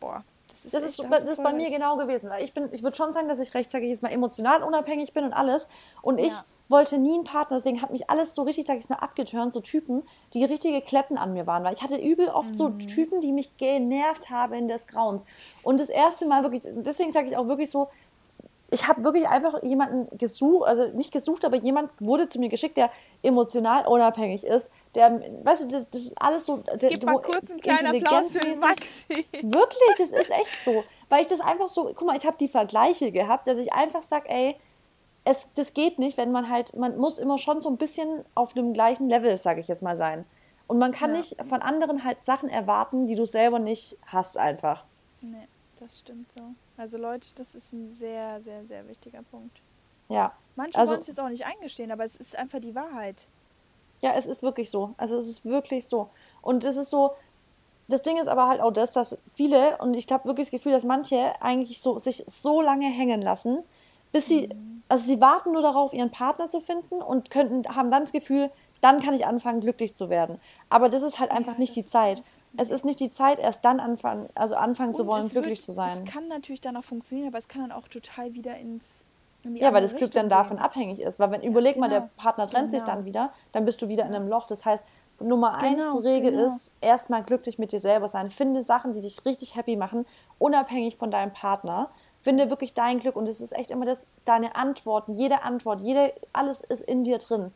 Boah, 0.00 0.22
das 0.50 0.64
ist 0.66 0.74
Das 0.74 0.82
echt, 0.82 1.00
ist, 1.00 1.10
das 1.10 1.24
ist 1.24 1.42
bei 1.42 1.52
mir 1.52 1.62
recht. 1.64 1.72
genau 1.74 1.96
gewesen. 1.96 2.30
Ich 2.40 2.52
bin, 2.52 2.68
ich 2.72 2.82
würde 2.82 2.96
schon 2.96 3.12
sagen, 3.12 3.28
dass 3.28 3.38
ich 3.38 3.54
recht, 3.54 3.70
sage 3.70 3.84
ich 3.84 3.90
jetzt 3.90 4.02
mal, 4.02 4.12
emotional 4.12 4.62
unabhängig 4.62 5.12
bin 5.12 5.24
und 5.24 5.32
alles. 5.32 5.68
Und 6.02 6.18
ich 6.18 6.32
Ja. 6.32 6.44
Wollte 6.68 6.98
nie 6.98 7.14
einen 7.14 7.24
Partner, 7.24 7.56
deswegen 7.56 7.80
hat 7.80 7.90
mich 7.90 8.10
alles 8.10 8.34
so 8.34 8.42
richtig, 8.42 8.66
sage 8.66 8.78
ich 8.78 8.88
mal, 8.88 8.96
abgeturnt, 8.96 9.52
so 9.54 9.60
Typen, 9.60 10.02
die 10.34 10.44
richtige 10.44 10.80
Kletten 10.82 11.16
an 11.16 11.32
mir 11.32 11.46
waren. 11.46 11.64
Weil 11.64 11.74
ich 11.74 11.82
hatte 11.82 11.96
übel 11.96 12.28
oft 12.28 12.54
so 12.54 12.68
Mhm. 12.68 12.78
Typen, 12.80 13.20
die 13.20 13.32
mich 13.32 13.56
genervt 13.56 14.30
haben 14.30 14.52
in 14.54 14.68
des 14.68 14.86
Grauens. 14.86 15.24
Und 15.62 15.80
das 15.80 15.88
erste 15.88 16.26
Mal 16.26 16.42
wirklich, 16.42 16.62
deswegen 16.64 17.10
sage 17.10 17.26
ich 17.28 17.36
auch 17.36 17.48
wirklich 17.48 17.70
so, 17.70 17.88
ich 18.70 18.86
habe 18.86 19.02
wirklich 19.02 19.26
einfach 19.26 19.62
jemanden 19.62 20.14
gesucht, 20.18 20.68
also 20.68 20.88
nicht 20.88 21.10
gesucht, 21.10 21.46
aber 21.46 21.56
jemand 21.56 21.90
wurde 22.00 22.28
zu 22.28 22.38
mir 22.38 22.50
geschickt, 22.50 22.76
der 22.76 22.90
emotional 23.22 23.86
unabhängig 23.86 24.44
ist, 24.44 24.70
der, 24.94 25.22
weißt 25.42 25.62
du, 25.64 25.68
das, 25.68 25.88
das 25.90 26.02
ist 26.02 26.20
alles 26.20 26.44
so. 26.44 26.58
Der, 26.58 26.90
Gib 26.90 27.02
mal 27.04 27.18
kurz 27.18 27.50
einen 27.50 27.62
kleinen 27.62 27.96
Applaus 27.96 28.30
für 28.30 28.40
den 28.40 28.58
Maxi. 28.58 28.84
Wirklich, 29.42 29.94
das 29.96 30.08
ist 30.08 30.30
echt 30.30 30.62
so. 30.64 30.84
Weil 31.08 31.22
ich 31.22 31.28
das 31.28 31.40
einfach 31.40 31.68
so, 31.68 31.84
guck 31.94 32.06
mal, 32.06 32.16
ich 32.18 32.26
habe 32.26 32.36
die 32.38 32.48
Vergleiche 32.48 33.10
gehabt, 33.10 33.48
dass 33.48 33.56
ich 33.56 33.72
einfach 33.72 34.02
sage, 34.02 34.28
ey, 34.28 34.56
es, 35.28 35.46
das 35.54 35.74
geht 35.74 35.98
nicht, 35.98 36.16
wenn 36.16 36.32
man 36.32 36.48
halt, 36.48 36.74
man 36.74 36.96
muss 36.96 37.18
immer 37.18 37.36
schon 37.36 37.60
so 37.60 37.68
ein 37.68 37.76
bisschen 37.76 38.24
auf 38.34 38.54
dem 38.54 38.72
gleichen 38.72 39.10
Level, 39.10 39.36
sage 39.36 39.60
ich 39.60 39.68
jetzt 39.68 39.82
mal, 39.82 39.96
sein. 39.96 40.24
Und 40.66 40.78
man 40.78 40.92
kann 40.92 41.10
ja. 41.10 41.18
nicht 41.18 41.36
von 41.44 41.60
anderen 41.60 42.02
halt 42.02 42.24
Sachen 42.24 42.48
erwarten, 42.48 43.06
die 43.06 43.14
du 43.14 43.26
selber 43.26 43.58
nicht 43.58 43.98
hast 44.06 44.38
einfach. 44.38 44.84
Nee, 45.20 45.46
das 45.78 45.98
stimmt 45.98 46.32
so. 46.32 46.42
Also 46.78 46.96
Leute, 46.96 47.28
das 47.34 47.54
ist 47.54 47.72
ein 47.72 47.90
sehr, 47.90 48.40
sehr, 48.40 48.66
sehr 48.66 48.88
wichtiger 48.88 49.22
Punkt. 49.22 49.60
Ja. 50.08 50.32
Manche 50.56 50.78
also, 50.78 50.92
wollen 50.92 51.00
es 51.02 51.06
jetzt 51.06 51.20
auch 51.20 51.28
nicht 51.28 51.44
eingestehen, 51.44 51.90
aber 51.90 52.04
es 52.04 52.16
ist 52.16 52.36
einfach 52.36 52.60
die 52.60 52.74
Wahrheit. 52.74 53.26
Ja, 54.00 54.14
es 54.14 54.26
ist 54.26 54.42
wirklich 54.42 54.70
so. 54.70 54.94
Also 54.96 55.16
es 55.18 55.28
ist 55.28 55.44
wirklich 55.44 55.86
so. 55.86 56.08
Und 56.40 56.64
es 56.64 56.76
ist 56.76 56.88
so, 56.88 57.12
das 57.88 58.00
Ding 58.00 58.16
ist 58.16 58.28
aber 58.28 58.48
halt 58.48 58.62
auch 58.62 58.72
das, 58.72 58.92
dass 58.92 59.18
viele, 59.34 59.76
und 59.78 59.92
ich 59.92 60.10
habe 60.10 60.24
wirklich 60.24 60.46
das 60.46 60.52
Gefühl, 60.52 60.72
dass 60.72 60.84
manche 60.84 61.40
eigentlich 61.42 61.82
so, 61.82 61.98
sich 61.98 62.24
so 62.28 62.62
lange 62.62 62.86
hängen 62.86 63.20
lassen, 63.20 63.58
bis 64.12 64.26
sie, 64.26 64.48
mhm. 64.48 64.77
Also 64.88 65.04
sie 65.04 65.20
warten 65.20 65.52
nur 65.52 65.62
darauf, 65.62 65.92
ihren 65.92 66.10
Partner 66.10 66.48
zu 66.48 66.60
finden 66.60 67.02
und 67.02 67.30
könnten, 67.30 67.64
haben 67.74 67.90
dann 67.90 68.04
das 68.04 68.12
Gefühl, 68.12 68.50
dann 68.80 69.00
kann 69.00 69.14
ich 69.14 69.26
anfangen, 69.26 69.60
glücklich 69.60 69.94
zu 69.94 70.08
werden. 70.08 70.40
Aber 70.70 70.88
das 70.88 71.02
ist 71.02 71.18
halt 71.18 71.30
einfach 71.30 71.54
ja, 71.54 71.58
nicht 71.58 71.76
die 71.76 71.86
Zeit. 71.86 72.22
Es 72.56 72.70
ist 72.70 72.84
nicht 72.84 72.98
die 73.00 73.10
Zeit, 73.10 73.38
erst 73.38 73.64
dann 73.64 73.78
anfangen, 73.78 74.28
also 74.34 74.54
anfangen 74.54 74.94
zu 74.94 75.06
wollen, 75.06 75.28
glücklich 75.28 75.58
wird, 75.58 75.66
zu 75.66 75.72
sein. 75.72 76.02
Es 76.04 76.12
kann 76.12 76.28
natürlich 76.28 76.60
dann 76.60 76.76
auch 76.76 76.84
funktionieren, 76.84 77.28
aber 77.28 77.38
es 77.38 77.48
kann 77.48 77.62
dann 77.62 77.72
auch 77.72 77.88
total 77.88 78.32
wieder 78.34 78.56
ins 78.56 79.04
ja, 79.44 79.72
weil 79.72 79.82
das 79.82 79.94
Glück 79.94 80.10
dann 80.10 80.28
davon 80.28 80.56
gehen. 80.56 80.64
abhängig 80.64 81.00
ist. 81.00 81.20
Weil 81.20 81.30
wenn, 81.30 81.42
ja, 81.42 81.48
überleg 81.48 81.74
genau. 81.74 81.86
mal, 81.86 81.90
der 81.90 82.00
genau. 82.00 82.12
Partner 82.16 82.46
trennt 82.46 82.70
genau. 82.70 82.78
sich 82.78 82.82
dann 82.82 83.04
wieder, 83.04 83.32
dann 83.52 83.64
bist 83.64 83.80
du 83.80 83.88
wieder 83.88 84.04
in 84.04 84.14
einem 84.14 84.28
Loch. 84.28 84.46
Das 84.46 84.64
heißt, 84.64 84.86
Nummer 85.20 85.58
genau, 85.60 85.96
eins 85.96 86.04
Regel 86.04 86.32
genau. 86.32 86.46
ist, 86.46 86.74
erstmal 86.80 87.22
glücklich 87.22 87.58
mit 87.58 87.72
dir 87.72 87.80
selber 87.80 88.08
sein. 88.08 88.30
Finde 88.30 88.62
Sachen, 88.62 88.92
die 88.92 89.00
dich 89.00 89.24
richtig 89.24 89.56
happy 89.56 89.76
machen, 89.76 90.06
unabhängig 90.38 90.96
von 90.96 91.10
deinem 91.10 91.32
Partner. 91.32 91.90
Finde 92.28 92.50
wirklich 92.50 92.74
dein 92.74 92.98
Glück 92.98 93.16
und 93.16 93.26
es 93.26 93.40
ist 93.40 93.56
echt 93.56 93.70
immer 93.70 93.86
das, 93.86 94.06
deine 94.26 94.54
Antworten, 94.54 95.14
jede 95.14 95.44
Antwort, 95.44 95.80
jede, 95.80 96.12
alles 96.34 96.60
ist 96.60 96.82
in 96.82 97.02
dir 97.02 97.16
drin. 97.16 97.52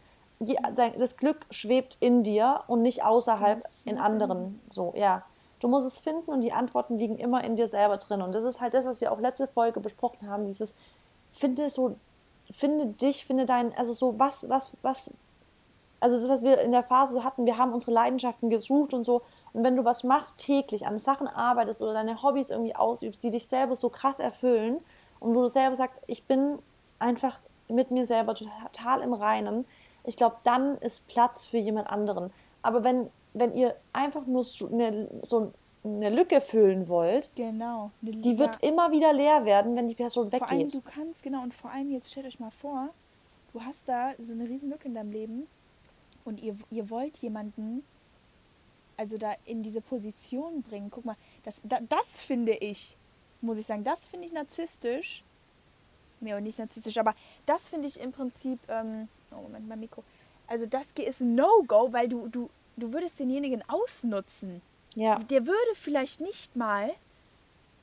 Das 0.97 1.19
Glück 1.19 1.45
schwebt 1.51 1.99
in 2.01 2.23
dir 2.23 2.63
und 2.69 2.81
nicht 2.81 3.05
außerhalb 3.05 3.63
in 3.85 3.99
anderen. 3.99 4.63
So, 4.71 4.95
ja. 4.97 5.25
Du 5.61 5.69
musst 5.69 5.87
es 5.87 5.99
finden 5.99 6.31
und 6.31 6.41
die 6.43 6.55
Antworten 6.55 6.99
liegen 6.99 7.19
immer 7.19 7.45
in 7.45 7.55
dir 7.55 7.69
selber 7.69 7.99
drin. 7.99 8.23
Und 8.23 8.35
das 8.35 8.45
ist 8.45 8.63
halt 8.63 8.73
das, 8.73 8.87
was 8.87 9.03
wir 9.03 9.13
auch 9.13 9.21
letzte 9.21 9.47
Folge 9.47 9.79
besprochen 9.79 10.31
haben, 10.31 10.47
dieses 10.47 10.75
finde 11.31 11.69
so, 11.69 11.97
finde 12.51 12.87
dich, 12.87 13.27
finde 13.27 13.45
dein, 13.45 13.77
also 13.77 13.93
so, 13.93 14.19
was, 14.19 14.49
was, 14.49 14.73
was, 14.81 15.11
also 16.01 16.19
das, 16.19 16.31
was 16.31 16.43
wir 16.43 16.63
in 16.63 16.73
der 16.73 16.83
Phase 16.83 17.23
hatten, 17.25 17.45
wir 17.45 17.59
haben 17.59 17.75
unsere 17.75 17.93
Leidenschaften 17.93 18.49
gesucht 18.49 18.95
und 18.95 19.05
so. 19.05 19.21
Und 19.53 19.65
wenn 19.65 19.77
du 19.77 19.85
was 19.85 20.03
machst 20.03 20.39
täglich, 20.39 20.87
an 20.87 20.99
Sachen 20.99 21.29
arbeitest 21.29 21.83
oder 21.83 21.93
deine 21.93 22.23
Hobbys 22.23 22.51
irgendwie 22.51 22.75
ausübst, 22.75 23.23
die 23.23 23.31
dich 23.31 23.47
selber 23.47 23.77
so 23.77 23.91
krass 23.91 24.19
erfüllen 24.19 24.79
und 25.21 25.35
wo 25.35 25.43
du 25.43 25.49
selber 25.49 25.77
sagst, 25.77 25.99
ich 26.07 26.25
bin 26.25 26.59
einfach 26.99 27.39
mit 27.69 27.91
mir 27.91 28.07
selber 28.07 28.35
total 28.35 29.03
im 29.03 29.13
Reinen, 29.13 29.65
ich 30.05 30.17
glaube, 30.17 30.37
dann 30.43 30.79
ist 30.79 31.07
Platz 31.07 31.45
für 31.45 31.59
jemand 31.59 31.89
anderen. 31.89 32.33
Aber 32.63 32.83
wenn, 32.83 33.11
wenn 33.35 33.55
ihr 33.55 33.77
einfach 33.93 34.27
nur 34.27 34.43
so, 34.43 34.69
eine, 34.69 35.09
so 35.23 35.53
eine 35.85 36.11
Lücke 36.11 36.41
füllen 36.41 36.89
wollt, 36.89 37.31
genau, 37.37 37.91
die 38.01 38.39
wird 38.39 38.63
immer 38.63 38.91
wieder 38.91 39.13
leer 39.13 39.45
werden, 39.45 39.77
wenn 39.77 39.89
die 39.89 39.95
Person 39.95 40.33
weggeht. 40.33 40.49
Vor 40.49 40.59
allem, 40.59 40.69
du 40.69 40.81
kannst, 40.81 41.23
genau, 41.23 41.43
und 41.43 41.55
vor 41.55 41.71
allem 41.71 41.91
jetzt 41.91 42.11
stellt 42.11 42.27
euch 42.27 42.41
mal 42.41 42.51
vor, 42.51 42.89
du 43.53 43.61
hast 43.61 43.89
da 43.89 44.13
so 44.19 44.33
eine 44.33 44.49
riesen 44.49 44.71
Lücke 44.71 44.89
in 44.89 44.95
deinem 44.95 45.13
Leben 45.13 45.47
und 46.25 46.41
ihr, 46.41 46.57
ihr 46.71 46.91
wollt 46.91 47.19
jemanden, 47.19 47.85
also 48.97 49.19
da 49.19 49.35
in 49.45 49.63
diese 49.63 49.81
Position 49.81 50.63
bringen. 50.63 50.91
Guck 50.91 51.05
mal, 51.05 51.17
das, 51.45 51.61
da, 51.65 51.79
das 51.89 52.21
finde 52.21 52.53
ich, 52.53 52.97
muss 53.41 53.59
ich 53.59 53.67
sagen, 53.67 53.85
das 53.85 54.07
finde 54.07 54.27
ich 54.27 54.33
narzisstisch. 54.33 55.25
Nee, 56.21 56.41
nicht 56.41 56.59
narzisstisch, 56.59 56.99
aber 56.99 57.15
das 57.47 57.69
finde 57.69 57.89
ich 57.89 57.99
im 58.01 58.13
Prinzip, 58.13 58.61
ähm, 58.69 59.09
oh 59.33 59.43
Moment, 59.43 59.69
mein 59.69 59.81
Mikro. 59.81 60.05
Also 60.47 60.67
das 60.67 60.87
ist 60.97 61.21
ein 61.21 61.35
No-Go, 61.35 61.93
weil 61.93 62.09
du, 62.09 62.29
du, 62.29 62.49
du 62.77 62.93
würdest 62.93 63.19
denjenigen 63.19 63.63
ausnutzen. 63.69 64.63
Ja. 64.95 65.19
Der 65.19 65.47
würde 65.47 65.75
vielleicht 65.75 66.21
nicht 66.21 66.55
mal 66.55 66.91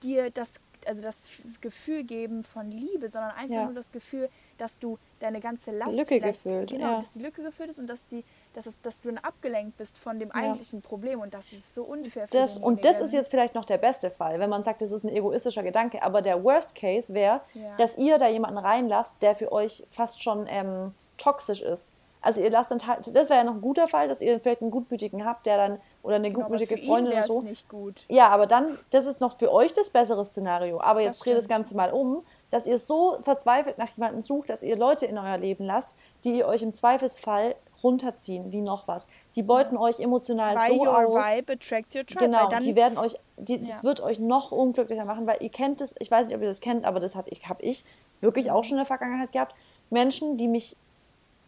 dir 0.04 0.30
das, 0.30 0.54
also 0.86 1.02
das 1.02 1.28
Gefühl 1.62 2.04
geben 2.04 2.44
von 2.44 2.72
Liebe, 2.72 3.10
sondern 3.10 3.32
einfach 3.32 3.56
ja. 3.56 3.66
nur 3.66 3.74
das 3.74 3.92
Gefühl, 3.92 4.30
dass 4.58 4.80
du 4.80 4.98
deine 5.20 5.40
ganze 5.40 5.72
Last 5.72 5.98
Lücke 5.98 6.20
gefüllt, 6.20 6.70
genau, 6.70 6.94
ja. 6.94 7.00
dass 7.02 7.14
die 7.14 7.20
Lücke 7.20 7.44
gefüllt 7.44 7.72
ist 7.72 7.80
und 7.80 7.88
dass 7.88 8.06
die, 8.08 8.24
dass, 8.54 8.66
es, 8.66 8.82
dass 8.82 9.02
du 9.02 9.10
dann 9.10 9.18
abgelenkt 9.20 9.78
bist 9.78 9.98
von 9.98 10.20
dem 10.20 10.32
eigentlichen 10.32 10.82
Problem 10.82 11.22
und 11.22 11.34
das 11.34 11.52
ist 11.52 11.74
so 11.74 11.84
unfair. 11.84 12.28
Für 12.28 12.38
das, 12.38 12.58
und 12.58 12.84
das 12.84 13.00
ist 13.00 13.14
jetzt 13.14 13.32
vielleicht 13.32 13.56
noch 13.56 13.66
der 13.66 13.78
beste 13.78 14.12
Fall, 14.12 14.40
wenn 14.40 14.50
man 14.50 14.64
sagt, 14.64 14.82
das 14.82 14.92
ist 14.92 15.04
ein 15.04 15.10
egoistischer 15.10 15.64
Gedanke, 15.64 16.02
aber 16.04 16.22
der 16.22 16.44
Worst 16.44 16.76
Case 16.76 17.14
wäre, 17.14 17.42
ja. 17.54 17.76
dass 17.78 17.98
ihr 17.98 18.18
da 18.18 18.28
jemanden 18.28 18.58
reinlasst, 18.58 19.22
der 19.22 19.36
für 19.36 19.52
euch 19.52 19.86
fast 19.90 20.24
schon 20.24 20.48
ähm, 20.50 20.94
toxisch 21.18 21.62
ist. 21.62 21.94
Also 22.22 22.42
ihr 22.42 22.50
lasst 22.50 22.70
dann, 22.72 22.80
das 22.80 23.30
wäre 23.30 23.40
ja 23.40 23.44
noch 23.46 23.56
ein 23.56 23.62
guter 23.62 23.88
Fall, 23.88 24.10
dass 24.10 24.20
ihr 24.20 24.40
vielleicht 24.42 24.62
einen 24.62 24.72
gutmütigen 24.72 25.26
habt, 25.26 25.46
der 25.46 25.56
dann 25.56 25.80
oder 26.04 26.16
eine 26.16 26.30
genau, 26.30 26.42
gutmütige 26.42 26.78
Freundin 26.78 27.14
oder 27.14 27.24
so. 27.24 27.42
Nicht 27.42 27.70
gut. 27.70 28.04
Ja, 28.10 28.28
aber 28.28 28.46
dann, 28.46 28.78
das 28.90 29.06
ist 29.06 29.22
noch 29.22 29.38
für 29.38 29.52
euch 29.54 29.72
das 29.74 29.90
bessere 29.90 30.26
Szenario. 30.26 30.82
Aber 30.82 31.00
jetzt 31.00 31.24
dreht 31.24 31.38
das 31.38 31.48
Ganze 31.48 31.76
mal 31.76 31.92
um, 31.92 32.26
dass 32.52 32.68
ihr 32.68 32.78
so 32.78 33.20
verzweifelt 33.24 33.78
nach 33.78 33.90
jemandem 33.96 34.22
sucht, 34.22 34.50
dass 34.50 34.64
ihr 34.64 34.76
Leute 34.76 35.06
in 35.06 35.18
euer 35.18 35.38
Leben 35.38 35.66
lasst, 35.66 35.96
die 36.26 36.40
ihr 36.40 36.48
euch 36.48 36.62
im 36.62 36.76
Zweifelsfall 36.76 37.56
runterziehen, 37.84 38.52
wie 38.52 38.62
noch 38.62 38.88
was. 38.88 39.08
Die 39.36 39.44
beuten 39.44 39.76
ja. 39.76 39.82
euch 39.82 40.00
emotional 40.00 40.56
By 40.56 40.68
so 40.68 40.86
your 40.86 40.98
aus. 40.98 41.26
Vibe 41.26 41.54
attracts 41.54 41.96
your 41.96 42.06
tribe, 42.06 42.26
genau, 42.26 42.50
die 42.60 42.76
werden 42.76 42.98
euch, 42.98 43.16
die, 43.38 43.56
ja. 43.56 43.60
das 43.60 43.84
wird 43.84 44.02
euch 44.02 44.20
noch 44.20 44.52
unglücklicher 44.52 45.06
machen, 45.06 45.28
weil 45.28 45.38
ihr 45.42 45.50
kennt 45.50 45.82
es, 45.82 45.96
ich 46.00 46.10
weiß 46.12 46.28
nicht, 46.28 46.36
ob 46.36 46.42
ihr 46.42 46.50
das 46.50 46.62
kennt, 46.62 46.86
aber 46.86 47.00
das 47.00 47.16
habe 47.16 47.30
ich, 47.30 47.48
hab 47.48 47.62
ich 47.62 47.86
wirklich 48.22 48.52
auch 48.52 48.64
schon 48.64 48.74
in 48.74 48.80
der 48.80 48.86
Vergangenheit 48.86 49.32
gehabt. 49.32 49.56
Menschen, 49.90 50.38
die 50.38 50.48
mich 50.48 50.76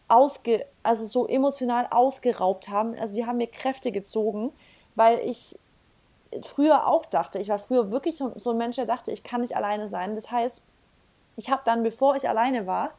ausge, 0.08 0.66
also 0.82 1.06
so 1.06 1.26
emotional 1.26 1.86
ausgeraubt 1.90 2.68
haben. 2.68 2.94
Also 2.98 3.14
die 3.14 3.24
haben 3.26 3.38
mir 3.38 3.46
Kräfte 3.46 3.92
gezogen, 3.92 4.52
weil 4.94 5.18
ich 5.20 5.56
früher 6.42 6.86
auch 6.86 7.06
dachte, 7.06 7.38
ich 7.38 7.48
war 7.48 7.58
früher 7.58 7.90
wirklich 7.90 8.16
so 8.36 8.50
ein 8.50 8.58
Mensch, 8.58 8.76
der 8.76 8.86
dachte, 8.86 9.10
ich 9.10 9.22
kann 9.22 9.40
nicht 9.40 9.56
alleine 9.56 9.88
sein. 9.88 10.14
Das 10.14 10.30
heißt, 10.30 10.62
ich 11.36 11.50
habe 11.50 11.62
dann, 11.64 11.82
bevor 11.82 12.16
ich 12.16 12.28
alleine 12.28 12.66
war, 12.66 12.90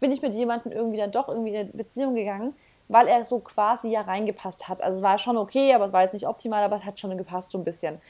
bin 0.00 0.12
ich 0.12 0.22
mit 0.22 0.34
jemandem 0.34 0.72
irgendwie 0.72 0.98
dann 0.98 1.10
doch 1.10 1.28
irgendwie 1.28 1.50
in 1.50 1.56
eine 1.56 1.70
Beziehung 1.70 2.14
gegangen, 2.14 2.54
weil 2.88 3.08
er 3.08 3.24
so 3.24 3.40
quasi 3.40 3.88
ja 3.88 4.02
reingepasst 4.02 4.68
hat. 4.68 4.80
Also 4.82 4.98
es 4.98 5.02
war 5.02 5.18
schon 5.18 5.36
okay, 5.36 5.74
aber 5.74 5.86
es 5.86 5.92
war 5.92 6.02
jetzt 6.02 6.12
nicht 6.12 6.28
optimal, 6.28 6.62
aber 6.62 6.76
es 6.76 6.84
hat 6.84 7.00
schon 7.00 7.16
gepasst 7.16 7.50
so 7.50 7.58
ein 7.58 7.64
bisschen. 7.64 8.00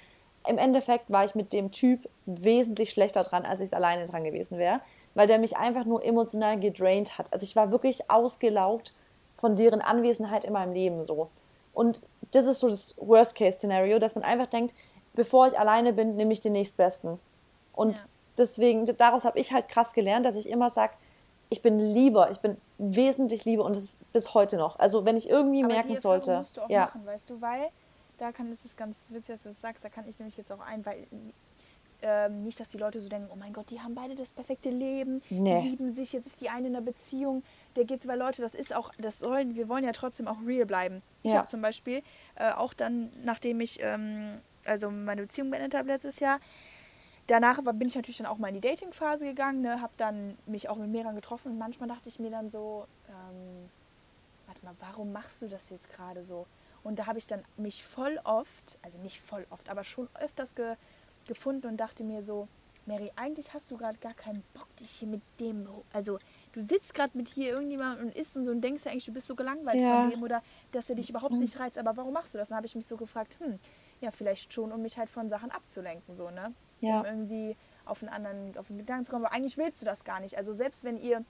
Im 0.46 0.58
Endeffekt 0.58 1.10
war 1.10 1.24
ich 1.24 1.34
mit 1.34 1.52
dem 1.52 1.70
Typ 1.70 2.08
wesentlich 2.26 2.90
schlechter 2.90 3.22
dran, 3.22 3.44
als 3.44 3.60
ich 3.60 3.66
es 3.66 3.72
alleine 3.72 4.04
dran 4.06 4.24
gewesen 4.24 4.58
wäre 4.58 4.80
weil 5.16 5.26
der 5.26 5.38
mich 5.38 5.56
einfach 5.56 5.86
nur 5.86 6.04
emotional 6.04 6.60
gedraint 6.60 7.16
hat. 7.16 7.32
Also 7.32 7.42
ich 7.42 7.56
war 7.56 7.72
wirklich 7.72 8.10
ausgelaugt 8.10 8.92
von 9.38 9.56
deren 9.56 9.80
Anwesenheit 9.80 10.44
in 10.44 10.52
meinem 10.52 10.74
Leben 10.74 11.04
so. 11.04 11.30
Und 11.72 12.02
das 12.32 12.44
ist 12.44 12.60
so 12.60 12.68
das 12.68 12.94
Worst-Case-Szenario, 12.98 13.98
dass 13.98 14.14
man 14.14 14.24
einfach 14.24 14.46
denkt, 14.46 14.74
bevor 15.14 15.46
ich 15.46 15.58
alleine 15.58 15.94
bin, 15.94 16.16
nehme 16.16 16.34
ich 16.34 16.40
den 16.40 16.52
nächstbesten. 16.52 17.18
Und 17.72 17.98
ja. 17.98 18.04
deswegen, 18.36 18.84
daraus 18.98 19.24
habe 19.24 19.38
ich 19.38 19.52
halt 19.52 19.70
krass 19.70 19.94
gelernt, 19.94 20.26
dass 20.26 20.34
ich 20.34 20.50
immer 20.50 20.68
sage, 20.68 20.92
ich 21.48 21.62
bin 21.62 21.78
lieber, 21.78 22.30
ich 22.30 22.40
bin 22.40 22.56
wesentlich 22.78 23.44
lieber 23.44 23.64
und 23.64 23.76
das 23.76 23.88
bis 24.12 24.34
heute 24.34 24.56
noch. 24.56 24.78
Also 24.78 25.04
wenn 25.04 25.16
ich 25.16 25.28
irgendwie 25.28 25.62
Aber 25.62 25.72
merken 25.72 25.88
die 25.88 25.96
sollte. 25.98 26.38
musst 26.38 26.56
du 26.56 26.62
auch 26.62 26.70
ja. 26.70 26.86
machen, 26.86 27.04
weißt 27.04 27.28
du, 27.30 27.40
weil 27.40 27.68
da 28.18 28.32
kann 28.32 28.50
es 28.50 28.76
ganz 28.76 29.12
witzig, 29.12 29.34
dass 29.34 29.42
du 29.42 29.48
das 29.50 29.60
sagst, 29.60 29.84
da 29.84 29.88
kann 29.88 30.08
ich 30.08 30.18
nämlich 30.18 30.36
jetzt 30.36 30.50
auch 30.50 30.60
ein, 30.60 30.84
weil 30.86 31.06
ähm, 32.02 32.44
nicht, 32.44 32.58
dass 32.60 32.68
die 32.68 32.78
Leute 32.78 33.00
so 33.00 33.08
denken, 33.08 33.28
oh 33.32 33.36
mein 33.36 33.52
Gott, 33.52 33.70
die 33.70 33.80
haben 33.80 33.94
beide 33.94 34.14
das 34.14 34.32
perfekte 34.32 34.70
Leben, 34.70 35.22
nee. 35.30 35.58
die 35.58 35.68
lieben 35.68 35.90
sich, 35.90 36.12
jetzt 36.12 36.26
ist 36.26 36.40
die 36.40 36.48
eine 36.48 36.68
in 36.68 36.76
einer 36.76 36.84
Beziehung, 36.84 37.42
der 37.74 37.84
geht 37.84 38.02
zwei 38.02 38.16
Leute, 38.16 38.42
das 38.42 38.54
ist 38.54 38.74
auch, 38.74 38.90
das 38.98 39.18
sollen, 39.18 39.54
wir 39.54 39.68
wollen 39.68 39.84
ja 39.84 39.92
trotzdem 39.92 40.28
auch 40.28 40.36
real 40.46 40.66
bleiben. 40.66 41.02
Ja. 41.22 41.30
Ich 41.30 41.36
habe 41.36 41.46
zum 41.46 41.62
Beispiel 41.62 42.02
äh, 42.36 42.52
auch 42.52 42.74
dann, 42.74 43.10
nachdem 43.24 43.60
ich 43.60 43.80
ähm, 43.82 44.40
also 44.66 44.90
meine 44.90 45.22
Beziehung 45.22 45.50
beendet 45.50 45.74
habe 45.74 45.88
letztes 45.88 46.20
Jahr, 46.20 46.38
danach 47.26 47.60
bin 47.62 47.88
ich 47.88 47.94
natürlich 47.94 48.18
dann 48.18 48.26
auch 48.26 48.38
mal 48.38 48.48
in 48.48 48.54
die 48.54 48.60
Dating-Phase 48.60 49.24
gegangen, 49.24 49.62
ne, 49.62 49.80
habe 49.80 49.92
dann 49.96 50.36
mich 50.46 50.68
auch 50.68 50.76
mit 50.76 50.90
mehreren 50.90 51.14
getroffen 51.14 51.52
und 51.52 51.58
manchmal 51.58 51.88
dachte 51.88 52.08
ich 52.08 52.18
mir 52.18 52.30
dann 52.30 52.50
so, 52.50 52.86
ähm, 53.08 53.68
warte 54.46 54.64
mal, 54.64 54.74
warum 54.80 55.12
machst 55.12 55.42
du 55.42 55.48
das 55.48 55.70
jetzt 55.70 55.90
gerade 55.90 56.24
so? 56.24 56.46
Und 56.82 56.98
da 56.98 57.06
habe 57.06 57.18
ich 57.18 57.26
dann 57.26 57.42
mich 57.56 57.84
voll 57.84 58.20
oft, 58.24 58.78
also 58.82 58.98
nicht 58.98 59.20
voll 59.20 59.46
oft, 59.50 59.68
aber 59.68 59.84
schon 59.84 60.08
öfters 60.20 60.54
ge 60.54 60.76
gefunden 61.26 61.66
und 61.66 61.76
dachte 61.78 62.04
mir 62.04 62.22
so, 62.22 62.46
Mary, 62.86 63.10
eigentlich 63.16 63.52
hast 63.52 63.68
du 63.70 63.76
gerade 63.76 63.98
gar 63.98 64.14
keinen 64.14 64.44
Bock, 64.54 64.68
dich 64.76 64.90
hier 64.90 65.08
mit 65.08 65.20
dem, 65.40 65.68
also 65.92 66.18
du 66.52 66.62
sitzt 66.62 66.94
gerade 66.94 67.18
mit 67.18 67.28
hier 67.28 67.50
irgendjemandem 67.50 68.06
und 68.06 68.16
isst 68.16 68.36
und 68.36 68.44
so 68.44 68.52
und 68.52 68.60
denkst 68.60 68.84
ja 68.84 68.92
eigentlich, 68.92 69.06
du 69.06 69.12
bist 69.12 69.26
so 69.26 69.34
gelangweilt 69.34 69.80
ja. 69.80 70.02
von 70.02 70.10
dem 70.10 70.22
oder 70.22 70.40
dass 70.70 70.88
er 70.88 70.94
dich 70.94 71.10
überhaupt 71.10 71.32
mhm. 71.32 71.40
nicht 71.40 71.58
reizt. 71.58 71.78
Aber 71.78 71.96
warum 71.96 72.12
machst 72.12 72.34
du 72.34 72.38
das? 72.38 72.50
Dann 72.50 72.56
habe 72.56 72.66
ich 72.66 72.76
mich 72.76 72.86
so 72.86 72.96
gefragt, 72.96 73.38
hm, 73.40 73.58
ja, 74.00 74.12
vielleicht 74.12 74.52
schon, 74.52 74.70
um 74.70 74.82
mich 74.82 74.96
halt 74.96 75.10
von 75.10 75.28
Sachen 75.28 75.50
abzulenken, 75.50 76.14
so, 76.14 76.30
ne? 76.30 76.54
Ja. 76.80 77.00
Um 77.00 77.06
irgendwie 77.06 77.56
auf 77.84 78.02
einen 78.02 78.12
anderen, 78.12 78.56
auf 78.58 78.68
einen 78.68 78.78
Gedanken 78.78 79.04
zu 79.04 79.12
kommen. 79.12 79.24
Aber 79.24 79.34
eigentlich 79.34 79.56
willst 79.56 79.80
du 79.80 79.86
das 79.86 80.04
gar 80.04 80.20
nicht. 80.20 80.36
Also 80.36 80.52
selbst 80.52 80.84
wenn 80.84 80.96
ihr 80.96 81.24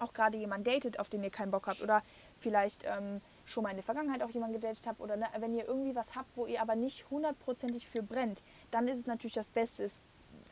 auch 0.00 0.12
gerade 0.12 0.36
jemanden 0.36 0.64
datet, 0.64 0.98
auf 0.98 1.08
den 1.08 1.22
ihr 1.22 1.30
keinen 1.30 1.50
Bock 1.50 1.66
habt 1.66 1.82
oder 1.82 2.02
vielleicht 2.40 2.84
ähm, 2.84 3.20
schon 3.44 3.62
mal 3.62 3.70
in 3.70 3.76
der 3.76 3.84
Vergangenheit 3.84 4.22
auch 4.22 4.30
jemanden 4.30 4.60
gedatet 4.60 4.86
habt 4.86 5.00
oder 5.00 5.16
ne, 5.16 5.26
wenn 5.38 5.54
ihr 5.54 5.66
irgendwie 5.66 5.94
was 5.94 6.16
habt, 6.16 6.36
wo 6.36 6.46
ihr 6.46 6.60
aber 6.60 6.74
nicht 6.74 7.08
hundertprozentig 7.10 7.88
für 7.88 8.02
brennt, 8.02 8.42
dann 8.70 8.88
ist 8.88 8.98
es 8.98 9.06
natürlich 9.06 9.34
das 9.34 9.50
Beste, 9.50 9.88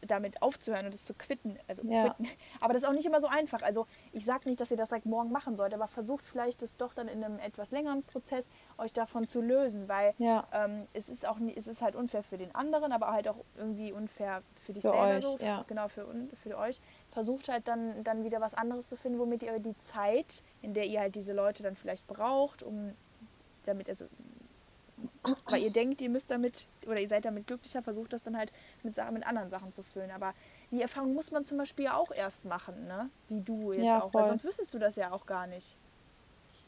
damit 0.07 0.43
aufzuhören 0.43 0.87
und 0.87 0.95
es 0.95 1.05
zu 1.05 1.15
quitten. 1.15 1.59
Also 1.69 1.83
Ja. 1.85 2.09
quitten. 2.11 2.27
Aber 2.61 2.73
das 2.73 2.83
ist 2.83 2.89
auch 2.89 2.93
nicht 2.93 3.07
immer 3.07 3.21
so 3.21 3.27
einfach. 3.29 3.63
Also 3.63 3.87
ich 4.13 4.25
sage 4.25 4.49
nicht, 4.49 4.61
dass 4.61 4.71
ihr 4.71 4.77
das 4.77 4.89
direkt 4.91 5.07
morgen 5.07 5.31
machen 5.31 5.57
sollt, 5.57 5.73
aber 5.75 5.87
versucht 5.89 6.27
vielleicht 6.27 6.63
es 6.63 6.77
doch 6.77 6.93
dann 6.95 7.09
in 7.09 7.23
einem 7.25 7.39
etwas 7.39 7.71
längeren 7.71 8.03
Prozess 8.03 8.49
euch 8.79 8.93
davon 8.93 9.27
zu 9.27 9.41
lösen, 9.41 9.89
weil 9.89 10.15
Ja. 10.19 10.47
ähm, 10.53 10.87
es 10.93 11.09
ist 11.09 11.27
auch 11.27 11.39
nie, 11.39 11.55
es 11.57 11.67
ist 11.67 11.83
halt 11.83 11.95
unfair 11.97 12.23
für 12.23 12.39
den 12.39 12.55
anderen, 12.55 12.93
aber 12.93 13.13
halt 13.13 13.29
auch 13.29 13.39
irgendwie 13.57 13.93
unfair 13.93 14.43
für 14.57 14.73
dich 14.73 14.83
Für 14.83 14.91
selber 14.91 15.17
euch, 15.17 15.25
so, 15.25 15.39
ja. 15.41 15.65
genau 15.69 15.89
für, 15.89 16.07
für 16.43 16.59
euch. 16.59 16.81
Versucht 17.11 17.49
halt 17.49 17.69
dann, 17.69 18.03
dann 18.05 18.25
wieder 18.25 18.41
was 18.41 18.55
anderes 18.55 18.89
zu 18.89 18.97
finden, 18.97 19.19
womit 19.19 19.43
ihr 19.43 19.59
die 19.59 19.77
Zeit, 19.79 20.43
in 20.63 20.75
der 20.75 20.87
ihr 20.87 21.01
halt 21.01 21.15
diese 21.15 21.33
Leute 21.33 21.63
dann 21.63 21.77
vielleicht 21.77 22.07
braucht, 22.07 22.63
um 22.63 22.95
damit, 23.65 23.89
also 23.89 24.07
weil 25.49 25.63
ihr 25.63 25.71
denkt, 25.71 26.01
ihr 26.03 26.09
müsst 26.11 26.31
damit 26.31 26.67
oder 26.87 27.01
ihr 27.01 27.09
seid 27.09 27.25
damit 27.25 27.47
glücklicher, 27.47 27.83
versucht 27.83 28.13
das 28.13 28.23
dann 28.23 28.37
halt 28.37 28.53
mit, 28.83 28.95
Sachen, 28.95 29.15
mit 29.15 29.27
anderen 29.27 29.51
Sachen 29.51 29.73
zu 29.73 29.83
füllen. 29.83 30.11
Aber 30.11 30.35
die 30.71 30.83
Erfahrung 30.83 31.15
muss 31.15 31.31
man 31.31 31.45
zum 31.45 31.59
Beispiel 31.59 31.87
ja 31.87 31.97
auch 31.97 32.11
erst 32.13 32.45
machen, 32.45 32.87
ne? 32.87 33.09
Wie 33.29 33.41
du 33.41 33.73
jetzt 33.73 33.85
Ja, 33.85 33.99
auch, 34.03 34.13
weil 34.15 34.23
voll. 34.23 34.27
sonst 34.27 34.45
wüsstest 34.45 34.73
du 34.75 34.79
das 34.79 34.97
ja 34.97 35.13
auch 35.13 35.27
gar 35.27 35.47
nicht. 35.47 35.77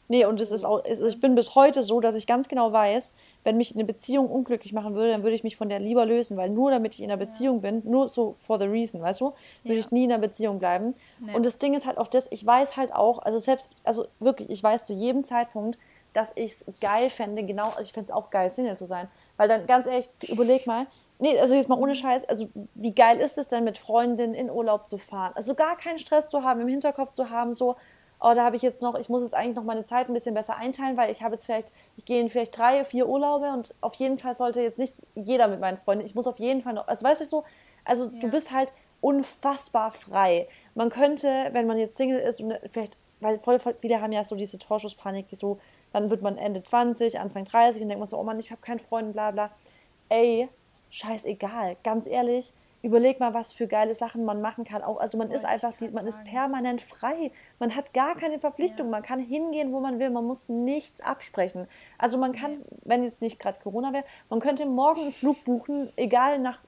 Nee, 0.07 0.23
und 0.25 0.39
es 0.39 0.51
ist 0.51 0.65
auch, 0.65 0.85
ich 0.85 1.19
bin 1.19 1.33
bis 1.33 1.55
heute 1.55 1.81
so, 1.81 1.99
dass 1.99 2.13
ich 2.13 2.27
ganz 2.27 2.47
genau 2.47 2.71
weiß, 2.71 3.15
wenn 3.43 3.57
mich 3.57 3.73
eine 3.73 3.85
Beziehung 3.85 4.29
unglücklich 4.29 4.71
machen 4.71 4.93
würde, 4.93 5.11
dann 5.11 5.23
würde 5.23 5.35
ich 5.35 5.43
mich 5.43 5.57
von 5.57 5.67
der 5.67 5.79
lieber 5.79 6.05
lösen, 6.05 6.37
weil 6.37 6.51
nur 6.51 6.69
damit 6.69 6.93
ich 6.93 7.01
in 7.01 7.09
einer 7.09 7.17
Beziehung 7.17 7.61
bin, 7.61 7.81
nur 7.89 8.07
so 8.07 8.33
for 8.33 8.59
the 8.59 8.67
reason, 8.67 9.01
weißt 9.01 9.21
du, 9.21 9.33
würde 9.63 9.73
Ja. 9.73 9.79
ich 9.79 9.89
nie 9.89 10.03
in 10.03 10.11
einer 10.11 10.21
Beziehung 10.21 10.59
bleiben. 10.59 10.93
Nee. 11.19 11.33
Und 11.33 11.43
das 11.43 11.57
Ding 11.57 11.73
ist 11.73 11.87
halt 11.87 11.97
auch 11.97 12.05
das, 12.05 12.27
ich 12.29 12.45
weiß 12.45 12.77
halt 12.77 12.93
auch, 12.93 13.17
also 13.17 13.39
selbst, 13.39 13.71
also 13.83 14.05
wirklich, 14.19 14.51
ich 14.51 14.61
weiß 14.61 14.83
zu 14.83 14.93
jedem 14.93 15.25
Zeitpunkt, 15.25 15.79
dass 16.15 16.31
ich 16.35 16.55
es 16.65 16.79
geil 16.79 17.09
fände, 17.09 17.43
genau, 17.43 17.65
also 17.65 17.81
ich 17.81 17.93
fände 17.93 18.11
es 18.11 18.15
auch 18.15 18.29
geil, 18.29 18.51
Single 18.51 18.77
zu 18.77 18.85
sein. 18.85 19.07
Weil 19.37 19.47
dann, 19.47 19.67
ganz 19.67 19.85
ehrlich, 19.85 20.09
überleg 20.29 20.65
mal, 20.65 20.87
nee, 21.19 21.37
also 21.39 21.55
jetzt 21.55 21.69
mal 21.69 21.77
ohne 21.77 21.93
Scheiß, 21.93 22.27
also 22.29 22.47
wie 22.73 22.93
geil 22.93 23.19
ist 23.19 23.37
es 23.37 23.47
denn, 23.47 23.63
mit 23.63 23.77
Freundinnen 23.77 24.33
in 24.33 24.49
Urlaub 24.49 24.89
zu 24.89 24.97
fahren? 24.97 25.33
Also 25.35 25.55
gar 25.55 25.77
keinen 25.77 25.99
Stress 25.99 26.29
zu 26.29 26.43
haben, 26.43 26.61
im 26.61 26.67
Hinterkopf 26.67 27.11
zu 27.11 27.29
haben, 27.29 27.53
so, 27.53 27.75
oh, 28.21 28.33
da 28.33 28.45
habe 28.45 28.55
ich 28.55 28.61
jetzt 28.61 28.81
noch, 28.81 28.95
ich 28.97 29.09
muss 29.09 29.23
jetzt 29.23 29.33
eigentlich 29.35 29.57
noch 29.57 29.63
meine 29.65 29.85
Zeit 29.85 30.07
ein 30.09 30.13
bisschen 30.13 30.33
besser 30.33 30.55
einteilen, 30.55 30.95
weil 30.97 31.11
ich 31.11 31.21
habe 31.21 31.35
jetzt 31.35 31.45
vielleicht, 31.45 31.71
ich 31.97 32.05
gehe 32.05 32.21
in 32.21 32.29
vielleicht 32.29 32.57
drei, 32.57 32.85
vier 32.85 33.07
Urlaube 33.07 33.49
und 33.51 33.75
auf 33.81 33.93
jeden 33.95 34.17
Fall 34.17 34.33
sollte 34.35 34.61
jetzt 34.61 34.79
nicht 34.79 34.93
jeder 35.15 35.47
mit 35.49 35.59
meinen 35.59 35.77
Freunden, 35.77 36.05
ich 36.05 36.15
muss 36.15 36.27
auf 36.27 36.39
jeden 36.39 36.61
Fall 36.61 36.73
noch, 36.73 36.87
also 36.87 37.05
weißt 37.05 37.21
du 37.21 37.25
so, 37.25 37.43
also 37.83 38.09
du 38.09 38.27
Ja. 38.27 38.31
bist 38.31 38.51
halt 38.53 38.73
unfassbar 39.01 39.91
frei. 39.91 40.47
Man 40.73 40.89
könnte, 40.89 41.49
wenn 41.51 41.67
man 41.67 41.77
jetzt 41.77 41.97
Single 41.97 42.19
ist 42.19 42.41
und 42.41 42.57
vielleicht, 42.71 42.97
weil 43.19 43.37
voll, 43.39 43.59
voll 43.59 43.75
viele 43.79 44.01
haben 44.01 44.11
ja 44.11 44.23
so 44.23 44.35
diese 44.35 44.57
Torschusspanik, 44.57 45.27
die 45.27 45.35
so, 45.35 45.59
dann 45.95 46.09
wird 46.09 46.21
man 46.21 46.37
Ende 46.37 46.61
20, 46.61 47.21
Anfang 47.21 47.45
30 47.45 47.83
und 47.83 47.87
denkt 47.87 47.99
man 47.99 48.07
so, 48.07 48.17
oh 48.19 48.23
Mann, 48.23 48.37
ich 48.37 48.51
habe 48.51 48.59
keinen 48.59 48.79
Freund, 48.79 49.13
bla 49.13 49.31
bla. 49.31 49.49
Ey, 50.09 50.49
scheißegal, 50.89 51.77
ganz 51.85 52.05
ehrlich, 52.05 52.51
überleg 52.81 53.21
mal, 53.21 53.33
was 53.33 53.53
für 53.53 53.65
geile 53.65 53.95
Sachen 53.95 54.25
man 54.25 54.41
machen 54.41 54.65
kann. 54.65 54.83
Auch, 54.83 54.99
also 54.99 55.17
man 55.17 55.31
ist 55.31 55.43
Wollte 55.43 55.55
ich 55.55 55.63
einfach, 55.63 55.77
die, 55.77 55.89
man 55.89 56.05
ist 56.05 56.15
sagen. 56.15 56.29
permanent 56.29 56.81
frei. 56.81 57.31
Man 57.59 57.77
hat 57.77 57.93
gar 57.93 58.15
keine 58.15 58.39
Verpflichtung. 58.39 58.87
Ja. 58.87 58.91
Man 58.91 59.03
kann 59.03 59.19
hingehen, 59.19 59.71
wo 59.71 59.79
man 59.79 59.97
will. 59.97 60.09
Man 60.09 60.25
muss 60.25 60.49
nichts 60.49 60.99
absprechen. 60.99 61.65
Also 61.97 62.17
man 62.17 62.33
kann, 62.33 62.57
wenn 62.83 63.03
jetzt 63.03 63.21
nicht 63.21 63.39
gerade 63.39 63.57
Corona 63.61 63.93
wäre, 63.93 64.03
man 64.29 64.41
könnte 64.41 64.65
morgen 64.65 64.99
einen 64.99 65.13
Flug 65.13 65.45
buchen, 65.45 65.93
egal 65.95 66.39
nach 66.39 66.59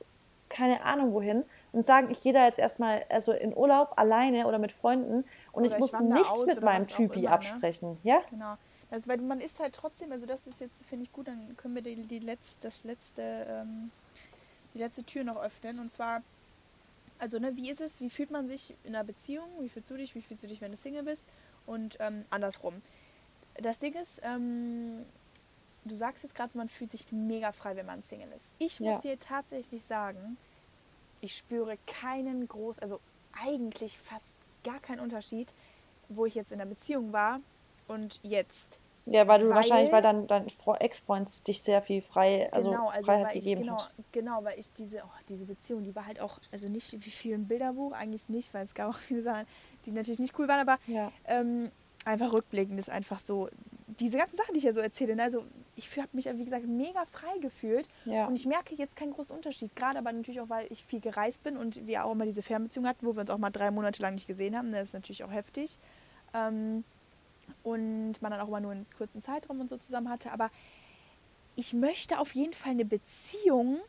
keine 0.50 0.86
Ahnung 0.86 1.12
wohin, 1.12 1.44
und 1.74 1.86
sagen, 1.86 2.08
ich 2.10 2.22
gehe 2.22 2.32
da 2.32 2.46
jetzt 2.46 2.60
erstmal 2.60 3.04
also 3.10 3.34
in 3.34 3.56
Urlaub 3.56 3.92
alleine 3.98 4.48
oder 4.48 4.58
mit 4.58 4.72
Freunden 4.72 5.26
und 5.52 5.64
Oder 5.64 5.66
ich 5.66 5.74
ich 5.74 5.80
muss 5.80 5.92
wandere 5.92 6.20
nichts 6.20 6.32
aus 6.32 6.46
mit 6.46 6.62
meinem 6.62 6.88
Typi 6.88 7.20
immer, 7.20 7.30
ne? 7.30 7.36
absprechen. 7.36 7.98
Ja? 8.04 8.22
Genau. 8.30 8.56
Das, 8.90 9.08
weil 9.08 9.18
man 9.18 9.42
ist 9.42 9.60
halt 9.60 9.76
trotzdem, 9.76 10.12
also 10.12 10.26
das 10.26 10.48
ist 10.48 10.62
jetzt, 10.62 10.84
finde 10.86 11.04
ich 11.04 11.12
gut, 11.12 11.28
dann 11.28 11.58
können 11.58 11.76
wir 11.76 11.82
die, 11.82 11.96
die 12.08 12.20
letz, 12.20 12.58
das 12.60 12.84
letzte, 12.84 13.22
ähm, 13.22 13.92
die 14.74 14.78
letzte 14.78 15.04
Tür 15.04 15.24
noch 15.26 15.42
öffnen. 15.42 15.80
Und 15.80 15.92
zwar, 15.92 16.24
also 17.20 17.38
ne, 17.38 17.56
wie 17.58 17.70
ist 17.70 17.82
es, 17.82 18.00
wie 18.00 18.10
fühlt 18.10 18.32
man 18.32 18.48
sich 18.48 18.76
in 18.84 18.96
einer 18.96 19.04
Beziehung, 19.04 19.48
wie 19.60 19.70
fühlst 19.70 19.90
du 19.92 19.98
dich, 19.98 20.16
wie 20.16 20.22
fühlst 20.22 20.44
du 20.44 20.48
dich, 20.48 20.62
wenn 20.62 20.72
du 20.72 20.78
Single 20.78 21.04
bist 21.04 21.26
und 21.66 21.98
ähm, 22.00 22.26
andersrum. 22.30 22.82
Das 23.56 23.80
Ding 23.80 23.94
ist, 23.96 24.22
ähm, 24.24 25.06
du 25.84 25.96
sagst 25.96 26.24
jetzt 26.24 26.36
gerade 26.36 26.54
so, 26.54 26.58
man 26.58 26.70
fühlt 26.70 26.92
sich 26.92 27.12
mega 27.12 27.52
frei, 27.52 27.76
wenn 27.76 27.86
man 27.86 28.02
Single 28.04 28.32
ist. 28.38 28.52
Ich 28.58 28.80
muss 28.80 28.96
Ja. 28.96 29.02
dir 29.02 29.20
tatsächlich 29.20 29.84
sagen, 29.84 30.38
ich 31.20 31.36
spüre 31.36 31.78
keinen 31.88 32.48
groß, 32.48 32.80
also 32.80 33.02
eigentlich 33.44 33.98
fast 34.00 34.34
gar 34.64 34.80
keinen 34.80 35.00
Unterschied, 35.02 35.54
wo 36.08 36.26
ich 36.26 36.36
jetzt 36.36 36.54
in 36.54 36.62
einer 36.62 36.70
Beziehung 36.70 37.12
war 37.12 37.42
und 37.88 38.20
jetzt. 38.24 38.80
Ja, 39.10 39.26
weil 39.28 39.40
du 39.40 39.48
Weil- 39.48 39.56
wahrscheinlich, 39.56 39.92
weil 39.94 40.02
dein, 40.02 40.28
dein 40.28 40.48
Fre- 40.48 40.80
Ex-Freund 40.82 41.48
dich 41.48 41.62
sehr 41.62 41.82
viel 41.82 42.02
frei, 42.02 42.52
also, 42.52 42.72
genau, 42.72 42.90
also 42.90 43.06
Freiheit 43.06 43.28
weil 43.28 43.38
ich, 43.38 43.44
gegeben 43.46 43.62
genau, 43.62 43.78
hat. 43.78 43.92
genau, 44.12 44.44
weil 44.44 44.60
ich 44.60 44.72
diese, 44.74 44.98
oh, 44.98 45.10
diese 45.30 45.46
Beziehung, 45.46 45.84
die 45.86 45.96
war 45.96 46.06
halt 46.06 46.20
auch, 46.20 46.40
also 46.52 46.68
nicht 46.68 46.92
wie 46.94 47.10
viel 47.12 47.34
im 47.34 47.48
Bilderbuch, 47.48 47.94
eigentlich 47.94 48.28
nicht, 48.28 48.54
weil 48.54 48.64
es 48.66 48.74
gab 48.74 48.90
auch 48.90 48.98
viele 48.98 49.22
Sachen, 49.22 49.46
die 49.86 49.92
natürlich 49.92 50.20
nicht 50.20 50.38
cool 50.38 50.50
waren, 50.50 50.60
aber 50.60 50.78
Ja. 50.88 51.10
ähm, 51.26 51.72
einfach 52.04 52.34
rückblickend 52.34 52.78
ist 52.80 52.90
einfach 52.90 53.20
so, 53.20 53.48
diese 54.00 54.18
ganzen 54.18 54.36
Sachen, 54.36 54.54
die 54.54 54.58
ich 54.60 54.66
ja 54.66 54.74
so 54.74 54.82
erzähle, 54.82 55.16
ne, 55.16 55.24
also 55.24 55.46
ich 55.78 55.90
habe 55.98 56.10
mich, 56.12 56.26
wie 56.26 56.44
gesagt, 56.44 56.68
mega 56.68 57.06
frei 57.06 57.38
gefühlt 57.40 57.88
Ja. 58.04 58.28
und 58.28 58.36
ich 58.36 58.46
merke 58.46 58.76
jetzt 58.76 58.98
keinen 58.98 59.14
großen 59.14 59.34
Unterschied, 59.34 59.74
gerade 59.78 59.98
aber 60.00 60.12
natürlich 60.12 60.42
auch, 60.42 60.50
weil 60.50 60.68
ich 60.70 60.84
viel 60.84 61.00
gereist 61.00 61.44
bin 61.44 61.56
und 61.56 61.88
wir 61.88 62.04
auch 62.04 62.12
immer 62.12 62.26
diese 62.26 62.42
Fernbeziehung 62.44 62.86
hatten, 62.86 63.06
wo 63.06 63.14
wir 63.16 63.22
uns 63.22 63.30
auch 63.30 63.38
mal 63.38 63.52
drei 63.52 63.72
Monate 63.72 64.02
lang 64.02 64.16
nicht 64.16 64.28
gesehen 64.28 64.58
haben, 64.58 64.74
das 64.74 64.84
ist 64.90 64.94
natürlich 64.94 65.24
auch 65.24 65.32
heftig. 65.32 65.80
Ähm, 66.34 66.84
und 67.64 68.22
man 68.22 68.32
dann 68.32 68.42
auch 68.42 68.48
immer 68.48 68.60
nur 68.62 68.72
einen 68.72 68.88
kurzen 68.98 69.22
Zeitraum 69.22 69.60
und 69.60 69.70
so 69.70 69.78
zusammen 69.78 70.10
hatte. 70.10 70.32
Aber 70.32 70.50
ich 71.56 71.74
möchte 71.74 72.20
auf 72.20 72.36
jeden 72.36 72.54
Fall 72.54 72.72
eine 72.72 72.86
Beziehung, 72.86 73.80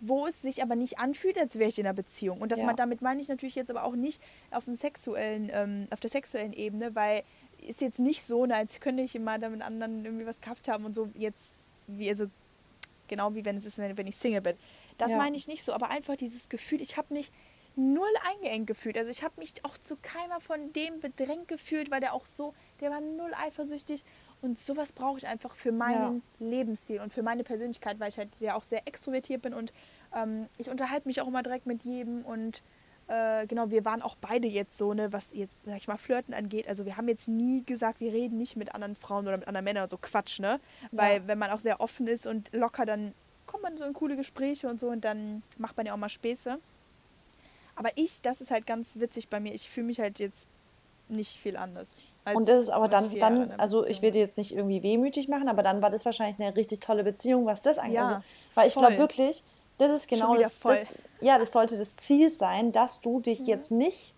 wo 0.00 0.26
es 0.26 0.42
sich 0.42 0.62
aber 0.62 0.76
nicht 0.76 0.98
anfühlt, 0.98 1.38
als 1.38 1.58
wäre 1.58 1.68
ich 1.68 1.78
in 1.78 1.86
einer 1.86 1.94
Beziehung. 1.94 2.40
Und 2.40 2.52
das 2.52 2.60
Ja. 2.60 2.66
man, 2.66 2.76
damit 2.76 3.02
meine 3.02 3.20
ich 3.20 3.28
natürlich 3.28 3.54
jetzt 3.54 3.70
aber 3.70 3.84
auch 3.84 3.96
nicht 3.96 4.20
auf, 4.50 4.64
dem 4.64 4.74
sexuellen, 4.74 5.50
ähm, 5.52 5.86
auf 5.90 6.00
der 6.00 6.10
sexuellen 6.10 6.52
Ebene, 6.52 6.94
weil 6.94 7.22
ist 7.66 7.80
jetzt 7.80 7.98
nicht 7.98 8.24
so, 8.24 8.46
na, 8.46 8.56
als 8.56 8.80
könnte 8.80 9.02
ich 9.02 9.14
immer 9.14 9.38
da 9.38 9.48
mit 9.48 9.62
anderen 9.62 10.04
irgendwie 10.04 10.26
was 10.26 10.40
gehabt 10.40 10.68
haben 10.68 10.84
und 10.84 10.94
so 10.94 11.08
jetzt, 11.14 11.56
wie 11.86 12.08
also 12.08 12.26
genau 13.08 13.34
wie 13.34 13.44
wenn 13.44 13.56
es 13.56 13.66
ist, 13.66 13.78
wenn, 13.78 13.96
wenn 13.96 14.06
ich 14.06 14.16
Single 14.16 14.40
bin. 14.40 14.56
Das 14.98 15.12
Ja. 15.12 15.18
meine 15.18 15.36
ich 15.36 15.46
nicht 15.46 15.64
so, 15.64 15.72
aber 15.72 15.90
einfach 15.90 16.16
dieses 16.16 16.48
Gefühl, 16.48 16.80
ich 16.80 16.96
habe 16.96 17.12
mich 17.12 17.30
null 17.80 18.12
eingeengt 18.30 18.66
gefühlt. 18.66 18.96
Also 18.98 19.10
ich 19.10 19.22
habe 19.22 19.34
mich 19.38 19.54
auch 19.64 19.78
zu 19.78 19.96
keiner 20.02 20.40
von 20.40 20.72
dem 20.72 21.00
bedrängt 21.00 21.48
gefühlt, 21.48 21.90
weil 21.90 22.00
der 22.00 22.12
auch 22.12 22.26
so, 22.26 22.54
der 22.80 22.90
war 22.90 23.00
null 23.00 23.32
eifersüchtig 23.34 24.04
und 24.42 24.58
sowas 24.58 24.92
brauche 24.92 25.18
ich 25.18 25.26
einfach 25.26 25.54
für 25.54 25.72
meinen 25.72 26.22
Lebensstil 26.38 27.00
und 27.00 27.12
für 27.12 27.22
meine 27.22 27.42
Persönlichkeit, 27.44 27.98
weil 27.98 28.10
ich 28.10 28.18
halt 28.18 28.38
ja 28.40 28.54
auch 28.54 28.64
sehr 28.64 28.86
extrovertiert 28.86 29.42
bin 29.42 29.54
und 29.54 29.72
ähm, 30.14 30.48
ich 30.58 30.68
unterhalte 30.70 31.08
mich 31.08 31.20
auch 31.20 31.28
immer 31.28 31.42
direkt 31.42 31.66
mit 31.66 31.82
jedem 31.82 32.24
und 32.24 32.62
äh, 33.08 33.46
genau, 33.46 33.70
wir 33.70 33.84
waren 33.84 34.02
auch 34.02 34.14
beide 34.20 34.46
jetzt 34.46 34.76
so, 34.78 34.94
ne, 34.94 35.12
was 35.12 35.32
jetzt, 35.32 35.58
sag 35.64 35.78
ich 35.78 35.88
mal, 35.88 35.96
Flirten 35.96 36.32
angeht. 36.32 36.68
Also 36.68 36.84
wir 36.84 36.96
haben 36.96 37.08
jetzt 37.08 37.26
nie 37.28 37.64
gesagt, 37.64 37.98
wir 38.00 38.12
reden 38.12 38.36
nicht 38.36 38.56
mit 38.56 38.74
anderen 38.74 38.94
Frauen 38.94 39.26
oder 39.26 39.36
mit 39.36 39.48
anderen 39.48 39.64
Männern 39.64 39.82
und 39.84 39.90
so 39.90 39.98
Quatsch, 39.98 40.38
ne? 40.38 40.60
Weil 40.92 41.16
Ja. 41.16 41.26
wenn 41.26 41.38
man 41.38 41.50
auch 41.50 41.58
sehr 41.58 41.80
offen 41.80 42.06
ist 42.06 42.26
und 42.26 42.52
locker, 42.52 42.86
dann 42.86 43.12
kommt 43.46 43.64
man 43.64 43.76
so 43.76 43.84
in 43.84 43.94
coole 43.94 44.16
Gespräche 44.16 44.68
und 44.68 44.78
so 44.78 44.90
und 44.90 45.04
dann 45.04 45.42
macht 45.58 45.76
man 45.76 45.86
ja 45.86 45.92
auch 45.92 45.96
mal 45.96 46.08
Späße. 46.08 46.60
Aber 47.80 47.88
ich, 47.94 48.20
das 48.20 48.42
ist 48.42 48.50
halt 48.50 48.66
ganz 48.66 49.00
witzig 49.00 49.30
bei 49.30 49.40
mir, 49.40 49.54
ich 49.54 49.70
fühle 49.70 49.86
mich 49.86 50.00
halt 50.00 50.18
jetzt 50.18 50.46
nicht 51.08 51.38
viel 51.38 51.56
anders. 51.56 51.96
Und 52.34 52.46
das 52.46 52.64
ist 52.64 52.68
aber 52.68 52.88
dann, 52.88 53.18
dann, 53.18 53.52
also 53.52 53.86
ich 53.86 54.02
will 54.02 54.10
dir 54.10 54.20
jetzt 54.20 54.36
nicht 54.36 54.54
irgendwie 54.54 54.82
wehmütig 54.82 55.28
machen, 55.28 55.48
aber 55.48 55.62
dann 55.62 55.80
war 55.80 55.88
das 55.88 56.04
wahrscheinlich 56.04 56.38
eine 56.38 56.54
richtig 56.54 56.80
tolle 56.80 57.04
Beziehung, 57.04 57.46
was 57.46 57.62
das 57.62 57.78
angeht. 57.78 57.94
Ja, 57.94 58.02
also, 58.02 58.24
weil 58.54 58.68
ich 58.68 58.74
glaube 58.74 58.98
wirklich, 58.98 59.42
das 59.78 59.92
ist 59.92 60.08
genau 60.08 60.36
das, 60.36 60.60
das, 60.60 60.92
ja, 61.22 61.38
das 61.38 61.52
sollte 61.52 61.78
das 61.78 61.96
Ziel 61.96 62.30
sein, 62.30 62.70
dass 62.70 63.00
du 63.00 63.18
dich 63.20 63.46
jetzt 63.46 63.70
nicht 63.70 64.14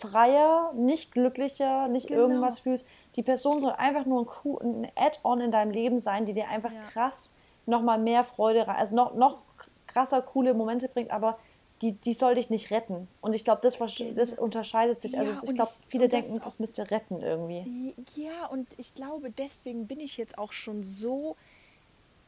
freier, 0.00 0.72
nicht 0.74 1.12
glücklicher, 1.12 1.88
nicht 1.88 2.08
Genau. 2.08 2.20
irgendwas 2.20 2.60
fühlst. 2.60 2.86
Die 3.16 3.22
Person 3.22 3.60
soll 3.60 3.72
einfach 3.72 4.06
nur 4.06 4.26
ein, 4.62 4.90
Add-on 4.96 5.42
in 5.42 5.50
deinem 5.50 5.70
Leben 5.70 5.98
sein, 5.98 6.24
die 6.24 6.32
dir 6.32 6.48
einfach 6.48 6.72
Ja. 6.72 6.80
krass 6.88 7.30
nochmal 7.66 7.98
mehr 7.98 8.24
Freude, 8.24 8.66
also 8.66 8.96
noch, 8.96 9.14
noch 9.14 9.42
krasser, 9.86 10.22
coole 10.22 10.54
Momente 10.54 10.88
bringt, 10.88 11.10
aber 11.10 11.38
die, 11.82 11.92
die 11.92 12.12
soll 12.12 12.36
dich 12.36 12.48
nicht 12.48 12.70
retten. 12.70 13.08
Und 13.20 13.34
ich 13.34 13.44
glaube, 13.44 13.60
das, 13.62 13.76
versch- 13.78 14.14
das 14.14 14.34
unterscheidet 14.38 15.00
sich. 15.02 15.18
Also 15.18 15.32
Ja, 15.32 15.40
ich 15.42 15.54
glaube, 15.54 15.70
viele 15.88 16.08
das 16.08 16.20
denken, 16.24 16.40
das 16.42 16.54
auch- 16.54 16.58
müsste 16.60 16.90
retten 16.90 17.20
irgendwie. 17.20 17.94
Ja, 18.14 18.46
und 18.46 18.68
ich 18.78 18.94
glaube, 18.94 19.30
deswegen 19.30 19.86
bin 19.86 20.00
ich 20.00 20.16
jetzt 20.16 20.38
auch 20.38 20.52
schon 20.52 20.82
so, 20.84 21.36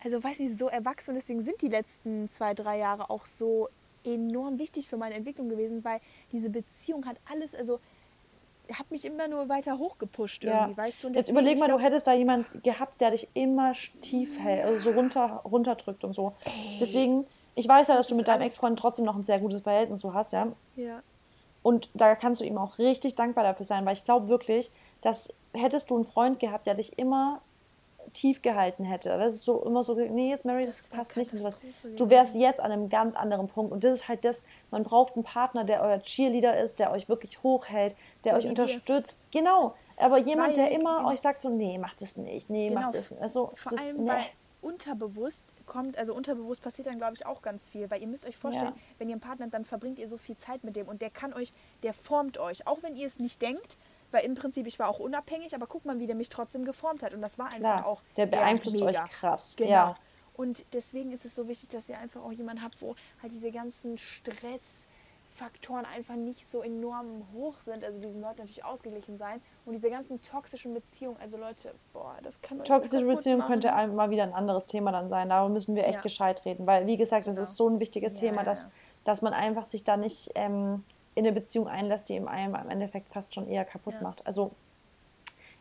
also 0.02 0.22
weiß 0.22 0.40
nicht, 0.40 0.56
so 0.56 0.68
erwachsen 0.68 1.10
und 1.10 1.14
deswegen 1.16 1.40
sind 1.40 1.62
die 1.62 1.68
letzten 1.68 2.28
zwei, 2.28 2.52
drei 2.52 2.78
Jahre 2.78 3.08
auch 3.10 3.26
so 3.26 3.68
enorm 4.04 4.58
wichtig 4.58 4.86
für 4.88 4.96
meine 4.98 5.14
Entwicklung 5.14 5.48
gewesen, 5.48 5.82
weil 5.84 6.00
diese 6.32 6.50
Beziehung 6.50 7.06
hat 7.06 7.16
alles, 7.30 7.54
also 7.54 7.80
hat 8.72 8.90
mich 8.90 9.04
immer 9.04 9.28
nur 9.28 9.48
weiter 9.48 9.78
hochgepusht 9.78 10.42
Ja. 10.42 10.62
irgendwie, 10.64 10.76
weißt 10.82 11.02
du? 11.04 11.06
Und 11.08 11.14
Jetzt 11.16 11.30
überleg 11.30 11.58
mal, 11.58 11.68
du 11.68 11.78
hättest 11.78 12.06
da 12.06 12.12
jemand 12.14 12.46
gehabt, 12.64 13.00
der 13.00 13.12
dich 13.12 13.28
immer 13.34 13.72
tief 14.00 14.38
hält, 14.38 14.64
also 14.64 14.90
so 14.90 14.96
runter, 14.96 15.42
runterdrückt 15.44 16.02
und 16.02 16.14
so. 16.14 16.34
Deswegen, 16.80 17.26
ich 17.54 17.68
weiß 17.68 17.88
ja, 17.88 17.96
dass 17.96 18.06
Das 18.06 18.08
du 18.08 18.14
mit 18.14 18.28
deinem 18.28 18.42
Ex-Freund 18.42 18.78
trotzdem 18.78 19.04
noch 19.04 19.16
ein 19.16 19.24
sehr 19.24 19.38
gutes 19.38 19.62
Verhältnis 19.62 20.00
so 20.00 20.14
hast, 20.14 20.32
ja. 20.32 20.48
Ja. 20.76 21.02
Und 21.62 21.88
da 21.94 22.14
kannst 22.14 22.40
du 22.40 22.44
ihm 22.44 22.58
auch 22.58 22.78
richtig 22.78 23.14
dankbar 23.14 23.44
dafür 23.44 23.64
sein, 23.64 23.86
weil 23.86 23.94
ich 23.94 24.04
glaube 24.04 24.28
wirklich, 24.28 24.70
dass 25.00 25.32
hättest 25.54 25.90
du 25.90 25.94
einen 25.94 26.04
Freund 26.04 26.40
gehabt, 26.40 26.66
der 26.66 26.74
dich 26.74 26.98
immer 26.98 27.40
tief 28.12 28.42
gehalten 28.42 28.84
hätte. 28.84 29.08
Das 29.18 29.34
ist 29.34 29.44
so 29.44 29.62
immer 29.64 29.82
so, 29.82 29.94
nee, 29.94 30.30
jetzt 30.30 30.44
Mary, 30.44 30.66
das, 30.66 30.78
das 30.78 30.88
passt 30.88 31.16
nicht. 31.16 31.32
Und 31.32 31.38
sowas. 31.38 31.58
Du 31.96 32.10
wärst 32.10 32.34
jetzt 32.34 32.60
an 32.60 32.70
einem 32.70 32.88
ganz 32.88 33.16
anderen 33.16 33.48
Punkt. 33.48 33.72
Und 33.72 33.82
das 33.82 33.94
ist 33.94 34.08
halt 34.08 34.24
das, 34.24 34.42
man 34.70 34.82
braucht 34.82 35.14
einen 35.14 35.24
Partner, 35.24 35.64
der 35.64 35.82
euer 35.82 36.00
Cheerleader 36.00 36.60
ist, 36.60 36.78
der 36.78 36.90
euch 36.90 37.08
wirklich 37.08 37.42
hochhält, 37.42 37.96
der 38.24 38.32
so 38.32 38.38
euch 38.38 38.46
unterstützt. 38.46 39.28
Genau. 39.32 39.74
Aber 39.96 40.18
jemand, 40.18 40.56
weil, 40.56 40.64
der 40.64 40.70
immer 40.72 40.98
genau. 40.98 41.10
euch 41.10 41.20
sagt 41.20 41.40
so, 41.40 41.48
nee, 41.48 41.78
mach 41.78 41.94
das 41.94 42.16
nicht, 42.16 42.50
nee, 42.50 42.68
genau. 42.68 42.80
mach 42.82 42.92
das 42.92 43.10
nicht. 43.10 43.22
Also, 43.22 43.52
Vor 43.54 43.70
das, 43.70 43.80
allem, 43.80 44.04
nee. 44.04 44.10
weil 44.10 44.24
unterbewusst 44.64 45.54
kommt, 45.66 45.98
also 45.98 46.14
unterbewusst 46.14 46.62
passiert 46.62 46.86
dann, 46.86 46.98
glaube 46.98 47.14
ich, 47.14 47.26
auch 47.26 47.42
ganz 47.42 47.68
viel. 47.68 47.90
Weil 47.90 48.00
ihr 48.00 48.08
müsst 48.08 48.26
euch 48.26 48.36
vorstellen, 48.36 48.72
ja. 48.74 48.80
wenn 48.98 49.08
ihr 49.08 49.14
einen 49.14 49.20
Partner 49.20 49.44
habt, 49.44 49.54
dann 49.54 49.64
verbringt 49.64 49.98
ihr 49.98 50.08
so 50.08 50.16
viel 50.16 50.36
Zeit 50.36 50.64
mit 50.64 50.74
dem 50.74 50.88
und 50.88 51.02
der 51.02 51.10
kann 51.10 51.34
euch, 51.34 51.52
der 51.82 51.92
formt 51.92 52.38
euch. 52.38 52.66
Auch 52.66 52.82
wenn 52.82 52.96
ihr 52.96 53.06
es 53.06 53.18
nicht 53.18 53.42
denkt, 53.42 53.78
weil 54.10 54.24
im 54.24 54.34
Prinzip, 54.34 54.66
ich 54.66 54.78
war 54.78 54.88
auch 54.88 54.98
unabhängig, 54.98 55.54
aber 55.54 55.66
guck 55.66 55.84
mal, 55.84 55.98
wie 55.98 56.06
der 56.06 56.16
mich 56.16 56.28
trotzdem 56.28 56.64
geformt 56.64 57.02
hat. 57.02 57.12
Und 57.14 57.20
das 57.20 57.38
war 57.38 57.46
einfach 57.46 57.58
Klar, 57.58 57.86
auch. 57.86 58.02
Der 58.16 58.26
beeinflusst 58.26 58.80
euch 58.80 59.04
krass. 59.10 59.54
Genau. 59.56 59.70
Ja. 59.70 59.96
Und 60.34 60.64
deswegen 60.72 61.12
ist 61.12 61.24
es 61.24 61.34
so 61.34 61.46
wichtig, 61.46 61.68
dass 61.68 61.88
ihr 61.88 61.98
einfach 61.98 62.22
auch 62.22 62.32
jemanden 62.32 62.62
habt, 62.62 62.80
wo 62.82 62.96
halt 63.22 63.32
diese 63.32 63.50
ganzen 63.52 63.98
Stressfaktoren 65.34 65.84
einfach 65.84 66.14
nicht 66.14 66.46
so 66.46 66.62
enorm 66.62 67.26
hoch 67.32 67.54
sind. 67.64 67.84
Also 67.84 67.98
die 67.98 68.10
sollten 68.10 68.38
natürlich 68.38 68.64
ausgeglichen 68.64 69.18
sein. 69.18 69.40
Und 69.64 69.74
diese 69.74 69.90
ganzen 69.90 70.20
toxischen 70.22 70.74
Beziehungen, 70.74 71.16
also 71.20 71.36
Leute, 71.36 71.74
boah, 71.92 72.16
das 72.22 72.40
kann 72.40 72.60
euch 72.60 72.66
Toxische 72.66 73.04
so 73.04 73.06
Beziehungen 73.06 73.46
könnte 73.46 73.68
mal 73.88 74.10
wieder 74.10 74.22
ein 74.22 74.32
anderes 74.32 74.66
Thema 74.66 74.92
dann 74.92 75.08
sein. 75.08 75.28
Darüber 75.28 75.52
müssen 75.52 75.74
wir 75.74 75.84
echt 75.84 75.96
ja. 75.96 76.00
gescheit 76.00 76.44
reden. 76.44 76.66
Weil, 76.66 76.86
wie 76.86 76.96
gesagt, 76.96 77.26
das 77.26 77.36
genau. 77.36 77.48
ist 77.48 77.56
so 77.56 77.68
ein 77.68 77.80
wichtiges 77.80 78.12
ja, 78.12 78.18
Thema, 78.20 78.44
dass, 78.44 78.70
dass 79.04 79.22
man 79.22 79.32
einfach 79.32 79.64
sich 79.64 79.84
da 79.84 79.96
nicht. 79.96 80.30
Ähm, 80.34 80.84
in 81.16 81.24
eine 81.24 81.32
Beziehung 81.32 81.68
einlässt, 81.68 82.08
die 82.08 82.18
einem 82.18 82.56
im 82.56 82.70
Endeffekt 82.70 83.08
fast 83.08 83.34
schon 83.34 83.46
eher 83.46 83.64
kaputt 83.64 83.94
ja. 83.94 84.00
macht. 84.00 84.26
Also 84.26 84.50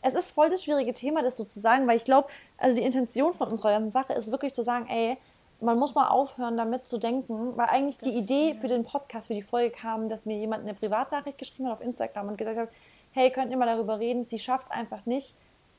es 0.02 0.16
ist 0.16 0.32
voll 0.32 0.50
das 0.50 0.64
schwierige 0.64 0.94
Thema, 0.94 1.22
das 1.22 1.38
so 1.38 1.44
zu 1.44 1.60
sagen, 1.60 1.88
weil 1.88 1.96
ich 1.96 2.06
glaube, 2.06 2.28
also 2.58 2.76
die 2.76 2.84
Intention 2.84 3.36
von 3.36 3.50
unserer 3.50 3.70
ganzen 3.70 3.92
Sache 3.92 4.14
ist 4.14 4.32
wirklich 4.32 4.56
zu 4.56 4.64
sagen, 4.64 4.88
ey, 4.88 5.16
man 5.64 5.80
muss 5.80 5.96
mal 5.96 6.10
aufhören, 6.10 6.58
damit 6.58 6.88
zu 6.88 6.98
denken, 6.98 7.58
weil 7.58 7.68
eigentlich 7.68 7.98
das, 7.98 8.10
die 8.10 8.18
Idee 8.18 8.50
ja. 8.50 8.56
für 8.56 8.68
den 8.68 8.84
Podcast, 8.84 9.28
für 9.28 9.34
die 9.34 9.42
Folge 9.42 9.72
kam, 9.72 10.10
dass 10.10 10.26
mir 10.26 10.38
jemand 10.38 10.64
eine 10.64 10.74
Privatnachricht 10.74 11.38
geschrieben 11.38 11.68
hat 11.68 11.76
auf 11.76 11.82
Instagram 11.82 12.30
und 12.30 12.38
gesagt 12.38 12.58
hat, 12.58 12.70
hey, 13.12 13.32
könnt 13.32 13.52
ihr 13.52 13.58
mal 13.58 13.66
darüber 13.66 14.00
reden, 14.00 14.26
sie 14.26 14.40
schafft 14.40 14.68
es 14.68 14.72
einfach 14.72 15.06
nicht, 15.06 15.36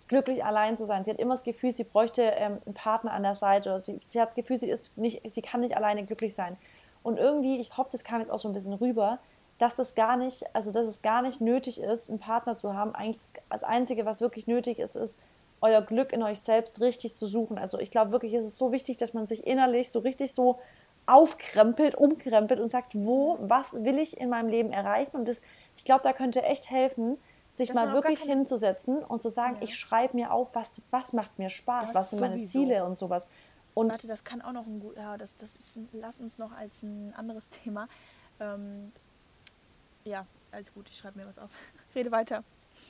glücklich 0.09 0.45
allein 0.45 0.77
zu 0.77 0.85
sein. 0.85 1.05
Sie 1.05 1.11
hat 1.11 1.19
immer 1.19 1.35
das 1.35 1.45
Gefühl, 1.45 1.73
sie 1.73 1.85
bräuchte 1.85 2.23
ähm, 2.23 2.59
einen 2.65 2.75
Partner 2.75 3.13
an 3.13 3.23
der 3.23 3.35
Seite. 3.35 3.79
Sie, 3.81 4.01
sie 4.05 4.21
hat 4.21 4.29
das 4.29 4.35
Gefühl, 4.35 4.59
sie, 4.59 4.69
ist 4.69 4.97
nicht, 4.97 5.23
sie 5.31 5.43
kann 5.43 5.61
nicht 5.61 5.77
alleine 5.77 6.05
glücklich 6.05 6.35
sein. 6.35 6.57
Und 7.03 7.19
irgendwie, 7.19 7.59
ich 7.59 7.77
hoffe, 7.77 7.91
das 7.93 8.05
kam 8.05 8.21
jetzt 8.21 8.31
auch 8.31 8.39
so 8.39 8.49
ein 8.49 8.55
bisschen 8.55 8.73
rüber, 8.73 9.19
dass 9.59 9.77
das 9.77 9.95
gar 9.95 10.17
nicht, 10.17 10.45
also 10.55 10.73
dass 10.73 10.87
es 10.87 11.03
gar 11.03 11.23
nicht 11.23 11.41
nötig 11.41 11.81
ist, 11.81 12.09
einen 12.09 12.19
Partner 12.19 12.57
zu 12.57 12.75
haben. 12.75 12.95
Eigentlich 12.95 13.23
das, 13.51 13.63
Einzige, 13.63 14.05
was 14.05 14.21
wirklich 14.21 14.47
nötig 14.47 14.79
ist, 14.79 14.97
ist, 14.97 15.21
euer 15.65 15.81
Glück 15.81 16.13
in 16.13 16.23
euch 16.23 16.41
selbst 16.41 16.81
richtig 16.83 17.15
zu 17.15 17.27
suchen. 17.27 17.59
Also 17.59 17.79
ich 17.79 17.91
glaube 17.91 18.13
wirklich, 18.13 18.35
ist 18.35 18.43
es 18.43 18.49
ist 18.49 18.59
so 18.59 18.71
wichtig, 18.71 18.99
dass 18.99 19.15
man 19.15 19.27
sich 19.27 19.47
innerlich 19.47 19.91
so 19.91 19.99
richtig 19.99 20.35
so 20.35 20.61
aufkrempelt, 21.07 21.95
umkrempelt 21.95 22.61
und 22.61 22.71
sagt, 22.71 22.95
wo, 22.95 23.39
was 23.41 23.73
will 23.83 23.99
ich 23.99 24.19
in 24.19 24.29
meinem 24.29 24.49
Leben 24.49 24.73
erreichen? 24.73 25.17
Und 25.17 25.27
das, 25.27 25.41
ich 25.77 25.85
glaube, 25.85 26.03
da 26.03 26.13
könnte 26.13 26.43
echt 26.43 26.71
helfen, 26.71 27.17
sich 27.51 27.69
das 27.69 27.77
mal 27.77 27.95
wirklich 27.95 28.21
hinzusetzen 28.21 28.99
und 28.99 29.23
zu 29.23 29.31
sagen, 29.31 29.57
ja. 29.57 29.63
ich 29.63 29.77
schreibe 29.77 30.17
mir 30.17 30.33
auf, 30.33 30.49
was, 30.53 30.83
was 30.91 31.15
macht 31.15 31.39
mir 31.39 31.49
Spaß, 31.49 31.93
das 31.93 31.95
was 31.95 32.11
sind 32.11 32.21
meine 32.21 32.45
Ziele 32.45 32.85
und 32.85 32.97
sowas. 32.97 33.29
Und 33.73 33.91
Warte, 33.91 34.07
das 34.07 34.23
kann 34.23 34.43
auch 34.43 34.53
noch 34.53 34.67
ein 34.67 34.81
gut, 34.81 34.97
ja, 34.97 35.17
das, 35.17 35.37
das 35.37 35.57
ist, 35.57 35.79
lass 35.93 36.21
uns 36.21 36.39
noch 36.39 36.53
als 36.53 36.83
ein 36.83 37.15
anderes 37.17 37.49
Thema. 37.49 37.89
Ähm, 38.39 38.93
ja, 40.05 40.27
alles 40.53 40.75
gut, 40.75 40.89
ich 40.91 40.97
schreibe 40.97 41.19
mir 41.19 41.27
was 41.27 41.39
auf. 41.39 41.51
Rede 41.95 42.13
weiter. 42.13 42.45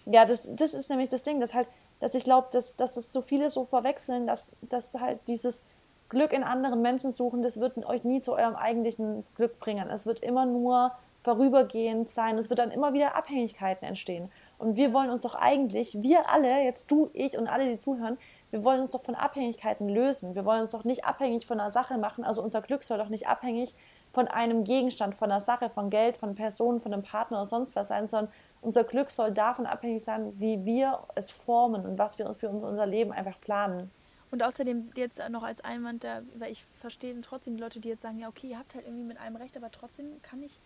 Ja, 0.06 0.24
das, 0.24 0.54
das 0.56 0.74
ist 0.74 0.90
nämlich 0.90 1.08
das 1.08 1.22
Ding, 1.22 1.40
dass 1.40 1.54
halt, 1.54 1.68
dass 2.00 2.14
ich 2.14 2.24
glaube, 2.24 2.48
dass, 2.50 2.76
dass 2.76 2.94
das 2.94 3.12
so 3.12 3.22
viele 3.22 3.50
so 3.50 3.64
verwechseln, 3.64 4.26
dass, 4.26 4.56
dass 4.62 4.92
halt 4.94 5.20
dieses 5.28 5.64
Glück 6.08 6.32
in 6.32 6.44
anderen 6.44 6.82
Menschen 6.82 7.12
suchen, 7.12 7.42
das 7.42 7.58
wird 7.60 7.84
euch 7.86 8.04
nie 8.04 8.20
zu 8.20 8.34
eurem 8.34 8.56
eigentlichen 8.56 9.24
Glück 9.36 9.58
bringen. 9.58 9.88
Es 9.88 10.06
wird 10.06 10.20
immer 10.20 10.46
nur 10.46 10.92
vorübergehend 11.24 12.10
sein. 12.10 12.36
Es 12.38 12.50
wird 12.50 12.58
dann 12.58 12.70
immer 12.70 12.92
wieder 12.92 13.16
Abhängigkeiten 13.16 13.88
entstehen. 13.88 14.30
Und 14.58 14.76
wir 14.76 14.92
wollen 14.92 15.10
uns 15.10 15.22
doch 15.22 15.34
eigentlich, 15.34 16.00
wir 16.02 16.28
alle, 16.28 16.62
jetzt 16.62 16.90
du, 16.90 17.08
ich 17.14 17.36
und 17.36 17.48
alle, 17.48 17.66
die 17.66 17.78
zuhören, 17.78 18.18
wir 18.50 18.62
wollen 18.62 18.82
uns 18.82 18.90
doch 18.90 19.02
von 19.02 19.14
Abhängigkeiten 19.14 19.88
lösen. 19.88 20.34
Wir 20.34 20.44
wollen 20.44 20.62
uns 20.62 20.70
doch 20.70 20.84
nicht 20.84 21.04
abhängig 21.04 21.46
von 21.46 21.58
einer 21.58 21.70
Sache 21.70 21.98
machen. 21.98 22.22
Also 22.22 22.42
unser 22.42 22.60
Glück 22.60 22.84
soll 22.84 22.98
doch 22.98 23.08
nicht 23.08 23.26
abhängig 23.26 23.74
von 24.12 24.28
einem 24.28 24.62
Gegenstand, 24.62 25.14
von 25.16 25.30
einer 25.30 25.40
Sache, 25.40 25.70
von 25.70 25.90
Geld, 25.90 26.16
von 26.16 26.36
Personen, 26.36 26.78
von 26.78 26.92
einem 26.92 27.02
Partner 27.02 27.38
oder 27.38 27.46
sonst 27.46 27.74
was 27.74 27.88
sein, 27.88 28.06
sondern 28.06 28.32
unser 28.64 28.84
Glück 28.84 29.10
soll 29.10 29.30
davon 29.30 29.66
abhängig 29.66 30.02
sein, 30.02 30.32
wie 30.40 30.64
wir 30.64 31.00
es 31.14 31.30
formen 31.30 31.84
und 31.84 31.98
was 31.98 32.18
wir 32.18 32.32
für 32.34 32.48
unser 32.48 32.86
Leben 32.86 33.12
einfach 33.12 33.40
planen. 33.40 33.90
Und 34.30 34.42
außerdem 34.42 34.90
jetzt 34.96 35.20
noch 35.28 35.44
als 35.44 35.62
Einwand, 35.62 36.02
da, 36.02 36.22
weil 36.36 36.50
ich 36.50 36.64
verstehe 36.80 37.18
trotzdem 37.20 37.56
die 37.56 37.62
Leute, 37.62 37.78
die 37.78 37.88
jetzt 37.88 38.02
sagen, 38.02 38.18
ja 38.18 38.28
okay, 38.28 38.48
ihr 38.48 38.58
habt 38.58 38.74
halt 38.74 38.84
irgendwie 38.86 39.04
mit 39.04 39.20
allem 39.20 39.36
recht, 39.36 39.56
aber 39.56 39.70
trotzdem 39.70 40.20
kann 40.22 40.42
ich, 40.42 40.58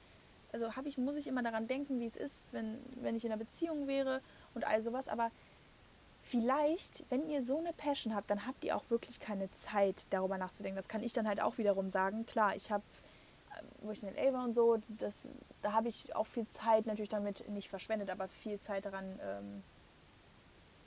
also 0.52 0.74
habe 0.74 0.88
ich, 0.88 0.96
muss 0.96 1.16
ich 1.16 1.26
immer 1.26 1.42
daran 1.42 1.66
denken, 1.66 2.00
wie 2.00 2.06
es 2.06 2.16
ist, 2.16 2.52
wenn, 2.54 2.78
wenn 3.02 3.14
ich 3.14 3.24
in 3.24 3.32
einer 3.32 3.38
Beziehung 3.38 3.86
wäre 3.86 4.20
und 4.54 4.66
all 4.66 4.80
sowas, 4.80 5.08
aber 5.08 5.30
vielleicht, 6.22 7.04
wenn 7.10 7.28
ihr 7.28 7.42
so 7.42 7.58
eine 7.58 7.72
Passion 7.72 8.14
habt, 8.14 8.30
dann 8.30 8.46
habt 8.46 8.64
ihr 8.64 8.76
auch 8.76 8.84
wirklich 8.88 9.20
keine 9.20 9.50
Zeit, 9.52 10.06
darüber 10.10 10.38
nachzudenken. 10.38 10.76
Das 10.76 10.88
kann 10.88 11.02
ich 11.02 11.12
dann 11.12 11.26
halt 11.26 11.42
auch 11.42 11.58
wiederum 11.58 11.90
sagen. 11.90 12.26
Klar, 12.26 12.54
ich 12.54 12.70
habe 12.70 12.84
wo 13.80 13.90
ich 13.90 14.02
in 14.02 14.14
LA 14.14 14.32
war 14.32 14.44
und 14.44 14.54
so, 14.54 14.78
das, 14.88 15.28
da 15.62 15.72
habe 15.72 15.88
ich 15.88 16.14
auch 16.14 16.26
viel 16.26 16.46
Zeit 16.48 16.86
natürlich 16.86 17.08
damit 17.08 17.48
nicht 17.48 17.68
verschwendet, 17.68 18.10
aber 18.10 18.28
viel 18.28 18.60
Zeit 18.60 18.84
daran, 18.84 19.18
ähm, 19.22 19.62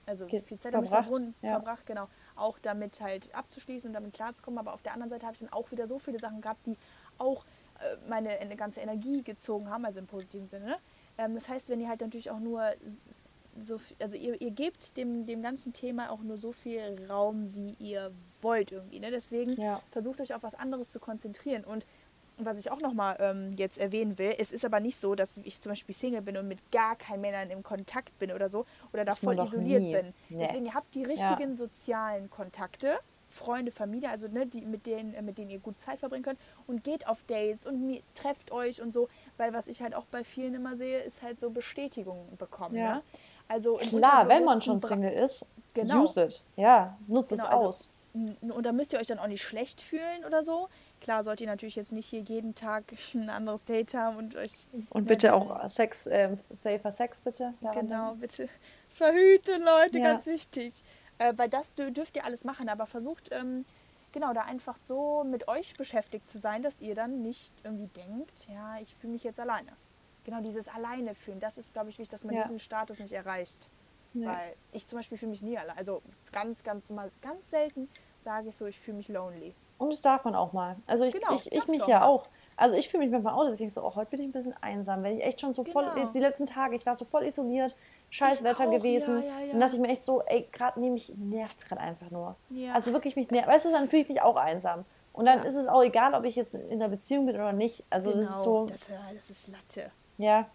also 0.06 0.28
viel 0.28 0.60
Zeit 0.60 0.74
damit 0.74 0.90
verbracht, 0.90 1.22
ja. 1.42 1.52
verbracht, 1.52 1.86
genau, 1.86 2.08
auch 2.36 2.60
damit 2.60 3.02
halt 3.02 3.34
abzuschließen 3.34 3.90
und 3.90 3.94
damit 3.94 4.14
klarzukommen. 4.14 4.60
Aber 4.60 4.74
auf 4.74 4.82
der 4.82 4.94
anderen 4.94 5.10
Seite 5.10 5.26
habe 5.26 5.36
ich 5.36 5.40
dann 5.40 5.54
auch 5.54 5.72
wieder 5.72 5.88
so 5.88 6.00
viele 6.00 6.20
Sachen 6.20 6.42
gehabt, 6.42 6.66
die 6.66 6.78
auch 7.18 7.46
äh, 7.80 7.98
meine 8.10 8.56
ganze 8.56 8.82
Energie 8.82 9.22
gezogen 9.22 9.70
haben, 9.70 9.86
also 9.86 10.00
im 10.00 10.08
positiven 10.08 10.48
Sinne. 10.48 10.78
Ähm, 11.18 11.36
das 11.36 11.48
heißt, 11.48 11.70
wenn 11.70 11.80
ihr 11.80 11.90
halt 11.90 12.02
natürlich 12.02 12.32
auch 12.32 12.40
nur 12.40 12.64
so, 13.60 13.80
also 14.00 14.18
ihr, 14.18 14.40
ihr 14.42 14.52
gebt 14.52 14.96
dem, 14.98 15.26
dem 15.26 15.42
ganzen 15.42 15.74
Thema 15.74 16.10
auch 16.10 16.22
nur 16.22 16.38
so 16.38 16.52
viel 16.52 17.06
Raum, 17.10 17.54
wie 17.54 17.76
ihr 17.80 18.12
wollt 18.42 18.72
irgendwie. 18.72 19.00
Ne? 19.00 19.12
Deswegen 19.12 19.60
ja. 19.62 19.82
versucht 19.92 20.22
euch 20.22 20.34
auf 20.34 20.44
was 20.44 20.56
anderes 20.56 20.92
zu 20.92 21.00
konzentrieren. 21.00 21.64
Und 21.64 21.86
was 22.46 22.58
ich 22.58 22.72
auch 22.72 22.80
nochmal 22.80 23.18
ähm, 23.20 23.52
jetzt 23.58 23.78
erwähnen 23.78 24.18
will, 24.18 24.34
es 24.38 24.52
ist 24.52 24.66
aber 24.66 24.80
nicht 24.80 24.98
so, 24.98 25.16
dass 25.16 25.38
ich 25.38 25.62
zum 25.62 25.72
Beispiel 25.72 25.96
Single 25.96 26.22
bin 26.22 26.38
und 26.38 26.48
mit 26.48 26.72
gar 26.72 26.96
keinen 26.96 27.22
Männern 27.22 27.50
im 27.50 27.64
Kontakt 27.64 28.18
bin 28.20 28.32
oder 28.32 28.50
so 28.50 28.66
oder 28.94 29.06
da 29.06 29.16
voll 29.16 29.40
isoliert 29.40 29.82
nie. 29.82 29.94
bin. 29.94 30.14
Nee. 30.30 30.46
Deswegen 30.46 30.66
ihr 30.66 30.74
habt 30.74 30.94
die 30.96 31.04
richtigen 31.04 31.52
ja. 31.52 31.56
sozialen 31.56 32.30
Kontakte, 32.30 33.00
Freunde, 33.30 33.72
Familie, 33.72 34.10
also 34.10 34.28
ne, 34.28 34.46
die, 34.46 34.66
mit, 34.66 34.86
denen, 34.86 35.14
äh, 35.14 35.22
mit 35.22 35.38
denen 35.38 35.50
ihr 35.50 35.60
gut 35.60 35.80
Zeit 35.80 36.00
verbringen 36.00 36.24
könnt 36.24 36.40
und 36.68 36.84
geht 36.84 37.08
auf 37.08 37.24
Dates 37.28 37.66
und 37.66 38.02
trefft 38.14 38.52
euch 38.52 38.82
und 38.82 38.92
so, 38.92 39.08
weil 39.38 39.54
was 39.54 39.68
ich 39.68 39.82
halt 39.82 39.96
auch 39.96 40.06
bei 40.06 40.24
vielen 40.24 40.54
immer 40.54 40.76
sehe, 40.76 41.00
ist 41.00 41.22
halt 41.22 41.40
so 41.40 41.50
Bestätigung 41.50 42.38
bekommen. 42.38 42.76
Ja. 42.76 42.96
Ne? 42.96 43.04
Also 43.48 43.78
Klar, 43.78 44.28
wenn 44.30 44.46
man 44.46 44.62
schon 44.62 44.80
Single 44.80 45.12
ist, 45.12 45.46
genau. 45.74 46.04
use 46.04 46.24
it. 46.24 46.44
Ja, 46.56 46.98
nutzt 47.08 47.32
genau, 47.32 47.44
es 47.44 47.50
aus. 47.50 47.94
Also, 48.14 48.54
und 48.54 48.66
da 48.66 48.72
müsst 48.72 48.94
ihr 48.94 49.00
euch 49.00 49.08
dann 49.08 49.20
auch 49.20 49.28
nicht 49.28 49.42
schlecht 49.42 49.82
fühlen 49.82 50.26
oder 50.26 50.44
so. 50.44 50.70
Klar 51.02 51.24
sollt 51.24 51.42
ihr 51.42 51.48
natürlich 51.48 51.76
jetzt 51.76 51.92
nicht 51.92 52.06
hier 52.06 52.22
jeden 52.22 52.54
Tag 52.54 52.84
ein 53.16 53.30
anderes 53.30 53.66
Date 53.66 53.96
haben 53.96 54.18
und 54.18 54.36
euch. 54.36 54.68
Und 54.92 55.06
bitte 55.06 55.34
auch 55.34 55.68
Sex, 55.68 56.08
äh, 56.08 56.38
safer 56.52 56.92
Sex, 56.92 57.22
bitte. 57.22 57.54
Genau, 57.74 58.14
bitte. 58.16 58.48
Verhüten, 58.90 59.64
Leute, 59.64 60.00
ja. 60.00 60.14
ganz 60.14 60.28
wichtig. 60.28 60.84
Äh, 61.18 61.34
weil 61.38 61.50
das 61.50 61.74
dürft 61.76 62.16
ihr 62.16 62.26
alles 62.26 62.46
machen, 62.46 62.70
aber 62.70 62.86
versucht, 62.86 63.30
ähm, 63.32 63.66
genau, 64.12 64.34
da 64.34 64.42
einfach 64.42 64.78
so 64.78 65.24
mit 65.24 65.48
euch 65.48 65.76
beschäftigt 65.76 66.30
zu 66.30 66.40
sein, 66.40 66.64
dass 66.64 66.82
ihr 66.82 66.96
dann 66.96 67.22
nicht 67.22 67.54
irgendwie 67.64 67.88
denkt, 67.88 68.48
ja, 68.48 68.78
ich 68.80 68.96
fühle 68.96 69.14
mich 69.14 69.24
jetzt 69.24 69.40
alleine. 69.40 69.72
Genau, 70.24 70.42
dieses 70.42 70.68
Alleine 70.68 71.16
fühlen, 71.16 71.40
das 71.40 71.58
ist, 71.58 71.74
glaube 71.74 71.90
ich, 71.90 71.98
wichtig, 71.98 72.10
dass 72.10 72.24
man 72.24 72.36
ja. 72.36 72.44
diesen 72.44 72.60
Status 72.60 73.00
nicht 73.00 73.14
erreicht. 73.14 73.70
Nee. 74.14 74.26
Weil 74.26 74.56
ich 74.72 74.86
zum 74.86 75.00
Beispiel 75.00 75.18
fühle 75.18 75.32
mich 75.32 75.42
nie 75.42 75.58
alleine. 75.58 75.78
Also 75.78 76.02
ganz, 76.32 76.64
ganz 76.64 76.90
mal, 76.90 77.12
ganz 77.22 77.50
selten 77.50 77.88
sage 78.20 78.50
ich 78.50 78.56
so, 78.56 78.66
ich 78.66 78.80
fühle 78.80 78.98
mich 78.98 79.08
lonely. 79.08 79.56
Und 79.82 79.92
das 79.92 80.02
darf 80.02 80.24
man 80.26 80.36
auch 80.36 80.54
mal. 80.54 80.76
Also 80.86 81.06
ich, 81.06 81.14
genau, 81.14 81.34
ich, 81.34 81.52
ich 81.52 81.68
mich 81.68 81.88
ja 81.88 82.06
auch. 82.06 82.28
Also 82.56 82.76
ich 82.76 82.88
fühle 82.88 83.02
mich 83.02 83.12
manchmal 83.12 83.34
auch, 83.34 83.46
dass 83.46 83.54
ich 83.54 83.58
denke 83.58 83.74
so, 83.74 83.82
oh, 83.82 83.96
heute 83.96 84.12
bin 84.12 84.20
ich 84.20 84.28
ein 84.28 84.32
bisschen 84.32 84.54
einsam. 84.62 85.02
Wenn 85.02 85.18
ich 85.18 85.24
echt 85.24 85.42
schon 85.42 85.56
so 85.56 85.64
genau. 85.64 85.82
voll, 85.82 86.10
die 86.14 86.20
letzten 86.20 86.46
Tage, 86.46 86.76
ich 86.76 86.86
war 86.86 86.96
so 86.96 87.04
voll 87.04 87.24
isoliert, 87.24 87.76
scheiß 88.12 88.44
Wetter 88.44 88.68
auch, 88.68 88.72
gewesen. 88.72 89.24
Ja, 89.24 89.26
ja, 89.26 89.40
ja. 89.40 89.52
Dann 89.54 89.60
dachte 89.60 89.78
ich 89.78 89.82
mir 89.82 89.88
echt 89.88 90.06
so, 90.06 90.22
ey, 90.22 90.48
gerade 90.52 90.80
mich 90.80 91.12
nervt 91.18 91.58
es 91.58 91.66
gerade 91.66 91.82
einfach 91.82 92.12
nur. 92.12 92.36
Also 92.76 92.94
wirklich 92.94 93.16
mich 93.16 93.32
nervt. 93.32 93.48
Weißt 93.48 93.66
du, 93.66 93.72
dann 93.72 93.90
fühle 93.90 94.04
ich 94.04 94.10
mich 94.10 94.22
auch 94.22 94.36
einsam. 94.36 94.86
Und 95.14 95.26
dann 95.26 95.44
ist 95.44 95.56
es 95.56 95.66
auch 95.66 95.82
egal, 95.82 96.14
ob 96.14 96.26
ich 96.26 96.36
jetzt 96.36 96.54
in 96.54 96.74
einer 96.74 96.90
Beziehung 96.90 97.26
bin 97.26 97.34
oder 97.34 97.52
nicht. 97.52 97.84
Also 97.90 98.12
genau, 98.12 98.22
das 98.22 98.30
ist 98.30 98.44
genau, 98.44 98.44
so. 98.44 98.66
Das, 98.68 98.88
das 99.16 99.30
ist 99.32 99.48
Latte. 99.48 99.90
Ja. 100.20 100.48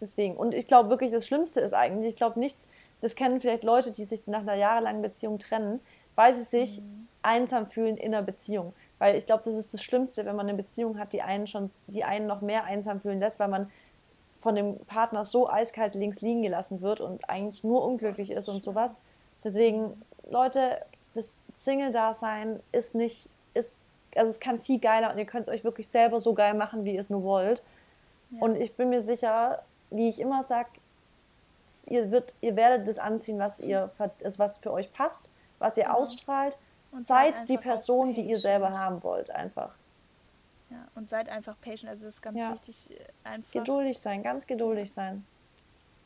Deswegen. 0.00 0.36
Und 0.36 0.52
ich 0.52 0.66
glaube 0.66 0.88
wirklich, 0.90 1.12
das 1.12 1.28
Schlimmste 1.28 1.60
ist 1.60 1.74
eigentlich, 1.74 2.08
ich 2.08 2.16
glaube 2.16 2.40
nichts, 2.40 2.66
das 3.02 3.14
kennen 3.14 3.40
vielleicht 3.40 3.62
Leute, 3.62 3.92
die 3.92 4.04
sich 4.04 4.26
nach 4.26 4.40
einer 4.40 4.54
jahrelangen 4.54 5.00
Beziehung 5.00 5.38
trennen, 5.38 5.78
weil 6.16 6.34
sie 6.34 6.42
sich 6.42 6.80
mhm 6.80 7.05
einsam 7.26 7.66
fühlen 7.66 7.96
in 7.96 8.14
einer 8.14 8.22
Beziehung. 8.22 8.72
Weil 8.98 9.16
ich 9.16 9.26
glaube, 9.26 9.42
das 9.44 9.54
ist 9.54 9.74
das 9.74 9.82
Schlimmste, 9.82 10.24
wenn 10.24 10.36
man 10.36 10.48
eine 10.48 10.56
Beziehung 10.56 10.98
hat, 10.98 11.12
die 11.12 11.22
einen 11.22 11.46
schon, 11.46 11.70
die 11.86 12.04
einen 12.04 12.26
noch 12.26 12.40
mehr 12.40 12.64
einsam 12.64 13.00
fühlen 13.00 13.20
lässt, 13.20 13.38
weil 13.38 13.48
man 13.48 13.70
von 14.38 14.54
dem 14.54 14.78
Partner 14.86 15.24
so 15.24 15.50
eiskalt 15.50 15.94
links 15.94 16.20
liegen 16.20 16.42
gelassen 16.42 16.80
wird 16.80 17.00
und 17.00 17.28
eigentlich 17.28 17.64
nur 17.64 17.84
unglücklich 17.84 18.30
ist 18.30 18.48
und 18.48 18.60
sowas. 18.60 18.96
Deswegen, 19.44 20.00
Leute, 20.30 20.82
das 21.14 21.34
Single-Dasein 21.52 22.60
ist 22.72 22.94
nicht, 22.94 23.28
ist, 23.54 23.78
also 24.14 24.30
es 24.30 24.40
kann 24.40 24.58
viel 24.58 24.78
geiler 24.78 25.10
und 25.10 25.18
ihr 25.18 25.26
könnt 25.26 25.48
es 25.48 25.54
euch 25.54 25.64
wirklich 25.64 25.88
selber 25.88 26.20
so 26.20 26.32
geil 26.32 26.54
machen, 26.54 26.84
wie 26.84 26.94
ihr 26.94 27.00
es 27.00 27.10
nur 27.10 27.22
wollt. 27.22 27.62
Ja. 28.30 28.40
Und 28.40 28.56
ich 28.56 28.74
bin 28.74 28.88
mir 28.90 29.00
sicher, 29.00 29.62
wie 29.90 30.08
ich 30.08 30.20
immer 30.20 30.42
sage, 30.42 30.68
ihr, 31.86 32.10
wird, 32.10 32.34
ihr 32.40 32.56
werdet 32.56 32.88
das 32.88 32.98
anziehen, 32.98 33.38
was, 33.38 33.60
ihr, 33.60 33.90
was 34.36 34.58
für 34.58 34.72
euch 34.72 34.92
passt, 34.92 35.34
was 35.58 35.76
ihr 35.76 35.84
ja. 35.84 35.94
ausstrahlt. 35.94 36.56
Und 36.96 37.06
seid 37.06 37.46
die 37.50 37.58
Person, 37.58 38.14
die 38.14 38.22
ihr 38.22 38.38
selber 38.38 38.70
haben 38.70 39.02
wollt, 39.02 39.30
einfach. 39.30 39.74
Ja, 40.70 40.88
und 40.94 41.10
seid 41.10 41.28
einfach 41.28 41.54
patient. 41.60 41.90
Also 41.90 42.06
das 42.06 42.14
ist 42.14 42.22
ganz 42.22 42.40
ja. 42.40 42.50
wichtig. 42.52 42.90
Äh, 42.90 43.28
einfach 43.28 43.52
geduldig 43.52 43.98
sein, 43.98 44.22
ganz 44.22 44.46
geduldig 44.46 44.90
sein. 44.90 45.26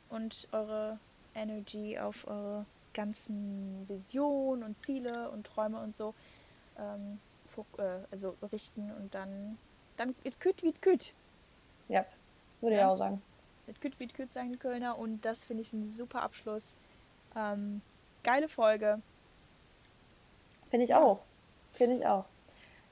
Und 0.08 0.48
eure 0.50 0.98
Energy 1.36 1.96
auf 1.96 2.26
eure 2.26 2.66
ganzen 2.92 3.88
Visionen 3.88 4.64
und 4.64 4.80
Ziele 4.80 5.30
und 5.30 5.46
Träume 5.46 5.80
und 5.80 5.94
so 5.94 6.12
ähm, 6.76 7.20
äh, 7.78 7.82
also 8.10 8.34
richten 8.50 8.90
und 8.98 9.14
dann 9.14 9.58
dann 9.96 10.16
it 10.24 10.40
could 10.40 10.60
wie 10.64 10.70
it 10.70 11.14
Ja, 11.88 12.04
würde 12.60 12.74
ja. 12.74 12.82
ich 12.82 12.86
auch 12.86 12.96
sagen. 12.96 13.22
It 13.68 13.80
could 13.80 13.98
wie 14.00 14.04
it 14.04 14.32
sagen 14.32 14.50
die 14.50 14.58
Kölner 14.58 14.98
und 14.98 15.24
das 15.24 15.44
finde 15.44 15.62
ich 15.62 15.72
ein 15.72 15.86
super 15.86 16.22
Abschluss. 16.22 16.74
Ähm, 17.36 17.80
geile 18.24 18.48
Folge. 18.48 19.00
Finde 20.70 20.84
ich 20.84 20.94
auch. 20.94 21.20
Finde 21.72 21.96
ich 21.96 22.06
auch. 22.06 22.24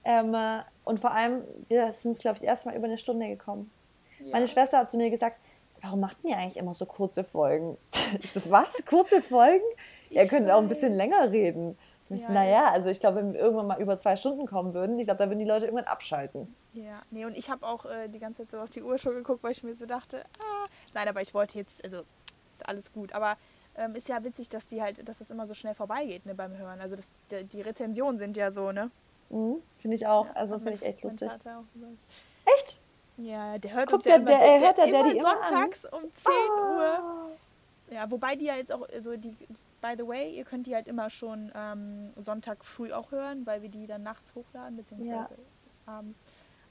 Ähm, 0.05 0.35
äh, 0.35 0.61
und 0.85 1.01
vor 1.01 1.13
allem, 1.13 1.43
wir 1.69 1.93
sind, 1.93 2.19
glaube 2.19 2.37
ich, 2.37 2.41
das 2.41 2.49
erste 2.49 2.69
Mal 2.69 2.77
über 2.77 2.87
eine 2.87 2.99
Stunde 2.99 3.29
gekommen. 3.29 3.71
Ja. 4.21 4.33
Meine 4.33 4.49
Schwester 4.49 4.79
hat 4.79 4.91
zu 4.91 4.97
mir 4.97 5.11
gesagt, 5.11 5.39
warum 5.83 6.01
macht 6.01 6.17
ihr 6.25 6.37
eigentlich 6.37 6.57
immer 6.57 6.75
so 6.75 6.87
kurze 6.87 7.25
Folgen? 7.25 7.77
Ich 8.23 8.33
so, 8.33 8.41
was? 8.51 8.85
Kurze 8.87 9.21
Folgen? 9.21 9.65
Ihr 10.09 10.27
könnt 10.27 10.47
weiß. 10.47 10.55
auch 10.55 10.63
ein 10.63 10.69
bisschen 10.69 10.95
länger 10.95 11.31
reden. 11.31 11.77
Ich 12.09 12.23
ja, 12.23 12.31
naja, 12.31 12.71
also 12.71 12.89
ich 12.89 13.01
glaube, 13.01 13.19
wenn 13.19 13.35
wir 13.35 13.41
irgendwann 13.41 13.67
mal 13.67 13.81
über 13.83 13.99
zwei 13.99 14.17
Stunden 14.17 14.47
kommen 14.47 14.73
würden, 14.73 14.99
ich 14.99 15.07
glaube, 15.07 15.19
da 15.19 15.29
würden 15.29 15.41
die 15.41 15.45
Leute 15.45 15.67
irgendwann 15.67 15.85
abschalten. 15.85 16.55
Ja, 16.73 17.03
nee, 17.11 17.27
und 17.27 17.37
ich 17.37 17.51
habe 17.51 17.67
auch 17.67 17.85
äh, 17.85 18.09
die 18.09 18.19
ganze 18.19 18.43
Zeit 18.43 18.51
so 18.51 18.61
auf 18.61 18.71
die 18.71 18.83
Uhr 18.83 18.97
schon 18.97 19.15
geguckt, 19.15 19.43
weil 19.43 19.53
ich 19.53 19.63
mir 19.63 19.75
so 19.75 19.85
dachte, 19.85 20.25
ah, 20.39 20.67
nein, 20.95 21.07
aber 21.07 21.21
ich 21.21 21.35
wollte 21.35 21.59
jetzt, 21.59 21.85
also 21.85 22.05
ist 22.55 22.67
alles 22.67 22.93
gut. 22.93 23.13
Aber 23.13 23.37
ähm, 23.79 23.95
ist 23.95 24.09
ja 24.09 24.23
witzig, 24.23 24.49
dass 24.49 24.67
die 24.67 24.83
halt, 24.83 25.09
dass 25.09 25.19
das 25.19 25.31
immer 25.31 25.47
so 25.47 25.55
schnell 25.55 25.75
vorbeigeht 25.75 26.27
ne, 26.27 26.35
beim 26.35 26.57
Hören. 26.57 26.81
Also 26.81 26.97
das, 26.97 27.11
die, 27.31 27.45
die 27.45 27.63
Rezensionen 27.63 28.19
sind 28.19 28.37
ja 28.37 28.51
so, 28.51 28.73
ne? 28.73 28.91
Mhm, 29.31 29.63
finde 29.77 29.97
ich 29.97 30.07
auch. 30.07 30.27
Ja, 30.27 30.33
also 30.33 30.59
finde 30.59 30.75
ich 30.75 30.83
echt 30.83 31.03
lustig. 31.03 31.31
Echt? 32.59 32.81
Ja, 33.19 33.59
der 33.59 33.73
hört 33.73 33.89
Guck, 33.89 33.97
uns 33.97 34.05
der, 34.05 34.13
ja 34.13 34.19
immer, 34.19 34.27
der, 34.27 34.39
der, 34.39 34.61
hört 34.61 34.79
der, 34.79 34.87
der 34.87 35.01
immer 35.01 35.21
sonntags 35.23 35.85
immer 35.85 35.97
um 35.97 36.03
10 36.03 36.33
oh. 36.33 36.77
Uhr. 36.77 37.31
Ja, 37.91 38.11
wobei 38.11 38.37
die 38.37 38.45
ja 38.45 38.57
jetzt 38.57 38.71
auch, 38.71 38.87
also 38.89 39.17
die, 39.17 39.35
by 39.81 39.95
the 39.97 40.07
way, 40.07 40.37
ihr 40.37 40.45
könnt 40.45 40.67
die 40.67 40.75
halt 40.75 40.87
immer 40.87 41.09
schon 41.09 41.51
ähm, 41.55 42.13
Sonntag 42.17 42.65
früh 42.65 42.93
auch 42.93 43.11
hören, 43.11 43.47
weil 43.47 43.63
wir 43.63 43.71
die 43.71 43.87
dann 43.87 44.03
nachts 44.03 44.35
hochladen, 44.35 44.77
beziehungsweise 44.77 45.11
ja. 45.11 45.29
abends. 45.87 46.23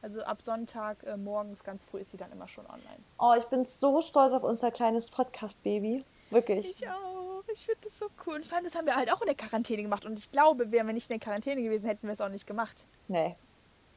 Also 0.01 0.21
ab 0.23 0.41
Sonntag 0.41 1.03
äh, 1.03 1.17
morgens 1.17 1.63
ganz 1.63 1.83
früh 1.83 1.99
ist 1.99 2.11
sie 2.11 2.17
dann 2.17 2.31
immer 2.31 2.47
schon 2.47 2.65
online. 2.67 2.99
Oh, 3.19 3.33
ich 3.35 3.45
bin 3.45 3.65
so 3.65 3.99
stolz 4.01 4.31
auf 4.33 4.43
unser 4.43 4.69
kleines 4.69 5.09
Podcast-Baby. 5.09 6.05
Wirklich. 6.29 6.71
Ich 6.71 6.89
auch. 6.89 7.43
Ich 7.51 7.65
finde 7.65 7.79
das 7.83 7.97
so 7.97 8.07
cool. 8.25 8.35
Und 8.35 8.45
vor 8.45 8.57
allem, 8.57 8.65
das 8.65 8.75
haben 8.75 8.85
wir 8.85 8.95
halt 8.95 9.11
auch 9.11 9.21
in 9.21 9.27
der 9.27 9.35
Quarantäne 9.35 9.81
gemacht. 9.81 10.05
Und 10.05 10.19
ich 10.19 10.31
glaube, 10.31 10.71
wären 10.71 10.85
wir 10.87 10.93
nicht 10.93 11.09
in 11.09 11.17
der 11.17 11.23
Quarantäne 11.23 11.61
gewesen, 11.61 11.87
hätten 11.87 12.07
wir 12.07 12.13
es 12.13 12.21
auch 12.21 12.29
nicht 12.29 12.45
gemacht. 12.45 12.85
Nee. 13.07 13.35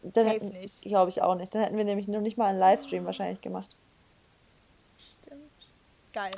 Dann 0.03 0.13
Safe 0.13 0.29
hätten, 0.31 0.47
nicht. 0.49 0.83
Glaube 0.83 1.11
ich 1.11 1.21
auch 1.21 1.35
nicht. 1.35 1.55
Dann 1.55 1.63
hätten 1.63 1.77
wir 1.77 1.85
nämlich 1.85 2.09
noch 2.09 2.21
nicht 2.21 2.39
mal 2.39 2.47
einen 2.47 2.59
Livestream 2.59 3.03
oh. 3.03 3.07
wahrscheinlich 3.07 3.41
gemacht. 3.41 3.77
Stimmt. 4.99 5.51
Geil. 6.13 6.31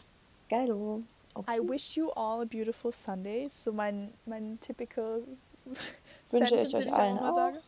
Geilo. 0.49 1.03
Okay. 1.34 1.59
I 1.59 1.68
wish 1.68 1.97
you 1.97 2.11
all 2.11 2.43
a 2.43 2.45
beautiful 2.45 2.93
Sundays. 2.93 3.64
So 3.64 3.72
mein, 3.72 4.12
mein 4.26 4.59
typical 4.61 5.20
Wünsche 6.30 6.57
ich 6.57 6.74
euch 6.74 6.93
allen 6.93 7.18
auch. 7.18 7.34
Sage. 7.34 7.61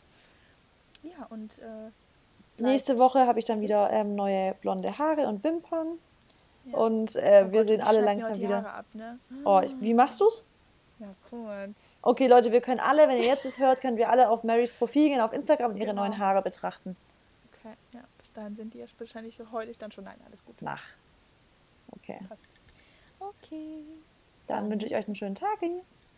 Ja, 1.02 1.26
und 1.30 1.58
äh, 1.58 2.62
nächste 2.62 2.98
Woche 2.98 3.26
habe 3.26 3.38
ich 3.38 3.44
dann 3.44 3.60
wieder 3.60 3.90
ähm, 3.90 4.14
neue 4.14 4.54
blonde 4.54 4.96
Haare 4.98 5.26
und 5.28 5.44
Wimpern. 5.44 5.98
Ja. 6.66 6.78
Und 6.78 7.16
äh, 7.16 7.44
oh 7.46 7.52
wir 7.52 7.60
Gott, 7.60 7.68
sehen 7.68 7.80
alle 7.80 8.00
langsam 8.00 8.36
wieder. 8.36 8.74
Ab, 8.74 8.86
ne? 8.94 9.18
Oh, 9.44 9.60
ich, 9.62 9.74
wie 9.80 9.94
machst 9.94 10.20
du's? 10.20 10.46
Ja, 10.98 11.08
gut. 11.30 11.74
Okay, 12.02 12.26
Leute, 12.26 12.52
wir 12.52 12.60
können 12.60 12.80
alle, 12.80 13.08
wenn 13.08 13.18
ihr 13.18 13.26
jetzt 13.26 13.44
es 13.44 13.58
hört, 13.58 13.80
können 13.80 13.96
wir 13.96 14.08
alle 14.08 14.30
auf 14.30 14.44
Marys 14.44 14.72
Profil 14.72 15.08
gehen, 15.08 15.20
auf 15.20 15.32
Instagram 15.32 15.72
und 15.72 15.76
ihre 15.76 15.88
genau. 15.88 16.02
neuen 16.02 16.18
Haare 16.18 16.40
betrachten. 16.40 16.96
Okay, 17.52 17.74
ja, 17.92 18.00
bis 18.18 18.32
dahin 18.32 18.54
sind 18.54 18.74
die 18.74 18.78
ja 18.78 18.86
wahrscheinlich 18.98 19.36
für 19.36 19.50
heute 19.52 19.72
dann 19.78 19.90
schon. 19.90 20.04
Nein, 20.04 20.16
alles 20.26 20.44
gut. 20.44 20.60
Nach. 20.62 20.82
Okay. 21.90 22.20
Passt. 22.28 22.46
Okay. 23.18 23.82
Dann, 24.46 24.62
dann 24.62 24.70
wünsche 24.70 24.86
ich 24.86 24.94
euch 24.94 25.06
einen 25.06 25.16
schönen 25.16 25.34
Tag. 25.34 25.58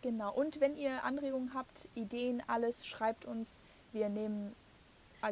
Genau. 0.01 0.33
Und 0.33 0.61
wenn 0.61 0.75
ihr 0.77 1.03
Anregungen 1.03 1.53
habt, 1.53 1.87
Ideen, 1.95 2.43
alles, 2.47 2.85
schreibt 2.85 3.25
uns. 3.25 3.57
Wir 3.93 4.09
nehmen 4.09 4.55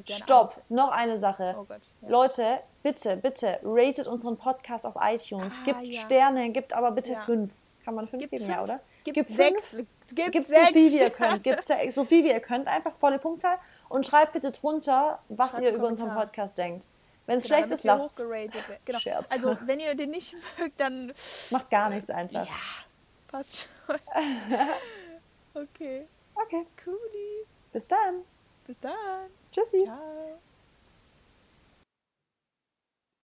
Stopp, 0.04 0.48
alles. 0.48 0.60
noch 0.70 0.92
eine 0.92 1.18
Sache. 1.18 1.56
Oh 1.58 1.64
Gott, 1.64 1.82
ja. 2.02 2.10
Leute, 2.10 2.60
bitte, 2.84 3.18
bitte, 3.18 3.60
ratet 3.64 4.08
unseren 4.08 4.38
Podcast 4.38 4.86
auf 4.86 4.96
iTunes. 5.00 5.54
Ah, 5.60 5.66
gibt 5.66 5.88
ja. 5.88 6.02
Sterne, 6.02 6.50
gibt 6.52 6.74
aber 6.74 6.92
bitte 6.92 7.14
ja. 7.14 7.20
fünf. 7.22 7.54
Kann 7.84 7.96
man 7.96 8.08
fünf 8.08 8.22
gibt 8.22 8.32
geben, 8.32 8.46
fünf. 8.46 8.56
ja, 8.56 8.64
oder? 8.64 8.80
Gibt, 9.04 9.16
gibt 9.16 9.30
sechs. 9.30 9.70
Fünf. 9.70 9.88
Gibt, 10.14 10.32
gibt 10.32 10.48
sechs. 10.48 10.68
so 10.68 10.74
viel 10.74 10.92
wie 10.92 11.00
ihr 11.00 11.10
könnt. 11.10 11.44
Gibt 11.44 11.64
so 11.94 12.06
viel 12.06 12.24
wie 12.24 12.30
ihr 12.30 12.40
könnt, 12.40 12.68
einfach 12.68 12.96
volle 12.96 13.20
Punktzahl. 13.20 13.60
Und 13.90 14.06
schreibt 14.06 14.34
bitte 14.34 14.52
drunter, 14.52 15.20
was 15.30 15.52
schreibt 15.52 15.64
ihr 15.64 15.74
über 15.74 15.88
unseren 15.88 16.14
Podcast 16.14 16.58
denkt. 16.58 16.88
Wenn 17.28 17.40
es 17.40 17.46
genau, 17.46 17.58
schlecht 17.58 17.72
ist, 17.72 17.84
lasst 17.84 18.18
genau. 18.86 19.00
Scherz. 19.00 19.32
Also, 19.32 19.58
wenn 19.66 19.80
ihr 19.80 19.96
den 19.96 20.12
nicht 20.12 20.36
mögt, 20.58 20.80
dann... 20.80 21.14
Macht 21.50 21.70
gar 21.70 21.90
nichts 21.90 22.10
einfach. 22.10 22.46
Ja, 22.46 22.54
passt 23.28 23.68
schon. 23.88 23.96
okay. 25.64 26.08
Okay. 26.36 26.68
Cooli. 26.84 27.46
Bis 27.72 27.88
dann. 27.88 28.24
Bis 28.68 28.80
dann. 28.80 29.30
Tschüssi. 29.56 29.86
Ciao. 29.86 30.42